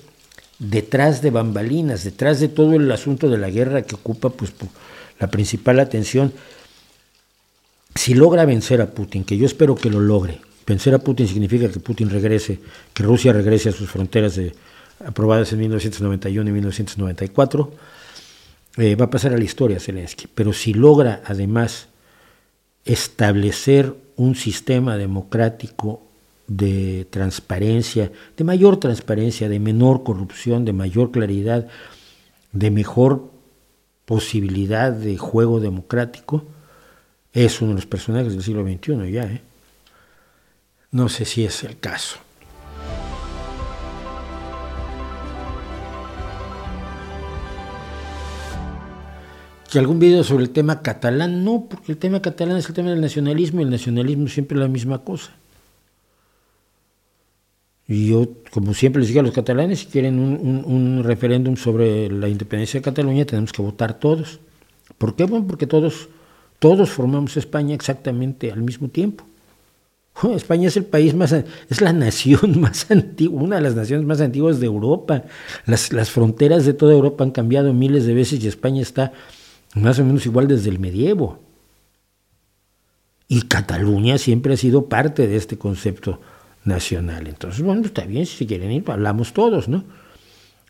detrás 0.60 1.22
de 1.22 1.32
bambalinas, 1.32 2.04
detrás 2.04 2.40
de 2.40 2.48
todo 2.48 2.74
el 2.76 2.92
asunto 2.92 3.30
de 3.30 3.38
la 3.38 3.50
guerra 3.50 3.82
que 3.82 3.96
ocupa 3.96 4.30
pues, 4.30 4.54
la 5.20 5.28
principal 5.28 5.80
atención. 5.80 6.34
Si 7.96 8.14
logra 8.14 8.46
vencer 8.46 8.82
a 8.82 8.92
Putin, 8.92 9.24
que 9.24 9.38
yo 9.38 9.46
espero 9.46 9.76
que 9.76 9.90
lo 9.90 10.00
logre, 10.00 10.42
vencer 10.66 10.94
a 10.96 11.00
Putin 11.00 11.28
significa 11.28 11.70
que 11.70 11.80
Putin 11.80 12.10
regrese, 12.10 12.60
que 12.94 13.04
Rusia 13.04 13.34
regrese 13.34 13.70
a 13.70 13.72
sus 13.72 13.90
fronteras 13.90 14.36
de, 14.36 14.54
aprobadas 15.06 15.52
en 15.54 15.60
1991 15.60 16.50
y 16.50 16.54
1994, 16.54 17.72
eh, 18.78 18.96
va 18.96 19.06
a 19.06 19.10
pasar 19.10 19.34
a 19.34 19.38
la 19.38 19.44
historia 19.44 19.80
Zelensky, 19.80 20.28
pero 20.34 20.54
si 20.54 20.74
logra 20.74 21.22
además 21.26 21.88
establecer 22.86 23.96
un 24.16 24.36
sistema 24.36 24.98
democrático 24.98 26.02
de 26.48 27.08
transparencia, 27.10 28.12
de 28.36 28.44
mayor 28.44 28.78
transparencia, 28.78 29.50
de 29.50 29.60
menor 29.60 30.04
corrupción, 30.04 30.66
de 30.66 30.74
mayor 30.74 31.12
claridad, 31.12 31.68
de 32.52 32.72
mejor 32.72 33.32
posibilidad 34.06 34.92
de 34.92 35.18
juego 35.18 35.60
democrático, 35.60 36.46
es 37.32 37.62
uno 37.62 37.70
de 37.70 37.76
los 37.76 37.86
personajes 37.86 38.34
del 38.34 38.44
siglo 38.44 38.64
XXI 38.64 39.12
ya. 39.12 39.24
¿eh? 39.24 39.42
No 40.92 41.10
sé 41.10 41.26
si 41.26 41.44
es 41.44 41.64
el 41.64 41.80
caso. 41.80 42.20
que 49.74 49.80
algún 49.80 49.98
video 49.98 50.24
sobre 50.24 50.44
el 50.44 50.52
tema 50.52 50.84
catalán, 50.84 51.44
no, 51.44 51.66
porque 51.68 51.92
el 51.92 51.98
tema 51.98 52.22
catalán 52.22 52.58
es 52.58 52.70
el 52.70 52.76
tema 52.76 52.92
del 52.92 53.02
nacionalismo 53.02 53.60
y 53.60 53.64
el 53.64 53.72
nacionalismo 53.72 54.28
siempre 54.28 54.56
es 54.56 54.62
la 54.62 54.68
misma 54.68 55.04
cosa. 55.04 55.32
Y 57.94 58.08
yo, 58.08 58.28
como 58.50 58.74
siempre 58.74 59.02
les 59.02 59.10
digo 59.10 59.20
a 59.20 59.24
los 59.24 59.34
catalanes, 59.34 59.82
si 59.82 59.86
quieren 59.86 60.18
un, 60.18 61.04
referéndum 61.04 61.56
sobre 61.56 62.10
la 62.10 62.28
independencia 62.28 62.80
de 62.80 62.84
Cataluña, 62.84 63.24
tenemos 63.24 63.54
que 63.54 63.62
votar 63.62 64.00
todos. 64.00 64.40
¿Por 64.98 65.16
qué? 65.16 65.26
Bueno, 65.26 65.46
porque 65.46 65.68
todos, 65.68 66.10
todos 66.58 66.90
formamos 66.90 67.38
España 67.38 67.76
exactamente 67.76 68.52
al 68.52 68.64
mismo 68.64 68.90
tiempo. 68.90 69.26
España 70.36 70.70
es 70.70 70.78
el 70.78 70.86
país 70.86 71.14
más, 71.14 71.34
es 71.34 71.82
la 71.82 71.94
nación 71.94 72.60
más 72.60 72.90
antigua, 72.90 73.44
una 73.44 73.58
de 73.58 73.62
las 73.62 73.76
naciones 73.76 74.08
más 74.08 74.22
antiguas 74.22 74.60
de 74.60 74.66
Europa. 74.66 75.26
Las, 75.68 75.94
las 75.94 76.10
fronteras 76.10 76.66
de 76.66 76.74
toda 76.74 76.94
Europa 76.94 77.24
han 77.24 77.32
cambiado 77.32 77.74
miles 77.74 78.08
de 78.08 78.16
veces 78.16 78.44
y 78.44 78.48
España 78.48 78.82
está 78.82 79.14
más 79.76 80.00
o 80.00 80.04
menos 80.04 80.26
igual 80.26 80.48
desde 80.48 80.72
el 80.72 80.80
medievo. 80.80 81.38
Y 83.28 83.44
Cataluña 83.44 84.18
siempre 84.18 84.56
ha 84.56 84.58
sido 84.58 84.90
parte 84.90 85.28
de 85.28 85.36
este 85.36 85.60
concepto 85.60 86.20
nacional. 86.66 87.28
Entonces, 87.28 87.62
bueno, 87.62 87.82
está 87.86 88.06
bien, 88.06 88.26
si 88.26 88.46
quieren 88.46 88.72
ir, 88.72 88.84
hablamos 88.88 89.34
todos, 89.34 89.68
¿no? 89.68 89.84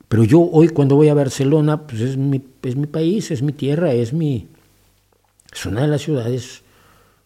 Pero 0.07 0.23
yo 0.23 0.41
hoy 0.41 0.69
cuando 0.69 0.95
voy 0.95 1.09
a 1.09 1.13
Barcelona, 1.13 1.87
pues 1.87 2.01
es 2.01 2.17
mi, 2.17 2.41
es 2.61 2.75
mi 2.75 2.87
país, 2.87 3.31
es 3.31 3.41
mi 3.41 3.51
tierra, 3.51 3.93
es 3.93 4.13
mi... 4.13 4.47
Es 5.51 5.65
una 5.65 5.81
de 5.81 5.87
las 5.87 6.01
ciudades 6.01 6.61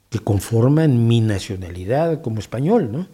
que 0.10 0.19
conforman 0.19 1.07
mi 1.07 1.22
nacionalidad 1.22 2.22
como 2.22 2.39
español, 2.39 2.91
¿no? 2.91 3.07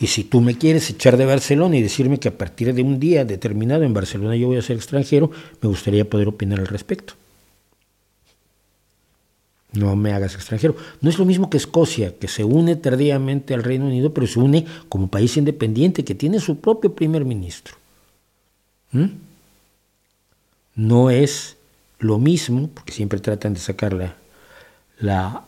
Y 0.00 0.08
si 0.08 0.24
tú 0.24 0.40
me 0.40 0.58
quieres 0.58 0.90
echar 0.90 1.16
de 1.16 1.26
Barcelona 1.26 1.76
y 1.76 1.82
decirme 1.82 2.18
que 2.18 2.28
a 2.28 2.38
partir 2.38 2.74
de 2.74 2.82
un 2.82 2.98
día 2.98 3.24
determinado 3.24 3.84
en 3.84 3.94
Barcelona 3.94 4.36
yo 4.36 4.48
voy 4.48 4.56
a 4.56 4.62
ser 4.62 4.76
extranjero, 4.76 5.30
me 5.60 5.68
gustaría 5.68 6.08
poder 6.08 6.28
opinar 6.28 6.58
al 6.58 6.66
respecto 6.66 7.14
no 9.72 9.96
me 9.96 10.12
hagas 10.12 10.34
extranjero. 10.34 10.76
No 11.00 11.08
es 11.08 11.18
lo 11.18 11.24
mismo 11.24 11.48
que 11.48 11.56
Escocia, 11.56 12.16
que 12.18 12.28
se 12.28 12.44
une 12.44 12.76
tardíamente 12.76 13.54
al 13.54 13.62
Reino 13.62 13.86
Unido, 13.86 14.12
pero 14.12 14.26
se 14.26 14.38
une 14.38 14.66
como 14.88 15.08
país 15.08 15.36
independiente, 15.36 16.04
que 16.04 16.14
tiene 16.14 16.40
su 16.40 16.60
propio 16.60 16.94
primer 16.94 17.24
ministro. 17.24 17.76
¿Mm? 18.92 19.06
No 20.74 21.10
es 21.10 21.56
lo 21.98 22.18
mismo, 22.18 22.68
porque 22.72 22.92
siempre 22.92 23.20
tratan 23.20 23.54
de 23.54 23.60
sacar 23.60 24.16
la, 24.98 25.44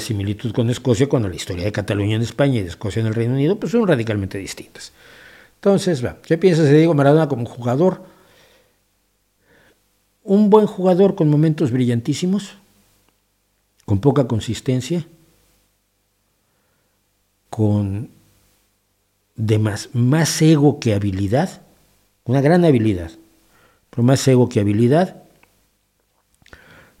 similitud 0.00 0.52
con 0.52 0.70
Escocia 0.70 1.08
cuando 1.08 1.28
la 1.28 1.36
historia 1.36 1.64
de 1.64 1.72
Cataluña 1.72 2.16
en 2.16 2.22
España 2.22 2.58
y 2.58 2.62
de 2.62 2.68
Escocia 2.68 3.00
en 3.00 3.06
el 3.06 3.14
Reino 3.14 3.34
Unido 3.34 3.56
pues 3.56 3.72
son 3.72 3.86
radicalmente 3.86 4.38
distintas. 4.38 4.92
Entonces, 5.56 6.02
¿qué 6.22 6.38
piensas 6.38 6.66
de 6.66 6.76
Diego 6.76 6.94
Maradona 6.94 7.28
como 7.28 7.46
jugador? 7.46 8.02
Un 10.22 10.50
buen 10.50 10.66
jugador 10.66 11.14
con 11.14 11.28
momentos 11.28 11.70
brillantísimos, 11.70 12.56
con 13.86 14.00
poca 14.00 14.26
consistencia, 14.26 15.06
con 17.48 18.10
de 19.36 19.58
más, 19.58 19.90
más 19.94 20.42
ego 20.42 20.80
que 20.80 20.92
habilidad, 20.92 21.62
una 22.24 22.40
gran 22.40 22.64
habilidad, 22.64 23.12
pero 23.90 24.02
más 24.02 24.26
ego 24.28 24.48
que 24.48 24.60
habilidad, 24.60 25.22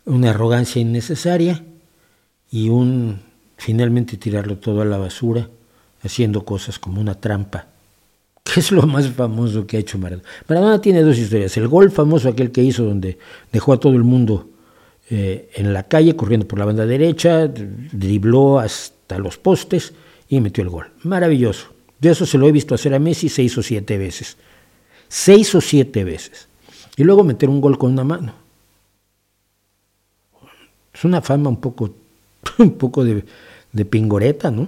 una 0.04 0.30
arrogancia 0.30 0.80
innecesaria 0.80 1.64
y 2.50 2.68
un 2.68 3.20
finalmente 3.56 4.16
tirarlo 4.16 4.58
todo 4.58 4.82
a 4.82 4.84
la 4.84 4.98
basura, 4.98 5.48
haciendo 6.02 6.44
cosas 6.44 6.78
como 6.78 7.00
una 7.00 7.14
trampa, 7.14 7.66
que 8.44 8.60
es 8.60 8.70
lo 8.70 8.82
más 8.82 9.08
famoso 9.08 9.66
que 9.66 9.78
ha 9.78 9.80
hecho 9.80 9.98
Maradona. 9.98 10.28
Maradona 10.46 10.80
tiene 10.80 11.02
dos 11.02 11.18
historias, 11.18 11.56
el 11.56 11.66
gol 11.66 11.90
famoso 11.90 12.28
aquel 12.28 12.52
que 12.52 12.62
hizo 12.62 12.84
donde 12.84 13.18
dejó 13.50 13.72
a 13.72 13.80
todo 13.80 13.94
el 13.94 14.04
mundo 14.04 14.50
eh, 15.08 15.50
en 15.54 15.72
la 15.72 15.84
calle 15.84 16.16
corriendo 16.16 16.48
por 16.48 16.58
la 16.58 16.64
banda 16.64 16.84
derecha, 16.84 17.46
dribló 17.46 18.58
hasta 18.58 19.18
los 19.18 19.38
postes 19.38 19.92
y 20.28 20.40
metió 20.40 20.62
el 20.62 20.70
gol. 20.70 20.90
Maravilloso. 21.02 21.68
De 22.00 22.10
eso 22.10 22.26
se 22.26 22.38
lo 22.38 22.48
he 22.48 22.52
visto 22.52 22.74
hacer 22.74 22.92
a 22.94 22.98
Messi 22.98 23.28
seis 23.28 23.56
o 23.56 23.62
siete 23.62 23.98
veces. 23.98 24.36
Seis 25.08 25.54
o 25.54 25.60
siete 25.60 26.04
veces. 26.04 26.48
Y 26.96 27.04
luego 27.04 27.24
meter 27.24 27.48
un 27.48 27.60
gol 27.60 27.78
con 27.78 27.92
una 27.92 28.04
mano. 28.04 28.32
Es 30.92 31.04
una 31.04 31.20
fama 31.22 31.50
un 31.50 31.60
poco, 31.60 31.94
un 32.58 32.72
poco 32.72 33.04
de, 33.04 33.24
de 33.72 33.84
pingoreta, 33.84 34.50
¿no? 34.50 34.66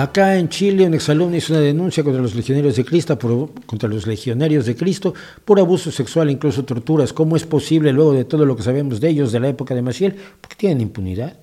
Acá 0.00 0.38
en 0.38 0.48
Chile, 0.48 0.86
un 0.86 0.94
exalumno 0.94 1.36
hizo 1.36 1.52
una 1.52 1.60
denuncia 1.60 2.02
contra 2.02 2.22
los 2.22 2.34
legionarios 2.34 2.74
de 2.74 2.86
Cristo 2.86 3.18
por, 3.18 3.50
contra 3.66 3.86
los 3.86 4.06
legionarios 4.06 4.64
de 4.64 4.74
Cristo 4.74 5.12
por 5.44 5.60
abuso 5.60 5.92
sexual, 5.92 6.30
incluso 6.30 6.64
torturas. 6.64 7.12
¿Cómo 7.12 7.36
es 7.36 7.44
posible, 7.44 7.92
luego 7.92 8.14
de 8.14 8.24
todo 8.24 8.46
lo 8.46 8.56
que 8.56 8.62
sabemos 8.62 8.98
de 8.98 9.10
ellos 9.10 9.30
de 9.30 9.40
la 9.40 9.48
época 9.48 9.74
de 9.74 9.82
Maciel? 9.82 10.16
Porque 10.40 10.56
tienen 10.56 10.80
impunidad. 10.80 11.36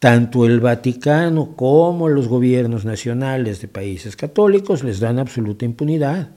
Tanto 0.00 0.44
el 0.44 0.58
Vaticano 0.58 1.54
como 1.54 2.08
los 2.08 2.26
gobiernos 2.26 2.84
nacionales 2.84 3.60
de 3.60 3.68
países 3.68 4.16
católicos 4.16 4.82
les 4.82 4.98
dan 4.98 5.20
absoluta 5.20 5.64
impunidad. 5.64 6.30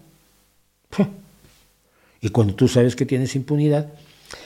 Y 2.21 2.29
cuando 2.29 2.53
tú 2.53 2.67
sabes 2.67 2.95
que 2.95 3.07
tienes 3.07 3.35
impunidad, 3.35 3.93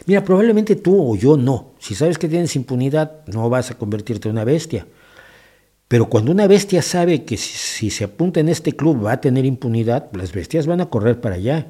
mira, 0.06 0.24
probablemente 0.24 0.78
tú 0.78 1.12
o 1.12 1.18
yo 1.18 1.36
no. 1.36 1.72
Si 1.78 1.94
sabes 1.94 2.18
que 2.18 2.30
tienes 2.30 2.56
impunidad, 2.56 3.26
no 3.28 3.50
vas 3.50 3.70
a 3.70 3.78
convertirte 3.78 4.30
en 4.30 4.36
una 4.36 4.46
bestia 4.46 4.88
pero 5.96 6.10
cuando 6.10 6.34
una 6.34 6.46
bestia 6.46 6.82
sabe 6.82 7.24
que 7.24 7.38
si, 7.38 7.90
se 7.90 8.04
apunta 8.04 8.42
en 8.42 8.50
este 8.50 8.74
club 8.74 9.06
va 9.06 9.14
a 9.14 9.22
tener 9.22 9.46
impunidad, 9.46 10.12
las 10.12 10.34
bestias 10.34 10.68
van 10.68 10.82
a 10.82 10.88
correr 10.88 11.22
para 11.22 11.36
allá. 11.36 11.68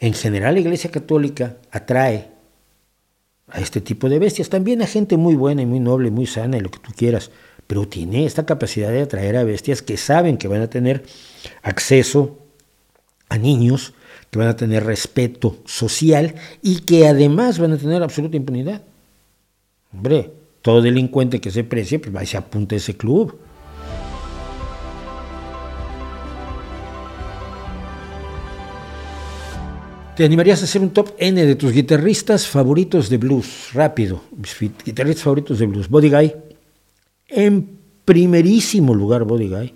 En 0.00 0.14
general 0.14 0.54
la 0.54 0.60
Iglesia 0.60 0.90
Católica 0.90 1.58
atrae 1.70 2.30
a 3.48 3.60
este 3.60 3.82
tipo 3.82 4.08
de 4.08 4.18
bestias, 4.18 4.48
también 4.48 4.80
a 4.80 4.86
gente 4.86 5.18
muy 5.18 5.34
buena 5.34 5.60
y 5.60 5.66
muy 5.66 5.80
noble, 5.80 6.10
muy 6.10 6.24
sana 6.24 6.56
y 6.56 6.60
lo 6.60 6.70
que 6.70 6.78
tú 6.78 6.92
quieras, 6.96 7.30
pero 7.66 7.86
tiene 7.86 8.24
esta 8.24 8.46
capacidad 8.46 8.88
de 8.90 9.02
atraer 9.02 9.36
a 9.36 9.44
bestias 9.44 9.82
que 9.82 9.98
saben 9.98 10.38
que 10.38 10.48
van 10.48 10.62
a 10.62 10.70
tener 10.70 11.04
acceso 11.62 12.38
a 13.28 13.36
niños, 13.36 13.92
que 14.30 14.38
van 14.38 14.48
a 14.48 14.56
tener 14.56 14.86
respeto 14.86 15.58
social 15.66 16.36
y 16.62 16.80
que 16.80 17.06
además 17.06 17.58
van 17.58 17.72
a 17.72 17.76
tener 17.76 18.02
absoluta 18.02 18.38
impunidad. 18.38 18.80
Hombre, 19.92 20.32
todo 20.62 20.80
delincuente 20.80 21.40
que 21.40 21.50
se 21.50 21.64
precie, 21.64 21.98
pues 21.98 22.14
va 22.14 22.22
y 22.22 22.26
se 22.26 22.36
apunta 22.36 22.74
a 22.74 22.78
ese 22.78 22.96
club. 22.96 23.38
¿Te 30.16 30.24
animarías 30.24 30.60
a 30.60 30.64
hacer 30.64 30.82
un 30.82 30.90
top 30.90 31.14
N 31.18 31.44
de 31.44 31.56
tus 31.56 31.72
guitarristas 31.72 32.46
favoritos 32.46 33.08
de 33.08 33.16
blues? 33.16 33.70
Rápido, 33.72 34.22
guitarristas 34.84 35.24
favoritos 35.24 35.58
de 35.58 35.66
blues. 35.66 35.88
Body 35.88 36.10
Guy, 36.10 36.32
en 37.28 37.78
primerísimo 38.04 38.94
lugar 38.94 39.24
Body 39.24 39.48
Guy. 39.48 39.74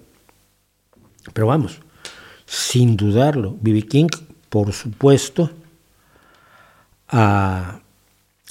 Pero 1.33 1.47
vamos, 1.47 1.81
sin 2.45 2.97
dudarlo, 2.97 3.57
B.B. 3.61 3.83
King, 3.83 4.09
por 4.49 4.73
supuesto, 4.73 5.51
a 7.09 7.81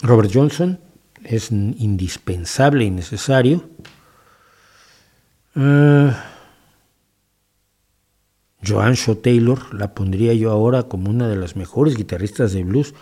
Robert 0.01 0.31
Johnson, 0.33 0.79
es 1.25 1.51
indispensable 1.51 2.85
y 2.85 2.91
necesario. 2.91 3.63
Uh, 5.55 6.11
Joan 8.65 8.93
Shaw 8.93 9.15
Taylor 9.15 9.73
la 9.73 9.93
pondría 9.93 10.33
yo 10.33 10.51
ahora 10.51 10.83
como 10.83 11.09
una 11.09 11.27
de 11.27 11.35
las 11.35 11.55
mejores 11.55 11.95
guitarristas 11.95 12.53
de 12.53 12.63
blues, 12.63 12.93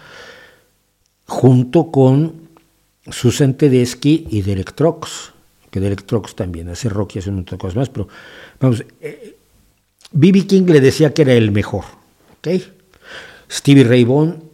junto 1.28 1.91
con 1.91 2.50
Susan 3.10 3.56
Tedeschi 3.56 4.28
y 4.30 4.41
Derek 4.41 4.74
Trox, 4.74 5.34
que 5.72 5.80
Derek 5.80 6.06
Trox 6.06 6.36
también 6.36 6.70
hace 6.70 6.90
rock 6.90 7.16
y 7.16 7.20
hace 7.20 7.30
un 7.30 7.38
montón 7.38 7.58
de 7.58 7.62
cosas 7.62 7.76
más, 7.76 7.90
pero 7.90 8.08
vamos, 8.60 8.84
B.B. 10.12 10.40
Eh, 10.40 10.48
King 10.48 10.66
le 10.68 10.80
decía 10.80 11.14
que 11.14 11.24
era 11.24 11.34
el 11.34 11.52
mejor, 11.52 11.86
¿ok? 12.38 12.62
Stevie 13.50 13.84
Ray 13.84 14.04
Vaughan 14.04 14.52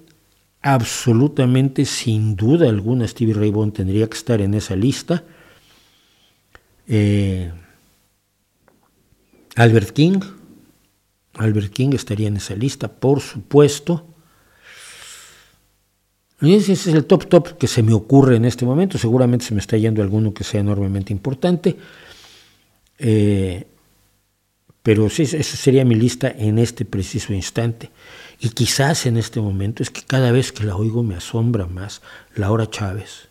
absolutamente 0.61 1.86
sin 1.86 2.36
duda 2.36 2.68
alguna 2.68 3.07
Stevie 3.07 3.34
Ray 3.34 3.52
Vaughan 3.52 3.72
tendría 3.72 4.07
que 4.07 4.18
estar 4.18 4.41
en 4.41 4.53
esa 4.53 4.76
lista. 4.76 5.23
Eh, 6.88 7.52
Albert 9.56 9.91
King, 9.91 10.19
Albert 11.36 11.72
King 11.72 11.90
estaría 11.94 12.27
en 12.27 12.38
esa 12.38 12.56
lista, 12.56 12.88
por 12.88 13.22
supuesto. 13.22 14.06
ese 16.41 16.73
es 16.73 16.88
el 16.88 17.06
top 17.06 17.27
top 17.27 17.57
que 17.57 17.68
se 17.68 17.84
me 17.84 17.94
ocurre 17.94 18.36
en 18.36 18.45
este 18.45 18.65
momento. 18.65 18.98
Seguramente 18.98 19.45
se 19.45 19.53
me 19.53 19.61
está 19.61 19.77
yendo 19.77 20.02
alguno 20.02 20.34
que 20.34 20.44
sea 20.44 20.61
enormemente 20.61 21.14
importante. 21.14 21.77
Eh, 22.98 23.65
pero 24.84 25.10
sí, 25.10 25.23
esa 25.23 25.44
sería 25.57 25.86
mi 25.86 25.95
lista 25.95 26.30
en 26.30 26.57
este 26.60 26.84
preciso 26.86 27.34
instante. 27.34 27.90
Y 28.40 28.49
quizás 28.49 29.06
en 29.06 29.18
este 29.18 29.41
momento 29.41 29.84
es 29.84 29.90
que 29.90 30.02
cada 30.02 30.32
vez 30.32 30.53
que 30.53 30.64
la 30.64 30.76
oigo 30.76 31.03
me 31.03 31.16
asombra 31.16 31.66
más 31.66 32.02
Laura 32.36 32.70
Chávez, 32.70 33.28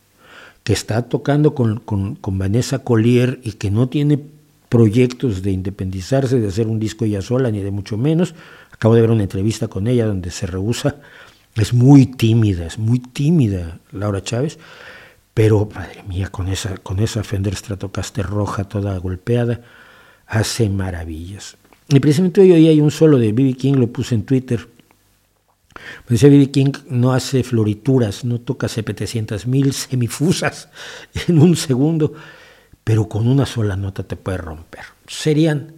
que 0.65 0.75
está 0.75 1.09
tocando 1.09 1.55
con, 1.55 2.19
Vanessa 2.23 2.81
Collier 2.81 3.41
y 3.43 3.53
que 3.53 3.71
no 3.71 3.89
tiene 3.89 4.21
proyectos 4.69 5.43
de 5.43 5.53
independizarse, 5.53 6.39
de 6.39 6.49
hacer 6.49 6.67
un 6.67 6.79
disco 6.79 7.07
ella 7.07 7.23
sola, 7.23 7.51
ni 7.51 7.63
de 7.63 7.71
mucho 7.71 7.97
menos. 7.97 8.35
Acabo 8.71 8.95
de 8.95 9.01
ver 9.01 9.11
una 9.11 9.23
entrevista 9.23 9.69
con 9.69 9.87
ella 9.87 10.05
donde 10.05 10.31
se 10.31 10.47
rehúsa. 10.47 10.97
Es 11.57 11.73
muy 11.73 12.05
tímida, 12.05 12.67
es 12.67 12.79
muy 12.79 12.99
tímida 12.99 13.81
Laura 13.93 14.23
Chávez, 14.23 14.59
pero 15.33 15.71
madre 15.75 16.03
mía, 16.07 16.29
con 16.29 16.49
esa, 16.49 16.77
con 16.77 16.99
esa 16.99 17.25
Fender 17.25 17.57
Stratocaster 17.57 18.27
roja 18.27 18.65
toda 18.65 18.99
golpeada, 18.99 19.63
hace 20.27 20.69
maravillas. 20.69 21.57
Y 21.89 21.99
precisamente 21.99 22.43
hoy, 22.43 22.53
hoy 22.53 22.69
hay 22.69 22.81
un 22.83 22.91
solo 22.91 23.19
de 23.19 23.33
B.B. 23.33 23.55
King, 23.55 23.75
lo 23.75 23.87
puse 23.87 24.15
en 24.15 24.25
Twitter, 24.25 24.69
pues 26.07 26.21
decía 26.21 26.31
B.B. 26.31 26.51
King 26.51 26.73
no 26.89 27.13
hace 27.13 27.43
florituras, 27.43 28.25
no 28.25 28.41
toca 28.41 28.67
700.000 28.67 29.73
semifusas 29.73 30.69
en 31.29 31.39
un 31.39 31.57
segundo, 31.57 32.15
pero 32.85 33.09
con 33.09 33.27
una 33.27 33.47
sola 33.47 33.77
nota 33.77 34.03
te 34.03 34.17
puede 34.17 34.39
romper. 34.39 34.85
Serían 35.07 35.75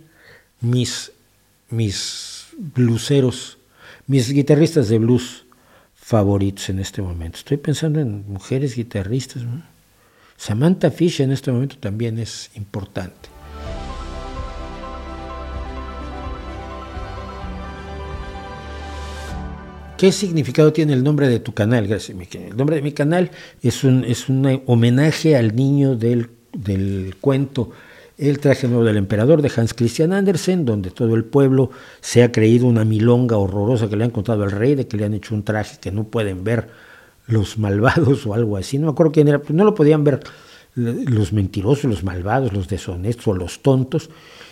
mis, 0.60 1.12
mis 1.70 2.48
bluseros, 2.56 3.59
mis 4.06 4.31
guitarristas 4.31 4.89
de 4.89 4.98
blues 4.98 5.44
favoritos 5.94 6.68
en 6.68 6.81
este 6.81 7.02
momento. 7.02 7.39
Estoy 7.39 7.56
pensando 7.56 8.01
en 8.01 8.24
mujeres 8.28 8.74
guitarristas. 8.74 9.43
Samantha 10.36 10.90
Fish 10.90 11.20
en 11.20 11.32
este 11.32 11.52
momento 11.52 11.77
también 11.78 12.18
es 12.18 12.51
importante. 12.55 13.30
¿Qué 20.01 20.12
significado 20.12 20.72
tiene 20.72 20.94
el 20.94 21.05
nombre 21.05 21.28
de 21.28 21.40
tu 21.40 21.52
canal? 21.52 21.85
El 21.85 22.56
nombre 22.56 22.77
de 22.77 22.81
mi 22.81 22.93
canal 22.93 23.31
es 23.62 23.85
un, 23.85 24.02
es 24.05 24.31
un 24.31 24.62
homenaje 24.64 25.36
al 25.36 25.55
niño 25.55 25.94
del, 25.94 26.31
cuento 27.20 27.70
El 28.16 28.39
traje 28.39 28.66
nuevo 28.66 28.82
del 28.82 28.97
emperador 28.97 29.43
de 29.43 29.52
Hans 29.55 29.74
Christian 29.74 30.14
Andersen, 30.14 30.64
donde 30.64 30.90
todo 30.90 31.14
el 31.16 31.27
pueblo 31.27 31.70
se 32.01 32.22
ha 32.22 32.32
creído 32.32 32.66
una 32.66 32.86
milonga 32.86 33.36
horrorosa 33.36 33.90
que 33.90 33.97
le 33.97 34.05
han 34.05 34.10
contado 34.10 34.43
al 34.43 34.52
rey, 34.52 34.74
de 34.74 34.89
que 34.89 34.97
le 34.97 35.05
han 35.05 35.12
hecho 35.12 35.35
un 35.35 35.43
traje 35.43 35.77
que 35.78 35.93
no 35.93 36.05
pueden 36.05 36.44
ver 36.44 36.70
los 37.27 37.59
malvados 37.59 38.27
o 38.27 38.32
algo 38.32 38.56
así. 38.56 38.78
No 38.78 38.86
me 38.86 38.93
acuerdo 38.93 39.12
quién 39.12 39.28
era, 39.28 39.43
no 39.51 39.64
lo 39.64 39.74
podían 39.74 40.02
ver 40.02 40.20
los 40.77 41.35
mentirosos, 41.35 41.85
los 41.85 42.05
malvados, 42.05 42.55
los 42.55 42.68
deshonestos 42.68 43.27
o 43.27 43.35
los 43.35 43.60
tontos. 43.60 44.09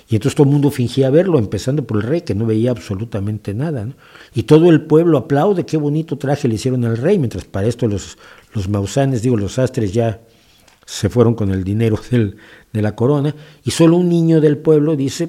Y 0.09 0.17
entonces 0.17 0.35
todo 0.35 0.47
el 0.47 0.53
mundo 0.53 0.71
fingía 0.71 1.11
verlo, 1.11 1.39
empezando 1.39 1.87
por 1.87 1.99
el 1.99 2.03
rey, 2.05 2.23
que 2.23 2.35
no 2.35 2.47
veía 2.47 2.71
absolutamente 2.71 3.53
nada. 3.53 3.87
Y 4.35 4.45
todo 4.45 4.71
el 4.71 4.81
pueblo 4.83 5.19
aplaude, 5.19 5.67
qué 5.67 5.77
bonito 5.77 6.17
traje 6.17 6.49
le 6.49 6.55
hicieron 6.55 6.85
al 6.87 6.97
rey, 6.97 7.19
mientras 7.19 7.45
para 7.45 7.67
esto 7.67 7.87
los, 7.87 8.17
los 8.55 8.69
mausanes, 8.71 9.21
digo, 9.21 9.37
los 9.37 9.59
astres 9.59 9.93
ya 9.93 10.21
se 10.87 11.11
fueron 11.11 11.35
con 11.35 11.51
el 11.51 11.63
dinero 11.63 12.01
del, 12.11 12.39
de 12.73 12.83
la 12.83 12.97
corona, 12.97 13.35
y 13.65 13.71
solo 13.71 13.99
un 13.99 14.09
niño 14.09 14.41
del 14.41 14.57
pueblo 14.57 14.97
dice, 14.97 15.29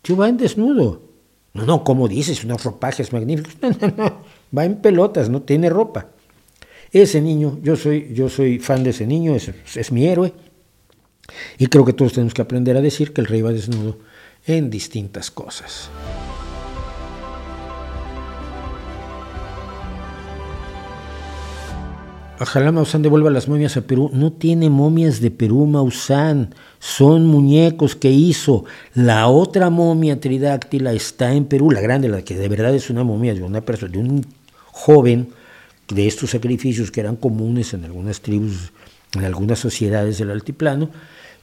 tío, 0.00 0.16
va 0.16 0.28
en 0.30 0.38
desnudo. 0.38 1.02
No, 1.52 1.66
no, 1.66 1.84
¿cómo 1.84 2.08
dices? 2.08 2.44
Unos 2.44 2.64
ropajes 2.64 3.12
magníficos. 3.12 3.56
No, 3.60 3.70
no, 3.70 3.94
no, 3.96 4.22
va 4.56 4.64
en 4.64 4.76
pelotas, 4.76 5.28
no 5.28 5.42
tiene 5.42 5.68
ropa. 5.68 6.08
Ese 6.90 7.20
niño, 7.20 7.58
yo 7.62 7.76
soy, 7.76 8.14
yo 8.14 8.30
soy 8.30 8.58
fan 8.58 8.82
de 8.82 8.90
ese 8.90 9.06
niño, 9.06 9.34
es, 9.34 9.50
es 9.76 9.92
mi 9.92 10.06
héroe. 10.06 10.32
Y 11.58 11.66
creo 11.66 11.84
que 11.84 11.92
todos 11.92 12.12
tenemos 12.12 12.34
que 12.34 12.42
aprender 12.42 12.76
a 12.76 12.80
decir 12.80 13.12
que 13.12 13.20
el 13.20 13.26
rey 13.26 13.42
va 13.42 13.52
desnudo 13.52 13.98
en 14.46 14.70
distintas 14.70 15.30
cosas. 15.30 15.90
Ojalá 22.40 22.70
Maussan 22.70 23.02
devuelva 23.02 23.30
las 23.30 23.48
momias 23.48 23.76
a 23.76 23.80
Perú. 23.80 24.10
No 24.12 24.32
tiene 24.32 24.70
momias 24.70 25.20
de 25.20 25.32
Perú, 25.32 25.66
Maussan. 25.66 26.54
Son 26.78 27.26
muñecos 27.26 27.96
que 27.96 28.12
hizo. 28.12 28.64
La 28.94 29.26
otra 29.26 29.70
momia 29.70 30.20
tridáctila 30.20 30.92
está 30.92 31.34
en 31.34 31.46
Perú, 31.46 31.72
la 31.72 31.80
grande, 31.80 32.08
la 32.08 32.22
que 32.22 32.36
de 32.36 32.48
verdad 32.48 32.72
es 32.74 32.90
una 32.90 33.02
momia 33.02 33.34
de 33.34 33.42
una 33.42 33.62
persona, 33.62 33.90
de 33.90 33.98
un 33.98 34.24
joven 34.70 35.30
de 35.88 36.06
estos 36.06 36.30
sacrificios 36.30 36.92
que 36.92 37.00
eran 37.00 37.16
comunes 37.16 37.74
en 37.74 37.84
algunas 37.84 38.20
tribus, 38.20 38.72
en 39.14 39.24
algunas 39.24 39.58
sociedades 39.58 40.18
del 40.18 40.30
altiplano. 40.30 40.90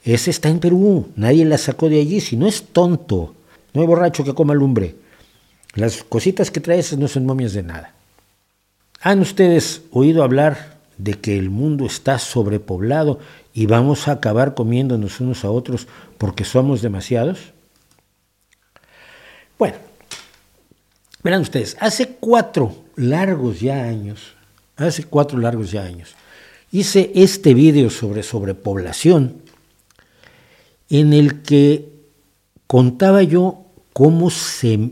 Ese 0.04 0.30
está 0.30 0.50
en 0.50 0.60
Perú. 0.60 1.10
Nadie 1.16 1.46
la 1.46 1.58
sacó 1.58 1.90
de 1.90 2.00
allí. 2.00 2.22
Si 2.22 2.38
no 2.38 2.48
es 2.48 2.64
tonto, 2.64 3.36
no 3.74 3.82
es 3.82 3.88
borracho 3.88 4.24
que 4.24 4.34
coma 4.34 4.54
lumbre. 4.54 4.96
Las 5.74 6.04
cositas 6.04 6.52
que 6.52 6.62
traes 6.62 6.98
no 6.98 7.08
son 7.08 7.26
momias 7.26 7.54
de 7.54 7.64
nada. 7.64 7.94
¿Han 9.02 9.20
ustedes 9.20 9.84
oído 9.92 10.24
hablar 10.24 10.78
de 10.98 11.16
que 11.16 11.38
el 11.38 11.50
mundo 11.50 11.86
está 11.86 12.18
sobrepoblado 12.18 13.20
y 13.54 13.66
vamos 13.66 14.08
a 14.08 14.14
acabar 14.14 14.56
comiéndonos 14.56 15.20
unos 15.20 15.44
a 15.44 15.52
otros 15.52 15.88
porque 16.18 16.46
somos 16.46 16.82
demasiados? 16.82 17.54
Bueno, 19.58 19.76
verán 21.24 21.42
ustedes, 21.42 21.78
hace 21.80 22.08
cuatro 22.20 22.76
largos 22.96 23.60
ya 23.60 23.84
años, 23.84 24.34
hace 24.76 25.04
cuatro 25.04 25.38
largos 25.38 25.72
ya 25.72 25.84
años, 25.84 26.16
hice 26.72 27.12
este 27.16 27.54
vídeo 27.54 27.90
sobre 27.90 28.24
sobrepoblación 28.24 29.42
en 30.90 31.14
el 31.14 31.42
que 31.42 31.90
contaba 32.68 33.24
yo 33.24 33.66
cómo 33.94 34.30
se 34.30 34.92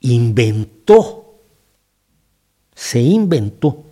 inventó, 0.00 1.34
se 2.74 3.00
inventó 3.00 3.84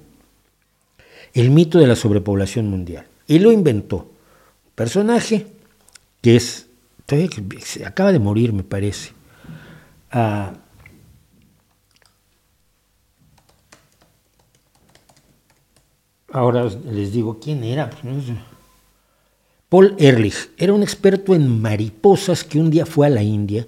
el 1.35 1.51
mito 1.51 1.79
de 1.79 1.87
la 1.87 1.97
sobrepoblación 1.97 2.69
mundial. 2.69 3.07
Y 3.27 3.39
lo 3.39 3.53
inventó. 3.53 3.97
Un 3.97 4.73
personaje 4.75 5.47
que 6.21 6.37
es, 6.37 6.67
acaba 7.85 8.13
de 8.13 8.19
morir, 8.19 8.53
me 8.53 8.65
parece. 8.65 9.13
Ah, 10.11 10.55
ahora 16.33 16.69
les 16.91 17.13
digo 17.13 17.39
quién 17.41 17.65
era. 17.65 17.91
Pues, 17.91 18.25
Paul 19.69 19.95
Ehrlich 19.99 20.51
era 20.57 20.73
un 20.73 20.83
experto 20.83 21.35
en 21.35 21.61
mariposas 21.61 22.45
que 22.45 22.59
un 22.59 22.71
día 22.71 22.87
fue 22.87 23.07
a 23.07 23.11
la 23.11 23.23
India 23.23 23.67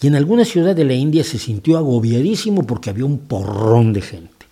y 0.00 0.06
en 0.06 0.14
alguna 0.14 0.44
ciudad 0.44 0.74
de 0.74 0.84
la 0.84 0.94
India 0.94 1.24
se 1.24 1.38
sintió 1.38 1.76
agobiadísimo 1.76 2.66
porque 2.66 2.90
había 2.90 3.04
un 3.04 3.18
porrón 3.18 3.92
de 3.92 4.00
gente. 4.00 4.46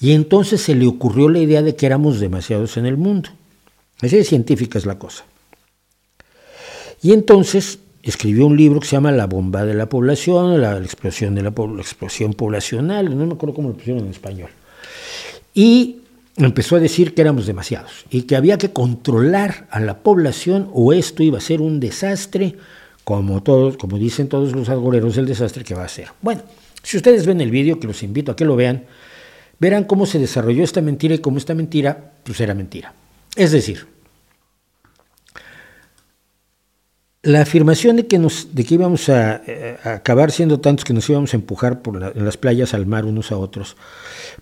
Y 0.00 0.12
entonces 0.12 0.60
se 0.60 0.74
le 0.74 0.86
ocurrió 0.86 1.28
la 1.28 1.38
idea 1.38 1.62
de 1.62 1.76
que 1.76 1.86
éramos 1.86 2.18
demasiados 2.18 2.76
en 2.76 2.86
el 2.86 2.96
mundo. 2.96 3.30
Así 4.00 4.16
de 4.16 4.24
científica 4.24 4.78
es 4.78 4.84
la 4.84 4.98
cosa. 4.98 5.24
Y 7.02 7.12
entonces 7.12 7.78
escribió 8.02 8.46
un 8.46 8.56
libro 8.56 8.80
que 8.80 8.88
se 8.88 8.96
llama 8.96 9.12
La 9.12 9.26
bomba 9.26 9.64
de 9.64 9.74
la 9.74 9.88
población, 9.88 10.60
la, 10.60 10.76
explosión 10.78 11.36
de 11.36 11.42
la, 11.42 11.50
explosión 11.78 12.34
poblacional, 12.34 13.16
no 13.16 13.26
me 13.26 13.34
acuerdo 13.34 13.54
cómo 13.54 13.68
lo 13.68 13.74
pusieron 13.76 14.04
en 14.04 14.10
español. 14.10 14.50
Y 15.54 16.00
empezó 16.36 16.76
a 16.76 16.80
decir 16.80 17.14
que 17.14 17.22
éramos 17.22 17.46
demasiados 17.46 18.04
y 18.10 18.22
que 18.22 18.36
había 18.36 18.58
que 18.58 18.72
controlar 18.72 19.66
a 19.70 19.80
la 19.80 19.98
población 19.98 20.68
o 20.72 20.92
esto 20.92 21.22
iba 21.22 21.38
a 21.38 21.42
ser 21.42 21.60
un 21.60 21.80
desastre, 21.80 22.56
como 23.04 23.42
todos, 23.42 23.76
como 23.76 23.98
dicen 23.98 24.28
todos 24.28 24.52
los 24.52 24.68
agoreros 24.68 25.16
del 25.16 25.26
desastre 25.26 25.64
que 25.64 25.74
va 25.74 25.84
a 25.84 25.88
ser. 25.88 26.08
Bueno, 26.22 26.42
si 26.82 26.96
ustedes 26.96 27.26
ven 27.26 27.40
el 27.40 27.50
vídeo, 27.50 27.78
que 27.78 27.86
los 27.86 28.02
invito 28.02 28.32
a 28.32 28.36
que 28.36 28.44
lo 28.44 28.56
vean, 28.56 28.84
verán 29.58 29.84
cómo 29.84 30.06
se 30.06 30.18
desarrolló 30.18 30.64
esta 30.64 30.80
mentira 30.80 31.14
y 31.14 31.18
cómo 31.18 31.38
esta 31.38 31.54
mentira 31.54 32.12
pues 32.24 32.40
era 32.40 32.54
mentira. 32.54 32.94
Es 33.36 33.52
decir, 33.52 33.86
la 37.24 37.42
afirmación 37.42 37.96
de 37.96 38.06
que, 38.08 38.18
nos, 38.18 38.52
de 38.52 38.64
que 38.64 38.74
íbamos 38.74 39.08
a, 39.08 39.42
acabar 39.84 40.32
siendo 40.32 40.58
tantos 40.58 40.84
que 40.84 40.92
nos 40.92 41.08
íbamos 41.08 41.32
a 41.32 41.36
empujar 41.36 41.80
por 41.80 42.12
en 42.16 42.24
las 42.24 42.36
playas 42.36 42.74
al 42.74 42.86
mar 42.86 43.04
unos 43.04 43.30
a 43.30 43.36
otros 43.36 43.76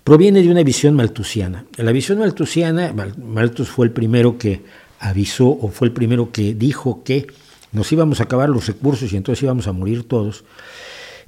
proviene 0.03 0.41
de 0.41 0.49
una 0.49 0.63
visión 0.63 0.95
maltusiana. 0.95 1.65
La 1.77 1.91
visión 1.91 2.17
maltusiana, 2.17 2.93
Malthus 3.17 3.69
fue 3.69 3.85
el 3.85 3.91
primero 3.91 4.37
que 4.39 4.61
avisó 4.99 5.49
o 5.49 5.69
fue 5.69 5.87
el 5.87 5.93
primero 5.93 6.31
que 6.31 6.55
dijo 6.55 7.03
que 7.03 7.27
nos 7.71 7.91
íbamos 7.91 8.19
a 8.19 8.23
acabar 8.23 8.49
los 8.49 8.65
recursos 8.65 9.13
y 9.13 9.17
entonces 9.17 9.43
íbamos 9.43 9.67
a 9.67 9.73
morir 9.73 10.07
todos. 10.07 10.43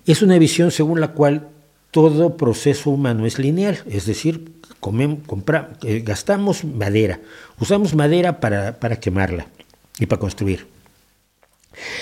Es 0.08 0.24
una 0.24 0.40
visión 0.40 0.72
según 0.72 1.00
la 1.00 1.10
cual 1.10 1.48
todo 1.92 2.36
proceso 2.36 2.90
humano 2.90 3.28
es 3.28 3.38
lineal, 3.38 3.78
es 3.88 4.08
decir, 4.08 4.54
comemos, 4.80 5.20
eh, 5.84 6.02
gastamos 6.04 6.64
madera, 6.64 7.20
usamos 7.60 7.94
madera 7.94 8.40
para, 8.40 8.80
para 8.80 9.00
quemarla 9.00 9.46
y 10.00 10.08
para 10.08 10.20
construir. 10.20 10.74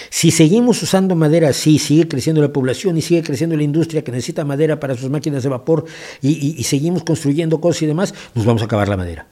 Si 0.10 0.31
seguimos 0.31 0.81
usando 0.84 1.15
madera 1.15 1.49
así, 1.49 1.80
sigue 1.80 2.07
creciendo 2.07 2.41
la 2.41 2.53
población 2.53 2.98
y 2.98 3.02
sigue 3.02 3.23
creciendo 3.23 3.56
la 3.56 3.64
industria 3.64 4.03
que 4.03 4.11
necesita 4.11 4.45
madera 4.45 4.80
para 4.80 4.95
sus 4.95 5.10
máquinas 5.10 5.43
de 5.43 5.49
vapor 5.49 5.85
y 6.22 6.64
seguimos 6.64 7.03
construyendo 7.03 7.61
cosas 7.61 7.84
y 7.84 7.85
demás, 7.88 8.14
nos 8.35 8.45
vamos 8.45 8.61
a 8.61 8.65
acabar 8.65 8.88
la 8.89 8.98
madera. 8.98 9.27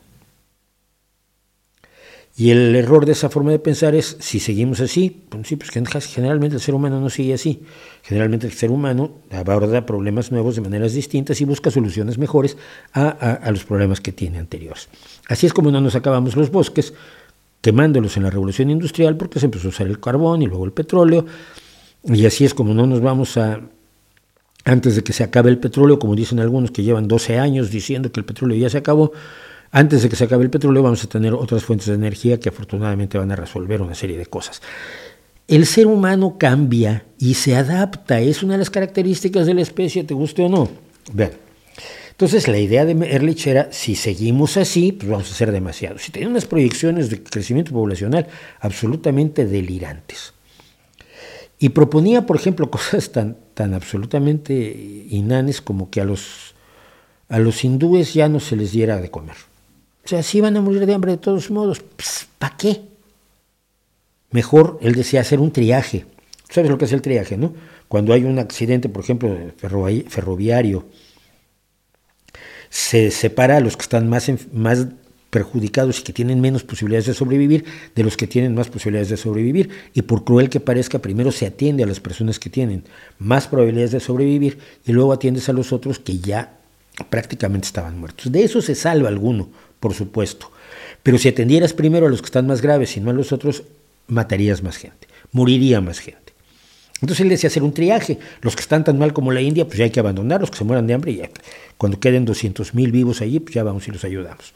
Y 2.39 2.51
el 2.51 2.73
error 2.73 3.05
de 3.05 3.11
esa 3.11 3.29
forma 3.29 3.51
de 3.51 3.59
pensar 3.59 3.95
es, 3.95 4.15
si 4.21 4.39
seguimos 4.39 4.79
así, 4.79 5.25
pues 5.27 5.45
sí, 5.45 5.57
pues 5.57 5.71
generalmente 5.71 6.55
el 6.55 6.61
ser 6.61 6.73
humano 6.73 7.01
no 7.01 7.09
sigue 7.09 7.33
así. 7.33 7.63
Generalmente 8.01 8.47
el 8.47 8.53
ser 8.53 8.71
humano 8.71 9.11
aborda 9.29 9.85
problemas 9.85 10.31
nuevos 10.31 10.55
de 10.55 10.61
maneras 10.61 10.93
distintas 10.93 11.41
y 11.41 11.43
busca 11.43 11.69
soluciones 11.69 12.17
mejores 12.17 12.55
a, 12.93 13.51
los 13.51 13.65
problemas 13.65 13.99
que 13.99 14.13
tiene 14.13 14.39
anteriores. 14.39 14.87
Así 15.27 15.47
es 15.47 15.53
como 15.53 15.69
no 15.69 15.81
nos 15.81 15.95
acabamos 15.95 16.37
los 16.37 16.49
bosques, 16.49 16.93
quemándolos 17.61 18.17
en 18.17 18.23
la 18.23 18.29
revolución 18.29 18.69
industrial, 18.69 19.17
porque 19.17 19.39
se 19.39 19.45
empezó 19.45 19.67
a 19.67 19.69
usar 19.69 19.87
el 19.87 19.99
carbón 19.99 20.41
y 20.41 20.47
luego 20.47 20.65
el 20.65 20.71
petróleo. 20.71 21.25
Y 22.03 22.25
así 22.25 22.45
es 22.45 22.53
como 22.53 22.73
no 22.73 22.87
nos 22.87 23.01
vamos 23.01 23.37
a, 23.37 23.61
antes 24.65 24.95
de 24.95 25.03
que 25.03 25.13
se 25.13 25.23
acabe 25.23 25.49
el 25.49 25.57
petróleo, 25.57 25.99
como 25.99 26.15
dicen 26.15 26.39
algunos 26.39 26.71
que 26.71 26.83
llevan 26.83 27.07
12 27.07 27.39
años 27.39 27.69
diciendo 27.69 28.11
que 28.11 28.19
el 28.19 28.25
petróleo 28.25 28.57
ya 28.57 28.69
se 28.69 28.77
acabó, 28.77 29.11
antes 29.71 30.01
de 30.01 30.09
que 30.09 30.15
se 30.15 30.23
acabe 30.23 30.43
el 30.43 30.49
petróleo 30.49 30.81
vamos 30.81 31.03
a 31.03 31.07
tener 31.07 31.33
otras 31.33 31.63
fuentes 31.63 31.87
de 31.87 31.93
energía 31.93 32.39
que 32.39 32.49
afortunadamente 32.49 33.17
van 33.17 33.31
a 33.31 33.35
resolver 33.35 33.81
una 33.81 33.95
serie 33.95 34.17
de 34.17 34.25
cosas. 34.25 34.61
El 35.47 35.65
ser 35.65 35.87
humano 35.87 36.37
cambia 36.37 37.05
y 37.17 37.33
se 37.33 37.55
adapta, 37.55 38.19
es 38.19 38.43
una 38.43 38.53
de 38.53 38.59
las 38.59 38.69
características 38.69 39.47
de 39.47 39.55
la 39.55 39.61
especie, 39.61 40.03
te 40.03 40.13
guste 40.13 40.43
o 40.43 40.49
no. 40.49 40.69
Bien. 41.11 41.48
Entonces 42.19 42.49
la 42.49 42.59
idea 42.59 42.83
de 42.83 42.91
Ehrlich 42.91 43.47
era, 43.47 43.71
si 43.71 43.95
seguimos 43.95 44.57
así, 44.57 44.91
pues 44.91 45.09
vamos 45.09 45.31
a 45.31 45.33
ser 45.33 45.53
demasiados. 45.53 46.05
Y 46.05 46.11
tenía 46.11 46.27
unas 46.27 46.45
proyecciones 46.45 47.09
de 47.09 47.23
crecimiento 47.23 47.71
poblacional 47.71 48.27
absolutamente 48.59 49.45
delirantes. 49.45 50.33
Y 51.59 51.69
proponía, 51.69 52.25
por 52.25 52.35
ejemplo, 52.35 52.69
cosas 52.71 53.13
tan, 53.13 53.37
tan 53.53 53.73
absolutamente 53.73 54.53
inanes 55.09 55.61
como 55.61 55.89
que 55.89 56.01
a 56.01 56.03
los, 56.03 56.55
a 57.29 57.39
los 57.39 57.63
hindúes 57.63 58.13
ya 58.13 58.27
no 58.27 58.41
se 58.41 58.57
les 58.57 58.73
diera 58.73 58.99
de 58.99 59.09
comer. 59.09 59.37
O 60.03 60.07
sea, 60.09 60.21
si 60.21 60.39
iban 60.39 60.57
a 60.57 60.61
morir 60.61 60.85
de 60.85 60.93
hambre 60.93 61.13
de 61.13 61.19
todos 61.19 61.49
modos, 61.49 61.81
¿para 62.37 62.57
qué? 62.57 62.81
Mejor, 64.31 64.77
él 64.81 64.93
decía, 64.93 65.21
hacer 65.21 65.39
un 65.39 65.53
triaje. 65.53 66.05
¿Sabes 66.49 66.69
lo 66.69 66.77
que 66.77 66.83
es 66.83 66.91
el 66.91 67.01
triaje, 67.01 67.37
no? 67.37 67.53
Cuando 67.87 68.11
hay 68.11 68.25
un 68.25 68.39
accidente, 68.39 68.89
por 68.89 69.05
ejemplo, 69.05 69.37
ferroviario, 69.55 70.85
se 72.69 73.11
separa 73.11 73.57
a 73.57 73.59
los 73.59 73.75
que 73.75 73.83
están 73.83 74.07
más, 74.07 74.31
más 74.53 74.87
perjudicados 75.29 75.99
y 75.99 76.03
que 76.03 76.13
tienen 76.13 76.41
menos 76.41 76.63
posibilidades 76.63 77.05
de 77.05 77.13
sobrevivir 77.13 77.65
de 77.95 78.03
los 78.03 78.17
que 78.17 78.27
tienen 78.27 78.55
más 78.55 78.69
posibilidades 78.69 79.09
de 79.09 79.17
sobrevivir. 79.17 79.69
Y 79.93 80.01
por 80.03 80.23
cruel 80.23 80.49
que 80.49 80.59
parezca, 80.59 80.99
primero 80.99 81.31
se 81.31 81.45
atiende 81.45 81.83
a 81.83 81.87
las 81.87 81.99
personas 81.99 82.39
que 82.39 82.49
tienen 82.49 82.83
más 83.17 83.47
probabilidades 83.47 83.91
de 83.91 83.99
sobrevivir 83.99 84.57
y 84.85 84.91
luego 84.91 85.13
atiendes 85.13 85.49
a 85.49 85.53
los 85.53 85.71
otros 85.71 85.99
que 85.99 86.19
ya 86.19 86.57
prácticamente 87.09 87.67
estaban 87.67 87.99
muertos. 87.99 88.31
De 88.31 88.43
eso 88.43 88.61
se 88.61 88.75
salva 88.75 89.09
alguno, 89.09 89.49
por 89.79 89.93
supuesto. 89.93 90.51
Pero 91.03 91.17
si 91.17 91.29
atendieras 91.29 91.73
primero 91.73 92.07
a 92.07 92.09
los 92.09 92.21
que 92.21 92.25
están 92.25 92.47
más 92.47 92.61
graves 92.61 92.97
y 92.97 92.99
no 92.99 93.09
a 93.09 93.13
los 93.13 93.31
otros, 93.31 93.63
matarías 94.07 94.63
más 94.63 94.77
gente, 94.77 95.07
moriría 95.31 95.79
más 95.81 95.99
gente. 95.99 96.28
Entonces 97.01 97.21
él 97.21 97.29
decía 97.29 97.47
hacer 97.47 97.63
un 97.63 97.73
triaje. 97.73 98.19
Los 98.41 98.55
que 98.55 98.61
están 98.61 98.83
tan 98.83 98.97
mal 98.97 99.13
como 99.13 99.31
la 99.31 99.41
India, 99.41 99.65
pues 99.65 99.77
ya 99.77 99.85
hay 99.85 99.89
que 99.89 99.99
abandonarlos, 99.99 100.51
que 100.51 100.57
se 100.57 100.63
mueran 100.63 100.87
de 100.87 100.93
hambre 100.93 101.11
y 101.11 101.17
ya. 101.17 101.29
Cuando 101.77 101.99
queden 101.99 102.25
200.000 102.25 102.91
vivos 102.91 103.21
allí, 103.21 103.39
pues 103.39 103.55
ya 103.55 103.63
vamos 103.63 103.87
y 103.87 103.91
los 103.91 104.03
ayudamos. 104.03 104.53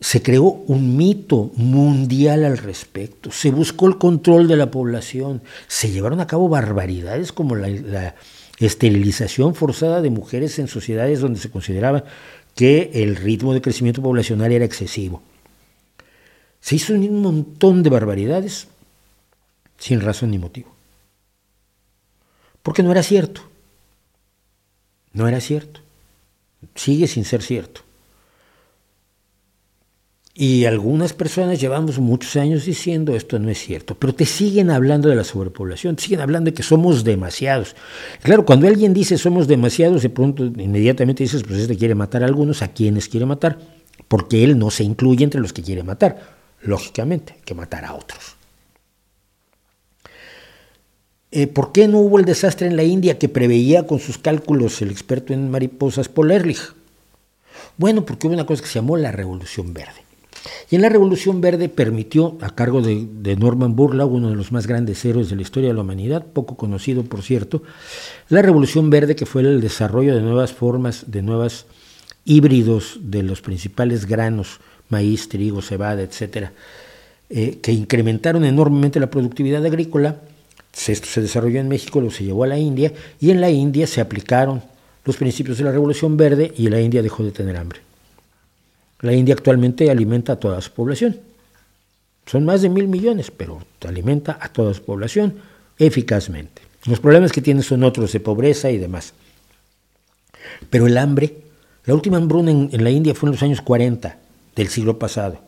Se 0.00 0.20
creó 0.20 0.44
un 0.66 0.96
mito 0.96 1.52
mundial 1.54 2.44
al 2.44 2.58
respecto, 2.58 3.30
se 3.30 3.52
buscó 3.52 3.86
el 3.86 3.98
control 3.98 4.48
de 4.48 4.56
la 4.56 4.68
población, 4.68 5.42
se 5.68 5.92
llevaron 5.92 6.18
a 6.18 6.26
cabo 6.26 6.48
barbaridades 6.48 7.30
como 7.30 7.54
la, 7.54 7.68
la 7.68 8.16
esterilización 8.58 9.54
forzada 9.54 10.02
de 10.02 10.10
mujeres 10.10 10.58
en 10.58 10.66
sociedades 10.66 11.20
donde 11.20 11.38
se 11.38 11.50
consideraba 11.50 12.04
que 12.56 12.90
el 12.94 13.14
ritmo 13.14 13.54
de 13.54 13.62
crecimiento 13.62 14.02
poblacional 14.02 14.50
era 14.50 14.64
excesivo. 14.64 15.22
Se 16.60 16.76
hizo 16.76 16.94
un 16.94 17.22
montón 17.22 17.84
de 17.84 17.90
barbaridades 17.90 18.66
sin 19.82 20.00
razón 20.00 20.30
ni 20.30 20.38
motivo. 20.38 20.72
Porque 22.62 22.84
no 22.84 22.92
era 22.92 23.02
cierto. 23.02 23.40
No 25.12 25.26
era 25.26 25.40
cierto. 25.40 25.80
Sigue 26.76 27.08
sin 27.08 27.24
ser 27.24 27.42
cierto. 27.42 27.80
Y 30.34 30.66
algunas 30.66 31.12
personas 31.12 31.60
llevamos 31.60 31.98
muchos 31.98 32.36
años 32.36 32.64
diciendo 32.64 33.16
esto 33.16 33.40
no 33.40 33.50
es 33.50 33.58
cierto, 33.58 33.96
pero 33.96 34.14
te 34.14 34.24
siguen 34.24 34.70
hablando 34.70 35.08
de 35.08 35.16
la 35.16 35.24
sobrepoblación, 35.24 35.96
te 35.96 36.04
siguen 36.04 36.20
hablando 36.20 36.50
de 36.50 36.54
que 36.54 36.62
somos 36.62 37.02
demasiados. 37.02 37.74
Claro, 38.22 38.46
cuando 38.46 38.68
alguien 38.68 38.94
dice 38.94 39.18
somos 39.18 39.48
demasiados, 39.48 40.02
de 40.02 40.10
pronto 40.10 40.44
inmediatamente 40.44 41.24
dices, 41.24 41.42
pues 41.42 41.58
este 41.58 41.76
quiere 41.76 41.96
matar 41.96 42.22
a 42.22 42.26
algunos, 42.26 42.62
¿a 42.62 42.68
quienes 42.68 43.08
quiere 43.08 43.26
matar? 43.26 43.58
Porque 44.06 44.44
él 44.44 44.58
no 44.58 44.70
se 44.70 44.84
incluye 44.84 45.24
entre 45.24 45.40
los 45.40 45.52
que 45.52 45.62
quiere 45.62 45.82
matar. 45.82 46.40
Lógicamente, 46.62 47.36
que 47.44 47.54
matar 47.54 47.84
a 47.84 47.94
otros. 47.94 48.36
Eh, 51.34 51.46
¿Por 51.46 51.72
qué 51.72 51.88
no 51.88 51.98
hubo 51.98 52.18
el 52.18 52.26
desastre 52.26 52.66
en 52.66 52.76
la 52.76 52.84
India 52.84 53.18
que 53.18 53.30
preveía 53.30 53.86
con 53.86 53.98
sus 53.98 54.18
cálculos 54.18 54.82
el 54.82 54.90
experto 54.90 55.32
en 55.32 55.50
mariposas 55.50 56.10
Paul 56.10 56.30
Ehrlich? 56.30 56.74
Bueno, 57.78 58.04
porque 58.04 58.26
hubo 58.26 58.34
una 58.34 58.44
cosa 58.44 58.62
que 58.62 58.68
se 58.68 58.74
llamó 58.74 58.98
la 58.98 59.12
Revolución 59.12 59.72
Verde. 59.72 60.02
Y 60.70 60.76
en 60.76 60.82
la 60.82 60.90
Revolución 60.90 61.40
Verde 61.40 61.70
permitió, 61.70 62.36
a 62.42 62.50
cargo 62.50 62.82
de, 62.82 63.36
Norman 63.36 63.74
Burlow, 63.74 64.08
uno 64.08 64.28
de 64.28 64.36
los 64.36 64.52
más 64.52 64.66
grandes 64.66 65.02
héroes 65.06 65.30
de 65.30 65.36
la 65.36 65.42
historia 65.42 65.70
de 65.70 65.74
la 65.74 65.80
humanidad, 65.80 66.26
poco 66.26 66.56
conocido 66.56 67.02
por 67.02 67.22
cierto, 67.22 67.62
la 68.28 68.42
Revolución 68.42 68.90
Verde 68.90 69.16
que 69.16 69.24
fue 69.24 69.40
el 69.40 69.62
desarrollo 69.62 70.14
de 70.14 70.20
nuevas 70.20 70.52
formas, 70.52 71.04
de 71.10 71.22
nuevos 71.22 71.64
híbridos 72.26 72.98
de 73.00 73.22
los 73.22 73.40
principales 73.40 74.04
granos, 74.04 74.60
maíz, 74.90 75.30
trigo, 75.30 75.62
cebada, 75.62 76.02
etcétera, 76.02 76.52
eh, 77.30 77.58
que 77.62 77.72
incrementaron 77.72 78.44
enormemente 78.44 79.00
la 79.00 79.10
productividad 79.10 79.64
agrícola 79.64 80.16
esto 80.72 81.06
se 81.06 81.20
desarrolló 81.20 81.60
en 81.60 81.68
México, 81.68 82.00
luego 82.00 82.14
se 82.14 82.24
llevó 82.24 82.44
a 82.44 82.48
la 82.48 82.58
India 82.58 82.92
y 83.20 83.30
en 83.30 83.40
la 83.40 83.50
India 83.50 83.86
se 83.86 84.00
aplicaron 84.00 84.62
los 85.04 85.16
principios 85.16 85.58
de 85.58 85.64
la 85.64 85.72
Revolución 85.72 86.16
Verde 86.16 86.52
y 86.56 86.68
la 86.68 86.80
India 86.80 87.02
dejó 87.02 87.22
de 87.24 87.32
tener 87.32 87.56
hambre. 87.56 87.80
La 89.00 89.12
India 89.12 89.34
actualmente 89.34 89.90
alimenta 89.90 90.34
a 90.34 90.36
toda 90.36 90.60
su 90.60 90.70
población. 90.72 91.18
Son 92.26 92.44
más 92.44 92.62
de 92.62 92.68
mil 92.68 92.86
millones, 92.86 93.30
pero 93.30 93.60
alimenta 93.86 94.38
a 94.40 94.48
toda 94.48 94.72
su 94.72 94.82
población 94.84 95.34
eficazmente. 95.78 96.62
Los 96.86 97.00
problemas 97.00 97.32
que 97.32 97.42
tiene 97.42 97.62
son 97.62 97.82
otros 97.82 98.12
de 98.12 98.20
pobreza 98.20 98.70
y 98.70 98.78
demás. 98.78 99.12
Pero 100.70 100.86
el 100.86 100.96
hambre, 100.98 101.36
la 101.84 101.94
última 101.94 102.16
hambruna 102.16 102.52
en, 102.52 102.70
en 102.72 102.84
la 102.84 102.90
India 102.90 103.14
fue 103.14 103.28
en 103.28 103.32
los 103.32 103.42
años 103.42 103.60
40 103.60 104.18
del 104.54 104.68
siglo 104.68 104.98
pasado. 104.98 105.40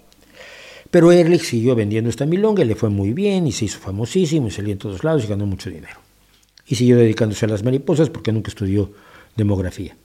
Pero 0.95 1.11
Ehrlich 1.11 1.43
siguió 1.43 1.75
vendiendo 1.75 2.09
esta 2.09 2.25
milonga 2.25 2.62
y 2.62 2.66
le 2.66 2.77
fue 2.77 2.89
muy 2.89 3.12
bien 3.12 3.49
y 3.49 3.51
se 3.51 3.65
hizo 3.65 3.81
famosísimo 3.81 4.47
y 4.47 4.53
salió 4.53 4.71
en 4.71 4.79
todos 4.79 5.03
lados 5.03 5.25
y 5.25 5.27
ganó 5.27 5.45
mucho 5.45 5.69
dinero. 5.69 5.99
Y 6.69 6.77
siguió 6.77 6.97
dedicándose 6.97 7.47
a 7.47 7.49
las 7.49 7.65
mariposas 7.65 8.11
porque 8.11 8.31
nunca 8.31 8.51
estudió 8.51 8.93
demografía. 9.35 9.97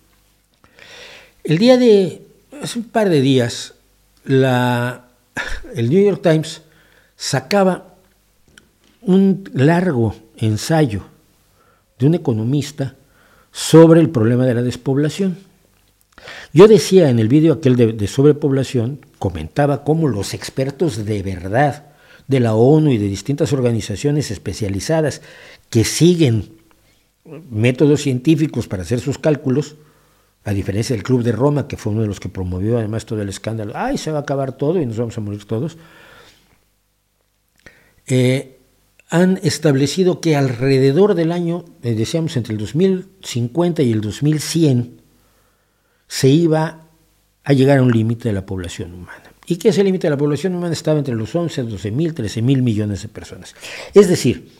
El 1.44 1.60
día 1.60 1.78
de, 1.78 2.24
hace 2.60 2.80
un 2.80 2.86
par 2.86 3.10
de 3.10 3.22
días, 3.22 3.76
el 4.26 5.90
New 5.92 6.04
York 6.04 6.24
Times 6.24 6.64
sacaba 7.16 7.94
un 9.04 9.48
largo 9.54 10.16
ensayo 10.38 11.04
de 12.00 12.08
un 12.08 12.16
economista 12.16 12.96
sobre 13.52 14.02
el 14.02 14.10
problema 14.10 14.44
de 14.44 14.56
la 14.56 14.64
despoblación. 14.64 15.38
Yo 16.52 16.68
decía 16.68 17.12
en 17.12 17.20
el 17.20 17.28
vídeo 17.28 17.54
aquel 17.54 17.76
de, 17.76 18.08
sobrepoblación, 18.08 19.02
comentaba 19.20 19.84
cómo 19.84 20.08
los 20.08 20.34
expertos 20.34 21.06
de 21.06 21.22
verdad 21.22 21.86
de 22.28 22.40
la 22.40 22.56
ONU 22.56 22.92
y 22.92 22.98
de 22.98 23.08
distintas 23.08 23.54
organizaciones 23.54 24.32
especializadas 24.32 25.22
que 25.70 25.84
siguen 25.84 26.58
métodos 27.50 28.02
científicos 28.02 28.68
para 28.68 28.84
hacer 28.84 29.00
sus 29.00 29.18
cálculos, 29.18 29.76
a 30.44 30.54
diferencia 30.54 30.96
del 30.96 31.04
Club 31.04 31.24
de 31.24 31.32
Roma, 31.32 31.68
que 31.68 31.78
fue 31.78 31.92
uno 31.92 32.02
de 32.02 32.08
los 32.08 32.20
que 32.20 32.30
promovió 32.30 32.78
además 32.78 33.06
todo 33.06 33.22
el 33.22 33.30
escándalo, 33.30 33.74
ay, 33.76 33.98
se 33.98 34.12
va 34.12 34.20
a 34.20 34.22
acabar 34.22 34.54
todo 34.54 34.82
y 34.82 34.86
nos 34.86 34.98
vamos 34.98 35.18
a 35.18 35.22
morir 35.22 35.46
todos, 35.46 35.78
eh, 38.08 38.60
han 39.10 39.40
establecido 39.44 40.22
que 40.22 40.36
alrededor 40.36 41.16
del 41.16 41.32
año, 41.32 41.66
eh, 41.82 41.94
decíamos 41.96 42.38
entre 42.38 42.54
el 42.54 42.60
2050 42.60 43.82
y 43.82 43.92
el 43.92 44.02
2100, 44.02 45.02
se 46.08 46.30
iba 46.30 46.89
a 47.50 47.54
llegar 47.54 47.80
a 47.80 47.82
un 47.82 47.92
límite 47.92 48.30
de 48.30 48.34
la 48.34 48.46
población 48.46 48.94
humana. 48.94 49.24
¿Y 49.48 49.56
que 49.56 49.70
ese 49.70 49.84
límite 49.84 50.06
de 50.06 50.12
la 50.12 50.18
población 50.18 50.54
humana 50.54 50.72
estaba 50.72 51.00
entre 51.00 51.16
los 51.16 51.34
11, 51.34 51.64
12 51.64 51.90
mil, 51.90 52.14
13 52.14 52.44
mil 52.44 52.62
millones 52.62 53.02
de 53.02 53.08
personas? 53.08 53.56
Es 53.96 54.08
decir, 54.08 54.52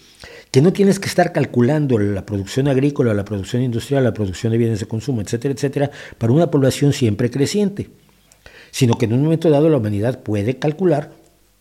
que 0.50 0.60
no 0.64 0.74
tienes 0.74 1.00
que 1.00 1.08
estar 1.08 1.32
calculando 1.32 2.00
la 2.00 2.26
producción 2.26 2.68
agrícola, 2.68 3.14
la 3.14 3.26
producción 3.26 3.62
industrial, 3.62 4.06
la 4.06 4.14
producción 4.16 4.52
de 4.52 4.58
bienes 4.58 4.80
de 4.80 4.88
consumo, 4.88 5.22
etcétera, 5.22 5.54
etcétera, 5.54 5.92
para 6.18 6.34
una 6.34 6.50
población 6.50 6.92
siempre 6.92 7.30
creciente, 7.30 7.92
sino 8.72 8.96
que 8.96 9.06
en 9.06 9.14
un 9.14 9.22
momento 9.22 9.52
dado 9.52 9.70
la 9.70 9.78
humanidad 9.78 10.24
puede 10.24 10.58
calcular, 10.58 11.12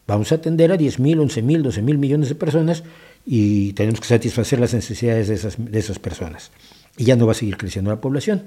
vamos 0.06 0.32
a 0.32 0.36
atender 0.36 0.72
a 0.72 0.78
10 0.78 0.98
mil, 0.98 1.20
11 1.20 1.42
mil, 1.42 1.62
12 1.62 1.82
mil 1.82 1.98
millones 1.98 2.30
de 2.30 2.36
personas 2.36 2.84
y 3.26 3.74
tenemos 3.74 4.00
que 4.00 4.06
satisfacer 4.06 4.60
las 4.60 4.72
necesidades 4.72 5.28
de 5.28 5.34
esas, 5.34 5.56
de 5.58 5.78
esas 5.78 5.98
personas. 5.98 6.52
Y 6.96 7.04
ya 7.04 7.16
no 7.16 7.26
va 7.26 7.32
a 7.32 7.34
seguir 7.34 7.58
creciendo 7.58 7.90
la 7.90 8.00
población. 8.00 8.44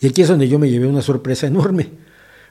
Y 0.00 0.08
aquí 0.08 0.22
es 0.22 0.28
donde 0.28 0.48
yo 0.48 0.58
me 0.58 0.70
llevé 0.70 0.86
una 0.86 1.02
sorpresa 1.02 1.46
enorme, 1.46 1.88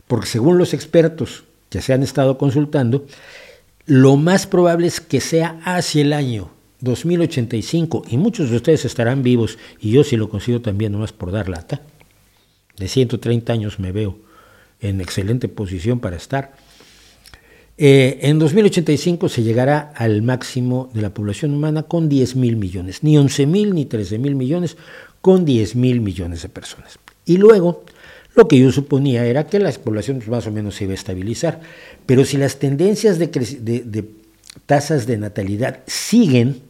porque 0.07 0.27
según 0.27 0.57
los 0.57 0.73
expertos 0.73 1.43
que 1.69 1.81
se 1.81 1.93
han 1.93 2.03
estado 2.03 2.37
consultando, 2.37 3.05
lo 3.85 4.17
más 4.17 4.45
probable 4.45 4.87
es 4.87 5.01
que 5.01 5.19
sea 5.19 5.59
hacia 5.63 6.01
el 6.01 6.13
año 6.13 6.51
2085, 6.81 8.03
y 8.07 8.17
muchos 8.17 8.49
de 8.49 8.57
ustedes 8.57 8.85
estarán 8.85 9.23
vivos, 9.23 9.57
y 9.79 9.91
yo 9.91 10.03
si 10.03 10.15
lo 10.15 10.29
consigo 10.29 10.61
también, 10.61 10.91
nomás 10.91 11.11
por 11.11 11.31
dar 11.31 11.49
lata, 11.49 11.81
de 12.77 12.87
130 12.87 13.51
años 13.51 13.79
me 13.79 13.91
veo 13.91 14.17
en 14.79 15.01
excelente 15.01 15.49
posición 15.49 15.99
para 15.99 16.15
estar. 16.15 16.53
Eh, 17.77 18.19
en 18.23 18.39
2085 18.39 19.27
se 19.29 19.43
llegará 19.43 19.91
al 19.95 20.21
máximo 20.21 20.89
de 20.93 21.01
la 21.01 21.13
población 21.13 21.53
humana 21.53 21.83
con 21.83 22.09
10 22.09 22.35
mil 22.35 22.57
millones, 22.57 23.03
ni 23.03 23.17
11 23.17 23.45
mil 23.45 23.73
ni 23.73 23.85
13 23.85 24.19
mil 24.19 24.35
millones, 24.35 24.77
con 25.21 25.45
10 25.45 25.75
mil 25.75 25.99
millones 25.99 26.41
de 26.41 26.49
personas. 26.49 26.99
Y 27.29 27.37
luego, 27.37 27.83
lo 28.33 28.47
que 28.47 28.57
yo 28.57 28.71
suponía 28.71 29.23
era 29.23 29.45
que 29.45 29.59
la 29.59 29.71
población 29.71 30.19
más 30.29 30.47
o 30.47 30.51
menos 30.51 30.73
se 30.73 30.85
iba 30.85 30.93
a 30.93 30.95
estabilizar. 30.95 31.61
Pero 32.07 32.25
si 32.25 32.37
las 32.37 32.57
tendencias 32.57 33.19
de, 33.19 33.27
de 33.27 34.09
tasas 34.65 35.05
de 35.05 35.19
natalidad 35.19 35.81
siguen 35.85 36.63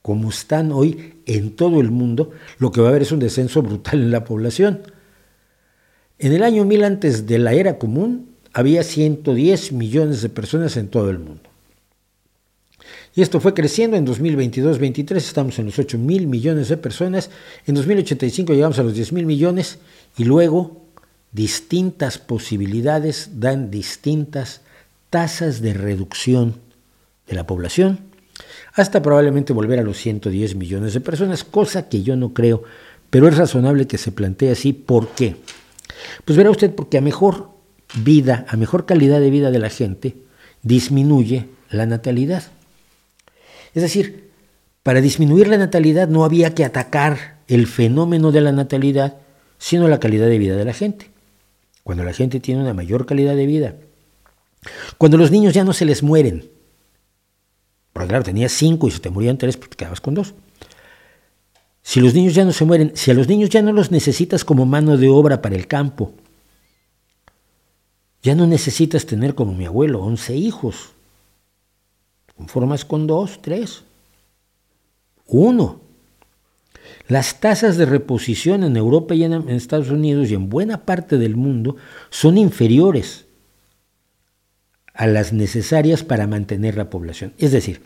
como 0.00 0.30
están 0.30 0.72
hoy 0.72 1.16
en 1.26 1.50
todo 1.50 1.82
el 1.82 1.90
mundo, 1.90 2.30
lo 2.58 2.72
que 2.72 2.80
va 2.80 2.86
a 2.86 2.90
haber 2.90 3.02
es 3.02 3.12
un 3.12 3.18
descenso 3.18 3.60
brutal 3.60 4.00
en 4.00 4.10
la 4.10 4.24
población. 4.24 4.80
En 6.18 6.32
el 6.32 6.44
año 6.44 6.64
1000 6.64 6.84
antes 6.84 7.26
de 7.26 7.38
la 7.38 7.52
era 7.52 7.76
común, 7.76 8.30
había 8.54 8.84
110 8.84 9.72
millones 9.72 10.22
de 10.22 10.30
personas 10.30 10.78
en 10.78 10.88
todo 10.88 11.10
el 11.10 11.18
mundo. 11.18 11.42
Y 13.16 13.22
esto 13.22 13.40
fue 13.40 13.54
creciendo 13.54 13.96
en 13.96 14.06
2022-23, 14.06 15.16
estamos 15.16 15.58
en 15.58 15.66
los 15.66 15.78
8 15.78 15.98
mil 15.98 16.26
millones 16.26 16.68
de 16.68 16.76
personas, 16.76 17.30
en 17.64 17.76
2085 17.76 18.52
llegamos 18.52 18.78
a 18.78 18.82
los 18.82 18.94
10 18.94 19.12
mil 19.12 19.26
millones 19.26 19.78
y 20.16 20.24
luego 20.24 20.82
distintas 21.30 22.18
posibilidades 22.18 23.30
dan 23.34 23.70
distintas 23.70 24.62
tasas 25.10 25.60
de 25.60 25.74
reducción 25.74 26.56
de 27.28 27.36
la 27.36 27.46
población, 27.46 28.00
hasta 28.74 29.00
probablemente 29.00 29.52
volver 29.52 29.78
a 29.78 29.84
los 29.84 29.96
110 29.98 30.56
millones 30.56 30.94
de 30.94 31.00
personas, 31.00 31.44
cosa 31.44 31.88
que 31.88 32.02
yo 32.02 32.16
no 32.16 32.34
creo, 32.34 32.64
pero 33.10 33.28
es 33.28 33.36
razonable 33.36 33.86
que 33.86 33.96
se 33.96 34.10
plantee 34.10 34.50
así. 34.50 34.72
¿Por 34.72 35.10
qué? 35.10 35.36
Pues 36.24 36.36
verá 36.36 36.50
usted, 36.50 36.74
porque 36.74 36.98
a 36.98 37.00
mejor 37.00 37.50
vida, 37.94 38.44
a 38.48 38.56
mejor 38.56 38.86
calidad 38.86 39.20
de 39.20 39.30
vida 39.30 39.52
de 39.52 39.60
la 39.60 39.70
gente, 39.70 40.16
disminuye 40.62 41.46
la 41.70 41.86
natalidad. 41.86 42.42
Es 43.74 43.82
decir, 43.82 44.30
para 44.82 45.00
disminuir 45.00 45.48
la 45.48 45.58
natalidad 45.58 46.08
no 46.08 46.24
había 46.24 46.54
que 46.54 46.64
atacar 46.64 47.38
el 47.48 47.66
fenómeno 47.66 48.32
de 48.32 48.40
la 48.40 48.52
natalidad, 48.52 49.18
sino 49.58 49.88
la 49.88 50.00
calidad 50.00 50.26
de 50.26 50.38
vida 50.38 50.56
de 50.56 50.64
la 50.64 50.72
gente. 50.72 51.10
Cuando 51.82 52.04
la 52.04 52.12
gente 52.12 52.40
tiene 52.40 52.62
una 52.62 52.72
mayor 52.72 53.04
calidad 53.04 53.36
de 53.36 53.44
vida 53.44 53.74
Cuando 54.96 55.18
los 55.18 55.30
niños 55.30 55.52
ya 55.52 55.64
no 55.64 55.74
se 55.74 55.84
les 55.84 56.02
mueren, 56.02 56.48
porque 57.92 58.08
claro, 58.08 58.24
tenías 58.24 58.52
cinco 58.52 58.88
y 58.88 58.90
se 58.90 59.00
te 59.00 59.10
morían 59.10 59.38
tres, 59.38 59.56
pues 59.56 59.70
te 59.70 59.76
quedabas 59.76 60.00
con 60.00 60.14
dos. 60.14 60.34
Si 61.82 62.00
los 62.00 62.14
niños 62.14 62.34
ya 62.34 62.44
no 62.44 62.52
se 62.52 62.64
mueren, 62.64 62.92
si 62.94 63.10
a 63.10 63.14
los 63.14 63.28
niños 63.28 63.50
ya 63.50 63.60
no 63.60 63.72
los 63.72 63.90
necesitas 63.90 64.44
como 64.44 64.64
mano 64.64 64.96
de 64.96 65.08
obra 65.08 65.42
para 65.42 65.54
el 65.54 65.66
campo, 65.66 66.14
ya 68.22 68.34
no 68.34 68.46
necesitas 68.46 69.04
tener 69.04 69.34
como 69.34 69.52
mi 69.52 69.66
abuelo 69.66 70.00
11 70.00 70.34
hijos. 70.34 70.93
Conformas 72.36 72.84
con 72.84 73.06
dos, 73.06 73.40
tres, 73.40 73.84
uno. 75.26 75.80
Las 77.08 77.40
tasas 77.40 77.76
de 77.76 77.86
reposición 77.86 78.64
en 78.64 78.76
Europa 78.76 79.14
y 79.14 79.24
en 79.24 79.48
Estados 79.50 79.90
Unidos 79.90 80.30
y 80.30 80.34
en 80.34 80.48
buena 80.48 80.84
parte 80.84 81.18
del 81.18 81.36
mundo 81.36 81.76
son 82.10 82.38
inferiores 82.38 83.26
a 84.94 85.06
las 85.06 85.32
necesarias 85.32 86.04
para 86.04 86.26
mantener 86.26 86.76
la 86.76 86.88
población. 86.88 87.34
Es 87.38 87.52
decir, 87.52 87.82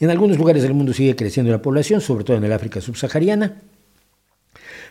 en 0.00 0.10
algunos 0.10 0.36
lugares 0.36 0.62
del 0.62 0.74
mundo 0.74 0.92
sigue 0.92 1.16
creciendo 1.16 1.52
la 1.52 1.62
población, 1.62 2.00
sobre 2.00 2.24
todo 2.24 2.36
en 2.36 2.44
el 2.44 2.52
África 2.52 2.80
subsahariana, 2.80 3.62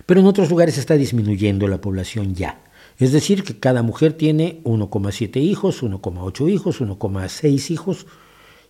pero 0.06 0.22
en 0.22 0.26
otros 0.26 0.50
lugares 0.50 0.78
está 0.78 0.96
disminuyendo 0.96 1.68
la 1.68 1.82
población 1.82 2.34
ya. 2.34 2.64
Es 2.98 3.12
decir, 3.12 3.44
que 3.44 3.60
cada 3.60 3.82
mujer 3.84 4.14
tiene 4.14 4.62
1,7 4.64 5.38
hijos, 5.38 5.84
1,8 5.84 6.50
hijos, 6.50 6.82
1,6 6.82 7.72
hijos, 7.72 8.08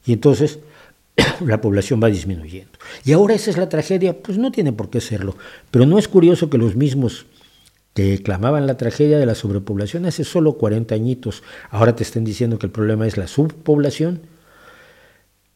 y 0.05 0.13
entonces 0.13 0.59
la 1.45 1.61
población 1.61 1.99
va 2.01 2.09
disminuyendo. 2.09 2.71
Y 3.05 3.11
ahora 3.11 3.35
esa 3.35 3.49
es 3.49 3.57
la 3.57 3.69
tragedia, 3.69 4.17
pues 4.17 4.37
no 4.37 4.51
tiene 4.51 4.73
por 4.73 4.89
qué 4.89 5.01
serlo, 5.01 5.35
pero 5.71 5.85
no 5.85 5.97
es 5.97 6.07
curioso 6.07 6.49
que 6.49 6.57
los 6.57 6.75
mismos 6.75 7.25
que 7.93 8.21
clamaban 8.21 8.67
la 8.67 8.77
tragedia 8.77 9.17
de 9.17 9.25
la 9.25 9.35
sobrepoblación 9.35 10.05
hace 10.05 10.23
solo 10.23 10.53
40 10.53 10.95
añitos, 10.95 11.43
ahora 11.69 11.95
te 11.95 12.03
estén 12.03 12.23
diciendo 12.23 12.59
que 12.59 12.67
el 12.67 12.71
problema 12.71 13.07
es 13.07 13.17
la 13.17 13.27
subpoblación. 13.27 14.21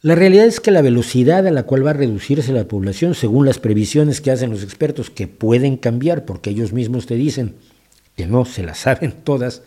La 0.02 0.15
realidad 0.15 0.45
es 0.45 0.60
que 0.60 0.72
la 0.72 0.82
velocidad 0.82 1.48
a 1.48 1.52
la 1.52 1.64
cual 1.64 1.86
va 1.86 1.91
a 1.91 1.94
reducirse 1.94 2.52
la 2.52 2.68
población, 2.68 3.15
según 3.15 3.45
las 3.45 3.60
previsiones 3.60 4.20
que 4.20 4.32
hacen 4.32 4.49
los 4.49 4.64
expertos, 4.64 5.10
que 5.10 5.28
pueden 5.28 5.78
cambiar 5.78 6.26
porque 6.26 6.49
ellos 6.49 6.74
mismos 6.74 7.06
te 7.06 7.15
dicen, 7.15 7.56
que 8.18 8.28
no 8.28 8.44
se 8.44 8.64
las 8.64 8.80
saben 8.80 9.14
todas, 9.24 9.61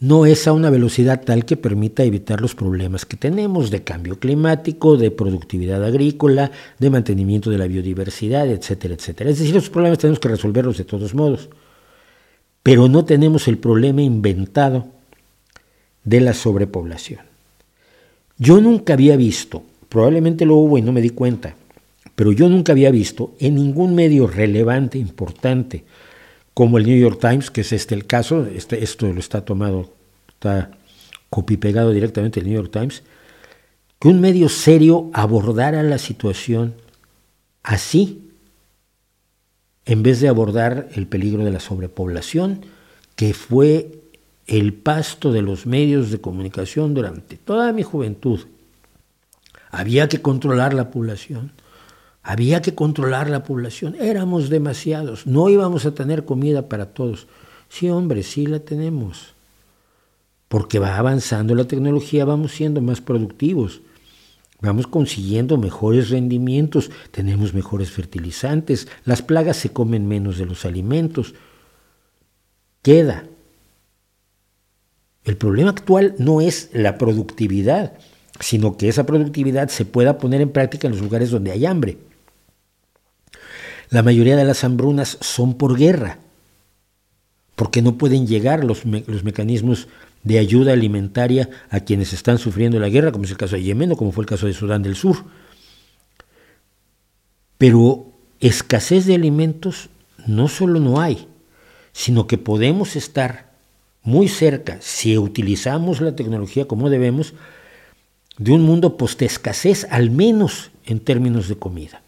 no 0.00 0.24
es 0.24 0.48
a 0.48 0.52
una 0.52 0.70
velocidad 0.70 1.22
tal 1.24 1.44
que 1.44 1.58
permita 1.58 2.02
evitar 2.04 2.40
los 2.40 2.54
problemas 2.54 3.04
que 3.04 3.18
tenemos 3.18 3.70
de 3.70 3.84
cambio 3.84 4.18
climático, 4.18 4.96
de 4.96 5.10
productividad 5.10 5.84
agrícola, 5.84 6.50
de 6.78 6.90
mantenimiento 6.90 7.50
de 7.50 7.58
la 7.58 7.66
biodiversidad, 7.66 8.48
etcétera, 8.48 8.94
etcétera. 8.94 9.30
Es 9.30 9.38
decir, 9.38 9.54
esos 9.54 9.68
problemas 9.68 9.98
tenemos 9.98 10.18
que 10.18 10.28
resolverlos 10.28 10.78
de 10.78 10.84
todos 10.84 11.14
modos, 11.14 11.50
pero 12.62 12.88
no 12.88 13.04
tenemos 13.04 13.46
el 13.46 13.58
problema 13.58 14.00
inventado 14.00 14.86
de 16.04 16.20
la 16.22 16.32
sobrepoblación. 16.32 17.20
Yo 18.38 18.58
nunca 18.62 18.94
había 18.94 19.18
visto, 19.18 19.62
probablemente 19.90 20.46
lo 20.46 20.56
hubo 20.56 20.78
y 20.78 20.82
no 20.82 20.92
me 20.92 21.02
di 21.02 21.10
cuenta, 21.10 21.56
pero 22.16 22.32
yo 22.32 22.48
nunca 22.48 22.72
había 22.72 22.90
visto 22.90 23.34
en 23.38 23.56
ningún 23.56 23.94
medio 23.94 24.26
relevante, 24.26 24.96
importante, 24.96 25.84
como 26.60 26.76
el 26.76 26.84
New 26.84 27.00
York 27.00 27.18
Times, 27.18 27.50
que 27.50 27.62
es 27.62 27.72
este 27.72 27.94
el 27.94 28.06
caso, 28.06 28.44
este, 28.44 28.84
esto 28.84 29.10
lo 29.10 29.18
está 29.18 29.46
tomado, 29.46 29.94
está 30.28 30.70
copy-pegado 31.30 31.90
directamente 31.90 32.38
del 32.38 32.50
New 32.50 32.60
York 32.60 32.70
Times, 32.70 33.02
que 33.98 34.08
un 34.08 34.20
medio 34.20 34.50
serio 34.50 35.08
abordara 35.14 35.82
la 35.82 35.96
situación 35.96 36.74
así, 37.62 38.32
en 39.86 40.02
vez 40.02 40.20
de 40.20 40.28
abordar 40.28 40.90
el 40.94 41.06
peligro 41.06 41.44
de 41.44 41.50
la 41.50 41.60
sobrepoblación, 41.60 42.66
que 43.16 43.32
fue 43.32 44.02
el 44.46 44.74
pasto 44.74 45.32
de 45.32 45.40
los 45.40 45.64
medios 45.64 46.10
de 46.10 46.20
comunicación 46.20 46.92
durante 46.92 47.38
toda 47.38 47.72
mi 47.72 47.84
juventud. 47.84 48.40
Había 49.70 50.10
que 50.10 50.20
controlar 50.20 50.74
la 50.74 50.90
población, 50.90 51.52
había 52.22 52.60
que 52.60 52.74
controlar 52.74 53.30
la 53.30 53.44
población, 53.44 53.96
éramos 53.98 54.50
demasiados, 54.50 55.26
no 55.26 55.48
íbamos 55.48 55.86
a 55.86 55.94
tener 55.94 56.24
comida 56.24 56.68
para 56.68 56.92
todos. 56.92 57.26
Sí, 57.68 57.88
hombre, 57.88 58.22
sí 58.22 58.46
la 58.46 58.60
tenemos. 58.60 59.34
Porque 60.48 60.78
va 60.78 60.96
avanzando 60.96 61.54
la 61.54 61.66
tecnología, 61.66 62.24
vamos 62.24 62.52
siendo 62.52 62.80
más 62.82 63.00
productivos, 63.00 63.80
vamos 64.60 64.86
consiguiendo 64.86 65.56
mejores 65.56 66.10
rendimientos, 66.10 66.90
tenemos 67.10 67.54
mejores 67.54 67.90
fertilizantes, 67.90 68.88
las 69.04 69.22
plagas 69.22 69.56
se 69.56 69.70
comen 69.70 70.08
menos 70.08 70.36
de 70.38 70.46
los 70.46 70.64
alimentos. 70.64 71.34
Queda. 72.82 73.24
El 75.24 75.36
problema 75.36 75.70
actual 75.70 76.16
no 76.18 76.40
es 76.40 76.70
la 76.72 76.98
productividad, 76.98 77.94
sino 78.40 78.76
que 78.76 78.88
esa 78.88 79.06
productividad 79.06 79.68
se 79.68 79.84
pueda 79.84 80.18
poner 80.18 80.40
en 80.40 80.50
práctica 80.50 80.88
en 80.88 80.94
los 80.94 81.02
lugares 81.02 81.30
donde 81.30 81.52
hay 81.52 81.66
hambre. 81.66 82.09
La 83.90 84.04
mayoría 84.04 84.36
de 84.36 84.44
las 84.44 84.62
hambrunas 84.62 85.18
son 85.20 85.54
por 85.54 85.76
guerra, 85.76 86.18
porque 87.56 87.82
no 87.82 87.98
pueden 87.98 88.28
llegar 88.28 88.62
los, 88.62 88.84
los 88.84 89.24
mecanismos 89.24 89.88
de 90.22 90.38
ayuda 90.38 90.74
alimentaria 90.74 91.50
a 91.70 91.80
quienes 91.80 92.12
están 92.12 92.38
sufriendo 92.38 92.78
la 92.78 92.88
guerra, 92.88 93.10
como 93.10 93.24
es 93.24 93.32
el 93.32 93.36
caso 93.36 93.56
de 93.56 93.64
Yemen 93.64 93.90
o 93.90 93.96
como 93.96 94.12
fue 94.12 94.22
el 94.22 94.28
caso 94.28 94.46
de 94.46 94.52
Sudán 94.52 94.84
del 94.84 94.94
Sur. 94.94 95.24
Pero 97.58 98.12
escasez 98.38 99.06
de 99.06 99.16
alimentos 99.16 99.88
no 100.24 100.46
solo 100.46 100.78
no 100.78 101.00
hay, 101.00 101.26
sino 101.92 102.28
que 102.28 102.38
podemos 102.38 102.94
estar 102.94 103.50
muy 104.04 104.28
cerca, 104.28 104.78
si 104.80 105.18
utilizamos 105.18 106.00
la 106.00 106.14
tecnología 106.14 106.68
como 106.68 106.90
debemos, 106.90 107.34
de 108.38 108.52
un 108.52 108.62
mundo 108.62 108.96
post-escasez, 108.96 109.88
al 109.90 110.10
menos 110.10 110.70
en 110.86 111.00
términos 111.00 111.48
de 111.48 111.56
comida 111.56 112.02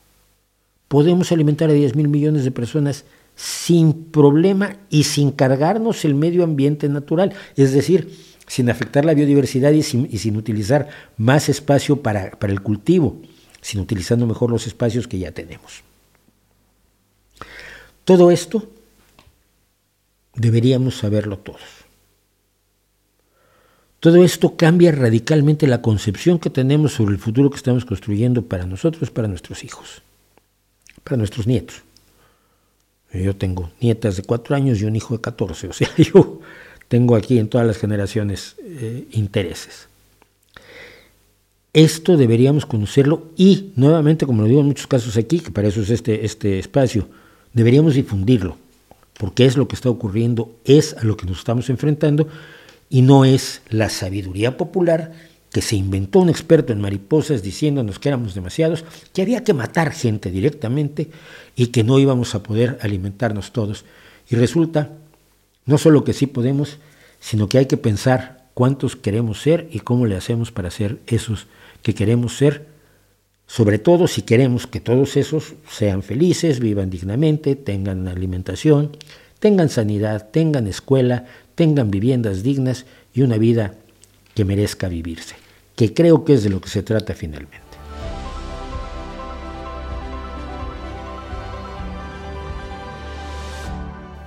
podemos 0.93 1.33
alimentar 1.33 1.71
a 1.71 1.73
10 1.73 1.97
mil 1.97 2.09
millones 2.09 2.45
de 2.45 2.51
personas 2.51 3.07
sin 3.35 3.95
problema 4.13 4.77
y 4.91 5.05
sin 5.05 5.31
cargarnos 5.31 6.05
el 6.05 6.15
medio 6.15 6.45
ambiente 6.45 6.87
natural, 6.91 7.33
es 7.57 7.73
decir, 7.73 8.15
sin 8.47 8.69
afectar 8.69 9.03
la 9.07 9.15
biodiversidad 9.15 9.73
y 9.73 9.83
sin, 9.83 10.37
utilizar 10.37 10.91
más 11.17 11.49
espacio 11.49 12.03
para, 12.03 12.33
para 12.33 12.53
el 12.53 12.61
cultivo, 12.61 13.23
sino 13.63 13.85
utilizando 13.85 14.27
mejor 14.27 14.51
los 14.51 14.67
espacios 14.67 15.09
que 15.09 15.19
ya 15.19 15.33
tenemos. 15.33 15.81
Todo 18.05 18.31
esto 18.31 18.69
deberíamos 20.35 20.99
saberlo 20.99 21.39
todos. 21.39 21.63
Todo 23.99 24.23
esto 24.23 24.59
cambia 24.59 24.93
radicalmente 24.93 25.67
la 25.67 25.81
concepción 25.81 26.39
que 26.39 26.51
tenemos 26.51 26.93
sobre 26.93 27.15
el 27.15 27.19
futuro 27.19 27.49
que 27.49 27.57
estamos 27.57 27.87
construyendo 27.87 28.43
para 28.43 28.67
nosotros, 28.67 29.11
para 29.11 29.27
nuestros 29.27 29.65
hijos 29.65 30.03
para 31.05 31.17
nuestros 31.17 31.47
nietos. 31.47 31.83
Yo 33.13 33.37
tengo 33.37 33.71
nietas 33.81 34.17
de 34.17 34.23
cuatro 34.23 34.57
años 34.57 34.81
y 34.81 34.85
un 34.85 34.97
hijo 34.97 35.15
de 35.15 35.21
14, 35.21 35.69
o 35.69 35.73
sea, 35.73 35.89
yo 35.97 36.41
tengo 36.89 37.15
aquí 37.15 37.39
en 37.39 37.49
todas 37.49 37.67
las 37.67 37.77
generaciones 37.77 38.57
eh, 38.65 39.07
intereses. 39.13 39.89
Esto 41.75 42.17
deberíamos 42.17 42.67
conocerlo 42.67 43.29
y, 43.37 43.73
nuevamente, 43.77 44.27
como 44.27 44.43
lo 44.43 44.49
digo 44.49 44.61
en 44.61 44.67
muchos 44.67 44.87
casos 44.87 45.17
aquí, 45.17 45.41
que 45.41 45.51
para 45.51 45.69
eso 45.69 45.81
es 45.81 45.91
este, 45.91 46.25
este 46.25 46.59
espacio, 46.59 47.09
deberíamos 47.55 47.95
difundirlo, 47.95 48.57
porque 49.19 49.47
es 49.47 49.57
lo 49.57 49.69
que 49.69 49.75
está 49.75 49.89
ocurriendo, 49.89 50.55
es 50.65 50.95
a 50.95 51.05
lo 51.05 51.17
que 51.17 51.27
nos 51.27 51.39
estamos 51.39 51.71
enfrentando 51.71 52.29
y 52.91 53.01
no 53.01 53.25
es 53.25 53.63
la 53.71 53.89
sabiduría 53.89 54.59
popular 54.59 55.13
que 55.53 55.61
se 55.61 55.77
inventó 55.77 56.21
un 56.21 56.31
experto 56.31 56.73
en 56.73 56.81
mariposas 56.81 57.43
diciéndonos 57.43 57.99
que 57.99 58.09
éramos 58.09 58.35
demasiados, 58.35 58.85
que 59.13 59.21
había 59.21 59.45
que 59.45 59.53
matar 59.53 59.93
gente 59.93 60.31
directamente 60.31 61.11
y 61.55 61.67
que 61.69 61.85
no 61.85 61.99
íbamos 61.99 62.35
a 62.35 62.43
poder 62.43 62.79
alimentarnos 62.81 63.53
todos. 63.53 63.85
Y 64.31 64.37
resulta, 64.37 64.91
no 65.67 65.77
solo 65.77 66.05
que 66.05 66.15
sí 66.15 66.27
podemos, 66.27 66.79
sino 67.21 67.49
que 67.49 67.59
hay 67.59 67.67
que 67.67 67.77
pensar 67.77 68.47
cuántos 68.55 68.97
queremos 68.97 69.43
ser 69.43 69.69
y 69.71 69.81
cómo 69.81 70.07
le 70.07 70.17
hacemos 70.17 70.51
para 70.53 70.71
ser 70.71 71.01
esos 71.07 71.47
que 71.83 71.95
queremos 71.95 72.37
ser, 72.37 72.67
sobre 73.47 73.79
todo 73.79 74.09
si 74.09 74.23
queremos 74.23 74.67
que 74.67 74.81
todos 74.81 75.19
esos 75.19 75.53
sean 75.71 76.03
felices, 76.03 76.61
vivan 76.61 76.89
dignamente, 76.89 77.57
tengan 77.57 78.09
alimentación, 78.09 78.97
tengan 79.39 79.69
sanidad, 79.69 80.31
tengan 80.31 80.67
escuela, 80.67 81.27
tengan 81.55 81.91
viviendas 81.91 82.43
dignas 82.43 82.87
y 83.13 83.21
una 83.21 83.37
vida 83.37 83.75
que 84.35 84.47
merezca 84.47 84.89
vivirse 84.89 85.42
que 85.83 85.95
creo 85.95 86.25
que 86.25 86.35
es 86.35 86.45
de 86.45 86.51
lo 86.51 86.61
que 86.61 86.69
se 86.69 86.85
trata 86.85 87.13
finalmente. 87.13 87.59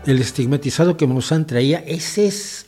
El 0.05 0.19
estigmatizado 0.19 0.97
que 0.97 1.07
Monsanto 1.07 1.47
traía, 1.49 1.79
ese 1.79 2.27
es, 2.27 2.65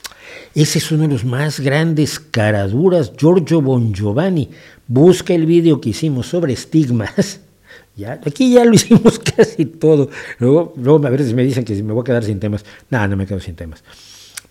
ese 0.55 0.79
es 0.79 0.89
uno 0.93 1.03
de 1.03 1.09
los 1.09 1.25
más 1.25 1.59
grandes 1.59 2.17
caraduras, 2.17 3.11
Giorgio 3.17 3.61
Bon 3.61 3.93
Giovanni. 3.93 4.51
Busca 4.87 5.33
el 5.33 5.45
vídeo 5.45 5.81
que 5.81 5.89
hicimos 5.89 6.27
sobre 6.27 6.53
estigmas. 6.53 7.41
Ya, 7.97 8.21
aquí 8.23 8.53
ya 8.53 8.63
lo 8.63 8.73
hicimos 8.75 9.17
casi 9.17 9.65
todo. 9.65 10.11
Luego, 10.37 10.71
luego 10.77 11.07
a 11.07 11.09
veces 11.09 11.33
me 11.33 11.43
dicen 11.43 11.65
que 11.65 11.73
me 11.81 11.93
voy 11.93 12.01
a 12.01 12.03
quedar 12.03 12.23
sin 12.23 12.39
temas. 12.39 12.63
No, 12.91 13.07
no 13.07 13.17
me 13.17 13.25
quedo 13.25 13.39
sin 13.39 13.55
temas. 13.55 13.83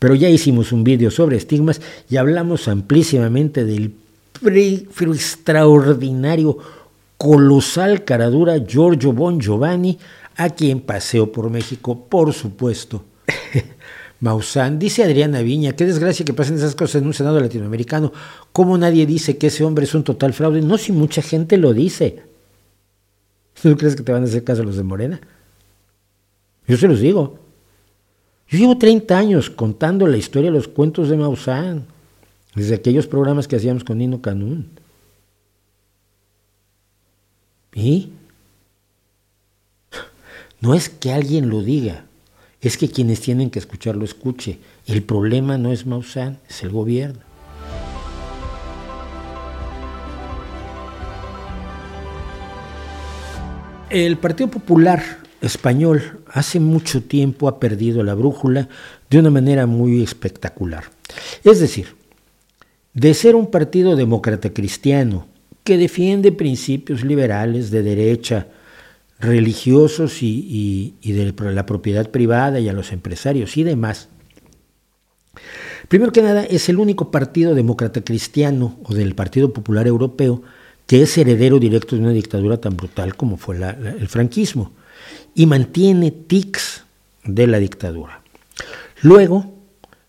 Pero 0.01 0.17
ya 0.17 0.29
hicimos 0.29 0.73
un 0.73 0.83
vídeo 0.83 1.13
sobre 1.13 1.37
estigmas 1.37 1.81
y 2.11 2.17
hablamos 2.17 2.67
amplísimamente 2.67 3.65
del 3.65 3.95
extraordinario, 4.43 6.59
colosal 7.17 8.05
caradura 8.05 8.59
Giorgio 8.59 9.13
Bon 9.13 9.41
Giovanni, 9.41 9.99
a 10.37 10.51
quien 10.51 10.81
paseo 10.81 11.33
por 11.33 11.51
México, 11.51 12.07
por 12.09 12.33
supuesto. 12.33 13.05
Maussan, 14.21 14.79
dice 14.79 15.05
Adriana 15.05 15.43
Viña, 15.43 15.73
qué 15.73 15.85
desgracia 15.85 16.25
que 16.25 16.33
pasen 16.33 16.57
esas 16.57 16.75
cosas 16.75 17.03
en 17.03 17.07
un 17.07 17.15
Senado 17.15 17.39
latinoamericano. 17.39 18.13
¿Cómo 18.53 18.79
nadie 18.79 19.05
dice 19.05 19.37
que 19.37 19.49
ese 19.49 19.65
hombre 19.65 19.85
es 19.85 19.95
un 19.95 20.05
total 20.05 20.33
fraude? 20.33 20.63
No, 20.63 20.79
si 20.79 20.93
mucha 20.93 21.21
gente 21.21 21.59
lo 21.59 21.75
dice. 21.75 22.23
¿Tú 23.61 23.77
crees 23.77 23.97
que 23.97 24.03
te 24.03 24.13
van 24.13 24.23
a 24.23 24.27
hacer 24.27 24.45
caso 24.45 24.63
los 24.63 24.77
de 24.77 24.83
Morena? 24.83 25.21
Yo 26.67 26.77
se 26.77 26.89
los 26.89 27.01
digo. 27.01 27.39
Yo 28.49 28.59
llevo 28.59 28.79
30 28.79 29.19
años 29.19 29.51
contando 29.51 30.07
la 30.07 30.17
historia 30.17 30.51
los 30.51 30.69
cuentos 30.69 31.09
de 31.09 31.17
Maussan, 31.17 31.87
desde 32.57 32.75
aquellos 32.75 33.07
programas 33.07 33.47
que 33.47 33.57
hacíamos 33.57 33.85
con 33.85 33.99
Nino 33.99 34.23
Canún. 34.23 34.71
¿Y? 37.75 38.11
No 40.61 40.75
es 40.75 40.89
que 40.89 41.13
alguien 41.13 41.51
lo 41.51 41.63
diga, 41.63 42.07
es 42.63 42.79
que 42.79 42.91
quienes 42.91 43.21
tienen 43.21 43.51
que 43.51 43.59
escucharlo 43.59 44.05
escuche. 44.05 44.59
El 44.87 45.03
problema 45.03 45.59
no 45.59 45.71
es 45.71 45.85
Maussan, 45.85 46.39
es 46.49 46.63
el 46.63 46.71
gobierno. 46.71 47.21
El 53.91 54.17
Partido 54.17 54.51
Popular 54.51 55.03
Español 55.43 56.21
hace 56.29 56.59
mucho 56.59 57.03
tiempo 57.03 57.49
ha 57.49 57.61
perdido 57.61 58.03
la 58.03 58.15
brújula 58.15 58.69
de 59.11 59.19
una 59.19 59.31
manera 59.31 59.67
muy 59.67 60.03
espectacular. 60.03 60.85
Es 61.45 61.61
decir, 61.61 61.95
de 62.97 63.13
ser 63.13 63.37
un 63.37 63.51
partido 63.51 63.95
demócrata 63.95 64.55
cristiano 64.55 65.27
que 65.65 65.77
defiende 65.77 66.33
principios 66.33 67.05
liberales 67.05 67.71
de 67.71 67.83
derecha, 67.83 68.49
religiosos 69.21 70.23
y, 70.23 70.95
de 71.03 71.35
la 71.53 71.67
propiedad 71.67 72.11
privada 72.11 72.59
y 72.59 72.71
a 72.71 72.73
los 72.73 72.93
empresarios 72.93 73.59
y 73.59 73.65
demás. 73.65 74.09
Primero 75.89 76.11
que 76.11 76.23
nada, 76.23 76.45
es 76.45 76.71
el 76.71 76.79
único 76.79 77.11
partido 77.11 77.55
demócrata 77.55 78.01
cristiano 78.03 78.79
o 78.83 78.95
del 78.95 79.15
Partido 79.15 79.53
Popular 79.53 79.87
Europeo 79.87 80.43
que 80.87 81.03
es 81.03 81.19
heredero 81.19 81.59
directo 81.59 81.97
de 81.97 82.03
una 82.03 82.13
dictadura 82.13 82.57
tan 82.57 82.77
brutal 82.77 83.15
como 83.15 83.37
fue 83.37 83.57
el 83.57 84.09
franquismo 84.09 84.73
y 85.35 85.45
mantiene 85.45 86.13
tics 86.13 86.85
de 87.25 87.47
la 87.47 87.59
dictadura. 87.59 88.23
Luego 89.03 89.56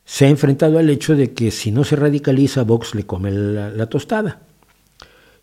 se 0.08 0.26
ha 0.26 0.30
enfrentado 0.30 0.80
al 0.80 0.90
hecho 0.90 1.16
de 1.16 1.34
que 1.34 1.52
si 1.52 1.72
no 1.72 1.84
se 1.84 1.96
radicaliza, 1.96 2.64
Vox 2.64 2.96
le 2.96 3.06
come 3.06 3.30
la 3.30 3.86
tostada 3.86 4.48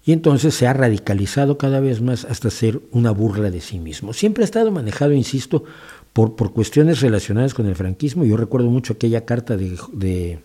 y 0.06 0.12
entonces 0.12 0.54
se 0.54 0.66
ha 0.66 0.72
radicalizado 0.72 1.56
cada 1.56 1.80
vez 1.80 2.02
más 2.02 2.24
hasta 2.24 2.50
ser 2.50 2.80
una 2.90 3.10
burla 3.10 3.50
de 3.50 3.60
sí 3.60 3.78
mismo. 3.78 4.12
Siempre 4.12 4.42
ha 4.42 4.44
estado 4.44 4.70
manejado, 4.70 5.12
insisto, 5.12 5.64
por, 6.12 6.36
por 6.36 6.52
cuestiones 6.52 7.00
relacionadas 7.00 7.54
con 7.54 7.66
el 7.66 7.74
franquismo. 7.74 8.24
Yo 8.24 8.36
recuerdo 8.36 8.68
mucho 8.68 8.92
aquella 8.92 9.24
carta 9.24 9.56
de, 9.56 9.78
de, 9.92 10.40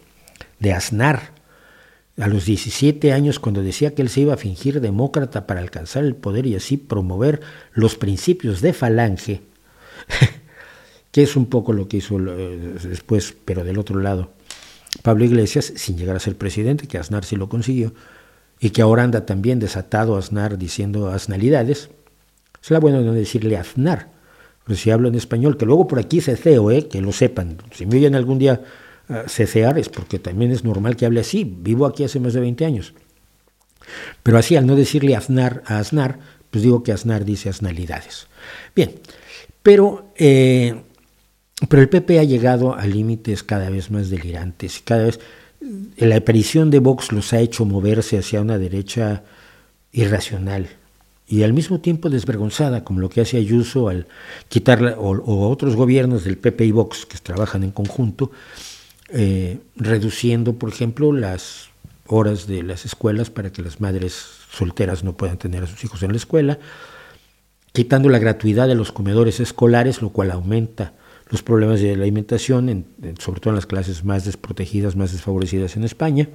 de 0.59 0.73
Aznar 0.73 1.33
a 2.17 2.27
los 2.27 2.45
17 2.45 3.11
años 3.11 3.39
cuando 3.39 3.61
decía 3.61 3.93
que 3.93 4.01
él 4.01 4.09
se 4.09 4.21
iba 4.21 4.33
a 4.33 4.37
fingir 4.37 4.79
demócrata 4.79 5.45
para 5.45 5.59
alcanzar 5.59 6.05
el 6.05 6.15
poder 6.15 6.45
y 6.45 6.55
así 6.55 6.77
promover 6.77 7.41
los 7.73 7.95
principios 7.95 8.61
de 8.61 8.71
Falange, 8.71 9.41
que 11.11 11.23
es 11.23 11.35
un 11.35 11.47
poco 11.47 11.73
lo 11.73 11.87
que 11.87 11.97
hizo 11.97 12.17
eh, 12.19 12.75
después, 12.83 13.35
pero 13.45 13.63
del 13.63 13.77
otro 13.77 13.99
lado, 13.99 14.31
Pablo 15.01 15.25
Iglesias, 15.25 15.73
sin 15.75 15.97
llegar 15.97 16.15
a 16.15 16.19
ser 16.19 16.35
presidente, 16.35 16.87
que 16.87 16.97
Aznar 16.97 17.25
sí 17.25 17.35
lo 17.35 17.49
consiguió, 17.49 17.93
y 18.59 18.71
que 18.71 18.81
ahora 18.81 19.03
anda 19.03 19.25
también 19.25 19.59
desatado 19.59 20.17
Aznar 20.17 20.57
diciendo 20.57 21.09
asnalidades, 21.09 21.89
será 22.61 22.79
bueno 22.79 23.01
no 23.01 23.13
decirle 23.13 23.57
Aznar, 23.57 24.09
pero 24.65 24.77
si 24.77 24.91
hablo 24.91 25.07
en 25.07 25.15
español, 25.15 25.57
que 25.57 25.65
luego 25.65 25.87
por 25.87 25.99
aquí 25.99 26.21
ceceo, 26.21 26.69
¿eh? 26.71 26.87
que 26.87 27.01
lo 27.01 27.11
sepan, 27.11 27.57
si 27.71 27.85
me 27.85 27.97
oyen 27.97 28.15
algún 28.15 28.37
día 28.37 28.61
uh, 29.09 29.77
es 29.77 29.89
porque 29.89 30.19
también 30.19 30.51
es 30.51 30.63
normal 30.63 30.95
que 30.95 31.05
hable 31.05 31.21
así, 31.21 31.43
vivo 31.43 31.85
aquí 31.85 32.03
hace 32.03 32.19
más 32.19 32.33
de 32.33 32.41
20 32.41 32.65
años. 32.65 32.93
Pero 34.21 34.37
así, 34.37 34.55
al 34.55 34.67
no 34.67 34.75
decirle 34.75 35.15
Aznar 35.15 35.63
a 35.65 35.79
Aznar, 35.79 36.19
pues 36.51 36.63
digo 36.63 36.83
que 36.83 36.91
Aznar 36.91 37.25
dice 37.25 37.49
asnalidades. 37.49 38.27
Bien, 38.75 38.93
pero, 39.63 40.11
eh, 40.15 40.83
pero 41.67 41.81
el 41.81 41.89
PP 41.89 42.19
ha 42.19 42.23
llegado 42.23 42.75
a 42.75 42.85
límites 42.85 43.43
cada 43.43 43.69
vez 43.69 43.91
más 43.91 44.09
delirantes 44.09 44.79
y 44.79 44.81
cada 44.81 45.03
vez 45.03 45.19
la 45.97 46.15
aparición 46.15 46.69
de 46.69 46.79
Vox 46.79 47.11
los 47.11 47.33
ha 47.33 47.39
hecho 47.39 47.65
moverse 47.65 48.17
hacia 48.17 48.41
una 48.41 48.57
derecha 48.57 49.23
irracional 49.91 50.69
y 51.29 51.43
al 51.43 51.53
mismo 51.53 51.79
tiempo 51.79 52.09
desvergonzada, 52.09 52.83
como 52.83 53.01
lo 53.01 53.09
que 53.09 53.21
hace 53.21 53.37
Ayuso 53.37 53.87
al 53.89 54.07
quitar, 54.47 54.95
o, 54.97 55.49
otros 55.49 55.75
gobiernos 55.75 56.23
del 56.23 56.39
PP 56.39 56.65
y 56.65 56.71
Vox 56.71 57.05
que 57.05 57.19
trabajan 57.19 57.63
en 57.63 57.69
conjunto, 57.69 58.31
eh, 59.09 59.59
reduciendo, 59.75 60.53
por 60.53 60.69
ejemplo, 60.69 61.13
las 61.13 61.69
horas 62.07 62.47
de 62.47 62.63
las 62.63 62.85
escuelas 62.85 63.29
para 63.29 63.51
que 63.51 63.61
las 63.61 63.79
madres 63.79 64.25
solteras 64.51 65.03
no 65.03 65.13
puedan 65.13 65.37
tener 65.37 65.63
a 65.63 65.67
sus 65.67 65.83
hijos 65.83 66.01
en 66.01 66.11
la 66.11 66.17
escuela, 66.17 66.57
quitando 67.73 68.09
la 68.09 68.17
gratuidad 68.17 68.67
de 68.67 68.73
los 68.73 68.91
comedores 68.91 69.39
escolares, 69.39 70.01
lo 70.01 70.09
cual 70.09 70.31
aumenta 70.31 70.93
los 71.29 71.43
problemas 71.43 71.81
de 71.81 71.95
la 71.95 72.03
alimentación, 72.03 72.85
sobre 73.19 73.39
todo 73.39 73.51
en 73.51 73.55
las 73.55 73.65
clases 73.65 74.03
más 74.03 74.25
desprotegidas, 74.25 74.95
más 74.95 75.11
desfavorecidas 75.11 75.75
en 75.77 75.83
España, 75.83 76.29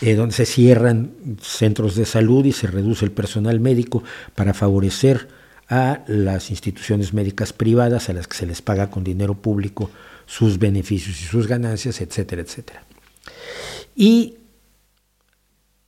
eh, 0.00 0.14
donde 0.14 0.34
se 0.34 0.46
cierran 0.46 1.12
centros 1.40 1.94
de 1.96 2.06
salud 2.06 2.44
y 2.44 2.52
se 2.52 2.68
reduce 2.68 3.04
el 3.04 3.10
personal 3.10 3.60
médico 3.60 4.02
para 4.34 4.54
favorecer 4.54 5.28
a 5.68 6.04
las 6.06 6.50
instituciones 6.50 7.12
médicas 7.12 7.52
privadas 7.52 8.08
a 8.08 8.14
las 8.14 8.26
que 8.26 8.36
se 8.36 8.46
les 8.46 8.62
paga 8.62 8.90
con 8.90 9.04
dinero 9.04 9.34
público 9.34 9.90
sus 10.24 10.58
beneficios 10.58 11.20
y 11.20 11.24
sus 11.24 11.46
ganancias, 11.46 12.00
etcétera, 12.00 12.42
etcétera. 12.42 12.84
Y 13.94 14.36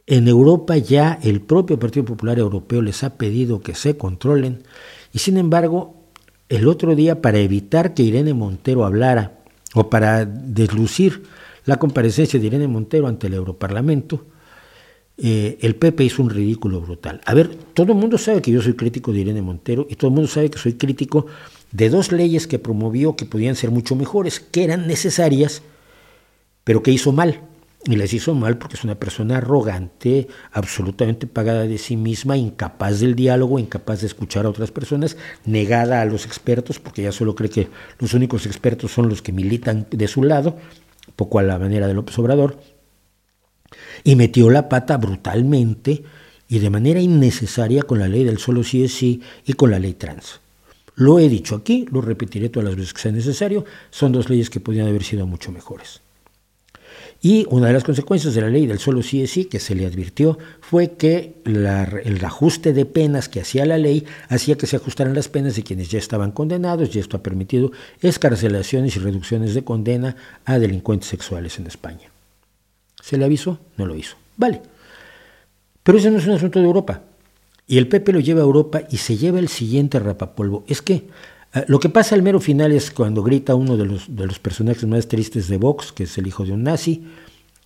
en 0.06 0.28
Europa 0.28 0.76
ya 0.76 1.18
el 1.22 1.40
propio 1.40 1.78
Partido 1.78 2.04
Popular 2.04 2.38
Europeo 2.38 2.82
les 2.82 3.04
ha 3.04 3.16
pedido 3.16 3.60
que 3.60 3.74
se 3.74 3.96
controlen 3.96 4.64
y 5.12 5.20
sin 5.20 5.36
embargo 5.36 5.99
el 6.50 6.68
otro 6.68 6.94
día 6.94 7.22
para 7.22 7.38
evitar 7.38 7.94
que 7.94 8.02
Irene 8.02 8.34
Montero 8.34 8.84
hablara 8.84 9.38
o 9.74 9.88
para 9.88 10.26
deslucir 10.26 11.22
la 11.64 11.78
comparecencia 11.78 12.38
de 12.38 12.46
Irene 12.46 12.66
Montero 12.66 13.06
ante 13.06 13.28
el 13.28 13.34
Europarlamento, 13.34 14.26
eh, 15.16 15.58
el 15.60 15.76
PP 15.76 16.04
hizo 16.04 16.22
un 16.22 16.30
ridículo 16.30 16.80
brutal. 16.80 17.20
A 17.24 17.34
ver, 17.34 17.54
todo 17.54 17.92
el 17.92 17.98
mundo 17.98 18.18
sabe 18.18 18.42
que 18.42 18.50
yo 18.50 18.60
soy 18.60 18.74
crítico 18.74 19.12
de 19.12 19.20
Irene 19.20 19.42
Montero 19.42 19.86
y 19.88 19.94
todo 19.94 20.08
el 20.08 20.14
mundo 20.14 20.28
sabe 20.28 20.50
que 20.50 20.58
soy 20.58 20.74
crítico 20.74 21.26
de 21.70 21.88
dos 21.88 22.10
leyes 22.10 22.48
que 22.48 22.58
promovió 22.58 23.14
que 23.14 23.26
podían 23.26 23.54
ser 23.54 23.70
mucho 23.70 23.94
mejores, 23.94 24.40
que 24.40 24.64
eran 24.64 24.88
necesarias, 24.88 25.62
pero 26.64 26.82
que 26.82 26.90
hizo 26.90 27.12
mal. 27.12 27.42
Y 27.84 27.96
les 27.96 28.12
hizo 28.12 28.34
mal 28.34 28.58
porque 28.58 28.76
es 28.76 28.84
una 28.84 28.96
persona 28.96 29.38
arrogante, 29.38 30.28
absolutamente 30.52 31.26
pagada 31.26 31.62
de 31.62 31.78
sí 31.78 31.96
misma, 31.96 32.36
incapaz 32.36 33.00
del 33.00 33.14
diálogo, 33.14 33.58
incapaz 33.58 34.02
de 34.02 34.06
escuchar 34.06 34.44
a 34.44 34.50
otras 34.50 34.70
personas, 34.70 35.16
negada 35.46 36.02
a 36.02 36.04
los 36.04 36.26
expertos, 36.26 36.78
porque 36.78 37.00
ella 37.02 37.12
solo 37.12 37.34
cree 37.34 37.48
que 37.48 37.68
los 37.98 38.12
únicos 38.12 38.44
expertos 38.44 38.92
son 38.92 39.08
los 39.08 39.22
que 39.22 39.32
militan 39.32 39.86
de 39.90 40.08
su 40.08 40.22
lado, 40.22 40.58
poco 41.16 41.38
a 41.38 41.42
la 41.42 41.58
manera 41.58 41.86
de 41.86 41.94
López 41.94 42.18
Obrador, 42.18 42.60
y 44.04 44.14
metió 44.14 44.50
la 44.50 44.68
pata 44.68 44.98
brutalmente 44.98 46.02
y 46.48 46.58
de 46.58 46.68
manera 46.68 47.00
innecesaria 47.00 47.82
con 47.82 47.98
la 47.98 48.08
ley 48.08 48.24
del 48.24 48.38
solo 48.38 48.62
sí 48.62 48.84
es 48.84 48.92
sí 48.92 49.22
y 49.46 49.54
con 49.54 49.70
la 49.70 49.78
ley 49.78 49.94
trans. 49.94 50.40
Lo 50.96 51.18
he 51.18 51.30
dicho 51.30 51.54
aquí, 51.54 51.86
lo 51.90 52.02
repetiré 52.02 52.50
todas 52.50 52.68
las 52.68 52.76
veces 52.76 52.92
que 52.92 53.00
sea 53.00 53.12
necesario, 53.12 53.64
son 53.90 54.12
dos 54.12 54.28
leyes 54.28 54.50
que 54.50 54.60
podrían 54.60 54.88
haber 54.88 55.04
sido 55.04 55.26
mucho 55.26 55.50
mejores. 55.50 56.02
Y 57.22 57.46
una 57.50 57.66
de 57.66 57.74
las 57.74 57.84
consecuencias 57.84 58.34
de 58.34 58.40
la 58.40 58.48
ley 58.48 58.66
del 58.66 58.78
solo 58.78 59.02
sí 59.02 59.22
es 59.22 59.30
sí 59.30 59.44
que 59.44 59.60
se 59.60 59.74
le 59.74 59.84
advirtió 59.84 60.38
fue 60.60 60.92
que 60.92 61.34
el 61.44 62.24
ajuste 62.24 62.72
de 62.72 62.86
penas 62.86 63.28
que 63.28 63.40
hacía 63.40 63.66
la 63.66 63.76
ley 63.76 64.06
hacía 64.28 64.56
que 64.56 64.66
se 64.66 64.76
ajustaran 64.76 65.14
las 65.14 65.28
penas 65.28 65.54
de 65.54 65.62
quienes 65.62 65.90
ya 65.90 65.98
estaban 65.98 66.32
condenados 66.32 66.94
y 66.94 66.98
esto 66.98 67.18
ha 67.18 67.22
permitido 67.22 67.72
escarcelaciones 68.00 68.96
y 68.96 69.00
reducciones 69.00 69.54
de 69.54 69.64
condena 69.64 70.16
a 70.46 70.58
delincuentes 70.58 71.10
sexuales 71.10 71.58
en 71.58 71.66
España. 71.66 72.10
¿Se 73.02 73.18
le 73.18 73.26
avisó? 73.26 73.58
No 73.76 73.84
lo 73.84 73.96
hizo. 73.96 74.16
Vale. 74.38 74.62
Pero 75.82 75.98
ese 75.98 76.10
no 76.10 76.18
es 76.18 76.26
un 76.26 76.34
asunto 76.34 76.58
de 76.58 76.64
Europa. 76.64 77.02
Y 77.66 77.78
el 77.78 77.86
PP 77.86 78.12
lo 78.12 78.20
lleva 78.20 78.40
a 78.40 78.44
Europa 78.44 78.82
y 78.90 78.96
se 78.96 79.16
lleva 79.16 79.38
el 79.38 79.48
siguiente 79.48 79.98
rapapolvo. 79.98 80.64
Es 80.66 80.82
que 80.82 81.04
lo 81.66 81.80
que 81.80 81.88
pasa 81.88 82.14
al 82.14 82.22
mero 82.22 82.38
final 82.40 82.70
es 82.72 82.90
cuando 82.90 83.22
grita 83.22 83.54
uno 83.54 83.76
de 83.76 83.84
los, 83.84 84.14
de 84.14 84.26
los 84.26 84.38
personajes 84.38 84.86
más 84.86 85.08
tristes 85.08 85.48
de 85.48 85.56
Vox, 85.56 85.92
que 85.92 86.04
es 86.04 86.16
el 86.16 86.26
hijo 86.26 86.44
de 86.44 86.52
un 86.52 86.62
nazi, 86.62 87.04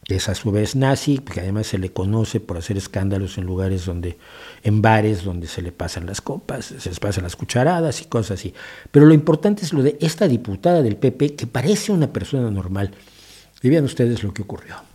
que 0.05 0.17
es 0.17 0.29
a 0.29 0.35
su 0.35 0.51
vez 0.51 0.77
nazi, 0.77 1.19
que 1.19 1.41
además 1.41 1.67
se 1.67 1.79
le 1.79 1.93
conoce 1.93 2.41
por 2.41 2.57
hacer 2.57 2.77
escándalos 2.77 3.39
en 3.39 3.45
lugares 3.45 3.87
donde, 3.87 4.19
en 4.63 4.83
bares 4.83 5.25
donde 5.25 5.47
se 5.47 5.63
le 5.63 5.73
pasan 5.73 6.07
las 6.07 6.21
copas, 6.21 6.67
se 6.67 6.89
les 6.89 7.01
pasan 7.01 7.25
las 7.25 7.37
cucharadas 7.37 8.01
y 8.03 8.07
cosas 8.07 8.39
así. 8.39 8.55
Pero 8.91 9.07
lo 9.07 9.15
importante 9.15 9.65
es 9.65 9.73
lo 9.73 9.83
de 9.83 9.97
esta 10.01 10.29
diputada 10.29 10.83
del 10.83 10.97
PP 10.97 11.35
que 11.35 11.47
parece 11.47 11.93
una 11.93 12.13
persona 12.13 12.51
normal. 12.51 12.91
Y 13.63 13.71
vean 13.71 13.85
ustedes 13.85 14.23
lo 14.23 14.35
que 14.35 14.43
ocurrió. 14.43 14.94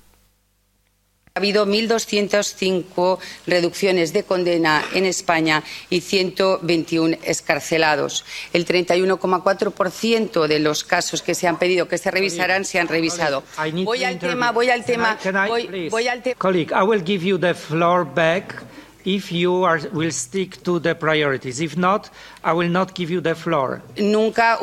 Ha 1.39 1.41
habido 1.41 1.65
1.205 1.65 3.17
reducciones 3.47 4.11
de 4.11 4.23
condena 4.23 4.83
en 4.93 5.05
España 5.05 5.63
y 5.89 6.01
121 6.01 7.15
escarcelados. 7.23 8.25
El 8.51 8.65
31,4% 8.65 10.47
de 10.47 10.59
los 10.59 10.83
casos 10.83 11.21
que 11.21 11.35
se 11.35 11.47
han 11.47 11.57
pedido 11.57 11.87
que 11.87 11.97
se 11.97 12.11
revisarán 12.11 12.65
se 12.65 12.77
han 12.77 12.89
revisado. 12.89 13.45
Voy 13.85 14.03
al 14.03 14.19
tema, 14.19 14.51
voy 14.51 14.69
al 14.69 14.83
tema, 14.83 15.17
voy, 15.47 15.87
voy 15.87 16.09
al 16.09 16.21
tema. 16.21 16.35
Colleague, 16.37 16.75
I 16.75 16.83
will 16.83 17.05
give 17.05 17.25
you 17.25 17.39
the 17.39 17.53
floor 17.53 18.03
back 18.03 18.61
if 19.05 19.31
you 19.31 19.63
are, 19.63 19.79
will 19.93 20.11
stick 20.11 20.61
to 20.63 20.77
the 20.81 20.93
priorities. 20.93 21.61
If 21.61 21.77
not, 21.77 22.09
I 22.43 22.51
will 22.51 22.69
not 22.69 22.93
give 22.93 23.09
you 23.09 23.21
the 23.21 23.35
floor. 23.35 23.81
Nunca. 23.97 24.59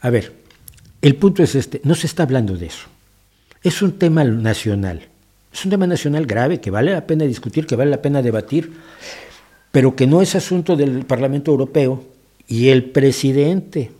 A 0.00 0.08
ver, 0.08 0.32
el 1.02 1.16
punto 1.16 1.42
es 1.42 1.54
este, 1.54 1.82
no 1.84 1.94
se 1.94 2.06
está 2.06 2.22
hablando 2.22 2.56
de 2.56 2.68
eso. 2.68 2.86
Es 3.62 3.82
un 3.82 3.98
tema 3.98 4.24
nacional. 4.24 5.09
Es 5.52 5.64
un 5.64 5.70
tema 5.70 5.86
nacional 5.86 6.26
grave 6.26 6.60
que 6.60 6.70
vale 6.70 6.92
la 6.92 7.06
pena 7.06 7.24
discutir, 7.24 7.66
que 7.66 7.76
vale 7.76 7.90
la 7.90 8.02
pena 8.02 8.22
debatir, 8.22 8.72
pero 9.72 9.96
que 9.96 10.06
no 10.06 10.22
es 10.22 10.34
asunto 10.34 10.76
del 10.76 11.04
Parlamento 11.04 11.50
Europeo. 11.50 12.04
Y 12.46 12.68
el 12.68 12.84
presidente 12.90 13.90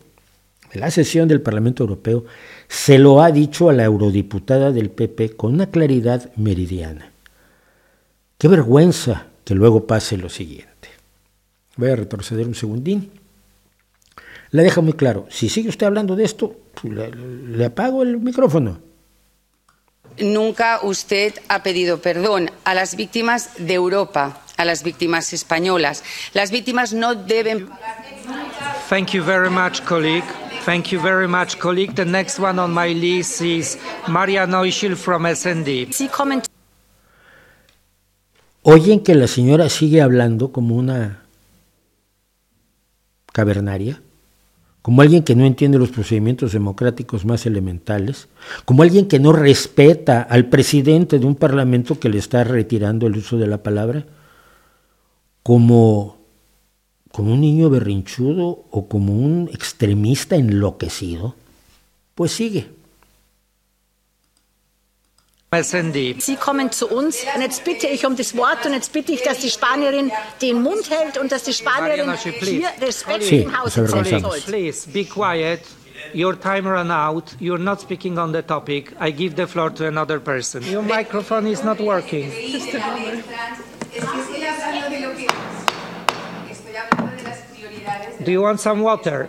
de 0.73 0.81
la 0.81 0.91
sesión 0.91 1.29
del 1.29 1.41
Parlamento 1.41 1.83
Europeo 1.85 2.25
se 2.69 2.99
lo 2.99 3.23
ha 3.23 3.31
dicho 3.31 3.69
a 3.69 3.73
la 3.73 3.85
eurodiputada 3.85 4.73
del 4.73 4.91
PP 4.91 5.37
con 5.37 5.55
una 5.55 5.71
claridad 5.71 6.33
meridiana. 6.37 7.11
Qué 8.39 8.49
vergüenza 8.49 9.27
que 9.45 9.55
luego 9.55 9.87
pase 9.87 10.17
lo 10.17 10.29
siguiente. 10.29 10.89
Voy 11.77 11.91
a 11.91 11.97
retroceder 11.97 12.47
un 12.47 12.55
segundín. 12.55 13.11
La 14.51 14.63
deja 14.63 14.81
muy 14.81 14.95
claro. 14.95 15.27
Si 15.31 15.49
sigue 15.49 15.69
usted 15.69 15.87
hablando 15.87 16.17
de 16.17 16.25
esto, 16.25 16.57
le, 16.83 17.11
le 17.11 17.65
apago 17.65 18.03
el 18.03 18.19
micrófono 18.19 18.90
nunca 20.19 20.81
usted 20.83 21.35
ha 21.49 21.63
pedido 21.63 22.01
perdón 22.01 22.51
a 22.65 22.75
las 22.75 22.97
víctimas 22.97 23.51
de 23.59 23.75
Europa, 23.75 24.43
a 24.57 24.65
las 24.65 24.83
víctimas 24.83 25.33
españolas. 25.33 26.03
Las 26.35 26.51
víctimas 26.51 26.93
no 26.93 27.15
deben. 27.15 27.69
Thank 28.89 29.11
you 29.11 29.23
very 29.23 29.51
much, 29.51 29.83
colleague. 29.85 30.25
Thank 30.65 30.89
you 30.89 31.01
very 31.01 31.27
much, 31.27 31.59
colleague. 31.59 31.95
The 31.95 32.05
next 32.05 32.39
one 32.39 32.59
on 32.59 32.73
my 32.73 32.93
list 32.93 33.41
is 33.41 33.79
Maria 34.07 34.47
Neuschel 34.47 34.97
from 34.97 35.25
SND. 35.27 35.89
Oyen 38.63 39.01
que 39.01 39.15
la 39.15 39.27
señora 39.27 39.71
sigue 39.71 40.03
hablando 40.03 40.53
como 40.53 40.77
una 40.77 41.23
cavernaria 43.33 44.03
como 44.83 45.03
alguien 45.03 45.23
que 45.23 45.35
no 45.35 45.45
entiende 45.45 45.79
los 45.79 45.91
procedimientos 45.91 46.53
democráticos 46.53 47.25
más 47.25 47.45
elementales, 47.45 48.29
como 48.65 48.83
alguien 48.83 49.09
que 49.09 49.19
no 49.19 49.33
respeta 49.33 50.23
al 50.23 50.47
presidente 50.47 51.19
de 51.19 51.27
un 51.27 51.35
parlamento 51.35 52.01
que 52.01 52.09
le 52.09 52.19
está 52.19 52.45
retirando 52.45 53.07
el 53.07 53.17
uso 53.17 53.37
de 53.37 53.47
la 53.47 53.63
palabra, 53.63 54.07
como, 55.43 56.19
como 57.13 57.35
un 57.35 57.41
niño 57.41 57.69
berrinchudo 57.69 58.65
o 58.71 58.89
como 58.89 59.15
un 59.15 59.51
extremista 59.53 60.37
enloquecido, 60.37 61.35
pues 62.15 62.33
sigue. 62.33 62.80
Sie 65.53 66.37
kommen 66.37 66.71
zu 66.71 66.87
uns 66.87 67.25
und 67.35 67.43
jetzt 67.43 67.65
bitte 67.65 67.89
ich 67.89 68.07
um 68.07 68.15
das 68.15 68.37
Wort 68.37 68.65
und 68.67 68.73
jetzt 68.73 68.93
bitte 68.93 69.11
ich, 69.11 69.23
dass 69.23 69.39
die 69.39 69.51
Spanierin 69.51 70.13
den 70.41 70.63
Mund 70.63 70.89
hält 70.89 71.19
und 71.19 71.33
dass 71.33 71.43
die 71.43 71.53
Spanierin 71.53 72.13
hier 72.41 72.69
Respekt 72.81 73.25
sí, 73.25 73.43
im 73.43 73.59
Haus 73.59 73.75
soll. 73.75 74.41
Please 74.47 74.89
be 74.89 75.05
quiet. 75.05 75.63
Your 76.15 76.39
time 76.39 76.69
ran 76.69 76.93
out. 76.93 77.35
You're 77.41 77.59
not 77.59 77.81
speaking 77.81 78.17
on 78.17 78.33
the 78.33 78.43
topic. 78.43 78.93
I 79.01 79.11
give 79.11 79.35
the 79.35 79.49
floor 79.49 79.75
to 79.75 79.89
another 79.89 80.21
person. 80.21 80.63
Your 80.63 80.83
microphone 80.83 81.49
is 81.49 81.65
not 81.65 81.81
working. 81.81 82.31
Do 88.25 88.31
you 88.31 88.43
want 88.43 88.61
some 88.61 88.83
water? 88.83 89.29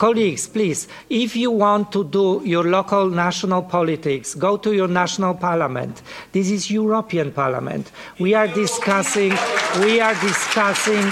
Colleagues, 0.00 0.46
please, 0.48 0.88
if 1.10 1.36
you 1.36 1.50
want 1.50 1.92
to 1.92 2.04
do 2.04 2.40
your 2.42 2.64
local 2.64 3.10
national 3.10 3.60
politics, 3.60 4.34
go 4.34 4.56
to 4.56 4.72
your 4.72 4.88
national 4.88 5.34
parliament. 5.34 6.00
This 6.32 6.50
is 6.50 6.70
European 6.70 7.32
Parliament. 7.32 7.92
We 8.18 8.32
are 8.32 8.48
discussing, 8.48 9.36
we 9.84 10.00
are 10.00 10.14
discussing, 10.14 11.04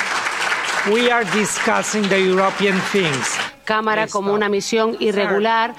we 0.90 1.10
are 1.10 1.24
discussing 1.24 2.08
the 2.08 2.18
European 2.18 2.80
things. 2.90 3.36
Cámara 3.66 4.06
como 4.06 4.32
una 4.32 4.48
misión 4.48 4.96
irregular 5.00 5.74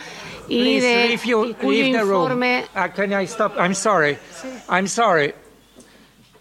y 0.47 0.79
de 0.79 1.11
if 1.11 1.25
you, 1.25 1.45
y 1.45 1.53
cuyo 1.55 1.83
leave 1.83 1.93
the 1.93 2.03
informe. 2.03 2.61
room. 2.61 2.67
Uh, 2.75 2.87
can 2.89 3.11
I 3.11 3.25
stop? 3.25 3.57
I'm 3.57 3.73
sorry. 3.73 4.19
I'm 4.69 4.85
sorry. 4.85 5.33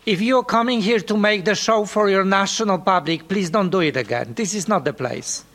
If 0.05 0.20
you're 0.20 0.45
coming 0.45 0.82
here 0.82 1.01
to 1.01 1.16
make 1.16 1.47
the 1.47 1.55
show 1.55 1.86
for 1.86 2.11
your 2.11 2.27
national 2.27 2.81
public, 2.81 3.27
please 3.27 3.49
don't 3.49 3.70
do 3.70 3.81
it 3.81 3.97
again. 3.97 4.35
This 4.35 4.53
is 4.53 4.69
not 4.69 4.85
the 4.85 4.93
place. 4.93 5.48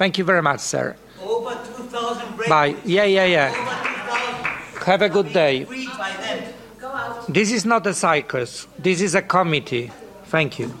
Thank 0.00 0.16
you 0.16 0.24
very 0.24 0.40
much, 0.40 0.60
sir. 0.60 0.96
Over 1.22 1.58
2,000 1.76 2.48
Bye. 2.48 2.74
Yeah, 2.86 3.04
yeah, 3.04 3.26
yeah. 3.26 3.52
Have 4.86 5.02
a 5.02 5.10
good 5.10 5.30
day. 5.30 5.66
This 7.28 7.52
is 7.52 7.66
not 7.66 7.86
a 7.86 7.92
circus. 7.92 8.66
This 8.78 9.02
is 9.02 9.14
a 9.14 9.20
committee. 9.20 9.92
Thank 10.24 10.58
you. 10.58 10.72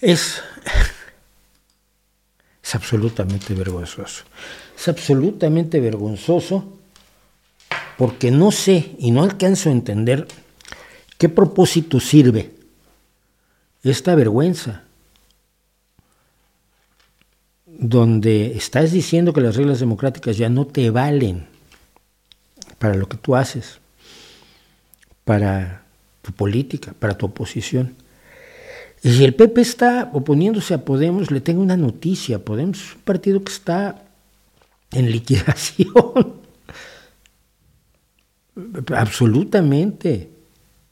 Es, 0.00 0.42
es 2.64 2.74
absolutamente 2.74 3.54
vergonzoso. 3.54 4.24
Es 4.76 4.88
absolutamente 4.88 5.78
vergonzoso 5.78 6.64
porque 7.96 8.32
no 8.32 8.50
sé 8.50 8.96
y 8.98 9.12
no 9.12 9.22
alcanzo 9.22 9.68
a 9.68 9.72
entender 9.72 10.26
qué 11.16 11.28
propósito 11.28 12.00
sirve 12.00 12.50
esta 13.84 14.16
vergüenza 14.16 14.82
donde 17.78 18.56
estás 18.56 18.90
diciendo 18.90 19.32
que 19.32 19.40
las 19.40 19.56
reglas 19.56 19.78
democráticas 19.78 20.36
ya 20.36 20.48
no 20.48 20.66
te 20.66 20.90
valen 20.90 21.46
para 22.78 22.94
lo 22.94 23.08
que 23.08 23.16
tú 23.16 23.36
haces, 23.36 23.78
para 25.24 25.84
tu 26.22 26.32
política, 26.32 26.92
para 26.98 27.16
tu 27.16 27.26
oposición. 27.26 27.94
Y 29.02 29.12
si 29.12 29.24
el 29.24 29.34
PP 29.34 29.60
está 29.60 30.10
oponiéndose 30.12 30.74
a 30.74 30.84
Podemos, 30.84 31.30
le 31.30 31.40
tengo 31.40 31.62
una 31.62 31.76
noticia. 31.76 32.44
Podemos 32.44 32.78
es 32.78 32.94
un 32.96 33.02
partido 33.02 33.42
que 33.44 33.52
está 33.52 34.02
en 34.90 35.12
liquidación. 35.12 36.34
Absolutamente. 38.96 40.30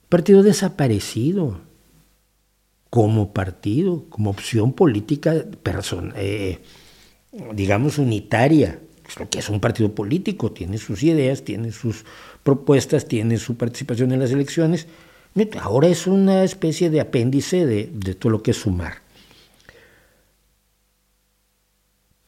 Partido 0.08 0.44
desaparecido 0.44 1.65
como 2.90 3.32
partido, 3.32 4.04
como 4.08 4.30
opción 4.30 4.72
política, 4.72 5.44
eh, 6.16 6.58
digamos, 7.52 7.98
unitaria, 7.98 8.80
lo 9.18 9.28
que 9.28 9.38
es 9.38 9.48
un 9.48 9.60
partido 9.60 9.94
político, 9.94 10.52
tiene 10.52 10.78
sus 10.78 11.02
ideas, 11.02 11.42
tiene 11.42 11.72
sus 11.72 12.04
propuestas, 12.42 13.06
tiene 13.06 13.38
su 13.38 13.56
participación 13.56 14.12
en 14.12 14.20
las 14.20 14.30
elecciones. 14.30 14.86
Ahora 15.60 15.88
es 15.88 16.06
una 16.06 16.44
especie 16.44 16.90
de 16.90 17.00
apéndice 17.00 17.66
de, 17.66 17.90
de 17.92 18.14
todo 18.14 18.30
lo 18.30 18.42
que 18.42 18.52
es 18.52 18.56
sumar. 18.56 19.02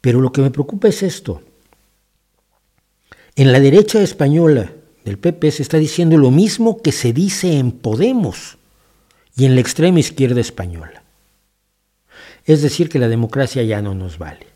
Pero 0.00 0.20
lo 0.20 0.30
que 0.30 0.42
me 0.42 0.50
preocupa 0.50 0.88
es 0.88 1.02
esto. 1.02 1.42
En 3.34 3.52
la 3.52 3.60
derecha 3.60 4.00
española 4.02 4.72
del 5.04 5.18
PP 5.18 5.50
se 5.50 5.62
está 5.62 5.78
diciendo 5.78 6.16
lo 6.16 6.30
mismo 6.30 6.82
que 6.82 6.92
se 6.92 7.12
dice 7.12 7.58
en 7.58 7.72
Podemos 7.72 8.57
y 9.38 9.44
en 9.44 9.54
la 9.54 9.60
extrema 9.60 10.00
izquierda 10.00 10.40
española. 10.40 11.04
Es 12.44 12.60
decir, 12.60 12.88
que 12.88 12.98
la 12.98 13.08
democracia 13.08 13.62
ya 13.62 13.80
no 13.80 13.94
nos 13.94 14.18
vale. 14.18 14.48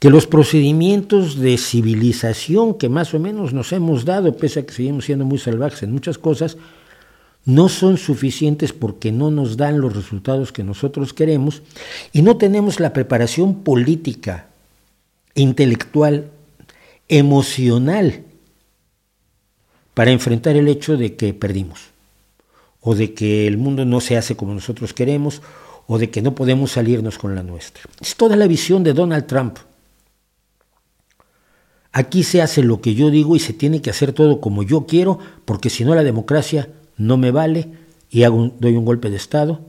Que 0.00 0.10
los 0.10 0.26
procedimientos 0.26 1.38
de 1.38 1.56
civilización 1.56 2.76
que 2.76 2.88
más 2.88 3.14
o 3.14 3.20
menos 3.20 3.52
nos 3.52 3.72
hemos 3.72 4.04
dado, 4.04 4.36
pese 4.36 4.60
a 4.60 4.66
que 4.66 4.74
seguimos 4.74 5.04
siendo 5.04 5.24
muy 5.24 5.38
salvajes 5.38 5.84
en 5.84 5.92
muchas 5.92 6.18
cosas, 6.18 6.56
no 7.44 7.68
son 7.68 7.98
suficientes 7.98 8.72
porque 8.72 9.12
no 9.12 9.30
nos 9.30 9.56
dan 9.56 9.80
los 9.80 9.94
resultados 9.94 10.50
que 10.50 10.64
nosotros 10.64 11.14
queremos 11.14 11.62
y 12.12 12.22
no 12.22 12.36
tenemos 12.36 12.80
la 12.80 12.92
preparación 12.92 13.62
política, 13.62 14.48
intelectual, 15.36 16.30
emocional 17.06 18.24
para 19.92 20.10
enfrentar 20.10 20.56
el 20.56 20.66
hecho 20.66 20.96
de 20.96 21.14
que 21.14 21.32
perdimos 21.32 21.93
o 22.86 22.94
de 22.94 23.14
que 23.14 23.46
el 23.46 23.56
mundo 23.56 23.86
no 23.86 24.00
se 24.02 24.18
hace 24.18 24.36
como 24.36 24.52
nosotros 24.52 24.92
queremos, 24.92 25.40
o 25.86 25.98
de 25.98 26.10
que 26.10 26.20
no 26.20 26.34
podemos 26.34 26.72
salirnos 26.72 27.18
con 27.18 27.34
la 27.34 27.42
nuestra. 27.42 27.82
Es 28.00 28.14
toda 28.14 28.36
la 28.36 28.46
visión 28.46 28.84
de 28.84 28.92
Donald 28.92 29.26
Trump. 29.26 29.56
Aquí 31.92 32.24
se 32.24 32.42
hace 32.42 32.62
lo 32.62 32.82
que 32.82 32.94
yo 32.94 33.10
digo 33.10 33.36
y 33.36 33.38
se 33.38 33.54
tiene 33.54 33.80
que 33.80 33.88
hacer 33.88 34.12
todo 34.12 34.38
como 34.38 34.62
yo 34.62 34.86
quiero, 34.86 35.18
porque 35.46 35.70
si 35.70 35.84
no 35.84 35.94
la 35.94 36.02
democracia 36.02 36.68
no 36.98 37.16
me 37.16 37.30
vale 37.30 37.68
y 38.10 38.24
hago 38.24 38.52
doy 38.58 38.76
un 38.76 38.84
golpe 38.84 39.08
de 39.08 39.16
Estado, 39.16 39.60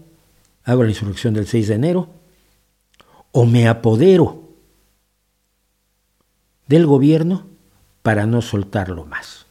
hago 0.65 0.83
la 0.83 0.89
insurrección 0.89 1.33
del 1.33 1.47
6 1.47 1.69
de 1.69 1.75
enero, 1.75 2.09
o 3.31 3.45
me 3.45 3.69
apodero 3.69 4.49
del 6.67 6.85
gobierno 6.85 7.47
para 8.01 8.25
no 8.25 8.41
soltarlo 8.41 9.05
más, 9.05 9.45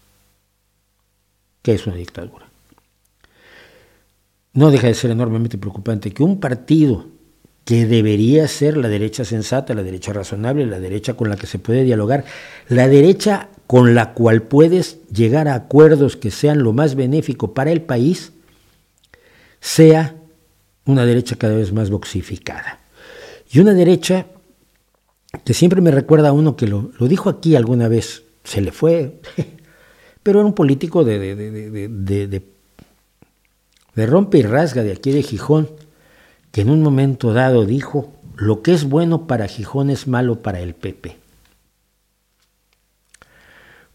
que 1.63 1.73
es 1.73 1.87
una 1.87 1.97
dictadura. 1.97 2.44
No 4.55 4.71
deja 4.71 4.87
de 4.87 4.95
ser 4.95 5.11
enormemente 5.11 5.59
preocupante 5.59 6.13
que 6.13 6.23
un 6.23 6.41
partido 6.41 7.07
que 7.65 7.87
debería 7.87 8.47
ser 8.47 8.77
la 8.77 8.89
derecha 8.89 9.25
sensata, 9.25 9.75
la 9.75 9.83
derecha 9.83 10.13
razonable, 10.13 10.67
la 10.67 10.81
derecha 10.81 11.15
con 11.15 11.29
la 11.29 11.37
que 11.37 11.47
se 11.47 11.59
puede 11.59 11.83
dialogar, 11.83 12.25
la 12.69 12.89
derecha 12.89 13.49
con 13.67 13.95
la 13.95 14.13
cual 14.13 14.43
puedes 14.43 14.99
llegar 15.09 15.49
a 15.49 15.55
acuerdos 15.55 16.17
que 16.17 16.31
sean 16.31 16.63
lo 16.63 16.73
más 16.73 16.95
benéfico 16.95 17.55
para 17.55 17.73
el 17.73 17.83
país, 17.83 18.33
sea 19.61 20.15
una 20.85 21.07
derecha 21.07 21.37
cada 21.37 21.57
vez 21.57 21.73
más 21.73 21.91
boxificada. 21.91 22.81
Y 23.51 23.61
una 23.61 23.73
derecha 23.73 24.27
que 25.45 25.55
siempre 25.55 25.81
me 25.81 25.91
recuerda 25.91 26.29
a 26.29 26.33
uno 26.33 26.55
que 26.55 26.67
lo, 26.67 26.91
dijo 27.01 27.31
aquí 27.31 27.57
alguna 27.57 27.89
vez, 27.89 28.25
se 28.45 28.61
le 28.61 28.73
fue, 28.73 29.21
pero 30.23 30.41
era 30.41 30.47
un 30.47 30.55
político 30.55 31.03
de, 31.03 32.43
rompe 34.07 34.39
y 34.39 34.43
rasga 34.43 34.83
de 34.83 34.93
aquí 34.93 35.13
de 35.13 35.23
Gijón, 35.23 35.69
que 36.51 36.63
en 36.63 36.71
un 36.71 36.83
momento 36.83 37.33
dado 37.33 37.65
dijo, 37.65 38.13
lo 38.37 38.63
que 38.63 38.73
es 38.73 38.85
bueno 38.85 39.27
para 39.27 39.49
Gijón 39.49 39.91
es 39.91 40.09
malo 40.09 40.43
para 40.43 40.61
el 40.61 40.75
PP. 40.75 41.17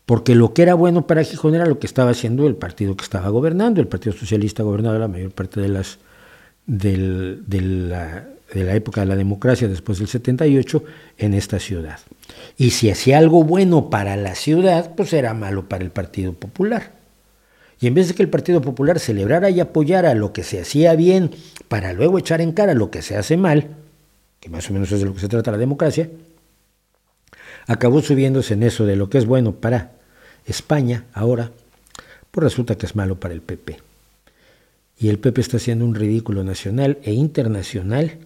Porque 0.05 0.33
lo 0.33 0.53
que 0.53 0.63
era 0.63 0.73
bueno 0.73 1.05
para 1.05 1.23
Gijón 1.23 1.55
era 1.55 1.65
lo 1.65 1.79
que 1.79 1.85
estaba 1.85 2.11
haciendo 2.11 2.47
el 2.47 2.55
partido 2.55 2.97
que 2.97 3.03
estaba 3.03 3.29
gobernando, 3.29 3.79
el 3.79 3.87
Partido 3.87 4.15
Socialista 4.15 4.63
gobernaba 4.63 4.97
la 4.97 5.07
mayor 5.07 5.31
parte 5.31 5.61
de, 5.61 5.67
las, 5.69 5.99
de, 6.65 6.97
la, 6.97 8.27
de 8.53 8.63
la 8.63 8.75
época 8.75 9.01
de 9.01 9.07
la 9.07 9.15
democracia 9.15 9.67
después 9.67 9.99
del 9.99 10.07
78 10.07 10.83
en 11.17 11.33
esta 11.35 11.59
ciudad. 11.59 11.99
Y 12.57 12.71
si 12.71 12.89
hacía 12.89 13.19
algo 13.19 13.43
bueno 13.43 13.89
para 13.89 14.15
la 14.15 14.33
ciudad, 14.33 14.95
pues 14.95 15.13
era 15.13 15.33
malo 15.33 15.69
para 15.69 15.83
el 15.83 15.91
Partido 15.91 16.33
Popular. 16.33 16.98
Y 17.79 17.87
en 17.87 17.93
vez 17.93 18.09
de 18.09 18.13
que 18.13 18.23
el 18.23 18.29
Partido 18.29 18.61
Popular 18.61 18.99
celebrara 18.99 19.49
y 19.49 19.59
apoyara 19.59 20.13
lo 20.13 20.33
que 20.33 20.43
se 20.43 20.59
hacía 20.59 20.95
bien 20.95 21.31
para 21.67 21.93
luego 21.93 22.19
echar 22.19 22.41
en 22.41 22.51
cara 22.51 22.73
lo 22.73 22.91
que 22.91 23.01
se 23.01 23.15
hace 23.15 23.37
mal, 23.37 23.67
que 24.39 24.49
más 24.49 24.69
o 24.69 24.73
menos 24.73 24.91
es 24.91 24.99
de 24.99 25.05
lo 25.05 25.13
que 25.13 25.21
se 25.21 25.29
trata 25.29 25.51
la 25.51 25.57
democracia, 25.57 26.09
acabó 27.67 28.01
subiéndose 28.01 28.55
en 28.55 28.63
eso 28.63 28.85
de 28.85 28.95
lo 28.95 29.09
que 29.09 29.17
es 29.17 29.25
bueno 29.25 29.53
para 29.53 29.91
España 30.45 31.05
ahora, 31.13 31.51
pues 32.31 32.43
resulta 32.43 32.75
que 32.75 32.85
es 32.85 32.95
malo 32.95 33.19
para 33.19 33.33
el 33.33 33.41
PP. 33.41 33.79
Y 34.97 35.07
el 35.07 35.19
PP 35.19 35.39
está 35.39 35.57
haciendo 35.57 35.85
un 35.85 35.95
ridículo 35.95 36.43
nacional 36.43 36.97
e 37.03 37.13
internacional 37.13 38.17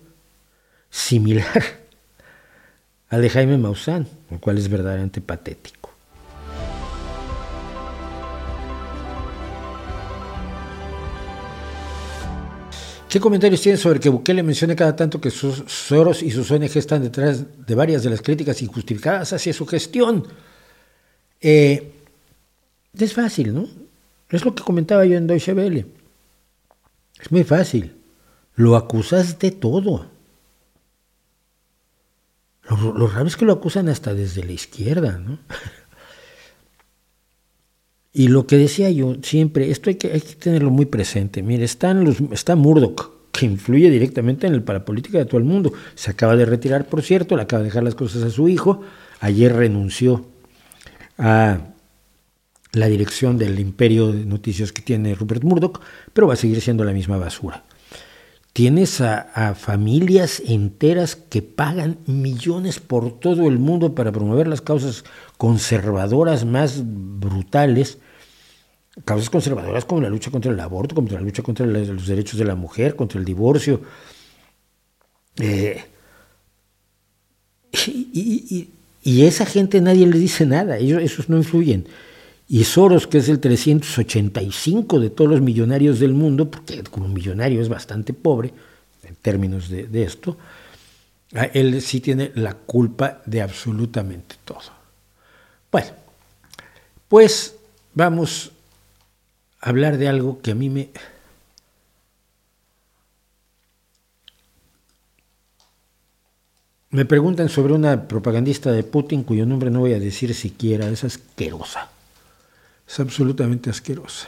similar 0.89 1.61
al 3.09 3.21
de 3.21 3.29
Jaime 3.29 3.57
Maussan, 3.59 4.07
lo 4.31 4.39
cual 4.39 4.57
es 4.57 4.67
verdaderamente 4.69 5.21
patético. 5.21 5.82
¿Qué 13.13 13.19
comentarios 13.19 13.61
tienen 13.61 13.77
sobre 13.77 13.99
que 13.99 14.09
Bukele 14.09 14.41
mencione 14.41 14.75
cada 14.75 14.95
tanto 14.95 15.21
que 15.21 15.29
sus 15.29 15.71
Soros 15.71 16.23
y 16.23 16.31
sus 16.31 16.49
ONG 16.49 16.75
están 16.79 17.03
detrás 17.03 17.45
de 17.63 17.75
varias 17.75 18.01
de 18.01 18.09
las 18.09 18.23
críticas 18.23 18.59
injustificadas 18.63 19.33
hacia 19.33 19.53
su 19.53 19.67
gestión? 19.67 20.25
Eh, 21.39 21.93
es 22.97 23.13
fácil, 23.13 23.53
¿no? 23.53 23.67
Es 24.31 24.43
lo 24.43 24.55
que 24.55 24.63
comentaba 24.63 25.05
yo 25.05 25.15
en 25.15 25.27
Deutsche 25.27 25.53
Welle. 25.53 25.85
Es 27.21 27.31
muy 27.31 27.43
fácil. 27.43 27.95
Lo 28.55 28.75
acusas 28.75 29.37
de 29.37 29.51
todo. 29.51 30.07
Lo, 32.63 32.93
lo, 32.97 33.05
raro 33.05 33.27
es 33.27 33.37
que 33.37 33.45
lo 33.45 33.53
acusan 33.53 33.89
hasta 33.89 34.15
desde 34.15 34.43
la 34.43 34.53
izquierda, 34.53 35.19
¿no? 35.19 35.37
Y 38.13 38.27
lo 38.27 38.45
que 38.45 38.57
decía 38.57 38.91
yo 38.91 39.15
siempre, 39.23 39.71
esto 39.71 39.89
hay 39.89 39.95
que, 39.95 40.07
tenerlo 40.19 40.69
muy 40.69 40.85
presente. 40.85 41.41
Mire, 41.41 41.63
están 41.63 42.03
los, 42.03 42.21
está 42.31 42.55
Murdoch, 42.55 43.11
que 43.31 43.47
influye 43.47 43.89
directamente 43.89 44.45
en 44.45 44.53
el 44.53 44.61
parapolítica 44.61 45.17
de 45.17 45.25
todo 45.25 45.39
el 45.39 45.45
mundo. 45.45 45.73
Se 45.95 46.11
acaba 46.11 46.35
de 46.35 46.45
retirar, 46.45 46.87
por 46.87 47.01
cierto, 47.01 47.35
le 47.35 47.41
acaba 47.41 47.63
de 47.63 47.69
dejar 47.69 47.83
las 47.83 47.95
cosas 47.95 48.21
a 48.21 48.29
su 48.29 48.47
hijo. 48.47 48.81
Ayer 49.19 49.51
renunció 49.51 50.27
a 51.17 51.73
la 52.73 52.87
dirección 52.87 53.39
del 53.39 53.59
imperio 53.59 54.11
de 54.11 54.25
noticias 54.25 54.71
que 54.71 54.83
tiene 54.83 55.15
Rupert 55.15 55.43
Murdoch, 55.43 55.81
pero 56.13 56.27
va 56.27 56.33
a 56.33 56.37
seguir 56.37 56.61
siendo 56.61 56.83
la 56.83 56.93
misma 56.93 57.17
basura. 57.17 57.63
Tienes 58.51 59.01
a, 59.01 59.55
familias 59.55 60.39
enteras 60.45 61.15
que 61.15 61.41
pagan 61.41 61.97
millones 62.05 62.79
por 62.79 63.19
todo 63.19 63.47
el 63.47 63.57
mundo 63.57 63.95
para 63.95 64.11
promover 64.11 64.47
las 64.47 64.61
causas 64.61 65.03
conservadoras 65.37 66.45
más 66.45 66.83
brutales 66.85 67.97
causas 69.05 69.29
conservadoras 69.29 69.85
como 69.85 70.01
la 70.01 70.09
lucha 70.09 70.31
contra 70.31 70.51
el 70.51 70.59
aborto, 70.59 70.95
contra 70.95 71.19
la 71.19 71.25
lucha 71.25 71.41
contra 71.43 71.65
los 71.65 72.07
derechos 72.07 72.37
de 72.37 72.45
la 72.45 72.55
mujer, 72.55 72.95
contra 72.95 73.19
el 73.19 73.25
divorcio. 73.25 73.81
Eh, 75.37 75.83
y, 77.87 78.69
esa 79.25 79.45
gente 79.45 79.81
nadie 79.81 80.05
le 80.05 80.17
dice 80.17 80.45
nada, 80.45 80.77
ellos 80.77 81.01
esos 81.01 81.27
no 81.27 81.37
influyen. 81.37 81.87
Y 82.47 82.63
Soros, 82.65 83.07
que 83.07 83.17
es 83.17 83.29
el 83.29 83.39
385 83.39 84.99
de 84.99 85.09
todos 85.09 85.31
los 85.31 85.41
millonarios 85.41 85.99
del 85.99 86.13
mundo, 86.13 86.51
porque 86.51 86.83
como 86.83 87.07
millonario 87.07 87.61
es 87.61 87.69
bastante 87.69 88.13
pobre 88.13 88.53
en 89.03 89.15
términos 89.15 89.69
de 89.69 90.03
esto, 90.03 90.37
él 91.53 91.81
sí 91.81 91.99
tiene 91.99 92.31
la 92.35 92.53
culpa 92.53 93.21
de 93.25 93.41
absolutamente 93.41 94.35
todo. 94.45 94.61
Bueno, 95.71 95.89
pues 97.07 97.55
vamos 97.93 98.52
hablar 99.63 99.97
de 99.97 100.09
algo 100.09 100.41
que 100.41 100.51
a 100.51 100.55
mí 100.55 100.69
me... 100.69 100.89
Me 106.89 107.05
preguntan 107.05 107.49
sobre 107.49 107.73
una 107.73 108.07
propagandista 108.07 108.71
de 108.71 108.83
Putin 108.83 109.23
cuyo 109.23 109.47
nombre 109.47 109.71
no 109.71 109.79
voy 109.79 109.93
a 109.93 109.99
decir 109.99 110.35
siquiera, 110.35 110.87
es 110.89 111.03
asquerosa. 111.03 111.89
Es 112.87 112.99
absolutamente 112.99 113.71
asquerosa. 113.71 114.27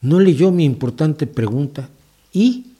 No 0.00 0.20
leyó 0.20 0.52
mi 0.52 0.64
importante 0.64 1.26
pregunta 1.26 1.88
y 2.32 2.71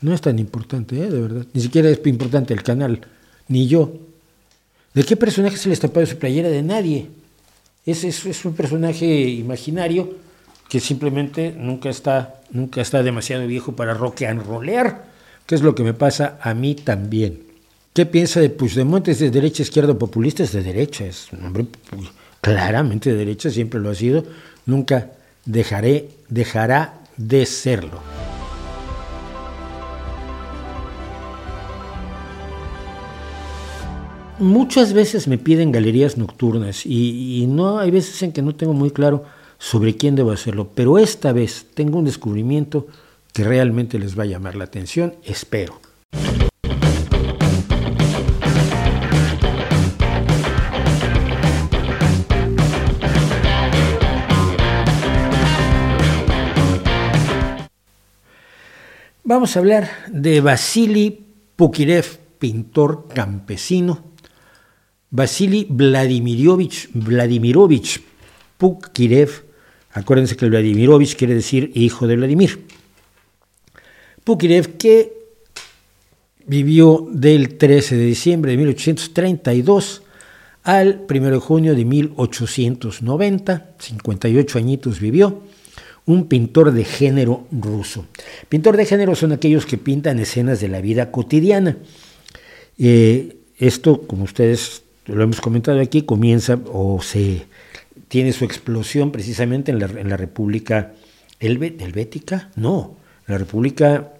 no 0.00 0.14
es 0.14 0.20
tan 0.20 0.38
importante, 0.38 0.96
¿eh? 0.96 1.10
de 1.10 1.20
verdad. 1.20 1.46
Ni 1.52 1.60
siquiera 1.60 1.88
es 1.88 2.00
importante 2.06 2.54
el 2.54 2.62
canal, 2.62 3.00
ni 3.48 3.66
yo. 3.66 3.92
¿De 4.94 5.04
qué 5.04 5.16
personaje 5.16 5.56
se 5.56 5.68
le 5.68 5.76
de 5.76 6.06
su 6.06 6.18
playera? 6.18 6.48
De 6.48 6.62
nadie. 6.62 7.08
Es, 7.84 8.04
es, 8.04 8.44
un 8.44 8.54
personaje 8.54 9.06
imaginario 9.06 10.14
que 10.68 10.80
simplemente 10.80 11.54
nunca 11.56 11.88
está, 11.88 12.42
nunca 12.50 12.80
está 12.80 13.02
demasiado 13.02 13.46
viejo 13.46 13.74
para 13.74 13.94
rock 13.94 14.22
and 14.22 14.44
rollear, 14.46 15.06
que 15.46 15.54
es 15.54 15.62
lo 15.62 15.74
que 15.74 15.82
me 15.82 15.94
pasa 15.94 16.38
a 16.42 16.54
mí 16.54 16.74
también. 16.74 17.42
¿Qué 17.94 18.06
piensa 18.06 18.40
de 18.40 18.50
Puigdemont? 18.50 19.08
¿Es 19.08 19.18
de 19.18 19.30
derecha, 19.30 19.62
izquierda 19.62 19.94
populista? 19.94 20.44
Es 20.44 20.52
de 20.52 20.62
derecha, 20.62 21.06
es 21.06 21.32
un 21.32 21.44
hombre 21.46 21.66
claramente 22.40 23.10
de 23.10 23.16
derecha, 23.16 23.50
siempre 23.50 23.80
lo 23.80 23.90
ha 23.90 23.94
sido. 23.94 24.24
Nunca 24.66 25.10
dejaré, 25.44 26.10
dejará 26.28 27.00
de 27.16 27.46
serlo. 27.46 28.17
Muchas 34.38 34.92
veces 34.92 35.28
me 35.28 35.38
piden 35.38 35.72
galerías 35.72 36.16
nocturnas 36.16 36.86
y, 36.86 37.46
no 37.48 37.78
hay 37.78 37.90
veces 37.90 38.22
en 38.22 38.32
que 38.32 38.42
no 38.42 38.54
tengo 38.54 38.72
muy 38.72 38.90
claro 38.90 39.24
sobre 39.58 39.96
quién 39.96 40.14
debo 40.14 40.30
hacerlo, 40.30 40.70
pero 40.74 40.98
esta 40.98 41.32
vez 41.32 41.66
tengo 41.74 41.98
un 41.98 42.04
descubrimiento 42.04 42.86
que 43.32 43.44
realmente 43.44 43.98
les 43.98 44.18
va 44.18 44.22
a 44.22 44.26
llamar 44.26 44.54
la 44.54 44.64
atención, 44.64 45.14
espero. 45.24 45.80
Vamos 59.24 59.56
a 59.56 59.58
hablar 59.58 59.90
de 60.10 60.40
Vasily 60.40 61.26
Pukirev, 61.54 62.18
pintor 62.38 63.08
campesino, 63.12 64.07
Vasily 65.10 65.66
Vladimirovich, 65.68 66.90
Vladimirovich 66.92 68.02
Pukirev, 68.58 69.30
acuérdense 69.92 70.36
que 70.36 70.48
Vladimirovich 70.48 71.16
quiere 71.16 71.34
decir 71.34 71.70
hijo 71.74 72.06
de 72.06 72.16
Vladimir, 72.16 72.64
Pukirev, 74.24 74.76
que 74.76 75.12
vivió 76.46 77.06
del 77.10 77.56
13 77.56 77.96
de 77.96 78.04
diciembre 78.04 78.50
de 78.52 78.58
1832 78.58 80.02
al 80.64 81.06
1 81.08 81.30
de 81.30 81.38
junio 81.38 81.74
de 81.74 81.84
1890, 81.84 83.74
58 83.78 84.58
añitos 84.58 85.00
vivió, 85.00 85.42
un 86.04 86.26
pintor 86.26 86.72
de 86.72 86.84
género 86.84 87.46
ruso. 87.52 88.06
Pintor 88.48 88.76
de 88.76 88.86
género 88.86 89.14
son 89.14 89.32
aquellos 89.32 89.66
que 89.66 89.78
pintan 89.78 90.18
escenas 90.18 90.60
de 90.60 90.68
la 90.68 90.80
vida 90.80 91.10
cotidiana. 91.10 91.76
Eh, 92.78 93.36
esto, 93.58 94.02
como 94.06 94.24
ustedes 94.24 94.82
lo 95.08 95.22
hemos 95.22 95.40
comentado 95.40 95.80
aquí, 95.80 96.02
comienza 96.02 96.58
o 96.72 97.00
se 97.02 97.46
tiene 98.08 98.32
su 98.32 98.44
explosión 98.44 99.10
precisamente 99.10 99.70
en 99.72 99.78
la, 99.78 99.86
en 99.86 100.08
la 100.08 100.16
República 100.16 100.92
Helvética, 101.40 102.50
no, 102.56 102.96
la 103.26 103.38
República 103.38 104.12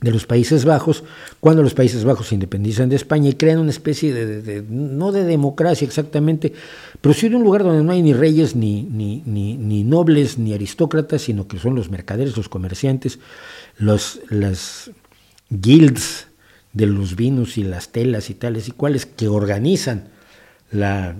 de 0.00 0.10
los 0.10 0.26
Países 0.26 0.64
Bajos, 0.64 1.04
cuando 1.40 1.62
los 1.62 1.74
Países 1.74 2.04
Bajos 2.04 2.28
se 2.28 2.34
independizan 2.34 2.88
de 2.88 2.96
España 2.96 3.30
y 3.30 3.34
crean 3.34 3.58
una 3.58 3.70
especie 3.70 4.12
de, 4.12 4.62
no 4.68 5.10
de 5.10 5.24
democracia 5.24 5.86
exactamente, 5.86 6.52
pero 7.00 7.14
sí 7.14 7.28
de 7.28 7.36
un 7.36 7.42
lugar 7.42 7.62
donde 7.62 7.82
no 7.82 7.92
hay 7.92 8.02
ni 8.02 8.12
reyes, 8.12 8.54
ni, 8.54 8.82
ni, 8.82 9.22
ni, 9.24 9.84
nobles, 9.84 10.36
ni 10.36 10.52
aristócratas, 10.52 11.22
sino 11.22 11.48
que 11.48 11.58
son 11.58 11.74
los 11.74 11.90
mercaderes, 11.90 12.36
los 12.36 12.48
comerciantes, 12.48 13.18
los, 13.78 14.20
las 14.28 14.90
guilds 15.48 16.25
de 16.76 16.84
los 16.84 17.16
vinos 17.16 17.56
y 17.56 17.62
las 17.62 17.88
telas 17.88 18.28
y 18.28 18.34
tales 18.34 18.68
y 18.68 18.70
cuales 18.70 19.06
que 19.06 19.28
organizan 19.28 20.10
la, 20.70 21.16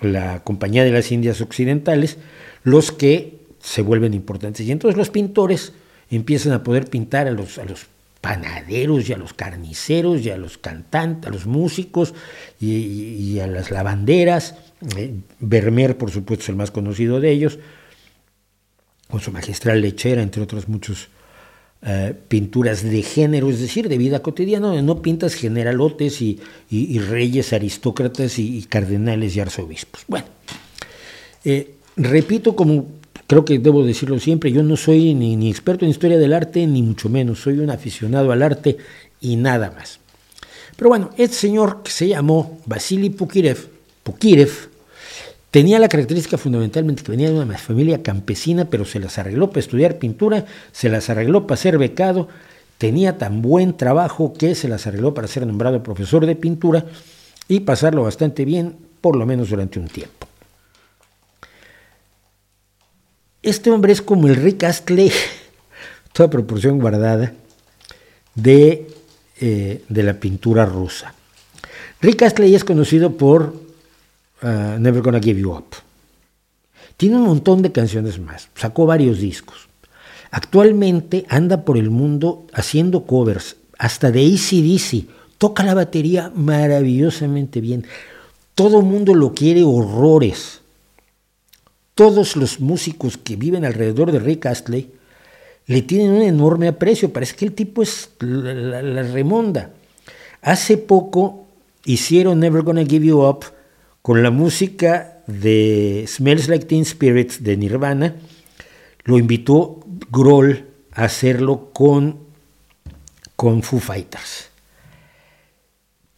la 0.00 0.44
Compañía 0.44 0.84
de 0.84 0.92
las 0.92 1.10
Indias 1.10 1.40
Occidentales, 1.40 2.16
los 2.62 2.92
que 2.92 3.40
se 3.58 3.82
vuelven 3.82 4.14
importantes. 4.14 4.64
Y 4.64 4.70
entonces 4.70 4.96
los 4.96 5.10
pintores 5.10 5.72
empiezan 6.10 6.52
a 6.52 6.62
poder 6.62 6.88
pintar 6.88 7.26
a 7.26 7.32
los, 7.32 7.58
a 7.58 7.64
los 7.64 7.86
panaderos 8.20 9.08
y 9.08 9.12
a 9.12 9.16
los 9.16 9.34
carniceros 9.34 10.20
y 10.20 10.30
a 10.30 10.36
los 10.36 10.58
cantantes, 10.58 11.26
a 11.28 11.32
los 11.32 11.46
músicos 11.46 12.14
y, 12.60 13.40
a 13.40 13.48
las 13.48 13.72
lavanderas. 13.72 14.54
Eh, 14.96 15.12
Vermeer, 15.40 15.98
por 15.98 16.12
supuesto, 16.12 16.44
es 16.44 16.48
el 16.50 16.56
más 16.56 16.70
conocido 16.70 17.18
de 17.18 17.32
ellos, 17.32 17.58
con 19.10 19.20
su 19.20 19.32
magistral 19.32 19.80
lechera, 19.80 20.22
entre 20.22 20.40
otras 20.40 20.68
muchas 20.68 21.08
eh, 21.86 22.14
pinturas 22.28 22.82
de 22.82 23.02
género, 23.02 23.50
es 23.50 23.60
decir, 23.60 23.90
de 23.90 23.98
vida 23.98 24.20
cotidiana, 24.22 24.80
no 24.80 25.02
pintas 25.02 25.34
generalotes 25.34 26.22
y, 26.22 26.40
reyes, 26.98 27.52
aristócratas 27.52 28.38
y, 28.38 28.62
cardenales 28.62 29.36
y 29.36 29.40
arzobispos. 29.40 30.02
Bueno, 30.08 30.24
eh, 31.44 31.74
repito, 31.96 32.56
como 32.56 32.86
creo 33.26 33.44
que 33.44 33.58
debo 33.58 33.84
decirlo 33.84 34.18
siempre, 34.18 34.50
yo 34.50 34.62
no 34.62 34.78
soy 34.78 35.12
ni, 35.12 35.50
experto 35.50 35.84
en 35.84 35.90
historia 35.90 36.16
del 36.16 36.32
arte, 36.32 36.66
ni 36.66 36.82
mucho 36.82 37.10
menos, 37.10 37.40
soy 37.40 37.58
un 37.58 37.68
aficionado 37.68 38.32
al 38.32 38.42
arte 38.42 38.78
y 39.20 39.36
nada 39.36 39.70
más. 39.70 40.00
Pero 40.76 40.88
bueno, 40.88 41.10
este 41.18 41.36
señor 41.36 41.82
que 41.82 41.90
se 41.90 42.08
llamó 42.08 42.60
Vasily 42.64 43.10
Pukirev, 43.10 43.58
Pukirev 44.02 44.70
tenía 45.54 45.78
la 45.78 45.88
característica 45.88 46.36
fundamentalmente 46.36 47.04
que 47.04 47.12
venía 47.12 47.30
de 47.30 47.38
una 47.38 47.56
familia 47.56 48.02
campesina, 48.02 48.64
pero 48.64 48.84
se 48.84 48.98
las 48.98 49.18
arregló 49.18 49.50
para 49.50 49.60
estudiar 49.60 49.98
pintura, 49.98 50.46
se 50.72 50.88
las 50.88 51.10
arregló 51.10 51.46
para 51.46 51.56
ser 51.56 51.78
becado, 51.78 52.26
tenía 52.76 53.18
tan 53.18 53.40
buen 53.40 53.76
trabajo 53.76 54.32
que 54.32 54.56
se 54.56 54.66
las 54.66 54.88
arregló 54.88 55.14
para 55.14 55.28
ser 55.28 55.46
nombrado 55.46 55.80
profesor 55.80 56.26
de 56.26 56.34
pintura 56.34 56.86
y 57.46 57.60
pasarlo 57.60 58.02
bastante 58.02 58.44
bien, 58.44 58.74
por 59.00 59.14
lo 59.14 59.26
menos 59.26 59.50
durante 59.50 59.78
un 59.78 59.86
tiempo. 59.86 60.26
Este 63.40 63.70
hombre 63.70 63.92
es 63.92 64.02
como 64.02 64.26
el 64.26 64.34
Rick 64.34 64.64
Astley, 64.64 65.12
toda 66.12 66.30
proporción 66.30 66.80
guardada, 66.80 67.32
de, 68.34 68.88
eh, 69.40 69.84
de 69.88 70.02
la 70.02 70.14
pintura 70.14 70.66
rusa. 70.66 71.14
Rick 72.00 72.22
Astley 72.22 72.56
es 72.56 72.64
conocido 72.64 73.16
por 73.16 73.63
uh, 74.44 74.78
Never 74.78 75.02
Gonna 75.02 75.18
Give 75.18 75.40
You 75.40 75.52
Up. 75.52 75.74
Tiene 76.96 77.16
un 77.16 77.22
montón 77.22 77.62
de 77.62 77.72
canciones 77.72 78.20
más, 78.20 78.48
sacó 78.54 78.86
varios 78.86 79.18
discos. 79.18 79.68
Actualmente 80.30 81.26
anda 81.28 81.64
por 81.64 81.76
el 81.76 81.90
mundo 81.90 82.46
haciendo 82.52 83.04
covers, 83.04 83.56
hasta 83.78 84.12
de 84.12 84.24
ACDC. 84.26 85.08
Toca 85.38 85.64
la 85.64 85.74
batería 85.74 86.30
maravillosamente 86.34 87.60
bien. 87.60 87.84
Todo 88.54 88.82
mundo 88.82 89.14
lo 89.14 89.34
quiere 89.34 89.64
horrores 89.64 90.60
todos 91.94 92.36
los 92.36 92.60
músicos 92.60 93.16
que 93.16 93.36
viven 93.36 93.64
alrededor 93.64 94.10
de 94.10 94.18
Rick 94.18 94.46
Astley 94.46 94.90
le 95.66 95.82
tienen 95.82 96.10
un 96.10 96.22
enorme 96.22 96.68
aprecio. 96.68 97.12
Parece 97.12 97.36
que 97.36 97.44
el 97.46 97.52
tipo 97.52 97.82
es 97.82 98.10
la, 98.18 99.02
remonda. 99.02 99.70
Hace 100.42 100.76
poco 100.76 101.46
hicieron 101.84 102.40
Never 102.40 102.62
Gonna 102.62 102.84
Give 102.84 103.06
You 103.06 103.24
Up 103.24 103.44
con 104.04 104.22
la 104.22 104.30
música 104.30 105.22
de 105.26 106.04
Smells 106.06 106.48
Like 106.48 106.66
Teen 106.66 106.82
Spirit 106.82 107.38
de 107.38 107.56
Nirvana. 107.56 108.14
Lo 109.04 109.16
invitó 109.16 109.80
Grohl 110.10 110.66
a 110.92 111.04
hacerlo 111.04 111.70
con, 111.72 112.18
con 113.34 113.62
Foo 113.62 113.80
Fighters. 113.80 114.50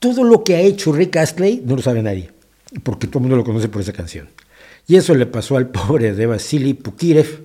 Todo 0.00 0.24
lo 0.24 0.42
que 0.42 0.56
ha 0.56 0.60
hecho 0.62 0.90
Rick 0.90 1.16
Astley 1.16 1.62
no 1.64 1.76
lo 1.76 1.82
sabe 1.82 2.02
nadie, 2.02 2.32
porque 2.82 3.06
todo 3.06 3.20
el 3.20 3.22
mundo 3.22 3.36
lo 3.36 3.44
conoce 3.44 3.68
por 3.68 3.82
esa 3.82 3.92
canción. 3.92 4.30
Y 4.88 4.96
eso 4.96 5.14
le 5.14 5.26
pasó 5.26 5.56
al 5.56 5.68
pobre 5.68 6.12
de 6.12 6.26
Vasily 6.26 6.74
Pukirev 6.74 7.44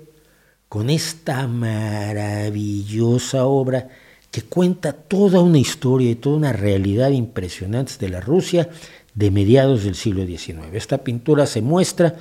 con 0.68 0.90
esta 0.90 1.46
maravillosa 1.46 3.46
obra 3.46 3.90
que 4.32 4.42
cuenta 4.42 4.94
toda 4.94 5.42
una 5.42 5.60
historia 5.60 6.10
y 6.10 6.16
toda 6.16 6.38
una 6.38 6.54
realidad 6.54 7.12
impresionante 7.12 7.94
de 8.00 8.10
la 8.10 8.22
Rusia 8.22 8.70
de 9.14 9.30
mediados 9.32 9.84
del 9.84 9.96
siglo 9.96 10.26
XIX. 10.26 10.74
Esta 10.74 11.00
pintura 11.00 11.46
se 11.46 11.62
muestra 11.62 12.16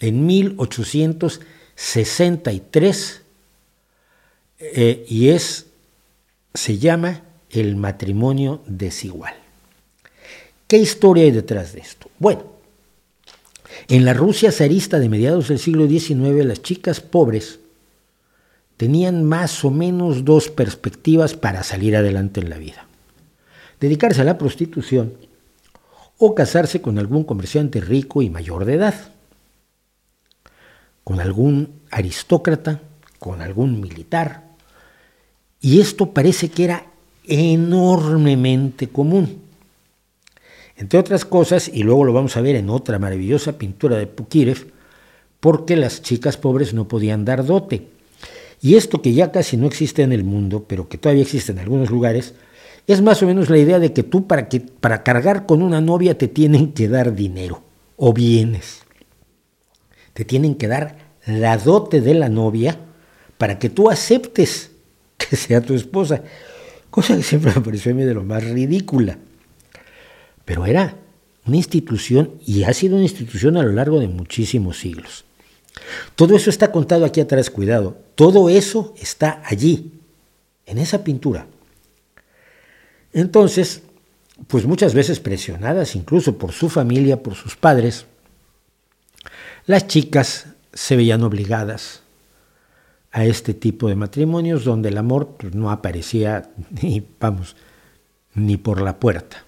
en 0.00 0.26
1863 0.26 3.22
eh, 4.60 5.06
y 5.08 5.28
es, 5.30 5.66
se 6.54 6.78
llama 6.78 7.22
El 7.50 7.76
matrimonio 7.76 8.62
desigual. 8.66 9.34
¿Qué 10.66 10.76
historia 10.76 11.24
hay 11.24 11.30
detrás 11.30 11.72
de 11.72 11.80
esto? 11.80 12.10
Bueno, 12.18 12.44
en 13.88 14.04
la 14.04 14.12
Rusia 14.12 14.52
zarista 14.52 14.98
de 14.98 15.08
mediados 15.08 15.48
del 15.48 15.58
siglo 15.58 15.88
XIX, 15.88 16.44
las 16.44 16.62
chicas 16.62 17.00
pobres 17.00 17.60
tenían 18.76 19.24
más 19.24 19.64
o 19.64 19.70
menos 19.70 20.24
dos 20.24 20.50
perspectivas 20.50 21.34
para 21.34 21.62
salir 21.62 21.96
adelante 21.96 22.40
en 22.40 22.50
la 22.50 22.58
vida. 22.58 22.86
Dedicarse 23.80 24.20
a 24.20 24.24
la 24.24 24.38
prostitución 24.38 25.14
o 26.18 26.34
casarse 26.34 26.82
con 26.82 26.98
algún 26.98 27.24
comerciante 27.24 27.80
rico 27.80 28.22
y 28.22 28.28
mayor 28.28 28.64
de 28.64 28.74
edad, 28.74 28.94
con 31.04 31.20
algún 31.20 31.80
aristócrata, 31.90 32.82
con 33.18 33.40
algún 33.40 33.80
militar. 33.80 34.44
Y 35.60 35.80
esto 35.80 36.12
parece 36.12 36.50
que 36.50 36.64
era 36.64 36.86
enormemente 37.26 38.88
común. 38.88 39.42
Entre 40.76 40.98
otras 40.98 41.24
cosas, 41.24 41.70
y 41.72 41.82
luego 41.82 42.04
lo 42.04 42.12
vamos 42.12 42.36
a 42.36 42.40
ver 42.40 42.56
en 42.56 42.70
otra 42.70 42.98
maravillosa 42.98 43.58
pintura 43.58 43.96
de 43.96 44.06
Pukirev, 44.06 44.72
porque 45.40 45.76
las 45.76 46.02
chicas 46.02 46.36
pobres 46.36 46.74
no 46.74 46.88
podían 46.88 47.24
dar 47.24 47.44
dote. 47.44 47.88
Y 48.60 48.74
esto 48.74 49.02
que 49.02 49.12
ya 49.12 49.30
casi 49.30 49.56
no 49.56 49.66
existe 49.66 50.02
en 50.02 50.12
el 50.12 50.24
mundo, 50.24 50.64
pero 50.68 50.88
que 50.88 50.98
todavía 50.98 51.22
existe 51.22 51.52
en 51.52 51.60
algunos 51.60 51.90
lugares, 51.90 52.34
es 52.88 53.02
más 53.02 53.22
o 53.22 53.26
menos 53.26 53.50
la 53.50 53.58
idea 53.58 53.78
de 53.78 53.92
que 53.92 54.02
tú 54.02 54.26
para, 54.26 54.48
que, 54.48 54.60
para 54.60 55.04
cargar 55.04 55.46
con 55.46 55.62
una 55.62 55.80
novia 55.80 56.18
te 56.18 56.26
tienen 56.26 56.72
que 56.72 56.88
dar 56.88 57.14
dinero 57.14 57.62
o 57.96 58.12
bienes. 58.12 58.82
Te 60.14 60.24
tienen 60.24 60.56
que 60.56 60.66
dar 60.66 60.96
la 61.26 61.56
dote 61.56 62.00
de 62.00 62.14
la 62.14 62.28
novia 62.28 62.78
para 63.36 63.60
que 63.60 63.70
tú 63.70 63.88
aceptes 63.90 64.72
que 65.16 65.36
sea 65.36 65.60
tu 65.60 65.74
esposa. 65.74 66.22
Cosa 66.90 67.16
que 67.16 67.22
siempre 67.22 67.52
me 67.54 67.60
pareció 67.60 67.92
a 67.92 67.94
mí 67.94 68.02
de 68.02 68.14
lo 68.14 68.24
más 68.24 68.42
ridícula 68.42 69.18
pero 70.48 70.64
era 70.64 70.96
una 71.44 71.56
institución 71.58 72.32
y 72.46 72.62
ha 72.62 72.72
sido 72.72 72.94
una 72.94 73.04
institución 73.04 73.58
a 73.58 73.62
lo 73.62 73.70
largo 73.72 74.00
de 74.00 74.08
muchísimos 74.08 74.78
siglos. 74.78 75.26
Todo 76.16 76.34
eso 76.34 76.48
está 76.48 76.72
contado 76.72 77.04
aquí 77.04 77.20
atrás, 77.20 77.50
cuidado. 77.50 77.98
Todo 78.14 78.48
eso 78.48 78.94
está 78.98 79.42
allí, 79.44 79.92
en 80.64 80.78
esa 80.78 81.04
pintura. 81.04 81.46
Entonces, 83.12 83.82
pues 84.46 84.66
muchas 84.66 84.94
veces 84.94 85.20
presionadas 85.20 85.96
incluso 85.96 86.38
por 86.38 86.52
su 86.52 86.68
familia, 86.68 87.22
por 87.22 87.34
sus 87.34 87.56
padres, 87.56 88.06
las 89.66 89.86
chicas 89.86 90.46
se 90.72 90.96
veían 90.96 91.22
obligadas 91.22 92.02
a 93.10 93.24
este 93.24 93.54
tipo 93.54 93.88
de 93.88 93.96
matrimonios 93.96 94.64
donde 94.64 94.90
el 94.90 94.98
amor 94.98 95.36
pues, 95.38 95.54
no 95.54 95.70
aparecía 95.70 96.50
ni, 96.82 97.06
vamos, 97.18 97.56
ni 98.34 98.56
por 98.56 98.80
la 98.80 98.98
puerta. 98.98 99.44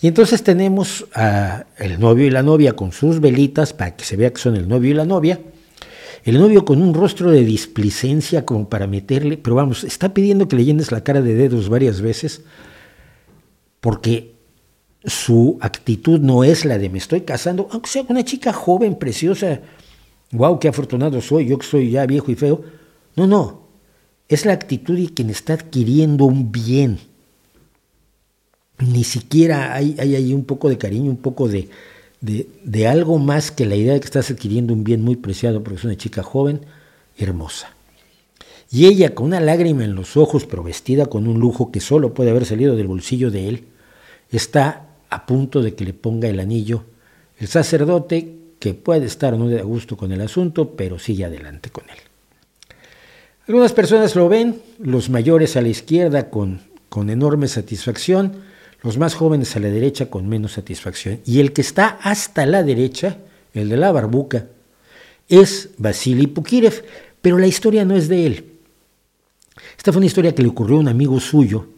Y 0.00 0.08
entonces 0.08 0.42
tenemos 0.42 1.06
a 1.14 1.66
el 1.78 2.00
novio 2.00 2.26
y 2.26 2.30
la 2.30 2.42
novia 2.42 2.74
con 2.74 2.90
sus 2.90 3.20
velitas 3.20 3.72
para 3.72 3.94
que 3.94 4.04
se 4.04 4.16
vea 4.16 4.32
que 4.32 4.40
son 4.40 4.56
el 4.56 4.68
novio 4.68 4.90
y 4.90 4.94
la 4.94 5.04
novia. 5.04 5.40
El 6.24 6.38
novio 6.38 6.64
con 6.64 6.80
un 6.80 6.94
rostro 6.94 7.30
de 7.30 7.44
displicencia 7.44 8.46
como 8.46 8.68
para 8.68 8.86
meterle, 8.86 9.36
pero 9.36 9.56
vamos, 9.56 9.82
está 9.82 10.14
pidiendo 10.14 10.46
que 10.46 10.56
le 10.56 10.64
llenes 10.64 10.92
la 10.92 11.02
cara 11.02 11.20
de 11.20 11.34
dedos 11.34 11.68
varias 11.68 12.00
veces 12.00 12.42
porque 13.80 14.36
su 15.04 15.58
actitud 15.60 16.20
no 16.20 16.44
es 16.44 16.64
la 16.64 16.78
de 16.78 16.88
me 16.88 16.98
estoy 16.98 17.22
casando, 17.22 17.68
aunque 17.72 17.90
sea 17.90 18.04
una 18.08 18.24
chica 18.24 18.52
joven, 18.52 18.96
preciosa, 18.96 19.60
wow, 20.30 20.60
qué 20.60 20.68
afortunado 20.68 21.20
soy, 21.20 21.46
yo 21.46 21.58
que 21.58 21.66
soy 21.66 21.90
ya 21.90 22.06
viejo 22.06 22.30
y 22.30 22.36
feo. 22.36 22.62
No, 23.16 23.26
no, 23.26 23.62
es 24.28 24.46
la 24.46 24.52
actitud 24.52 24.96
de 24.96 25.12
quien 25.12 25.30
está 25.30 25.54
adquiriendo 25.54 26.24
un 26.24 26.52
bien. 26.52 27.00
Ni 28.78 29.02
siquiera 29.02 29.74
hay, 29.74 29.96
hay 29.98 30.14
ahí 30.14 30.32
un 30.32 30.44
poco 30.44 30.68
de 30.68 30.78
cariño, 30.78 31.10
un 31.10 31.16
poco 31.16 31.48
de, 31.48 31.68
de, 32.22 32.86
algo 32.86 33.18
más 33.18 33.50
que 33.50 33.66
la 33.66 33.76
idea 33.76 33.92
de 33.92 34.00
que 34.00 34.06
estás 34.06 34.30
adquiriendo 34.30 34.72
un 34.72 34.84
bien 34.84 35.02
muy 35.02 35.16
preciado 35.16 35.62
porque 35.62 35.78
es 35.78 35.84
una 35.84 35.96
chica 35.96 36.22
joven, 36.22 36.62
hermosa. 37.18 37.74
Y 38.70 38.86
ella 38.86 39.14
con 39.14 39.26
una 39.26 39.40
lágrima 39.40 39.84
en 39.84 39.94
los 39.94 40.16
ojos, 40.16 40.46
pero 40.46 40.62
vestida 40.62 41.06
con 41.06 41.26
un 41.26 41.38
lujo 41.38 41.70
que 41.70 41.80
solo 41.80 42.14
puede 42.14 42.30
haber 42.30 42.46
salido 42.46 42.76
del 42.76 42.86
bolsillo 42.86 43.30
de 43.30 43.48
él, 43.48 43.64
está 44.30 44.86
a 45.10 45.26
punto 45.26 45.60
de 45.60 45.74
que 45.74 45.84
le 45.84 45.92
ponga 45.92 46.28
el 46.28 46.40
anillo 46.40 46.84
el 47.42 47.48
sacerdote, 47.48 48.36
que 48.60 48.72
puede 48.72 49.06
estar 49.06 49.36
no 49.36 49.48
de 49.48 49.60
gusto 49.62 49.96
con 49.96 50.12
el 50.12 50.20
asunto, 50.20 50.76
pero 50.76 51.00
sigue 51.00 51.24
adelante 51.24 51.70
con 51.70 51.82
él. 51.90 51.96
Algunas 53.48 53.72
personas 53.72 54.14
lo 54.14 54.28
ven, 54.28 54.62
los 54.78 55.10
mayores 55.10 55.56
a 55.56 55.60
la 55.60 55.66
izquierda 55.66 56.30
con, 56.30 56.60
con 56.88 57.10
enorme 57.10 57.48
satisfacción, 57.48 58.36
los 58.82 58.98
más 58.98 59.14
jóvenes 59.14 59.54
a 59.56 59.60
la 59.60 59.68
derecha 59.68 60.10
con 60.10 60.28
menos 60.28 60.52
satisfacción. 60.52 61.20
Y 61.24 61.40
el 61.40 61.52
que 61.52 61.60
está 61.60 61.98
hasta 62.02 62.46
la 62.46 62.62
derecha, 62.62 63.18
el 63.54 63.68
de 63.68 63.76
la 63.76 63.92
barbuca, 63.92 64.46
es 65.28 65.70
Vasily 65.78 66.26
Pukirev, 66.26 66.84
pero 67.20 67.38
la 67.38 67.46
historia 67.46 67.84
no 67.84 67.96
es 67.96 68.08
de 68.08 68.26
él. 68.26 68.44
Esta 69.76 69.92
fue 69.92 70.00
una 70.00 70.06
historia 70.06 70.34
que 70.34 70.42
le 70.42 70.48
ocurrió 70.48 70.76
a 70.76 70.80
un 70.80 70.88
amigo 70.88 71.18
suyo 71.20 71.68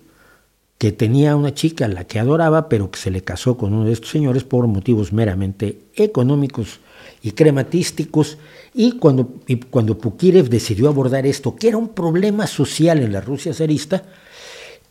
que 0.78 0.92
tenía 0.92 1.36
una 1.36 1.54
chica 1.54 1.84
a 1.84 1.88
la 1.88 2.04
que 2.04 2.18
adoraba, 2.18 2.68
pero 2.68 2.90
que 2.90 2.98
se 2.98 3.10
le 3.10 3.22
casó 3.22 3.56
con 3.56 3.72
uno 3.72 3.84
de 3.84 3.92
estos 3.92 4.10
señores 4.10 4.44
por 4.44 4.66
motivos 4.66 5.12
meramente 5.12 5.78
económicos 5.94 6.80
y 7.22 7.32
crematísticos. 7.32 8.38
Y 8.74 8.98
cuando, 8.98 9.34
y 9.46 9.56
cuando 9.56 9.96
Pukirev 9.96 10.48
decidió 10.48 10.88
abordar 10.88 11.26
esto, 11.26 11.54
que 11.54 11.68
era 11.68 11.76
un 11.76 11.90
problema 11.90 12.46
social 12.46 12.98
en 12.98 13.12
la 13.12 13.20
Rusia 13.20 13.54
zarista, 13.54 14.04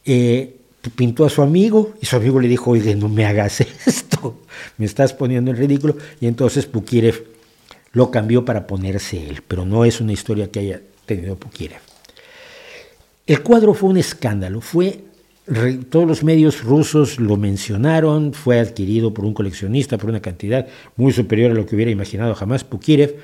eh, 0.05 0.61
pintó 0.89 1.25
a 1.25 1.29
su 1.29 1.41
amigo 1.41 1.93
y 2.01 2.05
su 2.05 2.15
amigo 2.15 2.39
le 2.39 2.47
dijo, 2.47 2.71
oye, 2.71 2.95
no 2.95 3.09
me 3.09 3.25
hagas 3.25 3.61
esto, 3.85 4.41
me 4.77 4.85
estás 4.85 5.13
poniendo 5.13 5.51
en 5.51 5.57
ridículo. 5.57 5.97
Y 6.19 6.27
entonces 6.27 6.65
Pukirev 6.65 7.25
lo 7.93 8.11
cambió 8.11 8.43
para 8.43 8.67
ponerse 8.67 9.27
él, 9.27 9.41
pero 9.47 9.65
no 9.65 9.85
es 9.85 10.01
una 10.01 10.13
historia 10.13 10.51
que 10.51 10.59
haya 10.59 10.81
tenido 11.05 11.35
Pukirev. 11.35 11.79
El 13.25 13.41
cuadro 13.41 13.73
fue 13.73 13.89
un 13.89 13.97
escándalo, 13.97 14.59
fue 14.59 15.05
todos 15.89 16.07
los 16.07 16.23
medios 16.23 16.63
rusos 16.63 17.19
lo 17.19 17.35
mencionaron, 17.35 18.33
fue 18.33 18.59
adquirido 18.59 19.13
por 19.13 19.25
un 19.25 19.33
coleccionista 19.33 19.97
por 19.97 20.09
una 20.09 20.21
cantidad 20.21 20.67
muy 20.95 21.11
superior 21.11 21.51
a 21.51 21.53
lo 21.53 21.65
que 21.65 21.75
hubiera 21.75 21.91
imaginado 21.91 22.33
jamás 22.33 22.63
Pukirev, 22.63 23.17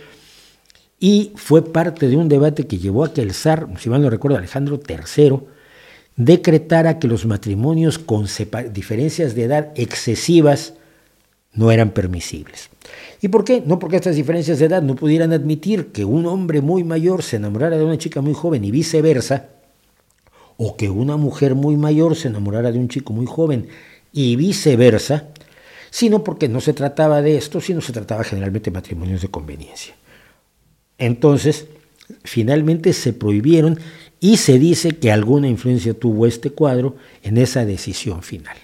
y 1.00 1.32
fue 1.36 1.64
parte 1.64 2.10
de 2.10 2.18
un 2.18 2.28
debate 2.28 2.68
que 2.68 2.78
llevó 2.78 3.06
a 3.06 3.14
que 3.14 3.22
el 3.22 3.34
zar, 3.34 3.70
si 3.80 3.90
mal 3.90 4.02
no 4.02 4.10
recuerdo, 4.10 4.38
Alejandro 4.38 4.80
III, 4.86 5.40
decretara 6.20 7.00
que 7.00 7.08
los 7.08 7.26
matrimonios 7.26 7.98
con 7.98 8.26
diferencias 8.74 9.36
de 9.36 9.44
edad 9.46 9.72
excesivas 9.76 10.74
no 11.54 11.72
eran 11.72 11.92
permisibles. 11.92 12.70
¿Y 13.22 13.30
por 13.30 13.46
qué? 13.46 13.64
No 13.66 13.80
porque 13.80 13.96
estas 13.96 14.18
diferencias 14.18 14.60
de 14.60 14.66
edad 14.66 14.82
no 14.82 14.96
pudieran 14.96 15.32
admitir 15.32 15.94
que 15.94 16.04
un 16.04 16.26
hombre 16.26 16.60
muy 16.60 16.84
mayor 16.84 17.24
se 17.24 17.38
enamorara 17.38 17.78
de 17.78 17.86
una 17.86 17.98
chica 17.98 18.20
muy 18.20 18.34
joven 18.34 18.66
y 18.66 18.72
viceversa, 18.72 19.48
o 20.58 20.76
que 20.76 20.90
una 20.90 21.16
mujer 21.16 21.56
muy 21.56 21.78
mayor 21.78 22.18
se 22.18 22.28
enamorara 22.28 22.74
de 22.74 22.80
un 22.80 22.90
chico 22.90 23.14
muy 23.14 23.26
joven 23.26 23.70
y 24.12 24.36
viceversa, 24.36 25.30
sino 25.90 26.26
porque 26.26 26.50
no 26.50 26.60
se 26.60 26.74
trataba 26.74 27.22
de 27.22 27.38
esto, 27.38 27.62
sino 27.62 27.80
se 27.80 27.94
trataba 27.94 28.26
generalmente 28.26 28.72
de 28.72 28.76
matrimonios 28.76 29.22
de 29.22 29.30
conveniencia. 29.30 29.96
Entonces, 30.98 31.68
finalmente 32.26 32.92
se 32.92 33.14
prohibieron 33.14 33.80
y 34.20 34.38
se 34.38 34.60
dice 34.60 34.98
que 34.98 35.12
alguna 35.12 35.48
influencia 35.48 35.94
tuvo 35.94 36.26
este 36.26 36.52
cuadro 36.52 36.96
en 37.24 37.38
esa 37.38 37.66
decisión 37.66 38.22
final. 38.22 38.58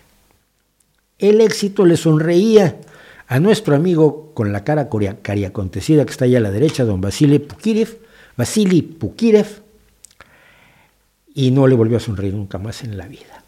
El 1.17 1.39
éxito 1.41 1.85
le 1.85 1.97
sonreía 1.97 2.79
a 3.27 3.39
nuestro 3.39 3.75
amigo 3.75 4.33
con 4.33 4.51
la 4.51 4.63
cara 4.63 4.89
cariacontecida 5.21 6.05
que 6.05 6.11
está 6.11 6.25
allá 6.25 6.39
a 6.39 6.41
la 6.41 6.51
derecha, 6.51 6.83
don 6.83 7.01
Vasily 7.01 7.39
Pukirev, 7.39 7.97
Vasily 8.35 8.81
Pukirev, 8.81 9.63
y 11.33 11.51
no 11.51 11.67
le 11.67 11.75
volvió 11.75 11.97
a 11.97 12.01
sonreír 12.01 12.33
nunca 12.33 12.57
más 12.57 12.83
en 12.83 12.97
la 12.97 13.07
vida. 13.07 13.43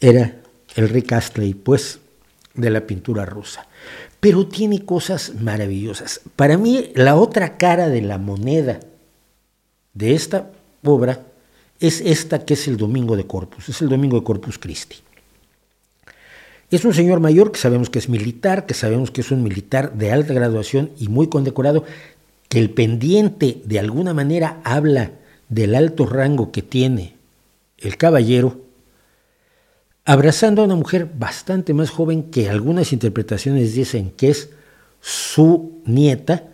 Era 0.00 0.36
el 0.76 0.88
Rick 0.88 1.12
Astley, 1.12 1.54
pues, 1.54 1.98
de 2.54 2.70
la 2.70 2.86
pintura 2.86 3.24
rusa. 3.24 3.66
Pero 4.20 4.46
tiene 4.46 4.84
cosas 4.84 5.34
maravillosas. 5.40 6.20
Para 6.36 6.56
mí, 6.56 6.92
la 6.94 7.16
otra 7.16 7.56
cara 7.56 7.88
de 7.88 8.02
la 8.02 8.18
moneda 8.18 8.80
de 9.94 10.14
esta 10.14 10.50
obra 10.82 11.22
es 11.80 12.00
esta 12.00 12.44
que 12.44 12.54
es 12.54 12.68
el 12.68 12.76
Domingo 12.76 13.16
de 13.16 13.26
Corpus, 13.26 13.68
es 13.68 13.80
el 13.80 13.88
Domingo 13.88 14.18
de 14.18 14.24
Corpus 14.24 14.58
Christi. 14.58 14.96
Es 16.70 16.84
un 16.84 16.94
señor 16.94 17.20
mayor 17.20 17.52
que 17.52 17.58
sabemos 17.58 17.90
que 17.90 17.98
es 17.98 18.08
militar, 18.08 18.66
que 18.66 18.74
sabemos 18.74 19.10
que 19.10 19.20
es 19.20 19.30
un 19.30 19.42
militar 19.42 19.92
de 19.94 20.12
alta 20.12 20.34
graduación 20.34 20.90
y 20.98 21.08
muy 21.08 21.28
condecorado, 21.28 21.84
que 22.48 22.58
el 22.58 22.70
pendiente 22.70 23.62
de 23.64 23.78
alguna 23.78 24.14
manera 24.14 24.60
habla 24.64 25.12
del 25.48 25.74
alto 25.74 26.06
rango 26.06 26.50
que 26.50 26.62
tiene 26.62 27.14
el 27.78 27.96
caballero, 27.96 28.60
abrazando 30.04 30.62
a 30.62 30.64
una 30.64 30.74
mujer 30.74 31.08
bastante 31.16 31.74
más 31.74 31.90
joven 31.90 32.30
que 32.30 32.48
algunas 32.48 32.92
interpretaciones 32.92 33.74
dicen 33.74 34.10
que 34.16 34.30
es 34.30 34.50
su 35.00 35.80
nieta, 35.84 36.44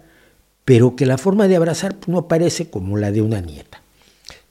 pero 0.70 0.94
que 0.94 1.04
la 1.04 1.18
forma 1.18 1.48
de 1.48 1.56
abrazar 1.56 1.96
no 2.06 2.28
parece 2.28 2.70
como 2.70 2.96
la 2.96 3.10
de 3.10 3.22
una 3.22 3.40
nieta. 3.40 3.82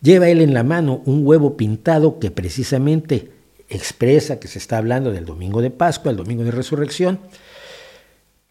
Lleva 0.02 0.28
él 0.28 0.42
en 0.42 0.54
la 0.54 0.66
mano 0.66 1.02
un 1.06 1.26
huevo 1.26 1.56
pintado 1.56 2.20
que 2.20 2.30
precisamente 2.30 3.32
expresa 3.70 4.38
que 4.38 4.50
se 4.50 4.60
está 4.60 4.80
hablando 4.80 5.14
del 5.14 5.24
domingo 5.24 5.62
de 5.62 5.72
Pascua, 5.72 6.12
el 6.12 6.18
domingo 6.18 6.44
de 6.44 6.52
resurrección. 6.52 7.22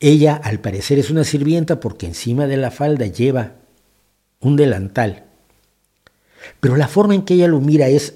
Ella 0.01 0.35
al 0.35 0.61
parecer 0.61 0.99
es 0.99 1.11
una 1.11 1.25
sirvienta 1.25 1.79
porque 1.79 2.07
encima 2.07 2.47
de 2.47 2.57
la 2.57 2.71
falda 2.71 3.05
lleva 3.05 3.57
un 4.41 4.57
delantal 4.57 5.25
pero 6.61 6.75
la 6.75 6.89
forma 6.89 7.15
en 7.15 7.21
que 7.21 7.35
ella 7.35 7.49
lo 7.49 7.61
mira 7.61 7.89
es 7.89 8.15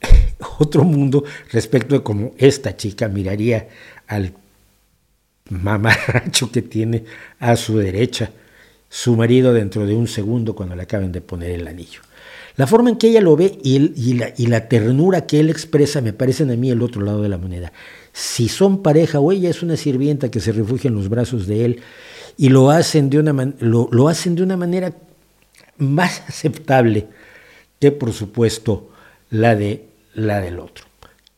otro 0.58 0.82
mundo 0.82 1.24
respecto 1.52 1.94
de 1.94 2.02
cómo 2.02 2.32
esta 2.38 2.74
chica 2.74 3.08
miraría 3.08 3.68
al 4.06 4.32
mamarracho 5.50 6.50
que 6.50 6.62
tiene 6.62 7.04
a 7.38 7.54
su 7.56 7.76
derecha 7.76 8.30
su 8.94 9.16
marido 9.16 9.52
dentro 9.52 9.86
de 9.86 9.96
un 9.96 10.06
segundo 10.06 10.54
cuando 10.54 10.76
le 10.76 10.84
acaben 10.84 11.10
de 11.10 11.20
poner 11.20 11.50
el 11.50 11.66
anillo. 11.66 12.00
La 12.54 12.68
forma 12.68 12.90
en 12.90 12.96
que 12.96 13.08
ella 13.08 13.20
lo 13.20 13.34
ve 13.34 13.58
y, 13.60 14.46
la, 14.46 14.68
ternura 14.68 15.26
que 15.26 15.40
él 15.40 15.50
expresa 15.50 16.00
me 16.00 16.12
parecen 16.12 16.52
a 16.52 16.54
mí 16.54 16.70
el 16.70 16.80
otro 16.80 17.02
lado 17.02 17.20
de 17.20 17.28
la 17.28 17.36
moneda. 17.36 17.72
Si 18.12 18.48
son 18.48 18.84
pareja 18.84 19.18
o 19.18 19.32
ella 19.32 19.50
es 19.50 19.64
una 19.64 19.76
sirvienta 19.76 20.30
que 20.30 20.38
se 20.38 20.52
refugia 20.52 20.86
en 20.86 20.94
los 20.94 21.08
brazos 21.08 21.48
de 21.48 21.64
él 21.64 21.80
y 22.36 22.50
lo 22.50 22.70
hacen 22.70 23.10
de 23.10 23.18
una, 23.18 23.52
lo 23.58 24.08
hacen 24.08 24.36
de 24.36 24.44
una 24.44 24.56
manera 24.56 24.94
más 25.76 26.22
aceptable 26.28 27.08
que 27.80 27.90
por 27.90 28.12
supuesto 28.12 28.90
la, 29.28 29.56
de, 29.56 29.88
la 30.14 30.40
del 30.40 30.60
otro. 30.60 30.83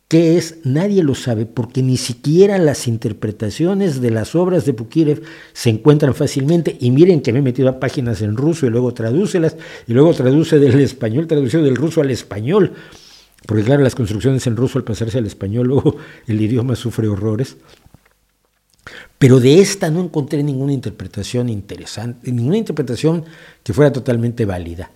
¿Qué 0.08 0.36
es? 0.36 0.58
Nadie 0.62 1.02
lo 1.02 1.16
sabe 1.16 1.46
porque 1.46 1.82
ni 1.82 1.96
siquiera 1.96 2.58
las 2.58 2.86
interpretaciones 2.86 4.00
de 4.00 4.10
las 4.10 4.36
obras 4.36 4.64
de 4.64 4.72
Pukirev 4.72 5.22
se 5.52 5.70
encuentran 5.70 6.14
fácilmente. 6.14 6.76
Y 6.78 6.92
miren 6.92 7.22
que 7.22 7.32
me 7.32 7.40
he 7.40 7.42
metido 7.42 7.68
a 7.68 7.80
páginas 7.80 8.22
en 8.22 8.36
ruso 8.36 8.66
y 8.66 8.70
luego 8.70 8.94
tradúcelas 8.94 9.56
y 9.88 9.94
luego 9.94 10.14
traduce 10.14 10.60
del 10.60 10.78
español, 10.78 11.26
traducción 11.26 11.64
del 11.64 11.74
ruso 11.74 12.02
al 12.02 12.12
español. 12.12 12.72
Porque 13.46 13.64
claro, 13.64 13.82
las 13.82 13.96
construcciones 13.96 14.46
en 14.46 14.54
ruso 14.54 14.78
al 14.78 14.84
pasarse 14.84 15.18
al 15.18 15.26
español, 15.26 15.66
luego 15.68 15.96
el 16.28 16.40
idioma 16.40 16.76
sufre 16.76 17.08
horrores. 17.08 17.56
Pero 19.18 19.40
de 19.40 19.58
esta 19.58 19.90
no 19.90 20.04
encontré 20.04 20.42
ninguna 20.44 20.72
interpretación 20.72 21.48
interesante, 21.48 22.30
ninguna 22.30 22.58
interpretación 22.58 23.24
que 23.64 23.72
fuera 23.72 23.92
totalmente 23.92 24.44
válida. 24.44 24.92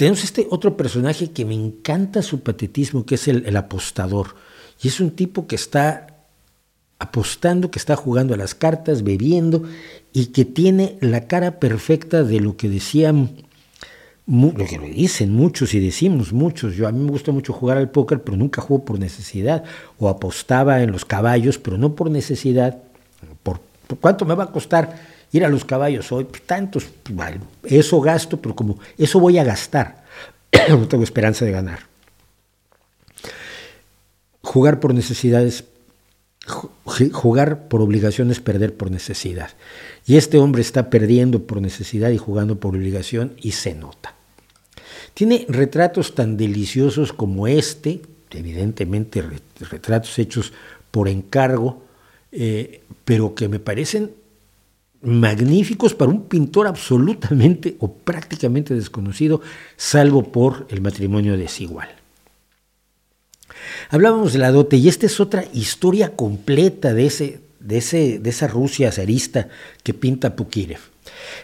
Tenemos 0.00 0.24
este 0.24 0.46
otro 0.48 0.78
personaje 0.78 1.30
que 1.30 1.44
me 1.44 1.52
encanta 1.52 2.22
su 2.22 2.40
patetismo, 2.40 3.04
que 3.04 3.16
es 3.16 3.28
el, 3.28 3.54
apostador. 3.54 4.28
Y 4.82 4.88
es 4.88 4.98
un 4.98 5.10
tipo 5.10 5.46
que 5.46 5.56
está 5.56 6.06
apostando, 6.98 7.70
que 7.70 7.78
está 7.78 7.96
jugando 7.96 8.32
a 8.32 8.38
las 8.38 8.54
cartas, 8.54 9.02
bebiendo, 9.02 9.64
y 10.14 10.28
que 10.28 10.46
tiene 10.46 10.96
la 11.02 11.26
cara 11.26 11.60
perfecta 11.60 12.22
de 12.24 12.40
lo 12.40 12.56
que 12.56 12.70
decían, 12.70 13.44
lo 14.26 14.54
que 14.54 14.78
dicen 14.78 15.34
muchos 15.34 15.74
y 15.74 15.80
decimos 15.80 16.32
muchos. 16.32 16.76
Yo 16.76 16.88
a 16.88 16.92
mí 16.92 17.04
me 17.04 17.10
gusta 17.10 17.30
mucho 17.30 17.52
jugar 17.52 17.76
al 17.76 17.90
póker, 17.90 18.22
pero 18.22 18.38
nunca 18.38 18.62
juego 18.62 18.86
por 18.86 18.98
necesidad. 18.98 19.64
O 19.98 20.08
apostaba 20.08 20.82
en 20.82 20.92
los 20.92 21.04
caballos, 21.04 21.58
pero 21.58 21.76
no 21.76 21.94
por 21.94 22.10
necesidad. 22.10 22.78
Por, 23.42 23.60
por 23.86 23.98
cuánto 23.98 24.24
me 24.24 24.34
va 24.34 24.44
a 24.44 24.50
costar 24.50 25.19
ir 25.32 25.44
a 25.44 25.48
los 25.48 25.64
caballos 25.64 26.10
hoy, 26.12 26.24
pues, 26.24 26.42
tantos, 26.42 26.88
eso 27.64 28.00
gasto, 28.00 28.40
pero 28.40 28.54
como 28.54 28.78
eso 28.98 29.20
voy 29.20 29.38
a 29.38 29.44
gastar, 29.44 30.04
no 30.68 30.88
tengo 30.88 31.04
esperanza 31.04 31.44
de 31.44 31.52
ganar. 31.52 31.80
Jugar 34.42 34.80
por 34.80 34.94
necesidades, 34.94 35.64
jugar 36.44 37.68
por 37.68 37.82
obligaciones, 37.82 38.40
perder 38.40 38.74
por 38.74 38.90
necesidad. 38.90 39.50
Y 40.06 40.16
este 40.16 40.38
hombre 40.38 40.62
está 40.62 40.90
perdiendo 40.90 41.42
por 41.42 41.60
necesidad 41.60 42.10
y 42.10 42.18
jugando 42.18 42.58
por 42.58 42.74
obligación 42.74 43.34
y 43.40 43.52
se 43.52 43.74
nota. 43.74 44.14
Tiene 45.14 45.44
retratos 45.48 46.14
tan 46.14 46.36
deliciosos 46.36 47.12
como 47.12 47.46
este, 47.46 48.00
evidentemente 48.30 49.22
retratos 49.70 50.18
hechos 50.18 50.52
por 50.90 51.08
encargo, 51.08 51.82
eh, 52.32 52.82
pero 53.04 53.34
que 53.34 53.48
me 53.48 53.58
parecen 53.58 54.12
magníficos 55.02 55.94
para 55.94 56.10
un 56.10 56.24
pintor 56.24 56.66
absolutamente 56.66 57.76
o 57.80 57.92
prácticamente 57.92 58.74
desconocido, 58.74 59.40
salvo 59.76 60.30
por 60.30 60.66
el 60.70 60.80
matrimonio 60.80 61.36
desigual. 61.36 61.88
Hablábamos 63.88 64.32
de 64.32 64.38
la 64.38 64.52
dote 64.52 64.76
y 64.76 64.88
esta 64.88 65.06
es 65.06 65.20
otra 65.20 65.44
historia 65.52 66.16
completa 66.16 66.94
de, 66.94 67.06
ese, 67.06 67.40
de, 67.60 67.78
ese, 67.78 68.18
de 68.18 68.30
esa 68.30 68.46
Rusia 68.46 68.92
zarista 68.92 69.48
que 69.82 69.94
pinta 69.94 70.36
Pukirev. 70.36 70.80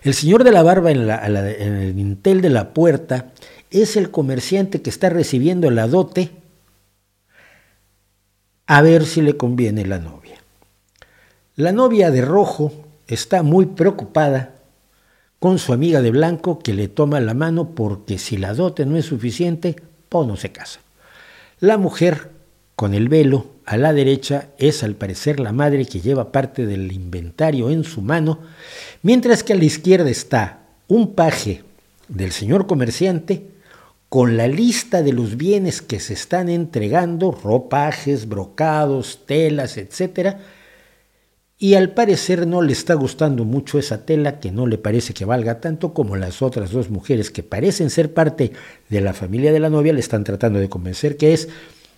El 0.03 0.15
señor 0.15 0.45
de 0.45 0.53
la 0.53 0.63
barba 0.63 0.91
en, 0.91 1.09
en 1.09 1.75
el 1.75 1.97
dintel 1.97 2.41
de 2.41 2.51
la 2.51 2.73
puerta 2.73 3.33
es 3.71 3.97
el 3.97 4.11
comerciante 4.11 4.83
que 4.83 4.91
está 4.91 5.09
recibiendo 5.09 5.71
la 5.71 5.89
dote 5.89 6.31
a 8.67 8.83
ver 8.83 9.05
si 9.07 9.23
le 9.23 9.37
conviene 9.37 9.87
la 9.87 9.99
novia. 9.99 10.39
La 11.57 11.73
novia 11.73 12.11
de 12.11 12.21
rojo 12.21 12.86
está 13.07 13.43
muy 13.43 13.67
preocupada 13.67 14.55
con 15.39 15.59
su 15.59 15.73
amiga 15.73 16.03
de 16.03 16.11
blanco 16.11 16.59
que 16.59 16.75
le 16.75 16.89
toma 16.89 17.21
la 17.21 17.35
mano 17.35 17.75
porque 17.75 18.19
si 18.19 18.37
la 18.37 18.55
dote 18.55 18.87
no 18.87 18.97
es 18.97 19.07
suficiente, 19.07 19.77
pues 20.09 20.27
no 20.27 20.37
se 20.37 20.51
casa. 20.51 20.81
La 21.61 21.79
mujer 21.79 22.31
con 22.75 22.95
el 22.95 23.09
velo 23.09 23.47
a 23.65 23.77
la 23.77 23.93
derecha 23.93 24.49
es 24.59 24.83
al 24.83 24.95
parecer 24.95 25.41
la 25.41 25.53
madre 25.53 25.87
que 25.87 26.01
lleva 26.01 26.33
parte 26.33 26.67
del 26.67 26.93
inventario 26.93 27.71
en 27.71 27.85
su 27.85 28.03
mano, 28.03 28.41
mientras 29.03 29.43
que 29.43 29.53
a 29.53 29.57
la 29.57 29.65
izquierda 29.65 30.11
está 30.11 30.61
un 30.89 31.15
paje 31.15 31.65
del 32.09 32.33
señor 32.33 32.67
comerciante 32.67 33.47
con 34.09 34.37
la 34.37 34.47
lista 34.47 35.03
de 35.03 35.13
los 35.13 35.37
bienes 35.37 35.83
que 35.83 35.99
se 35.99 36.13
están 36.13 36.49
entregando, 36.49 37.33
ropajes, 37.33 38.29
brocados, 38.29 39.21
telas, 39.27 39.77
etc. 39.77 40.37
Y 41.59 41.75
al 41.75 41.95
parecer 41.95 42.47
no 42.47 42.61
le 42.61 42.73
está 42.73 42.93
gustando 42.95 43.47
mucho 43.47 43.79
esa 43.79 44.05
tela 44.05 44.41
que 44.41 44.53
no 44.53 44.67
le 44.67 44.77
parece 44.77 45.15
que 45.15 45.25
valga 45.25 45.59
tanto 45.59 45.95
como 45.95 46.15
las 46.17 46.43
otras 46.43 46.71
dos 46.71 46.91
mujeres 46.91 47.31
que 47.31 47.43
parecen 47.43 47.89
ser 47.89 48.13
parte 48.13 48.53
de 48.91 49.01
la 49.01 49.15
familia 49.15 49.53
de 49.53 49.61
la 49.61 49.71
novia 49.71 49.95
le 49.95 50.01
están 50.01 50.23
tratando 50.23 50.59
de 50.59 50.69
convencer 50.69 51.17
que 51.17 51.33
es, 51.33 51.49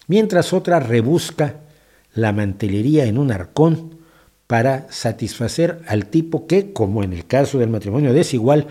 mientras 0.07 0.53
otra 0.53 0.79
rebusca 0.79 1.57
la 2.15 2.33
mantelería 2.33 3.07
en 3.07 3.19
un 3.19 3.33
arcón 3.33 3.99
para 4.47 4.87
satisfacer 4.91 5.81
al 5.89 6.07
tipo 6.07 6.47
que, 6.47 6.73
como 6.73 7.03
en 7.03 7.13
el 7.13 7.27
caso 7.27 7.59
del 7.59 7.69
matrimonio 7.69 8.13
desigual, 8.13 8.69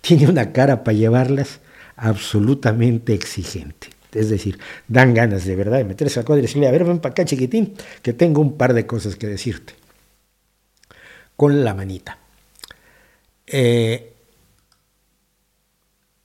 tiene 0.00 0.28
una 0.28 0.52
cara 0.52 0.82
para 0.82 0.98
llevarlas 0.98 1.60
absolutamente 1.96 3.14
exigente. 3.14 3.88
Es 4.12 4.30
decir, 4.30 4.58
dan 4.88 5.14
ganas 5.14 5.44
de 5.44 5.56
verdad 5.56 5.78
de 5.78 5.84
meterse 5.84 6.18
al 6.18 6.26
cuadro 6.26 6.40
y 6.40 6.42
decirle, 6.42 6.68
a 6.68 6.72
ver, 6.72 6.84
ven 6.84 6.98
para 6.98 7.12
acá 7.12 7.24
chiquitín, 7.24 7.74
que 8.02 8.12
tengo 8.12 8.40
un 8.40 8.56
par 8.56 8.74
de 8.74 8.86
cosas 8.86 9.16
que 9.16 9.26
decirte. 9.28 9.83
Con 11.36 11.64
la 11.64 11.74
manita. 11.74 12.18
Eh, 13.46 14.12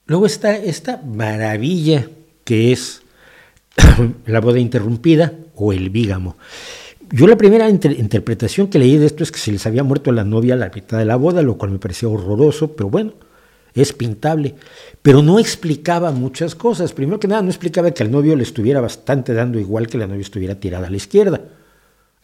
luego 0.05 0.25
está 0.25 0.55
esta 0.55 1.01
maravilla 1.01 2.07
que 2.43 2.71
es 2.71 3.01
la 4.25 4.39
boda 4.39 4.59
interrumpida 4.59 5.33
o 5.55 5.73
el 5.73 5.89
bígamo. 5.89 6.37
Yo 7.11 7.25
la 7.25 7.37
primera 7.37 7.67
interpretación 7.69 8.67
que 8.67 8.77
leí 8.77 8.97
de 8.97 9.07
esto 9.07 9.23
es 9.23 9.31
que 9.31 9.39
se 9.39 9.51
les 9.51 9.65
había 9.65 9.83
muerto 9.83 10.11
la 10.11 10.23
novia 10.23 10.53
a 10.53 10.57
la 10.57 10.69
mitad 10.73 10.99
de 10.99 11.05
la 11.05 11.15
boda, 11.15 11.41
lo 11.41 11.57
cual 11.57 11.71
me 11.71 11.79
pareció 11.79 12.11
horroroso, 12.11 12.75
pero 12.75 12.89
bueno, 12.89 13.13
es 13.73 13.93
pintable, 13.93 14.55
pero 15.01 15.23
no 15.23 15.39
explicaba 15.39 16.11
muchas 16.11 16.53
cosas. 16.53 16.93
Primero 16.93 17.19
que 17.19 17.27
nada, 17.27 17.41
no 17.41 17.49
explicaba 17.49 17.91
que 17.91 18.03
al 18.03 18.11
novio 18.11 18.35
le 18.35 18.43
estuviera 18.43 18.79
bastante 18.79 19.33
dando 19.33 19.59
igual 19.59 19.87
que 19.87 19.97
la 19.97 20.05
novia 20.05 20.21
estuviera 20.21 20.55
tirada 20.55 20.87
a 20.87 20.91
la 20.91 20.97
izquierda, 20.97 21.41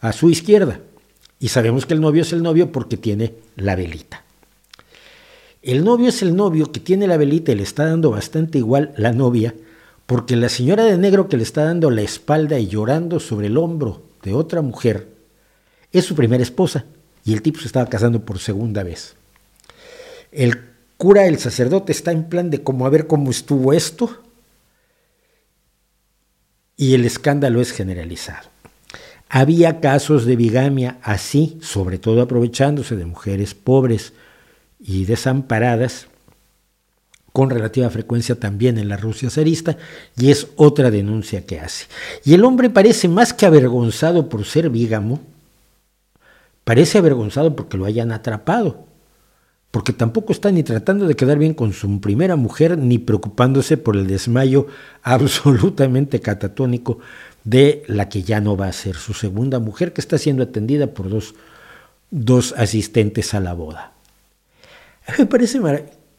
a 0.00 0.12
su 0.12 0.30
izquierda. 0.30 0.80
Y 1.38 1.48
sabemos 1.48 1.86
que 1.86 1.94
el 1.94 2.00
novio 2.00 2.22
es 2.22 2.32
el 2.32 2.42
novio 2.42 2.72
porque 2.72 2.96
tiene 2.96 3.34
la 3.56 3.76
velita. 3.76 4.22
El 5.62 5.84
novio 5.84 6.08
es 6.08 6.22
el 6.22 6.36
novio 6.36 6.70
que 6.70 6.80
tiene 6.80 7.06
la 7.06 7.16
velita 7.16 7.52
y 7.52 7.56
le 7.56 7.62
está 7.62 7.86
dando 7.86 8.10
bastante 8.10 8.58
igual 8.58 8.94
la 8.96 9.12
novia, 9.12 9.54
porque 10.06 10.36
la 10.36 10.48
señora 10.48 10.84
de 10.84 10.96
negro 10.96 11.28
que 11.28 11.36
le 11.36 11.42
está 11.42 11.64
dando 11.64 11.90
la 11.90 12.02
espalda 12.02 12.58
y 12.58 12.68
llorando 12.68 13.18
sobre 13.18 13.48
el 13.48 13.58
hombro 13.58 14.02
de 14.22 14.32
otra 14.32 14.62
mujer 14.62 15.08
es 15.92 16.04
su 16.04 16.14
primera 16.14 16.42
esposa 16.42 16.84
y 17.24 17.32
el 17.32 17.42
tipo 17.42 17.58
se 17.58 17.66
estaba 17.66 17.88
casando 17.88 18.24
por 18.24 18.38
segunda 18.38 18.84
vez. 18.84 19.16
El 20.30 20.60
cura, 20.96 21.26
el 21.26 21.38
sacerdote, 21.38 21.92
está 21.92 22.12
en 22.12 22.28
plan 22.28 22.50
de 22.50 22.62
cómo 22.62 22.86
a 22.86 22.90
ver 22.90 23.06
cómo 23.08 23.30
estuvo 23.30 23.72
esto 23.72 24.22
y 26.76 26.94
el 26.94 27.04
escándalo 27.04 27.60
es 27.60 27.72
generalizado. 27.72 28.55
Había 29.28 29.80
casos 29.80 30.24
de 30.24 30.36
bigamia 30.36 30.98
así, 31.02 31.58
sobre 31.60 31.98
todo 31.98 32.22
aprovechándose 32.22 32.96
de 32.96 33.06
mujeres 33.06 33.54
pobres 33.54 34.12
y 34.78 35.04
desamparadas, 35.04 36.06
con 37.32 37.50
relativa 37.50 37.90
frecuencia 37.90 38.38
también 38.40 38.78
en 38.78 38.88
la 38.88 38.96
Rusia 38.96 39.28
zarista, 39.28 39.76
y 40.16 40.30
es 40.30 40.48
otra 40.56 40.90
denuncia 40.90 41.44
que 41.44 41.60
hace. 41.60 41.86
Y 42.24 42.34
el 42.34 42.44
hombre 42.44 42.70
parece 42.70 43.08
más 43.08 43.34
que 43.34 43.46
avergonzado 43.46 44.28
por 44.28 44.44
ser 44.44 44.70
bígamo, 44.70 45.20
parece 46.64 46.98
avergonzado 46.98 47.54
porque 47.54 47.76
lo 47.76 47.84
hayan 47.84 48.12
atrapado 48.12 48.86
porque 49.76 49.92
tampoco 49.92 50.32
está 50.32 50.50
ni 50.50 50.62
tratando 50.62 51.06
de 51.06 51.16
quedar 51.16 51.38
bien 51.38 51.52
con 51.52 51.74
su 51.74 52.00
primera 52.00 52.34
mujer, 52.36 52.78
ni 52.78 52.96
preocupándose 52.96 53.76
por 53.76 53.94
el 53.94 54.06
desmayo 54.06 54.68
absolutamente 55.02 56.20
catatónico 56.20 56.98
de 57.46 57.82
la 57.86 58.10
que 58.10 58.22
ya 58.22 58.42
no 58.42 58.58
va 58.58 58.66
a 58.66 58.72
ser 58.72 58.96
su 58.96 59.14
segunda 59.14 59.58
mujer, 59.58 59.94
que 59.94 60.02
está 60.02 60.18
siendo 60.18 60.42
atendida 60.42 60.88
por 60.88 61.08
dos, 61.08 61.34
dos 62.10 62.52
asistentes 62.58 63.32
a 63.32 63.40
la 63.40 63.54
boda. 63.54 63.92
Me 65.18 65.24
parece 65.24 65.60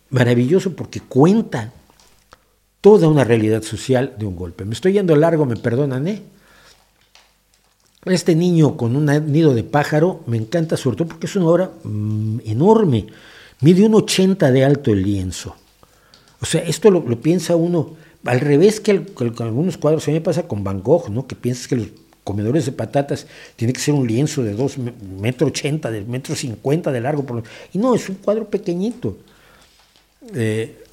maravilloso 0.10 0.74
porque 0.74 1.02
cuenta 1.02 1.72
toda 2.82 3.08
una 3.08 3.24
realidad 3.24 3.62
social 3.62 4.16
de 4.18 4.26
un 4.26 4.36
golpe. 4.36 4.66
Me 4.66 4.74
estoy 4.74 4.94
yendo 4.94 5.16
largo, 5.16 5.46
me 5.46 5.58
perdonan, 5.58 6.08
¿eh? 6.08 6.24
Este 8.06 8.34
niño 8.34 8.78
con 8.78 8.96
un 8.96 9.06
nido 9.32 9.54
de 9.54 9.64
pájaro 9.66 10.24
me 10.26 10.38
encanta 10.38 10.78
sobre 10.78 10.96
todo 10.96 11.10
porque 11.10 11.28
es 11.28 11.36
una 11.36 11.48
obra 11.48 11.72
mm, 11.84 12.40
enorme 12.46 13.08
Mide 13.60 13.86
un 13.86 13.96
80 13.96 14.52
de 14.52 14.64
alto 14.64 14.92
el 14.92 15.02
lienzo. 15.02 15.56
O 16.40 16.46
sea, 16.46 16.62
esto 16.62 16.92
lo, 16.92 17.04
piensa 17.20 17.56
uno 17.56 17.96
al 18.26 18.40
revés 18.40 18.80
que, 18.80 19.04
con 19.06 19.34
algunos 19.40 19.78
cuadros. 19.78 20.08
A 20.08 20.12
mí 20.12 20.16
me 20.16 20.22
pasa 20.22 20.44
con 20.44 20.64
Van 20.64 20.82
Gogh, 20.82 21.10
¿no? 21.10 21.28
que 21.28 21.36
piensas 21.36 21.68
que 21.68 21.76
los 21.76 21.88
comedores 22.24 22.66
de 22.66 22.72
patatas 22.74 23.26
tiene 23.56 23.74
que 23.74 23.80
ser 23.80 23.94
un 23.94 24.06
lienzo 24.06 24.44
de 24.44 24.54
2 24.54 24.78
metros 25.22 25.52
80, 25.52 25.92
de 25.92 26.02
metro 26.02 26.36
50 26.36 26.92
de 26.92 27.02
largo. 27.02 27.44
Y 27.74 27.78
no, 27.78 27.96
es 27.96 28.10
un 28.10 28.16
cuadro 28.16 28.50
pequeñito. 28.50 29.18
Eh, 30.36 30.84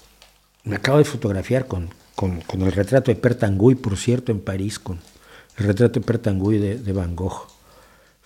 me 0.65 0.77
acabo 0.77 0.99
de 0.99 1.05
fotografiar 1.05 1.67
con, 1.67 1.91
con, 2.15 2.63
el 2.63 2.73
retrato 2.73 3.11
de 3.11 3.17
Pertanguy, 3.17 3.75
por 3.75 3.97
cierto, 3.97 4.33
en 4.33 4.41
París, 4.41 4.79
con 4.79 4.99
el 5.59 5.67
retrato 5.67 6.01
de 6.01 6.07
Pertanguy 6.07 6.59
de 6.59 6.93
Van 6.93 7.17
Gogh 7.17 7.55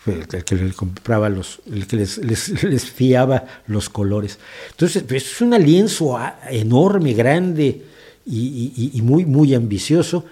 el 0.06 0.44
que 0.44 0.54
les 0.54 0.74
compraba 0.74 1.28
los, 1.28 1.60
el 1.70 1.86
que 1.86 1.96
les, 1.96 2.18
les, 2.18 2.84
fiaba 2.84 3.44
los 3.66 3.88
colores. 3.88 4.38
Entonces, 4.70 5.02
pues, 5.02 5.24
es 5.24 5.40
un 5.40 5.50
lienzo 5.50 6.18
enorme, 6.48 7.12
grande 7.14 7.84
y, 8.30 9.00
muy, 9.02 9.24
muy 9.24 9.54
ambicioso, 9.54 10.24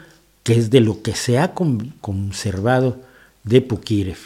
que 0.42 0.54
es 0.54 0.70
de 0.70 0.80
lo 0.80 1.02
que 1.02 1.14
se 1.14 1.38
ha 1.38 1.54
conservado 1.54 3.00
de 3.44 3.62
Pukirev. 3.62 4.18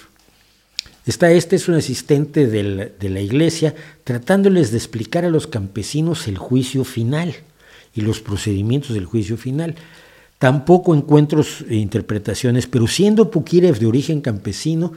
Está, 1.07 1.31
este 1.31 1.57
es 1.57 1.69
un 1.69 1.77
asistente 1.77 2.47
de 2.47 3.09
la 3.09 3.21
iglesia 3.21 3.75
tratándoles 4.05 4.71
de 4.71 4.79
explicar 4.79 5.25
a 5.25 5.31
los 5.31 5.47
campesinos 5.47 6.29
el 6.29 6.37
juicio 6.37 6.85
final 6.85 7.35
y 7.95 8.03
los 8.03 8.21
procedimientos 8.21 8.95
del 8.95 9.07
juicio 9.07 9.37
final. 9.37 9.75
Tampoco 10.39 10.95
encuentro 10.95 11.45
interpretaciones, 11.69 12.67
pero 12.67 12.87
siendo 12.87 13.31
Pukirev 13.31 13.79
de 13.79 13.87
origen 13.87 14.23
campesino, 14.23 14.95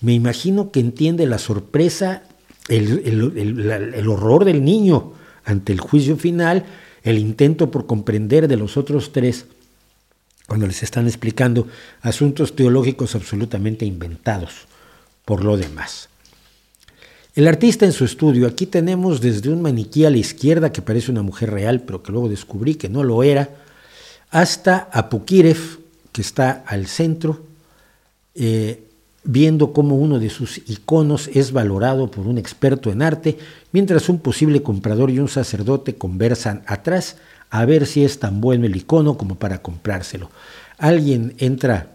me 0.00 0.14
imagino 0.14 0.70
que 0.70 0.80
entiende 0.80 1.26
la 1.26 1.38
sorpresa, 1.38 2.22
el, 2.68 4.06
horror 4.08 4.46
del 4.46 4.64
niño 4.64 5.12
ante 5.44 5.72
el 5.74 5.80
juicio 5.80 6.16
final, 6.16 6.64
el 7.06 7.18
intento 7.18 7.70
por 7.70 7.86
comprender 7.86 8.48
de 8.48 8.56
los 8.56 8.76
otros 8.76 9.12
tres 9.12 9.46
cuando 10.46 10.66
les 10.66 10.82
están 10.82 11.06
explicando 11.06 11.68
asuntos 12.02 12.56
teológicos 12.56 13.14
absolutamente 13.14 13.86
inventados 13.86 14.66
por 15.24 15.44
lo 15.44 15.56
demás. 15.56 16.08
El 17.36 17.46
artista 17.46 17.84
en 17.84 17.92
su 17.92 18.04
estudio, 18.04 18.46
aquí 18.46 18.66
tenemos 18.66 19.20
desde 19.20 19.50
un 19.50 19.62
maniquí 19.62 20.04
a 20.04 20.10
la 20.10 20.16
izquierda 20.16 20.72
que 20.72 20.82
parece 20.82 21.12
una 21.12 21.22
mujer 21.22 21.50
real, 21.50 21.82
pero 21.82 22.02
que 22.02 22.10
luego 22.10 22.28
descubrí 22.28 22.74
que 22.74 22.88
no 22.88 23.04
lo 23.04 23.22
era, 23.22 23.50
hasta 24.30 24.88
a 24.92 25.08
Pukirev, 25.08 25.78
que 26.12 26.22
está 26.22 26.64
al 26.66 26.86
centro, 26.86 27.44
eh, 28.34 28.82
viendo 29.26 29.72
cómo 29.72 29.96
uno 29.96 30.18
de 30.18 30.30
sus 30.30 30.58
iconos 30.68 31.28
es 31.34 31.52
valorado 31.52 32.10
por 32.10 32.26
un 32.26 32.38
experto 32.38 32.90
en 32.90 33.02
arte, 33.02 33.38
mientras 33.72 34.08
un 34.08 34.20
posible 34.20 34.62
comprador 34.62 35.10
y 35.10 35.18
un 35.18 35.28
sacerdote 35.28 35.96
conversan 35.96 36.62
atrás 36.66 37.16
a 37.50 37.64
ver 37.64 37.86
si 37.86 38.04
es 38.04 38.18
tan 38.18 38.40
bueno 38.40 38.66
el 38.66 38.76
icono 38.76 39.18
como 39.18 39.34
para 39.34 39.62
comprárselo. 39.62 40.30
Alguien 40.78 41.34
entra 41.38 41.90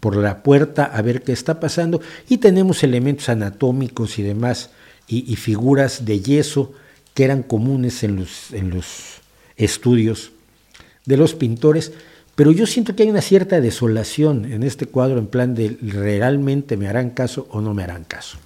por 0.00 0.16
la 0.16 0.42
puerta 0.42 0.84
a 0.84 1.00
ver 1.02 1.22
qué 1.22 1.32
está 1.32 1.60
pasando 1.60 2.00
y 2.28 2.38
tenemos 2.38 2.82
elementos 2.82 3.28
anatómicos 3.28 4.18
y 4.18 4.22
demás 4.22 4.70
y, 5.08 5.36
figuras 5.36 6.04
de 6.04 6.20
yeso 6.20 6.72
que 7.14 7.24
eran 7.24 7.42
comunes 7.44 8.02
en 8.02 8.16
los, 8.16 8.52
en 8.52 8.70
los 8.70 9.20
estudios 9.56 10.32
de 11.04 11.16
los 11.16 11.34
pintores, 11.34 11.92
pero 12.36 12.52
yo 12.52 12.66
siento 12.66 12.94
que 12.94 13.02
hay 13.02 13.10
una 13.10 13.22
cierta 13.22 13.60
desolación 13.60 14.52
en 14.52 14.62
este 14.62 14.86
cuadro 14.86 15.18
en 15.18 15.26
plan 15.26 15.54
de 15.54 15.78
realmente 15.80 16.76
me 16.76 16.86
harán 16.86 17.10
caso 17.10 17.48
o 17.50 17.62
no 17.62 17.72
me 17.72 17.82
harán 17.82 18.04
caso. 18.04 18.38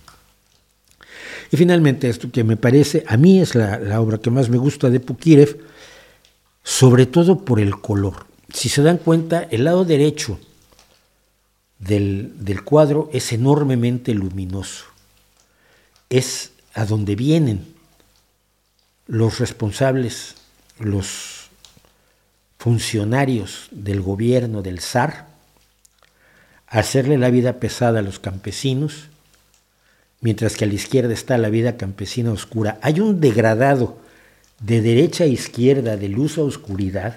Y 1.51 1.57
finalmente 1.57 2.09
esto 2.09 2.31
que 2.31 2.45
me 2.45 2.57
parece, 2.57 3.03
a 3.09 3.17
mí 3.17 3.41
es 3.41 3.57
la, 3.57 4.01
obra 4.01 4.19
que 4.19 4.31
más 4.31 4.49
me 4.49 4.59
gusta 4.59 4.89
de 4.91 5.01
Pukirev, 5.01 5.59
sobre 6.63 7.07
todo 7.07 7.45
por 7.45 7.59
el 7.59 7.81
color. 7.81 8.27
Si 8.55 8.69
se 8.69 8.83
dan 8.83 8.99
cuenta, 8.99 9.49
el 9.51 9.65
lado 9.65 9.85
derecho 9.85 10.39
del, 11.81 12.63
cuadro 12.65 13.11
es 13.13 13.33
enormemente 13.33 14.15
luminoso. 14.15 14.85
Es 16.09 16.53
a 16.75 16.85
donde 16.85 17.17
vienen 17.17 17.75
los 19.09 19.41
responsables, 19.41 20.37
los 20.79 21.40
funcionarios 22.61 23.69
del 23.71 24.03
gobierno 24.03 24.61
del 24.61 24.81
zar, 24.81 25.29
hacerle 26.67 27.17
la 27.17 27.31
vida 27.31 27.55
pesada 27.55 28.01
a 28.01 28.03
los 28.03 28.19
campesinos, 28.19 29.09
mientras 30.21 30.57
que 30.57 30.67
a 30.67 30.69
la 30.69 30.75
izquierda 30.75 31.15
está 31.15 31.39
la 31.39 31.49
vida 31.49 31.79
campesina 31.79 32.31
oscura. 32.31 32.79
Hay 32.83 33.01
un 33.01 33.19
degradado 33.19 33.97
de 34.61 34.83
derecha 34.83 35.25
a 35.25 35.29
izquierda, 35.29 35.97
de 35.97 36.11
luz 36.11 36.37
a 36.37 36.43
oscuridad, 36.43 37.17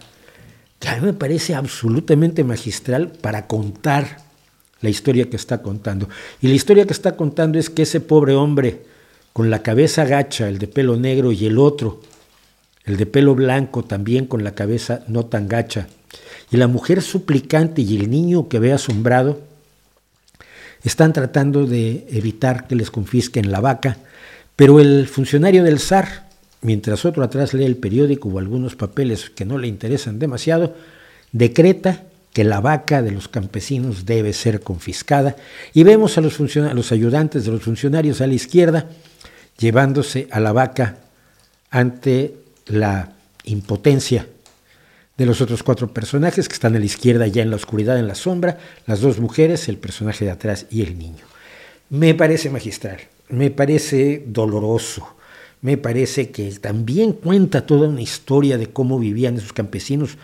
que 0.79 0.87
a 0.87 0.95
mí 0.95 1.07
me 1.07 1.13
parece 1.13 1.55
absolutamente 1.55 2.45
magistral 2.45 3.09
para 3.09 3.45
contar 3.45 4.19
la 4.79 4.89
historia 4.89 5.29
que 5.29 5.35
está 5.35 5.61
contando. 5.61 6.07
Y 6.41 6.47
la 6.47 6.53
historia 6.53 6.85
que 6.85 6.93
está 6.93 7.17
contando 7.17 7.59
es 7.59 7.69
que 7.69 7.81
ese 7.81 7.99
pobre 7.99 8.33
hombre 8.33 8.85
con 9.33 9.49
la 9.49 9.61
cabeza 9.61 10.05
gacha, 10.05 10.47
el 10.47 10.57
de 10.57 10.67
pelo 10.69 10.95
negro, 10.95 11.33
y 11.33 11.45
el 11.45 11.57
otro, 11.57 11.99
el 12.85 12.97
de 12.97 13.05
pelo 13.05 13.35
blanco, 13.35 13.83
también 13.83 14.25
con 14.25 14.43
la 14.43 14.55
cabeza 14.55 15.03
no 15.07 15.25
tan 15.25 15.47
gacha, 15.47 15.87
y 16.51 16.57
la 16.57 16.67
mujer 16.67 17.01
suplicante 17.01 17.81
y 17.81 17.95
el 17.95 18.09
niño 18.09 18.47
que 18.49 18.59
ve 18.59 18.73
asombrado, 18.73 19.41
están 20.83 21.13
tratando 21.13 21.65
de 21.65 22.05
evitar 22.09 22.67
que 22.67 22.75
les 22.75 22.91
confisquen 22.91 23.51
la 23.51 23.61
vaca, 23.61 23.97
pero 24.55 24.79
el 24.79 25.07
funcionario 25.07 25.63
del 25.63 25.79
zar, 25.79 26.27
mientras 26.61 27.05
otro 27.05 27.23
atrás 27.23 27.53
lee 27.53 27.65
el 27.65 27.77
periódico 27.77 28.29
o 28.29 28.39
algunos 28.39 28.75
papeles 28.75 29.29
que 29.29 29.45
no 29.45 29.57
le 29.57 29.67
interesan 29.67 30.19
demasiado, 30.19 30.75
decreta 31.31 32.03
que 32.33 32.43
la 32.43 32.59
vaca 32.59 33.01
de 33.01 33.11
los 33.11 33.27
campesinos 33.27 34.05
debe 34.05 34.33
ser 34.33 34.61
confiscada. 34.61 35.35
Y 35.73 35.83
vemos 35.83 36.17
a 36.17 36.21
los, 36.21 36.39
los 36.39 36.91
ayudantes 36.91 37.45
de 37.45 37.51
los 37.51 37.61
funcionarios 37.61 38.21
a 38.21 38.27
la 38.27 38.33
izquierda 38.33 38.89
llevándose 39.57 40.27
a 40.31 40.39
la 40.39 40.51
vaca 40.51 40.97
ante 41.69 42.35
la 42.65 43.13
impotencia 43.43 44.27
de 45.17 45.25
los 45.25 45.41
otros 45.41 45.63
cuatro 45.63 45.93
personajes 45.93 46.47
que 46.47 46.53
están 46.53 46.75
a 46.75 46.79
la 46.79 46.85
izquierda 46.85 47.27
ya 47.27 47.43
en 47.43 47.49
la 47.49 47.55
oscuridad, 47.55 47.99
en 47.99 48.07
la 48.07 48.15
sombra, 48.15 48.57
las 48.87 49.01
dos 49.01 49.19
mujeres, 49.19 49.69
el 49.69 49.77
personaje 49.77 50.25
de 50.25 50.31
atrás 50.31 50.65
y 50.71 50.81
el 50.81 50.97
niño. 50.97 51.25
Me 51.89 52.15
parece 52.15 52.49
magistral, 52.49 52.99
me 53.29 53.51
parece 53.51 54.23
doloroso, 54.25 55.15
me 55.61 55.77
parece 55.77 56.31
que 56.31 56.51
también 56.53 57.13
cuenta 57.13 57.65
toda 57.65 57.87
una 57.87 58.01
historia 58.01 58.57
de 58.57 58.67
cómo 58.67 58.99
vivían 58.99 59.37
esos 59.37 59.53
campesinos 59.53 60.17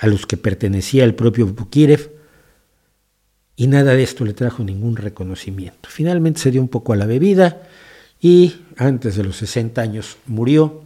a 0.00 0.06
los 0.06 0.26
que 0.26 0.36
pertenecía 0.36 1.04
el 1.04 1.14
propio 1.14 1.46
Bukirev, 1.46 2.16
y 3.56 3.66
nada 3.66 3.94
de 3.94 4.02
esto 4.02 4.24
le 4.24 4.34
trajo 4.34 4.62
ningún 4.62 4.96
reconocimiento. 4.96 5.88
Finalmente 5.88 6.40
se 6.40 6.50
dio 6.50 6.60
un 6.60 6.68
poco 6.68 6.92
a 6.92 6.96
la 6.96 7.06
bebida 7.06 7.62
y 8.20 8.54
antes 8.76 9.16
de 9.16 9.24
los 9.24 9.36
60 9.38 9.80
años 9.80 10.18
murió, 10.26 10.84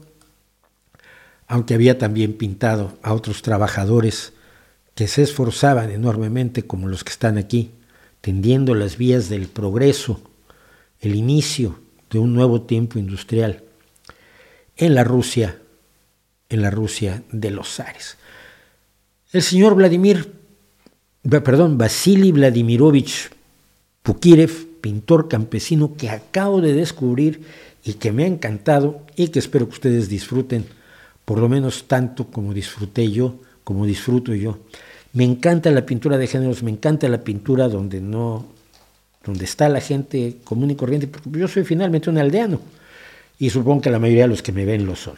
aunque 1.51 1.75
había 1.75 1.99
también 1.99 2.35
pintado 2.35 2.97
a 3.03 3.13
otros 3.13 3.43
trabajadores 3.43 4.33
que 4.95 5.09
se 5.09 5.23
esforzaban 5.23 5.91
enormemente 5.91 6.63
como 6.63 6.87
los 6.87 7.03
que 7.03 7.11
están 7.11 7.39
aquí, 7.39 7.73
tendiendo 8.21 8.77
las 8.77 8.97
vías 8.97 9.29
del 9.29 9.49
progreso, 9.49 10.21
el 11.01 11.17
inicio 11.17 11.81
de 12.09 12.21
un 12.21 12.35
nuevo 12.35 12.63
tiempo 12.63 13.01
industrial 13.01 13.65
en 14.77 14.95
la 14.95 15.03
Rusia, 15.03 15.59
en 16.51 16.63
la 16.63 16.71
Rusia 16.71 17.25
de 17.33 17.51
los 17.51 17.69
zares. 17.69 18.17
El 19.33 19.43
señor 19.43 19.75
Vladimir, 19.75 20.33
perdón, 21.29 21.79
Vasily 21.79 22.31
Vladimirovich 22.31 23.29
Pukirev, 24.05 24.69
pintor 24.81 25.27
campesino 25.27 25.97
que 25.97 26.11
acabo 26.11 26.61
de 26.61 26.75
descubrir 26.75 27.43
y 27.83 27.95
que 27.95 28.13
me 28.13 28.23
ha 28.23 28.29
encantado 28.29 29.05
y 29.17 29.29
que 29.29 29.41
espero 29.41 29.67
que 29.67 29.75
ustedes 29.75 30.09
disfruten 30.09 30.79
por 31.31 31.39
lo 31.39 31.49
menos 31.49 31.85
tanto 31.87 32.27
como 32.27 32.53
disfruté 32.53 33.09
yo, 33.09 33.37
como 33.63 33.87
disfruto 33.87 34.35
yo. 34.35 34.59
Me 35.13 35.23
encanta 35.23 35.71
la 35.71 35.87
pintura 35.87 36.19
de 36.19 36.27
géneros, 36.27 36.65
me 36.65 36.73
encanta 36.73 37.09
la 37.09 37.23
pintura 37.23 37.69
donde 37.69 38.01
no 38.01 38.47
donde 39.25 39.45
está 39.45 39.69
la 39.69 39.81
gente 39.81 40.39
común 40.43 40.73
y 40.73 40.75
corriente, 40.75 41.07
porque 41.07 41.39
yo 41.39 41.47
soy 41.47 41.63
finalmente 41.63 42.11
un 42.11 42.19
aldeano 42.19 42.61
y 43.39 43.49
supongo 43.49 43.81
que 43.81 43.91
la 43.91 44.01
mayoría 44.01 44.25
de 44.25 44.29
los 44.31 44.43
que 44.43 44.51
me 44.51 44.65
ven 44.65 44.85
lo 44.85 44.97
son. 44.97 45.15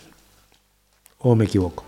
¿O 1.16 1.34
me 1.34 1.46
equivoco? 1.46 1.82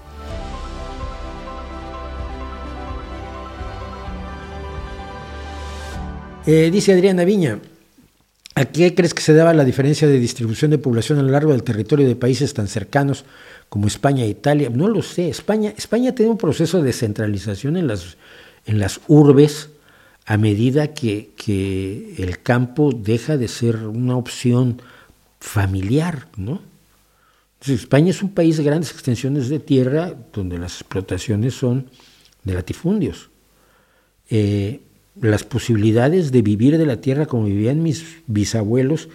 Eh, 6.46 6.70
dice 6.72 6.94
Adriana 6.94 7.26
Viña, 7.26 7.58
¿a 8.54 8.64
qué 8.64 8.94
crees 8.94 9.12
que 9.12 9.20
se 9.20 9.34
daba 9.34 9.52
la 9.52 9.66
diferencia 9.66 10.08
de 10.08 10.18
distribución 10.18 10.70
de 10.70 10.78
población 10.78 11.18
a 11.18 11.22
lo 11.22 11.28
largo 11.28 11.52
del 11.52 11.62
territorio 11.62 12.08
de 12.08 12.16
países 12.16 12.54
tan 12.54 12.68
cercanos 12.68 13.26
como 13.74 13.88
España 13.88 14.22
e 14.22 14.28
Italia? 14.28 14.70
No 14.70 14.86
lo 14.86 15.02
sé. 15.02 15.28
España, 15.28 15.74
España 15.76 16.14
tiene 16.14 16.30
un 16.30 16.38
proceso 16.38 16.78
de 16.78 16.84
descentralización 16.94 17.76
en 17.76 17.88
las, 17.88 18.16
en 18.66 18.78
las 18.78 19.00
urbes 19.08 19.70
a 20.26 20.36
medida 20.36 20.94
que, 20.94 21.30
que 21.34 22.14
el 22.18 22.38
campo 22.38 22.92
deja 22.94 23.36
de 23.36 23.48
ser 23.48 23.78
una 23.78 24.16
opción 24.16 24.80
familiar, 25.40 26.28
¿no? 26.36 26.62
España 27.66 28.10
es 28.10 28.22
un 28.22 28.30
país 28.30 28.58
de 28.58 28.62
grandes 28.62 28.92
extensiones 28.92 29.48
de 29.48 29.58
tierra 29.58 30.14
donde 30.32 30.56
las 30.56 30.74
explotaciones 30.74 31.54
son 31.54 31.90
de 32.44 32.54
latifundios. 32.54 33.28
Eh, 34.30 34.82
las 35.20 35.42
posibilidades 35.42 36.30
de 36.30 36.42
vivir 36.42 36.78
de 36.78 36.86
la 36.86 37.00
tierra 37.00 37.26
como 37.26 37.46
vivían 37.46 37.82
mis 37.82 38.22
bisabuelos 38.28 39.08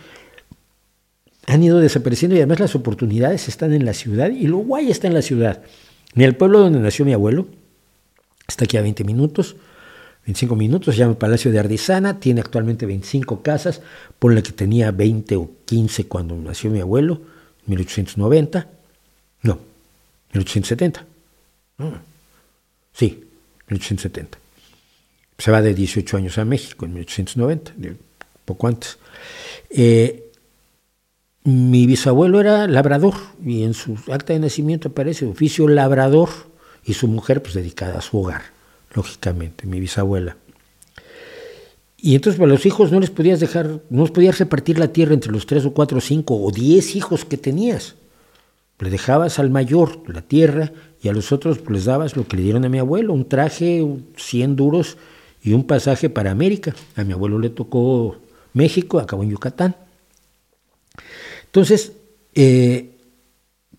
han 1.49 1.63
ido 1.63 1.79
desapareciendo 1.79 2.35
y 2.35 2.39
además 2.39 2.59
las 2.59 2.75
oportunidades 2.75 3.47
están 3.47 3.73
en 3.73 3.85
la 3.85 3.93
ciudad 3.93 4.29
y 4.29 4.47
lo 4.47 4.63
está 4.77 5.07
en 5.07 5.13
la 5.13 5.21
ciudad. 5.21 5.63
En 6.15 6.21
el 6.21 6.35
pueblo 6.35 6.59
donde 6.59 6.79
nació 6.79 7.05
mi 7.05 7.13
abuelo, 7.13 7.47
está 8.47 8.65
aquí 8.65 8.77
a 8.77 8.81
20 8.81 9.03
minutos, 9.03 9.55
25 10.25 10.55
minutos, 10.55 10.95
se 10.95 10.99
llama 10.99 11.17
Palacio 11.17 11.51
de 11.51 11.59
Ardizana, 11.59 12.19
tiene 12.19 12.41
actualmente 12.41 12.85
25 12.85 13.41
casas, 13.41 13.81
por 14.19 14.33
la 14.33 14.41
que 14.41 14.51
tenía 14.51 14.91
20 14.91 15.35
o 15.37 15.49
15 15.65 16.05
cuando 16.05 16.35
nació 16.35 16.69
mi 16.69 16.81
abuelo, 16.81 17.21
1890, 17.65 18.67
no, 19.43 19.59
1870, 20.33 21.05
sí, 22.93 23.23
1870 23.67 24.37
se 25.39 25.51
va 25.51 25.61
de 25.61 25.73
18 25.73 26.17
años 26.17 26.37
a 26.37 26.45
México 26.45 26.85
en 26.85 26.93
1890, 26.93 27.71
poco 28.43 28.67
antes. 28.67 28.97
Eh, 29.69 30.28
mi 31.49 31.85
bisabuelo 31.85 32.39
era 32.39 32.67
labrador 32.67 33.15
y 33.43 33.63
en 33.63 33.73
su 33.73 33.97
acta 34.11 34.33
de 34.33 34.39
nacimiento 34.39 34.89
aparece 34.89 35.25
oficio 35.25 35.67
labrador 35.67 36.29
y 36.85 36.93
su 36.93 37.07
mujer 37.07 37.41
pues 37.41 37.55
dedicada 37.55 37.99
a 37.99 38.01
su 38.01 38.19
hogar, 38.19 38.41
lógicamente, 38.93 39.65
mi 39.65 39.79
bisabuela. 39.79 40.37
Y 41.97 42.15
entonces 42.15 42.39
para 42.39 42.51
los 42.51 42.65
hijos 42.65 42.91
no 42.91 42.99
les 42.99 43.09
podías 43.09 43.39
dejar, 43.39 43.81
no 43.89 44.05
podías 44.05 44.39
repartir 44.39 44.79
la 44.79 44.93
tierra 44.93 45.13
entre 45.13 45.31
los 45.31 45.45
tres 45.45 45.65
o 45.65 45.73
cuatro 45.73 45.99
cinco 45.99 46.41
o 46.41 46.51
diez 46.51 46.95
hijos 46.95 47.25
que 47.25 47.37
tenías. 47.37 47.95
Le 48.79 48.89
dejabas 48.89 49.39
al 49.39 49.49
mayor 49.49 50.03
la 50.07 50.21
tierra 50.21 50.71
y 51.01 51.09
a 51.09 51.13
los 51.13 51.33
otros 51.33 51.57
pues, 51.57 51.71
les 51.71 51.85
dabas 51.85 52.15
lo 52.15 52.25
que 52.25 52.37
le 52.37 52.43
dieron 52.43 52.63
a 52.63 52.69
mi 52.69 52.79
abuelo, 52.79 53.11
un 53.11 53.27
traje, 53.27 53.85
100 54.15 54.55
duros 54.55 54.97
y 55.43 55.51
un 55.51 55.65
pasaje 55.65 56.09
para 56.09 56.31
América. 56.31 56.73
A 56.95 57.03
mi 57.03 57.11
abuelo 57.11 57.39
le 57.39 57.49
tocó 57.49 58.15
México, 58.53 58.99
acabó 58.99 59.23
en 59.23 59.31
Yucatán. 59.31 59.75
Entonces, 61.49 61.93
eh, 62.35 62.91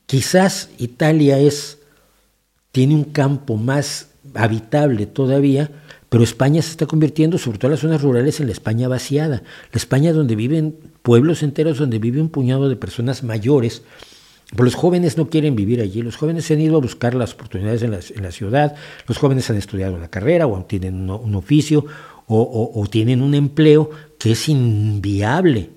quizás 0.07 0.70
Italia 0.78 1.39
es, 1.39 1.78
tiene 2.73 2.97
un 2.97 3.05
campo 3.05 3.57
más 3.57 4.08
habitable 4.34 5.07
todavía, 5.07 5.70
pero 6.08 6.24
España 6.24 6.60
se 6.62 6.73
está 6.73 6.86
convirtiendo, 6.86 7.39
sobre 7.39 7.58
todo 7.58 7.68
en 7.68 7.73
las 7.73 7.81
zonas 7.81 8.02
rurales, 8.02 8.40
en 8.40 8.47
la 8.47 8.52
España 8.52 8.89
vaciada. 8.89 9.44
La 9.73 9.76
España 9.76 10.12
donde 10.12 10.34
viven 10.34 10.76
pueblos 11.02 11.44
enteros, 11.44 11.78
donde 11.78 12.00
vive 12.00 12.20
un 12.20 12.28
puñado 12.28 12.68
de 12.68 12.74
personas 12.74 13.23
mayores. 13.23 13.82
Pero 14.50 14.65
los 14.65 14.74
jóvenes 14.74 15.16
no 15.16 15.31
quieren 15.31 15.55
vivir 15.55 15.81
allí, 15.81 16.02
los 16.02 16.16
jóvenes 16.16 16.47
se 16.47 16.55
han 16.55 16.60
ido 16.60 16.76
a 16.76 16.81
buscar 16.81 17.15
las 17.15 17.34
oportunidades 17.34 17.82
en 17.82 18.23
la, 18.23 18.32
ciudad, 18.32 18.74
los 19.07 19.16
jóvenes 19.16 19.49
han 19.49 19.57
estudiado 19.57 19.97
la 19.97 20.10
carrera 20.10 20.49
o 20.49 20.65
tienen 20.65 21.08
un, 21.08 21.34
oficio 21.36 21.86
o, 22.26 22.84
tienen 22.90 23.23
un 23.23 23.34
empleo 23.34 23.90
que 24.18 24.32
es 24.32 24.49
inviable 24.49 25.70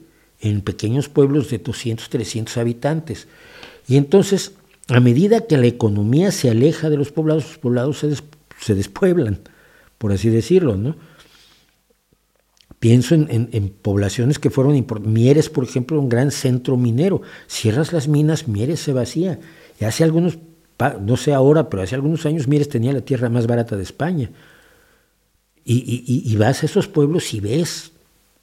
en 0.43 0.61
pequeños 0.61 1.09
pueblos 1.09 1.49
de 1.49 1.57
200, 1.57 2.07
300 2.09 2.57
habitantes. 2.57 3.27
Y 3.87 3.97
entonces, 3.97 4.51
a 4.89 4.99
medida 4.99 5.47
que 5.47 5.57
la 5.57 5.65
economía 5.65 6.31
se 6.31 6.51
aleja 6.51 6.91
de 6.91 6.97
los 6.97 7.11
poblados, 7.11 7.45
los 7.47 7.57
poblados 7.57 7.99
se, 7.99 8.13
se 8.59 8.75
despueblan 8.75 9.39
por 10.03 10.11
así 10.11 10.27
decirlo, 10.27 10.75
¿no? 10.75 10.97
Pienso 12.77 13.15
en, 13.15 13.73
poblaciones 13.81 14.37
que 14.37 14.49
fueron 14.49 14.75
importantes. 14.75 15.13
Mieres, 15.13 15.49
por 15.49 15.63
ejemplo, 15.63 15.97
un 15.97 16.09
gran 16.09 16.29
centro 16.29 16.75
minero. 16.75 17.21
Cierras 17.47 17.93
las 17.93 18.09
minas, 18.09 18.49
Mieres 18.49 18.81
se 18.81 18.91
vacía. 18.91 19.39
Y 19.79 19.85
hace 19.85 20.03
algunos, 20.03 20.39
no 20.99 21.15
sé 21.15 21.33
ahora, 21.33 21.69
pero 21.69 21.83
hace 21.83 21.95
algunos 21.95 22.25
años 22.25 22.49
Mieres 22.49 22.67
tenía 22.67 22.91
la 22.91 22.99
tierra 22.99 23.29
más 23.29 23.47
barata 23.47 23.77
de 23.77 23.83
España. 23.83 24.29
Y, 25.63 26.35
vas 26.35 26.63
a 26.63 26.65
esos 26.65 26.89
pueblos 26.89 27.33
y 27.33 27.39
ves 27.39 27.93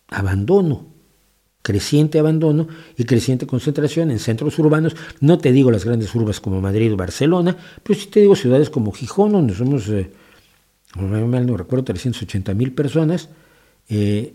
abandono, 0.09 0.87
creciente 1.63 2.19
abandono 2.19 2.69
y 2.97 3.05
creciente 3.05 3.47
concentración 3.47 4.11
en 4.11 4.19
centros 4.19 4.59
urbanos. 4.59 4.97
No 5.21 5.39
te 5.39 5.53
digo 5.53 5.71
las 5.71 5.85
grandes 5.85 6.15
urbas 6.15 6.41
como 6.41 6.61
Madrid 6.61 6.93
o 6.93 6.97
Barcelona, 6.97 7.57
pero 7.83 7.99
sí 7.99 8.07
te 8.07 8.21
digo 8.21 8.37
ciudades 8.37 8.71
como 8.71 8.93
Gijón, 8.93 9.33
donde 9.33 9.55
somos 9.55 9.89
eh, 9.89 10.11
no 10.97 11.57
recuerdo, 11.57 11.85
380 11.85 12.55
mil 12.55 12.73
personas, 12.73 13.29
eh, 13.89 14.35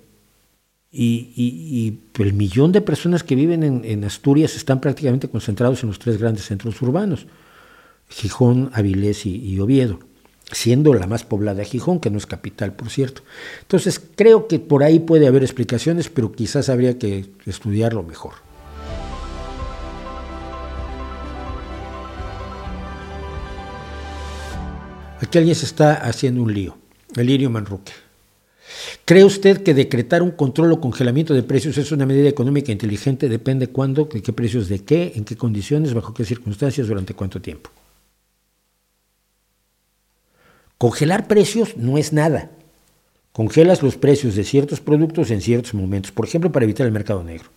y, 0.92 2.00
el 2.20 2.34
millón 2.34 2.72
de 2.72 2.80
personas 2.80 3.24
que 3.24 3.36
viven 3.36 3.84
en, 3.84 4.04
Asturias 4.06 4.56
están 4.56 4.80
prácticamente 4.80 5.28
concentrados 5.28 5.84
en 5.84 5.90
los 5.90 6.00
tres 6.00 6.18
grandes 6.18 6.46
centros 6.46 6.82
urbanos, 6.82 7.28
Gijón, 8.08 8.70
Avilés 8.74 9.26
y, 9.26 9.60
Oviedo, 9.60 10.00
siendo 10.52 10.94
la 10.94 11.08
más 11.08 11.24
poblada 11.24 11.64
Gijón, 11.64 12.00
que 12.00 12.10
no 12.10 12.18
es 12.18 12.26
capital, 12.26 12.74
por 12.74 12.90
cierto. 12.90 13.22
Entonces, 13.62 14.02
creo 14.16 14.48
que 14.48 14.60
por 14.60 14.84
ahí 14.84 15.00
puede 15.00 15.28
haber 15.28 15.44
explicaciones, 15.44 16.10
pero 16.10 16.32
quizás 16.32 16.70
habría 16.70 16.98
que 17.00 17.26
estudiarlo 17.46 18.04
mejor. 18.04 18.34
Aquí 25.22 25.38
alguien 25.38 25.56
se 25.56 25.66
está 25.66 25.96
haciendo 25.96 26.42
un 26.44 26.54
lío. 26.54 26.78
Elirio 27.16 27.50
Manruque. 27.50 27.94
¿Cree 29.06 29.24
usted 29.24 29.64
que 29.64 29.74
decretar 29.74 30.22
un 30.22 30.32
control 30.32 30.72
o 30.74 30.82
congelamiento 30.82 31.34
de 31.34 31.44
precios 31.44 31.78
es 31.78 31.92
una 31.92 32.06
medida 32.06 32.28
económica 32.28 32.72
inteligente? 32.72 33.30
Depende 33.30 33.68
cuándo, 33.68 34.10
de 34.12 34.22
qué 34.22 34.34
precios, 34.34 34.68
de 34.68 34.84
qué, 34.84 35.14
en 35.16 35.24
qué 35.24 35.36
condiciones, 35.36 35.94
bajo 35.94 36.14
qué 36.14 36.26
circunstancias, 36.26 36.88
durante 36.88 37.14
cuánto 37.14 37.42
tiempo. 37.42 37.70
Congelar 40.86 41.28
precios 41.28 41.78
no 41.78 41.98
es 41.98 42.14
nada. 42.14 42.52
Congelas 43.32 43.82
los 43.82 43.96
precios 43.96 44.36
de 44.36 44.44
ciertos 44.44 44.82
productos 44.82 45.32
en 45.32 45.42
ciertos 45.42 45.74
momentos, 45.74 46.12
por 46.12 46.28
ejemplo, 46.28 46.52
para 46.52 46.66
evitar 46.66 46.86
el 46.86 46.92
mercado 46.92 47.24
negro 47.24 47.50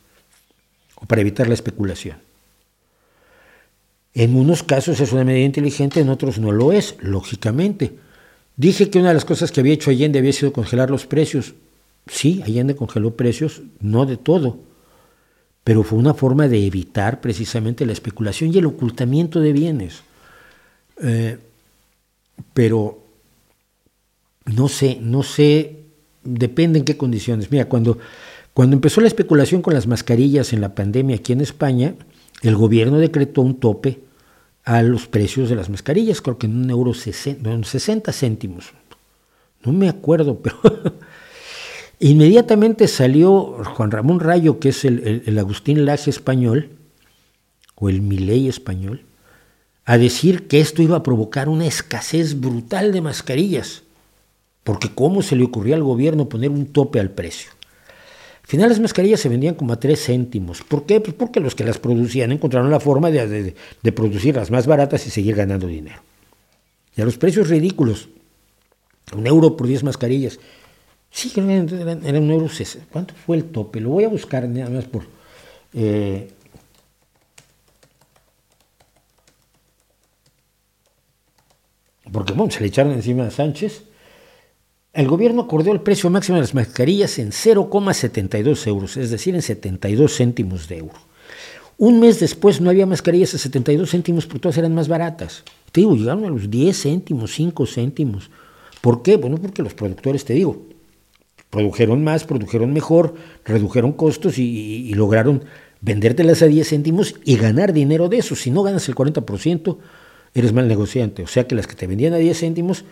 o 0.95 1.05
para 1.05 1.21
evitar 1.21 1.47
la 1.47 1.53
especulación. 1.53 2.17
En 4.15 4.35
unos 4.35 4.63
casos 4.63 4.99
es 5.01 5.13
una 5.13 5.25
medida 5.25 5.45
inteligente, 5.45 6.01
en 6.01 6.09
otros 6.09 6.39
no 6.39 6.53
lo 6.53 6.73
es, 6.73 6.97
lógicamente. 7.01 7.93
Dije 8.57 8.89
que 8.89 8.99
una 8.99 9.09
de 9.09 9.15
las 9.17 9.27
cosas 9.27 9.53
que 9.53 9.61
había 9.61 9.75
hecho 9.75 9.91
Allende 9.91 10.21
había 10.21 10.33
sido 10.33 10.55
congelar 10.55 10.89
los 10.89 11.05
precios. 11.05 11.53
Sí, 12.07 12.41
Allende 12.47 12.77
congeló 12.77 13.15
precios, 13.15 13.61
no 13.79 14.07
de 14.07 14.17
todo, 14.17 14.59
pero 15.65 15.83
fue 15.83 15.99
una 15.99 16.15
forma 16.15 16.49
de 16.49 16.65
evitar 16.65 17.21
precisamente 17.21 17.85
la 17.85 17.93
especulación 17.93 18.55
y 18.55 18.57
el 18.57 18.65
ocultamiento 18.65 19.39
de 19.41 19.53
bienes. 19.53 20.01
Eh, 21.03 21.37
pero 22.55 23.05
no 24.55 24.69
sé, 24.69 24.99
no 25.01 25.23
sé, 25.23 25.77
depende 26.25 26.79
en 26.79 26.85
qué 26.85 26.97
condiciones. 26.97 27.51
Mira, 27.51 27.67
cuando, 27.67 27.99
cuando 28.55 28.75
empezó 28.75 29.01
la 29.01 29.09
especulación 29.09 29.63
con 29.63 29.75
las 29.75 29.87
mascarillas 29.87 30.53
en 30.53 30.61
la 30.61 30.75
pandemia 30.75 31.17
aquí 31.17 31.33
en 31.33 31.41
España, 31.41 31.95
el 32.43 32.57
gobierno 32.57 32.99
decretó 32.99 33.43
un 33.43 33.59
tope 33.59 34.01
a 34.65 34.83
los 34.83 35.07
precios 35.07 35.49
de 35.49 35.57
las 35.57 35.71
mascarillas, 35.71 36.21
creo 36.21 36.39
que 36.39 36.47
en 36.47 36.57
un 36.57 36.71
euro 36.71 36.95
60, 36.95 37.65
60 37.65 38.13
céntimos. 38.13 38.73
No 39.65 39.73
me 39.73 39.89
acuerdo, 39.89 40.39
pero 40.43 40.61
inmediatamente 41.99 42.87
salió 42.87 43.65
Juan 43.65 43.91
Ramón 43.91 44.21
Rayo, 44.21 44.61
que 44.61 44.71
es 44.71 44.85
el, 44.85 45.39
Agustín 45.39 45.85
Laje 45.85 46.11
español, 46.11 46.71
o 47.75 47.89
el 47.89 48.03
Miley 48.03 48.49
español, 48.49 49.05
a 49.85 49.97
decir 49.97 50.49
que 50.49 50.61
esto 50.61 50.83
iba 50.83 50.99
a 50.99 51.03
provocar 51.03 51.49
una 51.49 51.67
escasez 51.67 52.39
brutal 52.39 52.93
de 52.93 53.01
mascarillas, 53.01 53.85
porque 54.69 54.91
cómo 54.95 55.23
se 55.23 55.35
le 55.35 55.45
ocurrió 55.45 55.75
al 55.75 55.83
gobierno 55.83 56.29
poner 56.29 56.51
un 56.51 56.67
tope 56.67 57.01
al 57.01 57.09
precio. 57.09 57.51
Al 58.43 58.47
final 58.47 58.69
las 58.69 58.79
mascarillas 58.79 59.19
se 59.19 59.31
vendían 59.31 59.55
como 59.55 59.73
a 59.73 59.81
tres 59.81 60.05
céntimos. 60.05 60.61
¿Por 60.61 60.85
qué? 60.85 61.01
Pues 61.01 61.15
porque 61.15 61.41
los 61.41 61.55
que 61.55 61.65
las 61.65 61.79
producían 61.79 62.33
encontraron 62.33 62.71
la 62.71 62.79
forma 62.79 63.11
de, 63.11 63.55
producir 63.97 64.37
las 64.37 64.51
más 64.51 64.67
baratas 64.67 65.07
y 65.07 65.11
seguir 65.11 65.37
ganando 65.37 65.67
dinero. 65.67 66.03
Y 66.95 67.01
a 67.01 67.07
los 67.07 67.17
precios 67.17 67.49
ridículos, 67.49 68.11
un 69.17 69.27
euro 69.27 69.57
por 69.57 69.69
diez 69.69 69.83
mascarillas. 69.83 70.39
Sí, 71.11 71.33
era, 71.35 72.21
un 72.21 72.31
euro. 72.31 72.51
¿Cuánto 72.93 73.15
fue 73.15 73.39
el 73.39 73.45
tope? 73.45 73.81
Lo 73.81 73.89
voy 73.89 74.05
a 74.05 74.09
buscar 74.11 74.47
nada 74.47 74.69
más 74.69 74.85
por... 74.85 75.05
Eh, 75.73 76.29
porque 82.13 82.35
bueno, 82.35 82.51
se 82.51 82.61
le 82.61 82.67
echaron 82.67 82.93
encima 82.93 83.29
a 83.29 83.31
Sánchez 83.31 83.88
el 84.99 85.07
gobierno 85.07 85.43
acordó 85.43 85.71
el 85.71 85.81
precio 85.81 86.11
máximo 86.11 86.35
de 86.35 86.41
las 86.41 86.55
mascarillas 86.55 87.21
en 87.21 87.31
0,72 87.31 88.67
euros, 88.67 88.97
es 88.97 89.11
decir, 89.11 89.33
en 89.37 89.43
72 89.43 90.17
céntimos 90.17 90.67
de 90.67 90.79
euro. 90.79 90.99
Un 91.77 92.01
mes 92.01 92.19
después 92.19 92.61
no 92.61 92.69
había 92.69 92.85
mascarillas 92.85 93.33
a 93.33 93.39
72 93.39 93.89
céntimos, 93.89 94.27
porque 94.27 94.41
todas 94.41 94.59
eran 94.59 94.75
más 94.75 94.89
baratas. 94.89 95.45
Te 95.71 95.83
digo, 95.83 95.95
llegaron 95.95 96.25
a 96.25 96.31
los 96.31 96.51
10 96.51 96.83
céntimos, 96.83 97.33
5 97.33 97.65
céntimos. 97.67 98.29
¿Por 98.81 99.03
qué? 99.03 99.17
Bueno, 99.17 99.37
porque 99.37 99.63
los 99.63 99.73
productores, 99.73 100.25
te 100.25 100.35
digo, 100.35 100.65
produjeron 101.49 102.03
más, 102.03 102.25
produjeron 102.25 102.73
mejor, 102.73 103.15
redujeron 103.45 103.93
costos 103.93 104.37
y, 104.37 104.93
lograron 104.95 105.45
vendértelas 105.81 106.43
a 106.43 106.47
10 106.47 106.71
céntimos 106.71 107.15
y 107.25 107.37
ganar 107.37 107.73
dinero 107.73 108.09
de 108.09 108.19
eso. 108.19 108.35
Si 108.35 108.51
no 108.51 108.65
ganas 108.65 108.89
el 108.89 108.97
40%, 108.97 109.77
eres 110.35 110.53
mal 110.53 110.67
negociante. 110.67 111.23
O 111.23 111.29
sea 111.29 111.47
que 111.47 111.55
las 111.55 111.69
que 111.69 111.77
te 111.77 111.87
vendían 111.87 112.15
a 112.15 112.17
10 112.17 112.37
céntimos 112.37 112.85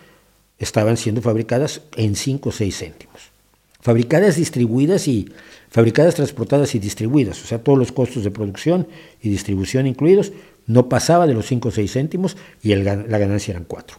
estaban 0.59 0.97
siendo 0.97 1.23
fabricadas 1.23 1.83
en 1.97 2.17
5 2.17 2.49
o 2.49 2.53
6 2.53 2.77
céntimos. 2.77 3.21
Fabricadas, 3.81 4.37
distribuidas 4.37 5.07
y 5.07 5.29
fabricadas, 5.71 6.15
transportadas 6.15 6.75
y 6.75 6.79
distribuidas, 6.79 7.43
o 7.43 7.47
sea, 7.47 7.63
todos 7.63 7.79
los 7.79 7.93
costos 7.93 8.25
de 8.25 8.31
producción 8.31 8.89
y 9.23 9.29
distribución 9.29 9.87
incluidos, 9.87 10.33
no 10.67 10.89
pasaba 10.89 11.27
de 11.27 11.35
los 11.35 11.47
5 11.47 11.69
o 11.69 11.71
6 11.71 11.93
céntimos 11.93 12.37
y 12.63 12.75
la 12.75 13.19
ganancia 13.19 13.53
eran 13.53 13.65
4. 13.65 13.99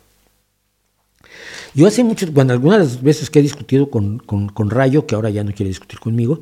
Yo 1.73 1.85
hace 1.85 2.03
mucho, 2.03 2.25
bueno, 2.31 2.53
algunas 2.53 3.01
veces 3.01 3.29
que 3.29 3.39
he 3.39 3.41
discutido 3.41 3.89
con, 3.89 4.19
con, 4.19 4.69
Rayo, 4.69 5.05
que 5.05 5.15
ahora 5.15 5.29
ya 5.29 5.43
no 5.43 5.53
quiere 5.53 5.69
discutir 5.69 5.99
conmigo, 5.99 6.41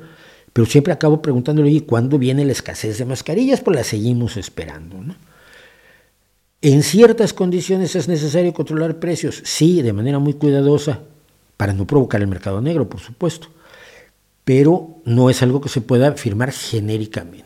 pero 0.54 0.66
siempre 0.66 0.94
acabo 0.94 1.22
preguntándole, 1.22 1.70
¿y 1.70 1.82
cuándo 1.82 2.18
viene 2.18 2.46
la 2.46 2.54
escasez 2.54 2.98
de 2.98 3.06
mascarillas? 3.06 3.62
Pues 3.62 3.76
la 3.76 3.84
seguimos 3.84 4.38
esperando, 4.38 4.98
¿no? 4.98 5.16
En 6.66 6.82
ciertas 6.82 7.32
condiciones 7.32 7.96
es 7.96 8.08
necesario 8.08 8.52
controlar 8.52 9.00
precios, 9.00 9.40
sí, 9.46 9.84
de 9.84 9.94
manera 9.94 10.18
muy 10.18 10.34
cuidadosa, 10.34 11.00
para 11.58 11.74
no 11.74 11.86
provocar 11.86 12.22
el 12.22 12.28
mercado 12.28 12.60
negro, 12.60 12.90
por 12.90 13.00
supuesto, 13.00 13.50
pero 14.44 14.98
no 15.06 15.30
es 15.30 15.44
algo 15.44 15.62
que 15.62 15.70
se 15.70 15.82
pueda 15.82 16.08
afirmar 16.08 16.52
genéricamente. 16.52 17.46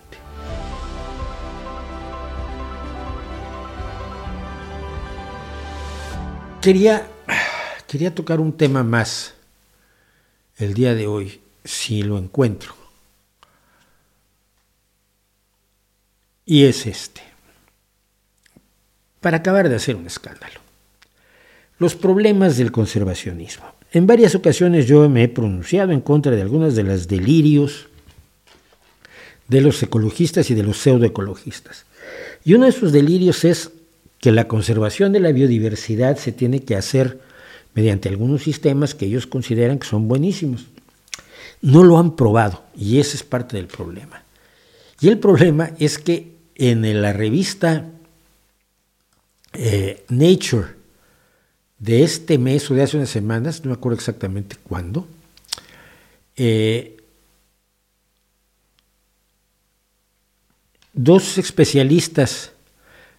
Quería, 6.62 7.06
quería 7.90 8.16
tocar 8.16 8.40
un 8.40 8.54
tema 8.54 8.86
más 8.86 9.34
el 10.56 10.74
día 10.74 10.96
de 10.96 11.08
hoy, 11.08 11.42
si 11.66 12.04
lo 12.04 12.18
encuentro. 12.18 12.74
Y 16.46 16.64
es 16.64 16.86
este 16.86 17.28
para 19.22 19.38
acabar 19.38 19.70
de 19.70 19.76
hacer 19.76 19.96
un 19.96 20.08
escándalo. 20.08 20.60
Los 21.78 21.96
problemas 21.96 22.58
del 22.58 22.72
conservacionismo. 22.72 23.66
En 23.92 24.06
varias 24.06 24.36
ocasiones 24.36 24.86
yo 24.86 25.10
me 25.10 25.24
he 25.24 25.28
pronunciado 25.28 25.92
en 25.92 26.02
contra 26.02 26.36
de 26.36 26.42
algunas 26.42 26.76
de 26.76 26.84
las 26.84 27.08
delirios 27.08 27.88
de 29.48 29.62
los 29.62 29.82
ecologistas 29.82 30.52
y 30.52 30.56
de 30.56 30.64
los 30.64 30.78
pseudoecologistas. 30.78 31.86
Y 32.46 32.54
uno 32.54 32.66
de 32.66 32.72
sus 32.72 32.92
delirios 32.92 33.44
es 33.44 33.72
que 34.20 34.32
la 34.32 34.48
conservación 34.48 35.12
de 35.12 35.20
la 35.20 35.32
biodiversidad 35.32 36.18
se 36.18 36.32
tiene 36.32 36.62
que 36.62 36.76
hacer 36.76 37.20
mediante 37.74 38.10
algunos 38.10 38.44
sistemas 38.44 38.94
que 38.94 39.06
ellos 39.06 39.26
consideran 39.26 39.80
que 39.80 39.88
son 39.88 40.08
buenísimos. 40.08 40.68
No 41.62 41.84
lo 41.84 41.98
han 41.98 42.16
probado 42.16 42.64
y 42.78 43.00
ese 43.00 43.18
es 43.18 43.24
parte 43.24 43.58
del 43.58 43.68
problema. 43.68 44.24
Y 45.02 45.08
el 45.08 45.18
problema 45.18 45.72
es 45.80 45.98
que 45.98 46.34
en 46.56 47.02
la 47.02 47.14
revista 47.14 47.86
eh, 49.62 50.06
Nature 50.08 50.68
de 51.80 52.04
este 52.04 52.38
mes 52.38 52.72
o 52.72 52.76
de 52.76 52.84
hace 52.84 52.96
unas 52.96 53.10
semanas, 53.10 53.62
no 53.64 53.72
me 53.72 53.76
acuerdo 53.76 53.98
exactamente 53.98 54.56
cuándo, 54.64 55.06
eh, 56.38 56.96
dos 60.94 61.38
especialistas, 61.38 62.54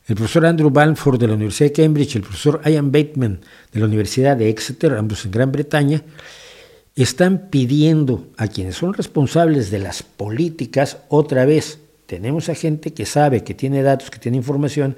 el 0.07 0.17
profesor 0.17 0.47
Andrew 0.47 0.71
Balfour 0.71 1.19
de 1.19 1.29
la 1.29 1.35
Universidad 1.35 1.69
de 1.69 1.83
Cambridge 1.83 2.17
el 2.17 2.23
profesor 2.23 2.63
Ian 2.65 2.91
Bateman 2.91 3.41
de 3.73 3.81
la 3.81 3.87
Universidad 3.87 4.37
de 4.37 4.49
Exeter, 4.49 4.95
ambos 4.95 5.27
en 5.27 5.33
Gran 5.33 5.53
Bretaña, 5.53 6.03
están 6.97 7.51
pidiendo 7.51 8.29
a 8.39 8.49
quienes 8.49 8.77
son 8.77 8.95
responsables 8.95 9.71
de 9.71 9.79
las 9.79 10.03
políticas, 10.03 10.97
otra 11.09 11.45
vez, 11.45 11.79
tenemos 12.07 12.49
a 12.49 12.55
gente 12.55 12.95
que 12.95 13.05
sabe, 13.05 13.45
que 13.45 13.53
tiene 13.55 13.83
datos, 13.83 14.11
que 14.11 14.19
tiene 14.19 14.39
información, 14.39 14.97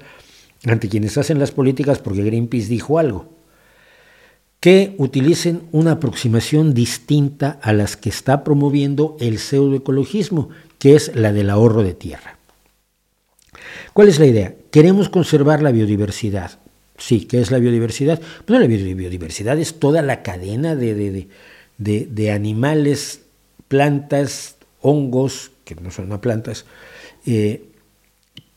ante 0.65 0.89
quienes 0.89 1.17
hacen 1.17 1.39
las 1.39 1.51
políticas 1.51 1.99
porque 1.99 2.23
Greenpeace 2.23 2.67
dijo 2.67 2.99
algo, 2.99 3.29
que 4.59 4.95
utilicen 4.97 5.63
una 5.73 5.91
aproximación 5.91 6.73
distinta 6.73 7.59
a 7.61 7.73
las 7.73 7.97
que 7.97 8.09
está 8.09 8.45
promoviendo 8.45 9.17
el 9.19 9.37
pseudoecologismo, 9.39 10.49
que 10.79 10.95
es 10.95 11.13
la 11.15 11.33
del 11.33 11.49
ahorro 11.49 11.83
de 11.83 11.93
tierra. 11.93 12.37
¿Cuál 13.91 14.07
es 14.07 14.19
la 14.19 14.25
idea? 14.25 14.55
Queremos 14.71 15.09
conservar 15.09 15.61
la 15.61 15.71
biodiversidad. 15.71 16.59
Sí, 16.97 17.25
¿qué 17.25 17.41
es 17.41 17.51
la 17.51 17.59
biodiversidad? 17.59 18.21
Bueno, 18.47 18.61
la 18.61 18.67
biodiversidad 18.67 19.59
es 19.59 19.79
toda 19.79 20.01
la 20.01 20.23
cadena 20.23 20.75
de, 20.75 21.27
de, 21.77 22.31
animales, 22.31 23.21
plantas, 23.67 24.55
hongos, 24.81 25.51
que 25.65 25.75
no 25.75 25.91
son 25.91 26.17
plantas, 26.19 26.65
eh, 27.25 27.65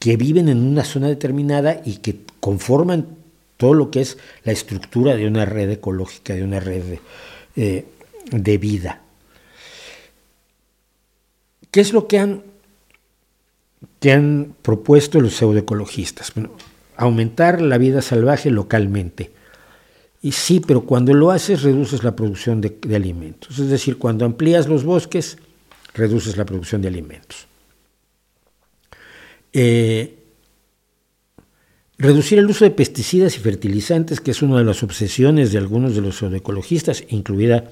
que 0.07 0.17
viven 0.17 0.49
en 0.49 0.63
una 0.63 0.85
zona 0.85 1.09
determinada 1.09 1.83
y 1.85 1.97
que 1.97 2.21
conforman 2.39 3.09
todo 3.57 3.75
lo 3.75 3.91
que 3.91 4.03
es 4.03 4.19
la 4.45 4.53
estructura 4.53 5.17
de 5.17 5.27
una 5.27 5.45
red 5.45 5.69
ecológica, 5.69 6.33
de 6.33 6.45
una 6.45 6.61
red 6.61 6.85
de, 6.85 7.01
eh, 7.57 7.85
de 8.31 8.59
vida. 8.59 9.03
¿Qué 11.73 11.81
es 11.81 11.93
lo 11.93 12.07
que 12.07 12.21
han 12.21 12.43
que 14.01 14.13
han 14.13 14.55
propuesto 14.63 15.21
los 15.21 15.35
pseudoecologistas. 15.35 16.33
Bueno, 16.35 16.51
aumentar 16.97 17.61
la 17.61 17.77
vida 17.77 18.03
salvaje 18.03 18.51
localmente. 18.51 19.33
Y 20.23 20.33
sí, 20.33 20.61
pero 20.65 20.83
cuando 20.83 21.13
lo 21.13 21.33
haces 21.33 21.63
reduces 21.63 22.05
la 22.05 22.17
producción 22.17 22.61
de, 22.61 22.79
alimentos. 22.95 23.59
Es 23.59 23.69
decir, 23.69 23.99
cuando 23.99 24.25
amplías 24.25 24.69
los 24.69 24.85
bosques, 24.85 25.39
reduces 25.95 26.37
la 26.37 26.45
producción 26.45 26.83
de 26.83 26.89
alimentos. 26.89 27.47
Eh, 29.59 30.19
reducir 31.97 32.39
el 32.39 32.47
uso 32.47 32.67
de 32.67 32.71
pesticidas 32.71 33.37
y 33.37 33.41
fertilizantes, 33.41 34.21
que 34.21 34.33
es 34.33 34.43
una 34.43 34.59
de 34.59 34.65
las 34.65 34.83
obsesiones 34.83 35.51
de 35.51 35.57
algunos 35.57 35.95
de 35.95 36.03
los 36.03 36.19
pseudoecologistas, 36.19 37.05
incluida 37.09 37.71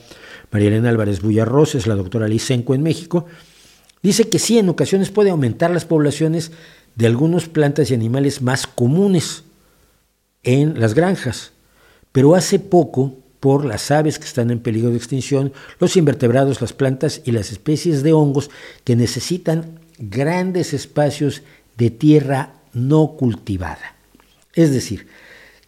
María 0.50 0.68
Elena 0.68 0.88
Álvarez 0.88 1.20
Bullarroces, 1.20 1.86
la 1.86 1.94
doctora 1.94 2.26
Licenco 2.26 2.74
en 2.74 2.82
México, 2.82 3.26
Dice 4.04 4.28
que 4.28 4.38
sí, 4.38 4.58
en 4.58 4.68
ocasiones 4.68 5.10
puede 5.10 5.30
aumentar 5.30 5.70
las 5.70 5.86
poblaciones 5.86 6.52
de 6.94 7.06
algunas 7.06 7.48
plantas 7.48 7.90
y 7.90 7.94
animales 7.94 8.42
más 8.42 8.66
comunes 8.66 9.44
en 10.42 10.78
las 10.78 10.92
granjas, 10.92 11.52
pero 12.12 12.34
hace 12.34 12.58
poco, 12.58 13.14
por 13.40 13.64
las 13.64 13.90
aves 13.90 14.18
que 14.18 14.26
están 14.26 14.50
en 14.50 14.60
peligro 14.60 14.90
de 14.90 14.98
extinción, 14.98 15.54
los 15.80 15.96
invertebrados, 15.96 16.60
las 16.60 16.74
plantas 16.74 17.22
y 17.24 17.32
las 17.32 17.50
especies 17.50 18.02
de 18.02 18.12
hongos 18.12 18.50
que 18.84 18.94
necesitan 18.94 19.80
grandes 19.98 20.74
espacios 20.74 21.40
de 21.76 21.90
tierra 21.90 22.54
no 22.72 23.16
cultivada. 23.16 23.94
Es 24.54 24.72
decir, 24.72 25.06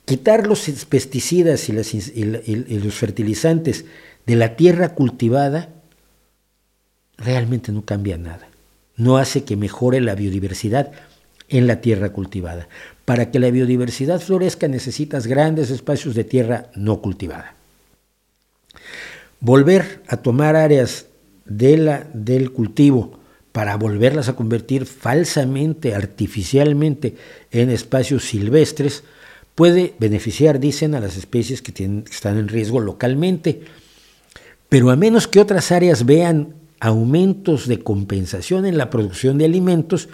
quitar 0.05 0.47
los 0.47 0.69
pesticidas 0.89 1.69
y, 1.69 1.73
los 1.73 2.95
fertilizantes 2.95 3.85
de 4.27 4.37
la 4.37 4.57
tierra 4.57 4.91
cultivada 4.95 5.71
realmente 7.17 7.73
no 7.73 7.85
cambia 7.85 8.17
nada. 8.19 8.49
No 8.97 9.19
hace 9.19 9.45
que 9.45 9.57
mejore 9.57 10.01
la 10.01 10.15
biodiversidad 10.15 10.93
en 11.49 11.67
la 11.67 11.81
tierra 11.81 12.11
cultivada. 12.11 12.69
Para 13.05 13.31
que 13.31 13.39
la 13.39 13.51
biodiversidad 13.51 14.21
florezca 14.21 14.69
necesitas 14.69 15.27
grandes 15.27 15.71
espacios 15.71 16.15
de 16.15 16.25
tierra 16.25 16.71
no 16.75 17.01
cultivada. 17.01 17.55
Volver 19.41 20.03
a 20.09 20.17
tomar 20.17 20.57
áreas 20.57 21.07
de 21.45 21.77
la, 21.77 22.07
del 22.13 22.53
cultivo 22.53 23.21
para 23.57 23.77
volverlas 23.77 24.29
a 24.29 24.37
convertir 24.37 24.85
falsamente, 24.85 25.95
artificialmente, 25.95 27.17
en 27.51 27.71
espacios 27.71 28.25
silvestres, 28.25 29.03
puede 29.55 29.95
beneficiar, 29.99 30.61
dicen, 30.61 30.95
a 30.95 31.01
las 31.01 31.17
especies 31.17 31.63
que, 31.63 31.73
tienen, 31.73 32.05
están 32.11 32.37
en 32.37 32.49
riesgo 32.49 32.81
localmente. 32.81 33.63
Pero 34.69 34.91
a 34.91 34.97
menos 34.97 35.27
que 35.27 35.41
otras 35.41 35.73
áreas 35.73 36.05
vean 36.05 36.53
aumentos 36.81 37.67
de 37.67 37.79
compensación 37.79 38.67
en 38.67 38.77
la 38.77 38.91
producción 38.91 39.39
de 39.39 39.47
alimentos, 39.47 40.11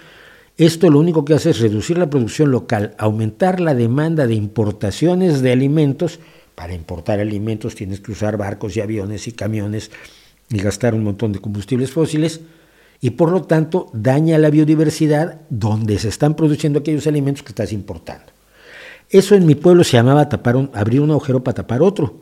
esto 0.57 0.89
lo 0.89 0.99
único 0.99 1.25
que 1.25 1.33
hace 1.33 1.49
es 1.49 1.59
reducir 1.59 1.97
la 1.97 2.09
producción 2.09 2.49
local, 2.49 2.95
aumentar 2.97 3.59
la 3.59 3.75
demanda 3.75 4.25
de 4.25 4.35
importaciones 4.35 5.41
de 5.41 5.51
alimentos. 5.51 6.21
Para 6.55 6.75
importar 6.75 7.19
alimentos 7.19 7.75
tienes 7.75 7.99
que 7.99 8.13
usar 8.13 8.37
barcos 8.37 8.77
y 8.77 8.79
aviones 8.79 9.27
y 9.27 9.33
camiones 9.33 9.91
y 10.49 10.59
gastar 10.59 10.93
un 10.93 11.03
montón 11.03 11.33
de 11.33 11.39
combustibles 11.39 11.91
fósiles 11.91 12.39
y 13.01 13.11
por 13.11 13.31
lo 13.31 13.43
tanto 13.43 13.89
daña 13.93 14.37
la 14.37 14.49
biodiversidad 14.49 15.41
donde 15.49 15.99
se 15.99 16.09
están 16.09 16.35
produciendo 16.35 16.79
aquellos 16.79 17.07
alimentos 17.07 17.43
que 17.43 17.49
estás 17.49 17.73
importando. 17.73 18.25
Eso 19.09 19.35
en 19.35 19.45
mi 19.45 19.55
pueblo 19.55 19.83
se 19.83 19.97
llamaba 19.97 20.29
tapar 20.29 20.69
abrir 20.73 21.01
un 21.01 21.11
agujero 21.11 21.43
para 21.43 21.55
tapar 21.55 21.81
otro. 21.81 22.21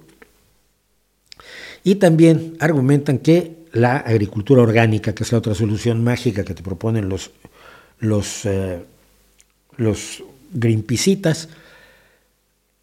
Y 1.83 1.95
también 1.95 2.57
argumentan 2.59 3.19
que 3.19 3.61
la 3.73 3.97
agricultura 3.97 4.61
orgánica, 4.61 5.15
que 5.15 5.23
es 5.23 5.31
la 5.31 5.37
otra 5.37 5.55
solución 5.55 6.03
mágica 6.03 6.43
que 6.43 6.53
te 6.53 6.61
proponen 6.61 7.07
los, 7.07 7.31
los, 7.99 8.45
eh, 8.45 8.83
los 9.77 10.23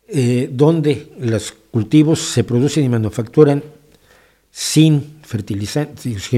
eh, 0.08 0.48
donde 0.50 1.12
los 1.20 1.52
cultivos 1.70 2.20
se 2.20 2.44
producen 2.44 2.84
y 2.84 2.88
manufacturan 2.88 3.62
sin 4.50 5.17
fertilizantes, 5.28 6.30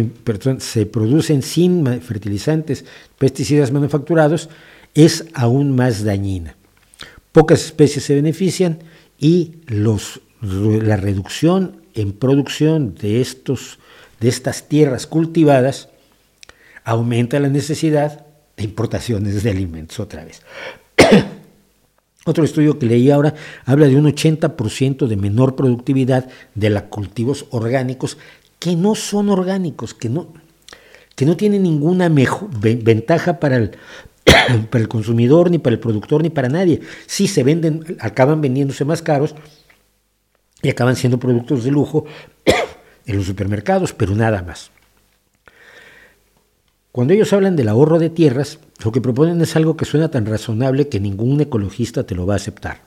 se 0.59 0.87
producen 0.87 1.43
sin 1.43 2.03
fertilizantes, 2.03 2.85
pesticidas 3.19 3.73
manufacturados, 3.73 4.49
es 4.95 5.27
aún 5.33 5.75
más 5.75 6.05
dañina. 6.05 6.57
Pocas 7.33 7.65
especies 7.65 8.05
se 8.05 8.15
benefician 8.15 8.81
y 9.19 9.53
los, 9.67 10.21
la 10.43 10.97
reducción 10.97 11.83
en 11.95 12.13
producción 12.13 12.95
de 12.95 13.21
estos 13.21 13.79
de 14.21 14.29
estas 14.29 14.69
tierras 14.69 15.07
cultivadas, 15.07 15.89
aumenta 16.85 17.41
la 17.41 17.49
necesidad 17.49 18.27
de 18.57 18.65
importaciones 18.65 19.43
de 19.43 19.51
alimentos 19.51 19.99
otra 19.99 20.25
vez. 20.25 20.43
Otro 22.27 22.45
estudio 22.45 22.79
que 22.79 22.85
leí 22.85 23.11
ahora 23.11 23.35
habla 23.65 23.87
de 23.87 23.97
un 23.97 24.05
80% 24.05 25.07
de 25.07 25.17
menor 25.17 25.57
productividad 25.57 26.29
de 26.55 26.69
los 26.69 26.83
cultivos 26.85 27.47
orgánicos 27.51 28.19
que 28.61 28.77
no 28.77 28.95
son 28.95 29.31
orgánicos, 29.31 29.95
que 29.95 30.09
no, 30.09 30.29
que 31.17 31.27
no 31.27 31.37
tienen 31.37 31.65
ninguna 31.65 32.09
ventaja 32.09 33.41
para 33.41 33.57
el, 33.57 33.71
para 34.71 34.83
el 34.83 34.89
consumidor, 34.89 35.51
ni 35.51 35.59
para 35.59 35.75
el 35.75 35.81
productor, 35.81 36.23
ni 36.23 36.31
para 36.31 36.49
nadie. 36.49 36.81
Sí 37.07 37.27
se 37.27 37.43
venden, 37.43 37.97
acaban 37.99 38.41
vendiéndose 38.41 38.85
más 38.85 39.03
caros 39.03 39.35
y 40.63 40.69
acaban 40.69 40.95
siendo 40.95 41.19
productos 41.19 41.65
de 41.65 41.71
lujo, 41.73 42.05
en 43.07 43.17
los 43.17 43.27
supermercados, 43.27 43.93
pero 43.95 44.15
nada 44.15 44.43
más. 44.43 44.71
Cuando 46.93 47.15
ellos 47.15 47.33
hablan 47.33 47.57
del 47.57 47.69
ahorro 47.69 47.99
de 47.99 48.11
tierras, 48.11 48.59
lo 48.85 48.93
que 48.93 49.01
proponen 49.01 49.41
es 49.41 49.57
algo 49.57 49.77
que 49.77 49.85
suena 49.87 50.11
tan 50.11 50.27
razonable 50.27 50.89
que 50.89 51.01
ningún 51.01 51.41
ecologista 51.41 52.05
te 52.05 52.15
lo 52.15 52.27
va 52.27 52.35
a 52.35 52.37
aceptar. 52.37 52.83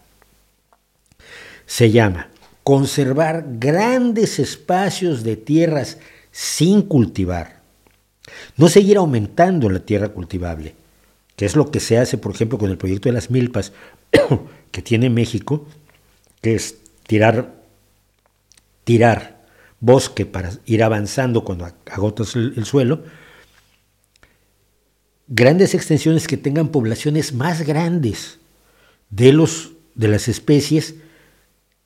Se 1.65 1.89
llama 1.89 2.29
conservar 2.63 3.45
grandes 3.59 4.39
espacios 4.39 5.23
de 5.23 5.35
tierras 5.35 5.97
sin 6.31 6.81
cultivar. 6.81 7.61
No 8.57 8.69
seguir 8.69 8.97
aumentando 8.97 9.69
la 9.69 9.79
tierra 9.79 10.09
cultivable, 10.09 10.75
que 11.35 11.45
es 11.45 11.55
lo 11.55 11.71
que 11.71 11.79
se 11.79 11.97
hace, 11.97 12.17
por 12.17 12.33
ejemplo, 12.33 12.57
con 12.57 12.69
el 12.69 12.77
proyecto 12.77 13.09
de 13.09 13.13
las 13.13 13.29
milpas 13.29 13.73
que 14.71 14.81
tiene 14.81 15.09
México, 15.09 15.67
que 16.41 16.55
es 16.55 16.77
tirar, 17.05 17.53
tirar 18.83 19.43
bosque 19.79 20.25
para 20.25 20.51
ir 20.65 20.83
avanzando 20.83 21.43
cuando 21.43 21.69
agotas 21.91 22.35
el, 22.35 22.63
suelo, 22.63 23.03
grandes 25.27 25.73
extensiones 25.73 26.27
que 26.27 26.37
tengan 26.37 26.69
poblaciones 26.69 27.33
más 27.33 27.63
grandes 27.63 28.39
de, 29.09 29.33
los, 29.33 29.73
de 29.95 30.07
las 30.07 30.29
especies 30.29 30.95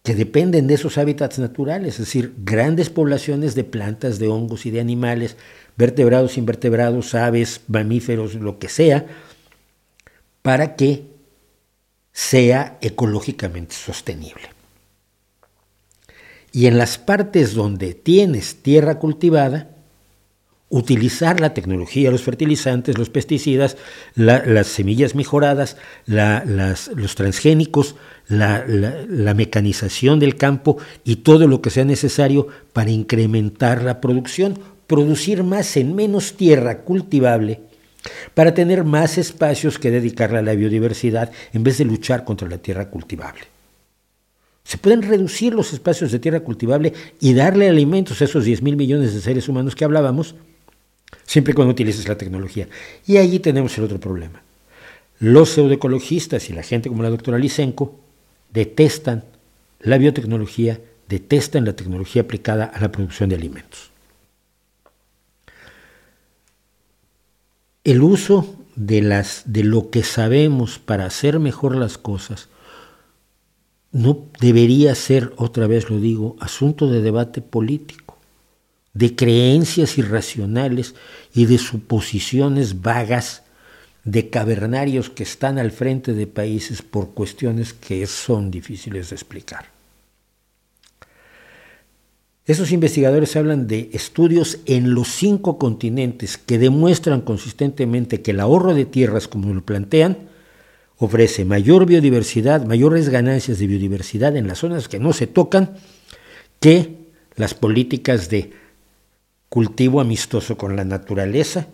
que 0.07 0.15
dependen 0.15 0.67
de 0.67 0.75
esos 0.75 0.97
hábitats 0.97 1.37
naturales, 1.37 1.95
es 1.95 2.05
decir, 2.05 2.33
grandes 2.37 2.89
poblaciones 2.89 3.55
de 3.55 3.65
plantas, 3.65 4.19
de 4.19 4.29
hongos 4.29 4.65
y 4.65 4.71
de 4.71 4.79
animales, 4.79 5.35
vertebrados, 5.75 6.37
invertebrados, 6.37 7.13
aves, 7.13 7.59
mamíferos, 7.67 8.35
lo 8.35 8.57
que 8.57 8.69
sea, 8.69 9.05
para 10.41 10.77
que 10.77 11.07
sea 12.13 12.77
ecológicamente 12.79 13.75
sostenible. 13.75 14.43
Y 16.53 16.67
en 16.67 16.77
las 16.77 16.97
partes 16.97 17.53
donde 17.53 17.93
tienes 17.93 18.63
tierra 18.63 18.99
cultivada, 18.99 19.71
utilizar 20.69 21.41
la 21.41 21.53
tecnología, 21.53 22.11
los 22.11 22.23
fertilizantes, 22.23 22.97
los 22.97 23.09
pesticidas, 23.09 23.75
las 24.15 24.67
semillas 24.67 25.15
mejoradas, 25.15 25.75
los 26.05 27.15
transgénicos, 27.15 27.95
la, 28.27 28.65
la, 28.67 29.33
mecanización 29.33 30.19
del 30.19 30.35
campo 30.35 30.77
y 31.03 31.17
todo 31.17 31.47
lo 31.47 31.61
que 31.61 31.69
sea 31.69 31.85
necesario 31.85 32.47
para 32.73 32.91
incrementar 32.91 33.83
la 33.83 34.01
producción, 34.01 34.59
producir 34.85 35.43
más 35.43 35.77
en 35.77 35.95
menos 35.95 36.33
tierra 36.33 36.79
cultivable, 36.79 37.61
para 38.33 38.53
tener 38.53 38.83
más 38.83 39.17
espacios 39.17 39.79
que 39.79 39.91
dedicarle 39.91 40.39
a 40.39 40.41
la 40.41 40.55
biodiversidad 40.55 41.31
en 41.53 41.63
vez 41.63 41.77
de 41.77 41.85
luchar 41.85 42.23
contra 42.23 42.47
la 42.47 42.57
tierra 42.57 42.89
cultivable. 42.89 43.41
Se 44.63 44.77
pueden 44.77 45.01
reducir 45.01 45.53
los 45.53 45.71
espacios 45.71 46.11
de 46.11 46.19
tierra 46.19 46.41
cultivable 46.41 46.91
y 47.21 47.33
darle 47.33 47.69
alimentos 47.69 48.21
a 48.21 48.25
esos 48.25 48.43
10 48.43 48.61
mil 48.61 48.75
millones 48.75 49.13
de 49.13 49.21
seres 49.21 49.47
humanos 49.47 49.75
que 49.75 49.85
hablábamos, 49.85 50.35
siempre 51.25 51.53
cuando 51.53 51.71
utilices 51.71 52.07
la 52.07 52.17
tecnología. 52.17 52.67
Y 53.05 53.15
allí 53.15 53.39
tenemos 53.39 53.77
el 53.77 53.85
otro 53.85 53.97
problema. 53.97 54.41
Los 55.19 55.51
pseudoecologistas 55.51 56.49
y 56.49 56.53
la 56.53 56.63
gente 56.63 56.89
como 56.89 57.01
la 57.01 57.09
doctora 57.09 57.37
Lisenko 57.37 58.06
detestan 58.51 59.23
la 59.79 59.97
biotecnología, 59.97 60.79
detestan 61.07 61.65
la 61.65 61.73
tecnología 61.73 62.23
aplicada 62.23 62.65
a 62.65 62.79
la 62.81 62.91
producción 62.91 63.29
de 63.29 63.35
alimentos. 63.35 63.91
El 67.83 68.01
uso 68.01 68.55
de, 68.75 69.01
las, 69.01 69.43
de 69.45 69.63
lo 69.63 69.89
que 69.89 70.03
sabemos 70.03 70.79
para 70.79 71.05
hacer 71.05 71.39
mejor 71.39 71.75
las 71.75 71.97
cosas 71.97 72.49
no 73.91 74.25
debería 74.41 74.93
ser, 74.95 75.33
otra 75.37 75.67
vez 75.67 75.89
lo 75.89 75.99
digo, 75.99 76.35
asunto 76.39 76.89
de 76.89 77.01
debate 77.01 77.41
político 77.41 78.07
de 78.97 79.15
creencias 79.15 79.99
irracionales 79.99 80.95
y 81.31 81.45
de 81.45 81.59
suposiciones 81.59 82.81
vagas 82.81 83.43
de 84.07 84.29
cavernarios 84.29 85.09
que 85.09 85.23
están 85.23 85.59
al 85.59 85.71
frente 85.71 86.13
de 86.13 86.27
países 86.27 86.81
por 86.81 87.13
cuestiones 87.13 87.73
que 87.73 88.07
son 88.07 88.49
difíciles 88.49 89.09
de 89.09 89.15
explicar. 89.17 89.65
Esos 92.45 92.71
investigadores 92.71 93.35
hablan 93.35 93.67
de 93.67 93.89
estudios 93.91 94.59
en 94.65 94.93
los 94.93 95.09
cinco 95.09 95.57
continentes 95.57 96.37
que 96.37 96.57
demuestran 96.57 97.19
consistentemente 97.19 98.21
que 98.21 98.31
el 98.31 98.39
ahorro 98.39 98.73
de 98.73 98.85
tierras, 98.85 99.27
como 99.27 99.53
lo 99.53 99.65
plantean, 99.65 100.17
ofrece 100.95 101.43
mayor 101.43 101.85
biodiversidad, 101.85 102.65
mayores 102.65 103.09
ganancias 103.09 103.59
de 103.59 103.67
biodiversidad 103.67 104.37
en 104.37 104.47
las 104.47 104.59
zonas 104.59 104.87
que 104.87 104.99
no 104.99 105.11
se 105.11 105.27
tocan 105.27 105.75
que 106.61 106.95
las 107.35 107.53
políticas 107.53 108.29
de 108.29 108.53
cultivo 109.49 109.99
amistoso 109.99 110.57
con 110.57 110.77
la 110.77 110.85
naturaleza 110.85 111.67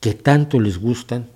que 0.00 0.14
tanto 0.14 0.60
les 0.60 0.78
gustan 0.78 1.26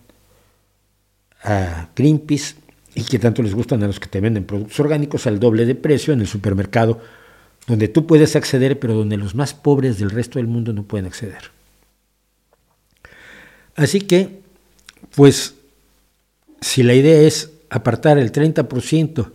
a 1.42 1.88
Greenpeace 1.94 2.54
y 2.94 3.04
que 3.04 3.18
tanto 3.18 3.42
les 3.42 3.54
gustan 3.54 3.82
a 3.82 3.86
los 3.86 3.98
que 3.98 4.08
te 4.08 4.20
venden 4.20 4.44
productos 4.44 4.78
orgánicos 4.80 5.26
al 5.26 5.40
doble 5.40 5.64
de 5.64 5.74
precio 5.74 6.12
en 6.12 6.20
el 6.20 6.26
supermercado, 6.26 7.00
donde 7.66 7.88
tú 7.88 8.06
puedes 8.06 8.36
acceder, 8.36 8.78
pero 8.78 8.94
donde 8.94 9.16
los 9.16 9.34
más 9.34 9.54
pobres 9.54 9.98
del 9.98 10.10
resto 10.10 10.38
del 10.38 10.48
mundo 10.48 10.72
no 10.72 10.82
pueden 10.84 11.06
acceder. 11.06 11.50
Así 13.74 14.00
que, 14.00 14.40
pues, 15.16 15.54
si 16.60 16.82
la 16.82 16.94
idea 16.94 17.20
es 17.22 17.50
apartar 17.70 18.18
el 18.18 18.30
30% 18.32 19.32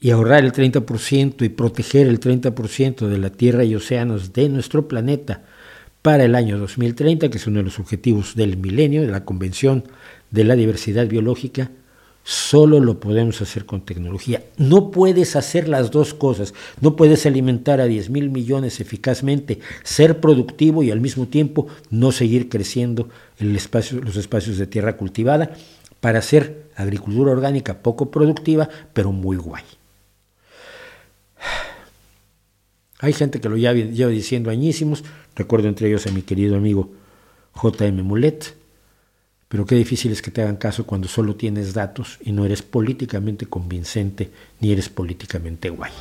y 0.00 0.10
ahorrar 0.10 0.44
el 0.44 0.52
30% 0.52 1.44
y 1.44 1.48
proteger 1.50 2.06
el 2.06 2.20
30% 2.20 3.08
de 3.08 3.18
la 3.18 3.30
tierra 3.30 3.64
y 3.64 3.74
océanos 3.74 4.32
de 4.32 4.48
nuestro 4.48 4.88
planeta 4.88 5.42
para 6.04 6.24
el 6.24 6.34
año 6.34 6.58
2030, 6.58 7.30
que 7.30 7.38
es 7.38 7.46
uno 7.46 7.60
de 7.60 7.64
los 7.64 7.78
objetivos 7.78 8.34
del 8.34 8.58
milenio, 8.58 9.00
de 9.00 9.08
la 9.08 9.24
Convención 9.24 9.84
de 10.30 10.44
la 10.44 10.54
Diversidad 10.54 11.06
Biológica, 11.06 11.70
solo 12.22 12.78
lo 12.78 13.00
podemos 13.00 13.40
hacer 13.40 13.64
con 13.64 13.86
tecnología. 13.86 14.44
No 14.58 14.90
puedes 14.90 15.34
hacer 15.34 15.66
las 15.66 15.90
dos 15.90 16.12
cosas. 16.12 16.52
No 16.82 16.94
puedes 16.94 17.24
alimentar 17.24 17.80
a 17.80 17.86
10 17.86 18.10
mil 18.10 18.28
millones 18.28 18.80
eficazmente, 18.80 19.60
ser 19.82 20.20
productivo 20.20 20.82
y 20.82 20.90
al 20.90 21.00
mismo 21.00 21.26
tiempo 21.26 21.68
no 21.88 22.12
seguir 22.12 22.50
creciendo 22.50 23.08
los 23.38 24.16
espacios 24.16 24.58
de 24.58 24.66
tierra 24.66 24.98
cultivada 24.98 25.56
para 26.00 26.18
hacer 26.18 26.66
agricultura 26.76 27.32
orgánica 27.32 27.78
poco 27.78 28.10
productiva, 28.10 28.68
pero 28.92 29.10
muy 29.10 29.38
guay. 29.38 29.64
Hay 32.98 33.14
gente 33.14 33.40
que 33.40 33.48
lo 33.48 33.56
lleva, 33.56 33.72
lleva 33.72 34.10
diciendo 34.10 34.50
añísimos, 34.50 35.02
recuerdo 35.36 35.68
entre 35.68 35.88
ellos 35.88 36.06
a 36.06 36.10
mi 36.10 36.22
querido 36.22 36.56
amigo 36.56 36.90
J.M. 37.52 38.02
Mulet, 38.02 38.54
pero 39.48 39.66
qué 39.66 39.76
difícil 39.76 40.10
es 40.12 40.22
que 40.22 40.30
te 40.30 40.42
hagan 40.42 40.56
caso 40.56 40.84
cuando 40.84 41.06
solo 41.06 41.36
tienes 41.36 41.74
datos 41.74 42.18
y 42.22 42.32
no 42.32 42.44
eres 42.44 42.62
políticamente 42.62 43.46
convincente 43.46 44.30
ni 44.60 44.72
eres 44.72 44.88
políticamente 44.88 45.70
guay. 45.70 45.92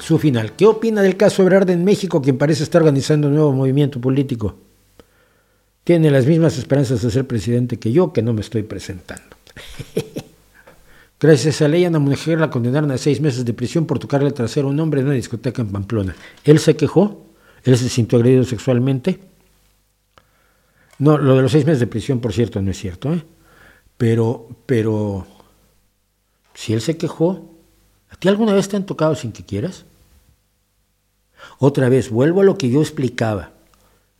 Su 0.00 0.18
final. 0.18 0.52
¿Qué 0.52 0.66
opina 0.66 1.02
del 1.02 1.16
caso 1.16 1.42
Ebrard 1.42 1.68
en 1.70 1.84
México, 1.84 2.22
quien 2.22 2.38
parece 2.38 2.62
estar 2.62 2.80
organizando 2.80 3.28
un 3.28 3.34
nuevo 3.34 3.52
movimiento 3.52 4.00
político? 4.00 4.56
Tiene 5.82 6.10
las 6.10 6.26
mismas 6.26 6.58
esperanzas 6.58 7.02
de 7.02 7.10
ser 7.10 7.26
presidente 7.26 7.78
que 7.78 7.92
yo, 7.92 8.12
que 8.12 8.22
no 8.22 8.32
me 8.32 8.40
estoy 8.40 8.62
presentando. 8.62 9.36
Gracias 11.18 11.62
a 11.62 11.68
ley, 11.68 11.84
a 11.86 11.88
una 11.88 11.98
mujer 11.98 12.38
la 12.38 12.50
condenaron 12.50 12.90
a 12.90 12.98
seis 12.98 13.22
meses 13.22 13.44
de 13.44 13.54
prisión 13.54 13.86
por 13.86 13.98
tocarle 13.98 14.28
el 14.28 14.34
trasero 14.34 14.68
a 14.68 14.70
un 14.70 14.80
hombre 14.80 15.00
en 15.00 15.06
una 15.06 15.14
discoteca 15.14 15.62
en 15.62 15.68
Pamplona. 15.68 16.14
Él 16.44 16.58
se 16.58 16.76
quejó, 16.76 17.24
él 17.64 17.78
se 17.78 17.88
sintió 17.88 18.18
agredido 18.18 18.44
sexualmente. 18.44 19.18
No, 20.98 21.16
lo 21.16 21.36
de 21.36 21.42
los 21.42 21.52
seis 21.52 21.64
meses 21.64 21.80
de 21.80 21.86
prisión, 21.86 22.20
por 22.20 22.34
cierto, 22.34 22.60
no 22.60 22.70
es 22.70 22.78
cierto, 22.78 23.12
¿eh? 23.12 23.24
Pero, 23.96 24.48
pero, 24.66 25.26
si 26.52 26.74
él 26.74 26.82
se 26.82 26.98
quejó, 26.98 27.50
¿a 28.10 28.16
ti 28.16 28.28
alguna 28.28 28.52
vez 28.52 28.68
te 28.68 28.76
han 28.76 28.84
tocado 28.84 29.14
sin 29.14 29.32
que 29.32 29.44
quieras? 29.44 29.86
Otra 31.58 31.88
vez, 31.88 32.10
vuelvo 32.10 32.42
a 32.42 32.44
lo 32.44 32.58
que 32.58 32.68
yo 32.68 32.80
explicaba. 32.82 33.52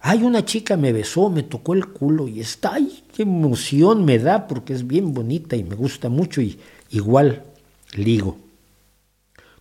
Ay, 0.01 0.23
una 0.23 0.45
chica 0.45 0.77
me 0.77 0.93
besó, 0.93 1.29
me 1.29 1.43
tocó 1.43 1.75
el 1.75 1.89
culo 1.89 2.29
y 2.29 2.41
está, 2.41 2.75
ay, 2.75 3.05
qué 3.15 3.23
emoción 3.23 4.05
me 4.05 4.19
da 4.19 4.47
porque 4.47 4.73
es 4.73 4.87
bien 4.87 5.13
bonita 5.13 5.57
y 5.57 5.65
me 5.65 5.75
gusta 5.75 6.09
mucho 6.09 6.41
y 6.41 6.59
igual 6.91 7.43
ligo. 7.95 8.39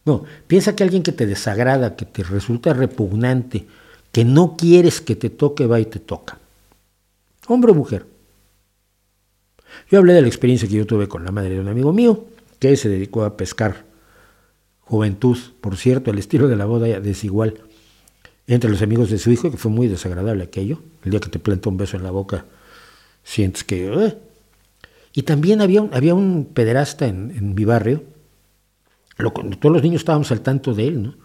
No, 0.05 0.23
piensa 0.47 0.75
que 0.75 0.83
alguien 0.83 1.03
que 1.03 1.11
te 1.11 1.25
desagrada, 1.25 1.95
que 1.95 2.05
te 2.05 2.23
resulta 2.23 2.73
repugnante, 2.73 3.65
que 4.11 4.23
no 4.23 4.55
quieres 4.55 5.01
que 5.01 5.15
te 5.15 5.29
toque, 5.29 5.65
va 5.65 5.79
y 5.79 5.85
te 5.85 5.99
toca. 5.99 6.37
Hombre 7.47 7.71
o 7.71 7.75
mujer. 7.75 8.05
Yo 9.89 9.99
hablé 9.99 10.13
de 10.13 10.21
la 10.21 10.27
experiencia 10.27 10.67
que 10.67 10.75
yo 10.75 10.85
tuve 10.85 11.07
con 11.07 11.25
la 11.25 11.31
madre 11.31 11.55
de 11.55 11.59
un 11.59 11.67
amigo 11.67 11.91
mío, 11.91 12.25
que 12.59 12.77
se 12.77 12.87
dedicó 12.89 13.23
a 13.23 13.35
pescar 13.35 13.83
juventud, 14.81 15.37
por 15.61 15.77
cierto, 15.77 16.11
al 16.11 16.19
estilo 16.19 16.47
de 16.47 16.55
la 16.55 16.65
boda 16.65 16.99
desigual 16.99 17.55
entre 18.47 18.69
los 18.69 18.81
amigos 18.81 19.09
de 19.09 19.17
su 19.17 19.31
hijo, 19.31 19.49
que 19.49 19.57
fue 19.57 19.71
muy 19.71 19.87
desagradable 19.87 20.43
aquello. 20.43 20.79
El 21.03 21.11
día 21.11 21.19
que 21.19 21.29
te 21.29 21.39
planta 21.39 21.69
un 21.69 21.77
beso 21.77 21.97
en 21.97 22.03
la 22.03 22.11
boca, 22.11 22.45
sientes 23.23 23.63
que 23.63 23.89
y 25.15 25.23
también 25.23 25.61
había 25.61 25.81
un, 25.81 25.93
había 25.93 26.13
un 26.13 26.49
pederasta 26.53 27.07
en, 27.07 27.55
mi 27.55 27.63
barrio, 27.63 28.03
todos 29.61 29.73
los 29.73 29.81
niños 29.81 30.01
estábamos 30.01 30.29
al 30.31 30.41
tanto 30.41 30.73
de 30.73 30.87
él, 30.89 31.03
¿no? 31.03 31.15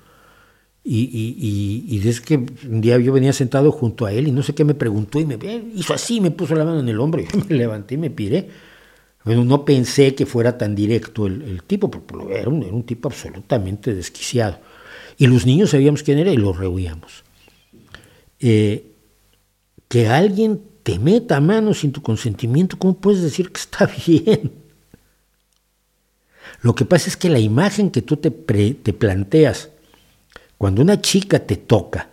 Y, 0.82 1.00
y, 1.00 1.94
y, 1.94 1.98
desde 1.98 2.22
que 2.22 2.36
un 2.36 2.80
día 2.80 2.96
yo 2.98 3.12
venía 3.12 3.34
sentado 3.34 3.70
junto 3.70 4.06
a 4.06 4.12
él 4.12 4.28
y 4.28 4.32
no 4.32 4.42
sé 4.42 4.54
qué 4.54 4.64
me 4.64 4.74
preguntó 4.74 5.20
y 5.20 5.26
me 5.26 5.36
hizo 5.74 5.92
así, 5.92 6.22
me 6.22 6.30
puso 6.30 6.54
la 6.54 6.64
mano 6.64 6.80
en 6.80 6.88
el 6.88 6.98
hombro 6.98 7.20
y 7.34 7.36
me 7.36 7.54
levanté 7.54 7.96
y 7.96 7.98
me 7.98 8.10
piré. 8.10 8.48
Bueno, 9.24 9.44
no 9.44 9.64
pensé 9.66 10.14
que 10.14 10.24
fuera 10.24 10.56
tan 10.56 10.74
directo 10.74 11.26
el, 11.26 11.62
tipo, 11.64 11.90
porque 11.90 12.38
era 12.38 12.48
un, 12.48 12.62
era 12.62 12.72
un, 12.72 12.84
tipo 12.84 13.08
absolutamente 13.08 13.92
desquiciado. 13.92 14.58
Y 15.18 15.26
los 15.26 15.44
niños 15.44 15.70
sabíamos 15.70 16.02
quién 16.02 16.18
era 16.18 16.32
y 16.32 16.38
lo 16.38 16.54
rehuíamos. 16.54 17.24
Eh, 18.38 18.92
que 19.88 20.08
alguien 20.08 20.69
te 20.82 20.98
meta 20.98 21.40
mano 21.40 21.74
sin 21.74 21.92
tu 21.92 22.02
consentimiento, 22.02 22.78
¿cómo 22.78 22.94
puedes 22.94 23.22
decir 23.22 23.50
que 23.50 23.60
está 23.60 23.86
bien? 24.06 24.52
Lo 26.62 26.74
que 26.74 26.84
pasa 26.84 27.08
es 27.08 27.16
que 27.16 27.30
la 27.30 27.38
imagen 27.38 27.90
que 27.90 28.02
tú 28.02 28.16
te, 28.16 28.30
te 28.30 28.92
planteas 28.92 29.70
Cuando 30.58 30.82
una 30.82 31.00
chica 31.00 31.38
te 31.38 31.56
toca 31.56 32.08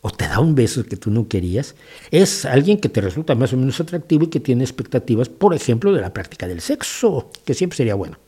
o 0.00 0.10
te 0.10 0.26
da 0.26 0.38
un 0.38 0.54
beso 0.54 0.84
que 0.84 0.98
tú 0.98 1.10
no 1.10 1.28
querías, 1.28 1.74
es 2.10 2.44
alguien 2.44 2.78
que 2.78 2.90
te 2.90 3.00
resulta 3.00 3.34
más 3.34 3.54
o 3.54 3.56
menos 3.56 3.80
atractivo 3.80 4.24
y 4.24 4.28
que 4.28 4.38
tiene 4.38 4.62
expectativas, 4.62 5.30
por 5.30 5.54
ejemplo, 5.54 5.94
de 5.94 6.02
la 6.02 6.12
práctica 6.12 6.46
del 6.46 6.60
sexo, 6.60 7.30
que 7.46 7.54
siempre 7.54 7.78
sería 7.78 7.94
bueno, 7.94 8.18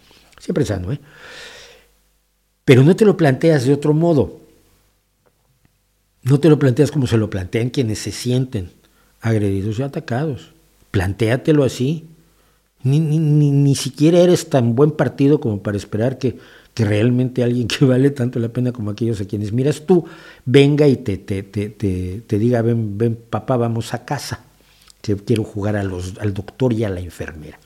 siempre 0.40 0.64
sano, 0.64 0.90
¿eh? 0.90 1.00
Pero 2.64 2.82
no 2.82 2.96
te 2.96 3.04
lo 3.04 3.18
planteas 3.18 3.66
de 3.66 3.74
otro 3.74 3.92
modo. 3.92 4.40
No 6.22 6.40
te 6.40 6.48
lo 6.48 6.58
planteas 6.58 6.90
como 6.90 7.06
se 7.06 7.18
lo 7.18 7.28
plantean 7.28 7.68
quienes 7.68 7.98
se 7.98 8.10
sienten 8.10 8.70
agredidos 9.20 9.78
y 9.78 9.82
atacados. 9.82 10.52
Plantéatelo 10.90 11.64
así. 11.64 12.04
Ni, 12.82 13.74
siquiera 13.74 14.20
eres 14.20 14.48
tan 14.48 14.76
buen 14.76 14.92
partido 14.92 15.40
como 15.40 15.62
para 15.62 15.76
esperar 15.76 16.18
que, 16.18 16.38
realmente 16.76 17.42
alguien 17.42 17.68
que 17.68 17.84
vale 17.84 18.10
tanto 18.10 18.38
la 18.38 18.48
pena 18.48 18.70
como 18.70 18.90
aquellos 18.90 19.20
a 19.20 19.24
quienes 19.24 19.50
miras 19.50 19.86
tú 19.86 20.04
venga 20.44 20.86
y 20.86 20.96
te 20.96 22.38
diga, 22.38 22.62
ven, 22.62 22.98
ven 22.98 23.18
papá, 23.30 23.56
vamos 23.56 23.94
a 23.94 24.04
casa, 24.04 24.40
que 25.00 25.16
quiero 25.16 25.42
jugar 25.42 25.76
a 25.76 25.82
los, 25.82 26.18
al 26.18 26.34
doctor 26.34 26.72
y 26.74 26.84
a 26.84 26.90
la 26.90 27.00
enfermera. 27.00 27.58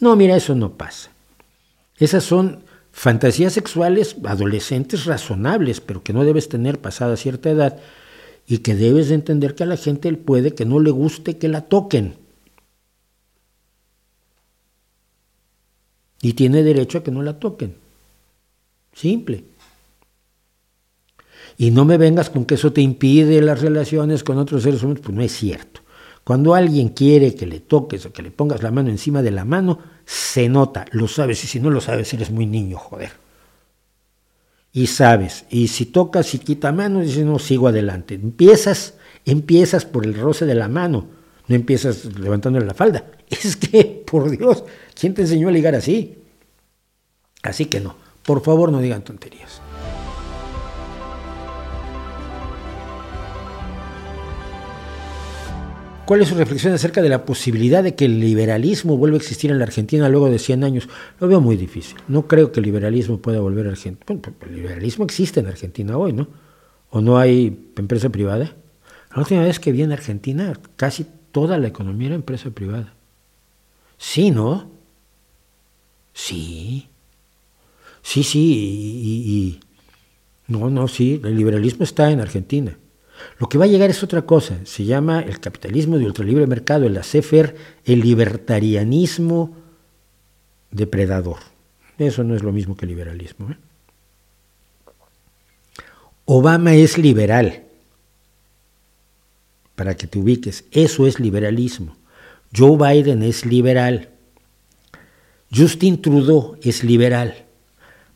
No, 0.00 0.16
mira, 0.16 0.36
eso 0.36 0.54
no 0.54 0.72
pasa. 0.72 1.10
Esas 1.98 2.24
son 2.24 2.60
fantasías 2.92 3.52
sexuales 3.52 4.16
adolescentes 4.24 5.04
razonables, 5.04 5.80
pero 5.80 6.02
que 6.02 6.12
no 6.12 6.24
debes 6.24 6.48
tener 6.48 6.78
pasada 6.78 7.16
cierta 7.16 7.50
edad 7.50 7.78
y 8.46 8.58
que 8.58 8.74
debes 8.74 9.08
de 9.08 9.14
entender 9.14 9.54
que 9.54 9.62
a 9.62 9.66
la 9.66 9.76
gente 9.76 10.12
puede 10.14 10.54
que 10.54 10.64
no 10.64 10.80
le 10.80 10.90
guste 10.90 11.38
que 11.38 11.48
la 11.48 11.62
toquen. 11.62 12.16
Y 16.20 16.34
tiene 16.34 16.62
derecho 16.62 16.98
a 16.98 17.02
que 17.02 17.10
no 17.10 17.22
la 17.22 17.38
toquen. 17.38 17.74
Simple. 18.92 19.44
Y 21.56 21.70
no 21.70 21.84
me 21.84 21.98
vengas 21.98 22.30
con 22.30 22.44
que 22.44 22.54
eso 22.54 22.72
te 22.72 22.80
impide 22.80 23.40
las 23.40 23.60
relaciones 23.60 24.24
con 24.24 24.38
otros 24.38 24.62
seres 24.62 24.82
humanos, 24.82 25.02
pues 25.04 25.14
no 25.14 25.22
es 25.22 25.32
cierto. 25.32 25.80
Cuando 26.24 26.54
alguien 26.54 26.88
quiere 26.88 27.34
que 27.34 27.46
le 27.46 27.60
toques 27.60 28.06
o 28.06 28.12
que 28.12 28.22
le 28.22 28.30
pongas 28.30 28.62
la 28.62 28.70
mano 28.70 28.88
encima 28.88 29.22
de 29.22 29.30
la 29.30 29.44
mano, 29.44 29.78
se 30.06 30.48
nota, 30.48 30.86
lo 30.92 31.06
sabes, 31.06 31.44
y 31.44 31.46
si 31.46 31.60
no 31.60 31.70
lo 31.70 31.80
sabes, 31.80 32.12
eres 32.14 32.30
muy 32.30 32.46
niño, 32.46 32.78
joder. 32.78 33.23
Y 34.76 34.88
sabes, 34.88 35.44
y 35.50 35.68
si 35.68 35.86
tocas 35.86 36.34
y 36.34 36.40
quita 36.40 36.72
mano, 36.72 37.00
dices, 37.00 37.24
no, 37.24 37.38
sigo 37.38 37.68
adelante. 37.68 38.16
Empiezas, 38.16 38.94
empiezas 39.24 39.84
por 39.84 40.04
el 40.04 40.14
roce 40.14 40.46
de 40.46 40.56
la 40.56 40.66
mano, 40.66 41.06
no 41.46 41.54
empiezas 41.54 42.06
levantándole 42.18 42.66
la 42.66 42.74
falda. 42.74 43.04
Es 43.30 43.54
que, 43.54 44.04
por 44.04 44.28
Dios, 44.30 44.64
¿quién 44.98 45.14
te 45.14 45.22
enseñó 45.22 45.48
a 45.48 45.52
ligar 45.52 45.76
así? 45.76 46.18
Así 47.42 47.66
que 47.66 47.78
no, 47.80 47.94
por 48.24 48.42
favor 48.42 48.72
no 48.72 48.80
digan 48.80 49.04
tonterías. 49.04 49.60
¿Cuál 56.06 56.20
es 56.20 56.28
su 56.28 56.34
reflexión 56.34 56.74
acerca 56.74 57.00
de 57.00 57.08
la 57.08 57.24
posibilidad 57.24 57.82
de 57.82 57.94
que 57.94 58.04
el 58.04 58.20
liberalismo 58.20 58.98
vuelva 58.98 59.16
a 59.16 59.20
existir 59.20 59.50
en 59.50 59.58
la 59.58 59.64
Argentina 59.64 60.08
luego 60.10 60.28
de 60.28 60.38
100 60.38 60.62
años? 60.62 60.88
Lo 61.18 61.28
veo 61.28 61.40
muy 61.40 61.56
difícil. 61.56 61.96
No 62.08 62.28
creo 62.28 62.52
que 62.52 62.60
el 62.60 62.66
liberalismo 62.66 63.18
pueda 63.18 63.40
volver 63.40 63.66
a 63.66 63.70
Argentina. 63.70 64.04
Bueno, 64.06 64.22
pues, 64.38 64.50
el 64.50 64.56
liberalismo 64.56 65.04
existe 65.04 65.40
en 65.40 65.46
Argentina 65.46 65.96
hoy, 65.96 66.12
¿no? 66.12 66.28
¿O 66.90 67.00
no 67.00 67.16
hay 67.16 67.70
empresa 67.76 68.10
privada? 68.10 68.54
La 69.14 69.22
última 69.22 69.42
vez 69.42 69.58
que 69.58 69.72
vi 69.72 69.82
en 69.82 69.92
Argentina, 69.92 70.52
casi 70.76 71.06
toda 71.32 71.56
la 71.56 71.68
economía 71.68 72.08
era 72.08 72.16
empresa 72.16 72.50
privada. 72.50 72.92
Sí, 73.96 74.30
¿no? 74.30 74.70
Sí. 76.12 76.88
Sí, 78.02 78.22
sí. 78.24 78.40
y, 78.40 79.60
no, 80.48 80.68
no, 80.68 80.86
sí. 80.86 81.18
El 81.24 81.36
liberalismo 81.36 81.84
está 81.84 82.10
en 82.10 82.20
Argentina. 82.20 82.76
Lo 83.38 83.48
que 83.48 83.58
va 83.58 83.64
a 83.64 83.68
llegar 83.68 83.90
es 83.90 84.02
otra 84.02 84.22
cosa, 84.22 84.58
se 84.64 84.84
llama 84.84 85.20
el 85.20 85.40
capitalismo 85.40 85.98
de 85.98 86.06
ultralibre 86.06 86.46
mercado, 86.46 86.86
el 86.86 86.96
ACEFER, 86.96 87.56
el 87.84 88.00
libertarianismo 88.00 89.56
depredador. 90.70 91.38
Eso 91.98 92.24
no 92.24 92.34
es 92.34 92.42
lo 92.42 92.52
mismo 92.52 92.76
que 92.76 92.86
liberalismo. 92.86 93.50
¿eh? 93.50 93.56
Obama 96.24 96.74
es 96.74 96.96
liberal, 96.98 97.64
para 99.74 99.96
que 99.96 100.06
te 100.06 100.18
ubiques, 100.18 100.64
eso 100.70 101.06
es 101.06 101.18
liberalismo. 101.18 101.96
Joe 102.56 102.76
Biden 102.76 103.22
es 103.22 103.44
liberal. 103.44 104.10
Justin 105.54 106.00
Trudeau 106.00 106.56
es 106.62 106.84
liberal. 106.84 107.44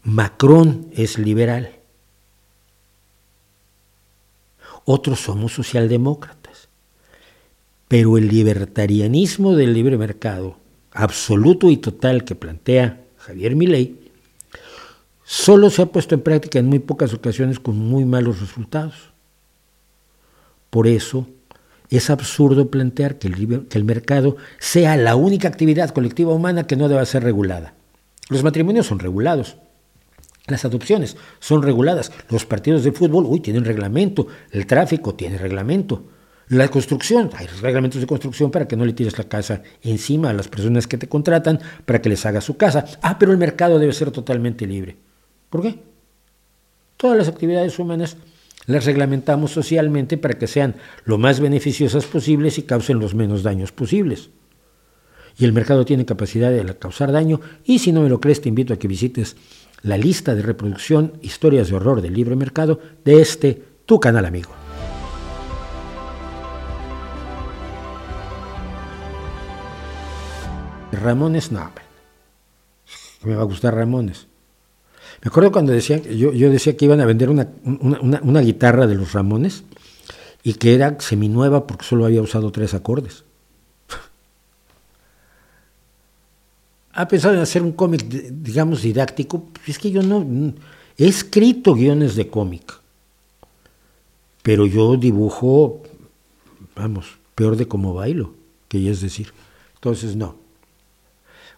Macron 0.04 0.88
es 0.92 1.18
liberal 1.18 1.77
otros 4.88 5.20
somos 5.20 5.52
socialdemócratas. 5.52 6.68
Pero 7.88 8.16
el 8.16 8.28
libertarianismo 8.28 9.54
del 9.54 9.74
libre 9.74 9.98
mercado, 9.98 10.56
absoluto 10.92 11.70
y 11.70 11.76
total 11.76 12.24
que 12.24 12.34
plantea 12.34 13.04
Javier 13.18 13.54
Milei, 13.54 13.98
solo 15.24 15.68
se 15.68 15.82
ha 15.82 15.86
puesto 15.86 16.14
en 16.14 16.22
práctica 16.22 16.58
en 16.58 16.66
muy 16.66 16.78
pocas 16.78 17.12
ocasiones 17.12 17.60
con 17.60 17.76
muy 17.78 18.06
malos 18.06 18.40
resultados. 18.40 18.94
Por 20.70 20.86
eso 20.86 21.26
es 21.90 22.08
absurdo 22.08 22.70
plantear 22.70 23.18
que 23.18 23.28
el, 23.28 23.66
que 23.68 23.76
el, 23.76 23.84
mercado 23.84 24.38
sea 24.58 24.96
la 24.96 25.16
única 25.16 25.48
actividad 25.48 25.90
colectiva 25.90 26.32
humana 26.32 26.66
que 26.66 26.76
no 26.76 26.88
deba 26.88 27.04
ser 27.04 27.24
regulada. 27.24 27.74
Los 28.30 28.42
matrimonios 28.42 28.86
son 28.86 29.00
regulados, 29.00 29.58
las 30.48 30.64
adopciones 30.64 31.16
son 31.38 31.62
reguladas. 31.62 32.12
Los 32.30 32.44
partidos 32.44 32.84
de 32.84 32.92
fútbol, 32.92 33.24
uy, 33.26 33.40
tienen 33.40 33.64
reglamento. 33.64 34.26
El 34.50 34.66
tráfico 34.66 35.14
tiene 35.14 35.38
reglamento. 35.38 36.04
La 36.48 36.68
construcción, 36.68 37.30
hay 37.34 37.46
reglamentos 37.46 38.00
de 38.00 38.06
construcción 38.06 38.50
para 38.50 38.66
que 38.66 38.76
no 38.76 38.86
le 38.86 38.94
tires 38.94 39.18
la 39.18 39.24
casa 39.24 39.62
encima 39.82 40.30
a 40.30 40.32
las 40.32 40.48
personas 40.48 40.86
que 40.86 40.96
te 40.96 41.08
contratan 41.08 41.60
para 41.84 42.00
que 42.00 42.08
les 42.08 42.24
haga 42.24 42.40
su 42.40 42.56
casa. 42.56 42.86
Ah, 43.02 43.18
pero 43.18 43.32
el 43.32 43.38
mercado 43.38 43.78
debe 43.78 43.92
ser 43.92 44.10
totalmente 44.10 44.66
libre. 44.66 44.96
¿Por 45.50 45.62
qué? 45.62 45.78
Todas 46.96 47.18
las 47.18 47.28
actividades 47.28 47.78
humanas 47.78 48.16
las 48.66 48.84
reglamentamos 48.84 49.50
socialmente 49.50 50.18
para 50.18 50.38
que 50.38 50.46
sean 50.46 50.76
lo 51.04 51.16
más 51.18 51.40
beneficiosas 51.40 52.06
posibles 52.06 52.58
y 52.58 52.62
causen 52.62 52.98
los 52.98 53.14
menos 53.14 53.42
daños 53.42 53.72
posibles. 53.72 54.30
Y 55.38 55.44
el 55.44 55.52
mercado 55.52 55.84
tiene 55.84 56.04
capacidad 56.04 56.50
de 56.50 56.64
causar 56.76 57.12
daño 57.12 57.40
y 57.64 57.78
si 57.78 57.92
no 57.92 58.02
me 58.02 58.08
lo 58.08 58.20
crees 58.20 58.40
te 58.40 58.48
invito 58.48 58.74
a 58.74 58.78
que 58.78 58.88
visites 58.88 59.36
la 59.82 59.96
lista 59.96 60.34
de 60.34 60.42
reproducción 60.42 61.14
Historias 61.22 61.68
de 61.68 61.76
Horror 61.76 62.02
del 62.02 62.14
Libre 62.14 62.36
Mercado 62.36 62.80
de 63.04 63.20
este 63.20 63.62
tu 63.86 64.00
canal 64.00 64.26
amigo. 64.26 64.50
Ramones, 70.92 71.52
no, 71.52 71.70
me 73.22 73.34
va 73.34 73.42
a 73.42 73.44
gustar 73.44 73.74
Ramones. 73.74 74.26
Me 75.22 75.28
acuerdo 75.28 75.52
cuando 75.52 75.72
decían, 75.72 76.02
yo, 76.02 76.32
yo 76.32 76.50
decía 76.50 76.76
que 76.76 76.84
iban 76.84 77.00
a 77.00 77.06
vender 77.06 77.28
una, 77.30 77.48
una 77.64 78.40
guitarra 78.40 78.86
de 78.86 78.94
los 78.94 79.12
Ramones 79.12 79.64
y 80.42 80.54
que 80.54 80.74
era 80.74 80.98
seminueva 81.00 81.66
porque 81.66 81.84
solo 81.84 82.04
había 82.04 82.22
usado 82.22 82.52
tres 82.52 82.74
acordes. 82.74 83.24
Ha 86.98 87.06
pensado 87.06 87.34
en 87.34 87.40
hacer 87.40 87.62
un 87.62 87.70
cómic, 87.70 88.02
digamos, 88.08 88.82
didáctico, 88.82 89.46
es 89.68 89.78
que 89.78 89.92
yo 89.92 90.02
no, 90.02 90.26
he 90.96 91.06
escrito 91.06 91.74
guiones 91.74 92.16
de 92.16 92.26
cómic, 92.26 92.74
pero 94.42 94.66
yo 94.66 94.96
dibujo, 94.96 95.80
vamos, 96.74 97.18
peor 97.36 97.54
de 97.54 97.68
cómo 97.68 97.94
bailo, 97.94 98.34
que 98.66 98.82
ya 98.82 98.90
es 98.90 99.00
decir. 99.00 99.28
Entonces, 99.76 100.16
no. 100.16 100.34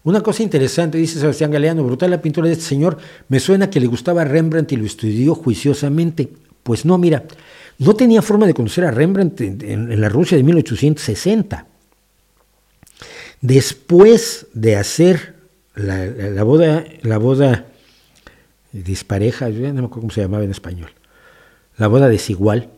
Una 0.04 0.20
cosa 0.20 0.42
interesante, 0.42 0.98
dice 0.98 1.18
Sebastián 1.18 1.50
Galeano, 1.50 1.84
brutal 1.84 2.10
la 2.10 2.20
pintura 2.20 2.46
de 2.46 2.52
este 2.52 2.66
señor, 2.66 2.98
me 3.28 3.40
suena 3.40 3.70
que 3.70 3.80
le 3.80 3.86
gustaba 3.86 4.26
Rembrandt 4.26 4.72
y 4.72 4.76
lo 4.76 4.84
estudió 4.84 5.34
juiciosamente. 5.34 6.28
Pues 6.62 6.84
no, 6.84 6.98
mira, 6.98 7.24
no 7.78 7.94
tenía 7.94 8.20
forma 8.20 8.46
de 8.46 8.52
conocer 8.52 8.84
a 8.84 8.90
Rembrandt 8.90 9.40
en, 9.40 9.90
en 9.90 10.00
la 10.02 10.10
Rusia 10.10 10.36
de 10.36 10.42
1860. 10.42 11.69
Después 13.40 14.46
de 14.52 14.76
hacer 14.76 15.34
la, 15.74 16.42
boda, 16.44 16.84
la 17.02 17.18
boda 17.18 17.66
dispareja, 18.72 19.48
yo 19.48 19.60
no 19.68 19.74
me 19.74 19.78
acuerdo 19.86 20.00
cómo 20.00 20.10
se 20.10 20.20
llamaba 20.20 20.44
en 20.44 20.50
español, 20.50 20.90
la 21.78 21.86
boda 21.88 22.08
desigual, 22.08 22.70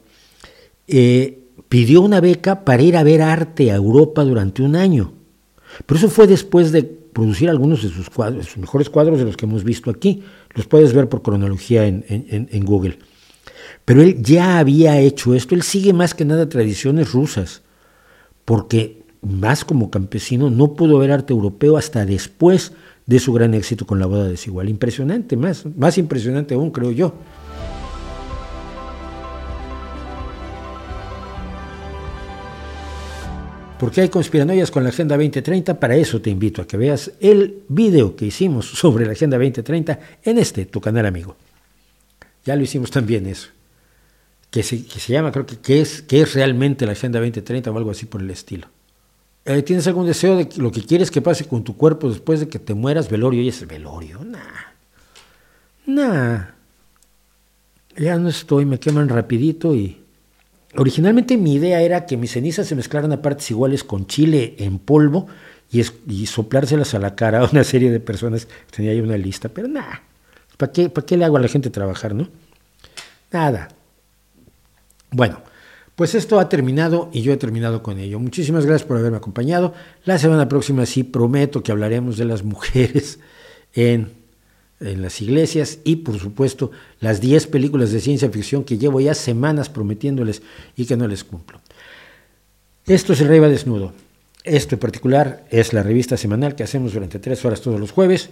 eh, 0.87 1.41
pidió 1.69 2.01
una 2.01 2.21
beca 2.21 2.65
para 2.65 2.83
ir 2.83 2.97
a 2.97 3.03
ver 3.03 3.23
arte 3.23 3.73
a 3.73 3.75
Europa 3.75 4.23
durante 4.23 4.63
un 4.63 4.77
año. 4.77 5.15
Pero 5.87 5.99
eso 5.99 6.09
fue 6.09 6.27
después 6.27 6.71
de 6.71 6.85
producir 6.85 7.51
algunos 7.51 7.83
de 7.83 7.89
sus 7.89 8.09
cuadros, 8.09 8.47
sus 8.47 8.59
mejores 8.59 8.89
cuadros 8.89 9.19
de 9.19 9.25
los 9.25 9.37
que 9.37 9.47
hemos 9.47 9.65
visto 9.65 9.91
aquí. 9.91 10.23
Los 10.55 10.67
puedes 10.67 10.93
ver 10.93 11.09
por 11.09 11.23
cronología 11.23 11.87
en, 11.87 12.05
en 12.09 12.65
Google. 12.65 12.99
Pero 13.85 14.03
él 14.03 14.23
ya 14.23 14.59
había 14.59 15.01
hecho 15.01 15.35
esto, 15.35 15.55
él 15.55 15.63
sigue 15.63 15.93
más 15.93 16.15
que 16.15 16.25
nada 16.25 16.49
tradiciones 16.49 17.13
rusas, 17.13 17.63
porque 18.45 19.02
más 19.23 19.65
como 19.65 19.91
campesino, 19.91 20.51
no 20.51 20.75
pudo 20.75 20.99
ver 20.99 21.13
arte 21.13 21.33
europeo 21.33 21.77
hasta 21.77 22.05
después 22.05 22.73
de 23.07 23.19
su 23.19 23.33
gran 23.33 23.55
éxito 23.55 23.87
con 23.87 23.99
la 23.99 24.07
boda 24.07 24.29
desigual. 24.29 24.69
Impresionante, 24.69 25.37
más, 25.37 25.65
más 25.77 25.97
impresionante 25.99 26.55
aún, 26.55 26.71
creo 26.71 26.91
yo. 26.91 27.15
porque 33.83 34.01
hay 34.01 34.09
conspiranoias 34.11 34.71
con 34.71 34.85
la 34.85 34.91
Agenda 34.91 35.17
2030, 35.17 35.81
para 35.81 35.97
eso 35.97 36.21
te 36.21 36.31
invito 36.31 36.63
a 36.63 36.69
que 36.69 36.77
veas 36.77 37.11
el 37.19 37.65
video 37.67 38.15
que 38.15 38.27
hicimos 38.27 38.65
sobre 38.65 39.05
la 39.05 39.11
Agenda 39.11 39.37
2030 39.37 39.99
en 40.23 40.39
este, 40.39 40.67
tu 40.67 40.81
canal 40.81 41.05
amigo. 41.05 41.35
Ya 42.45 42.55
lo 42.55 42.63
hicimos 42.63 42.93
también 42.93 43.27
eso, 43.27 43.49
que 44.53 44.63
se, 44.63 44.87
que 44.87 45.01
se 45.01 45.13
llama, 45.13 45.33
creo 45.33 45.47
que, 45.47 45.57
que 45.57 45.81
es, 45.81 46.01
que 46.01 46.21
es 46.21 46.33
realmente 46.35 46.87
la 46.87 46.93
Agenda 46.93 47.19
2030 47.19 47.73
o 47.73 47.77
algo 47.77 47.91
así 47.91 48.07
por 48.07 48.21
el 48.21 48.31
estilo. 48.31 48.69
Eh, 49.45 49.63
¿Tienes 49.63 49.87
algún 49.87 50.07
deseo 50.07 50.37
de 50.37 50.49
lo 50.57 50.71
que 50.71 50.83
quieres 50.83 51.11
que 51.11 51.21
pase 51.21 51.47
con 51.47 51.65
tu 51.65 51.77
cuerpo 51.77 52.09
después 52.09 52.41
de 52.41 52.49
que 52.49 52.59
te 52.59 52.75
mueras? 52.75 53.09
Velorio, 53.11 53.43
y 53.43 53.49
es 53.49 53.67
velorio. 53.67 54.21
Nah. 54.25 54.39
Nah. 55.87 56.47
Ya 57.97 58.19
no 58.19 58.29
estoy, 58.29 58.65
me 58.65 58.79
queman 58.79 59.09
rapidito 59.09 59.75
y... 59.75 59.99
Originalmente 60.75 61.37
mi 61.37 61.55
idea 61.55 61.83
era 61.83 62.07
que 62.07 62.17
mis 62.17 62.33
cenizas 62.33 62.67
se 62.67 62.75
mezclaran 62.75 63.13
a 63.13 63.21
partes 63.21 63.51
iguales 63.51 63.85
con 63.85 64.07
chile 64.07 64.55
en 64.59 64.79
polvo 64.79 65.27
y, 65.71 65.83
y 66.09 66.25
soplárselas 66.25 66.95
a 66.95 66.99
la 66.99 67.15
cara 67.15 67.41
a 67.41 67.45
una 67.45 67.63
serie 67.63 67.91
de 67.91 68.01
personas. 68.01 68.49
Tenía 68.75 68.93
ahí 68.93 69.01
una 69.01 69.19
lista, 69.19 69.51
pero 69.51 69.69
nada. 69.69 70.03
¿Para 70.57 70.73
qué, 70.73 70.89
¿Para 70.89 71.07
qué 71.07 71.19
le 71.19 71.27
hago 71.27 71.37
a 71.37 71.41
la 71.41 71.49
gente 71.49 71.69
trabajar, 71.69 72.15
no? 72.15 72.29
Nada. 73.31 73.69
Bueno, 75.11 75.43
pues 75.97 76.15
esto 76.15 76.41
ha 76.41 76.49
terminado 76.49 77.11
y 77.13 77.23
yo 77.23 77.33
he 77.33 77.37
terminado 77.37 77.83
con 77.83 77.99
ello. 77.99 78.19
Muchísimas 78.19 78.65
gracias 78.65 78.87
por 78.87 78.97
haberme 78.97 79.19
acompañado. 79.19 79.75
La 80.05 80.19
semana 80.19 80.49
próxima 80.49 80.87
sí 80.87 81.05
prometo 81.05 81.63
que 81.63 81.73
hablaremos 81.73 82.17
de 82.17 82.25
las 82.25 82.43
mujeres 82.43 83.21
en, 83.75 84.13
en 84.81 85.03
las 85.03 85.21
iglesias 85.21 85.79
y 85.85 85.97
por 85.97 86.19
supuesto 86.19 86.71
las 87.01 87.21
10 87.21 87.47
películas 87.49 87.93
de 87.93 88.01
ciencia 88.01 88.31
ficción 88.31 88.65
que 88.65 88.79
llevo 88.79 89.01
ya 89.01 89.15
semanas 89.15 89.69
prometiéndoles 89.69 90.43
y 90.77 90.87
que 90.87 90.97
no 90.97 91.07
les 91.07 91.25
cumplo. 91.25 91.61
Esto 92.87 93.13
es 93.13 93.21
el 93.21 93.29
Rey 93.29 93.39
va 93.39 93.49
desnudo. 93.49 93.93
Esto 94.45 94.75
en 94.75 94.81
particular 94.81 95.45
es 95.51 95.73
la 95.73 95.83
revista 95.83 96.17
semanal 96.17 96.57
que 96.57 96.65
hacemos 96.65 96.95
durante 96.95 97.21
tres 97.21 97.45
horas 97.45 97.61
todos 97.61 97.79
los 97.79 97.93
jueves. 97.93 98.31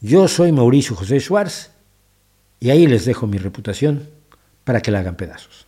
Yo 0.00 0.28
soy 0.28 0.52
Mauricio 0.52 0.94
José 0.94 1.18
Schwartz 1.18 1.70
y 2.60 2.70
ahí 2.70 2.86
les 2.86 3.04
dejo 3.06 3.26
mi 3.26 3.38
reputación 3.38 4.08
para 4.62 4.80
que 4.80 4.90
la 4.90 5.00
hagan 5.00 5.16
pedazos. 5.16 5.67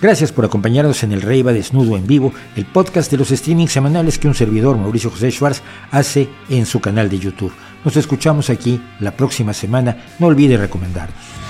Gracias 0.00 0.32
por 0.32 0.46
acompañarnos 0.46 1.02
en 1.02 1.12
El 1.12 1.20
Rey 1.20 1.42
va 1.42 1.52
desnudo 1.52 1.96
en 1.96 2.06
vivo, 2.06 2.32
el 2.56 2.64
podcast 2.64 3.10
de 3.10 3.18
los 3.18 3.28
streamings 3.28 3.72
semanales 3.72 4.18
que 4.18 4.28
un 4.28 4.34
servidor, 4.34 4.78
Mauricio 4.78 5.10
José 5.10 5.30
Schwartz, 5.30 5.60
hace 5.90 6.26
en 6.48 6.64
su 6.64 6.80
canal 6.80 7.10
de 7.10 7.18
YouTube. 7.18 7.52
Nos 7.84 7.96
escuchamos 7.96 8.48
aquí 8.48 8.80
la 8.98 9.10
próxima 9.10 9.52
semana. 9.52 9.96
No 10.18 10.28
olvide 10.28 10.56
recomendarnos. 10.56 11.49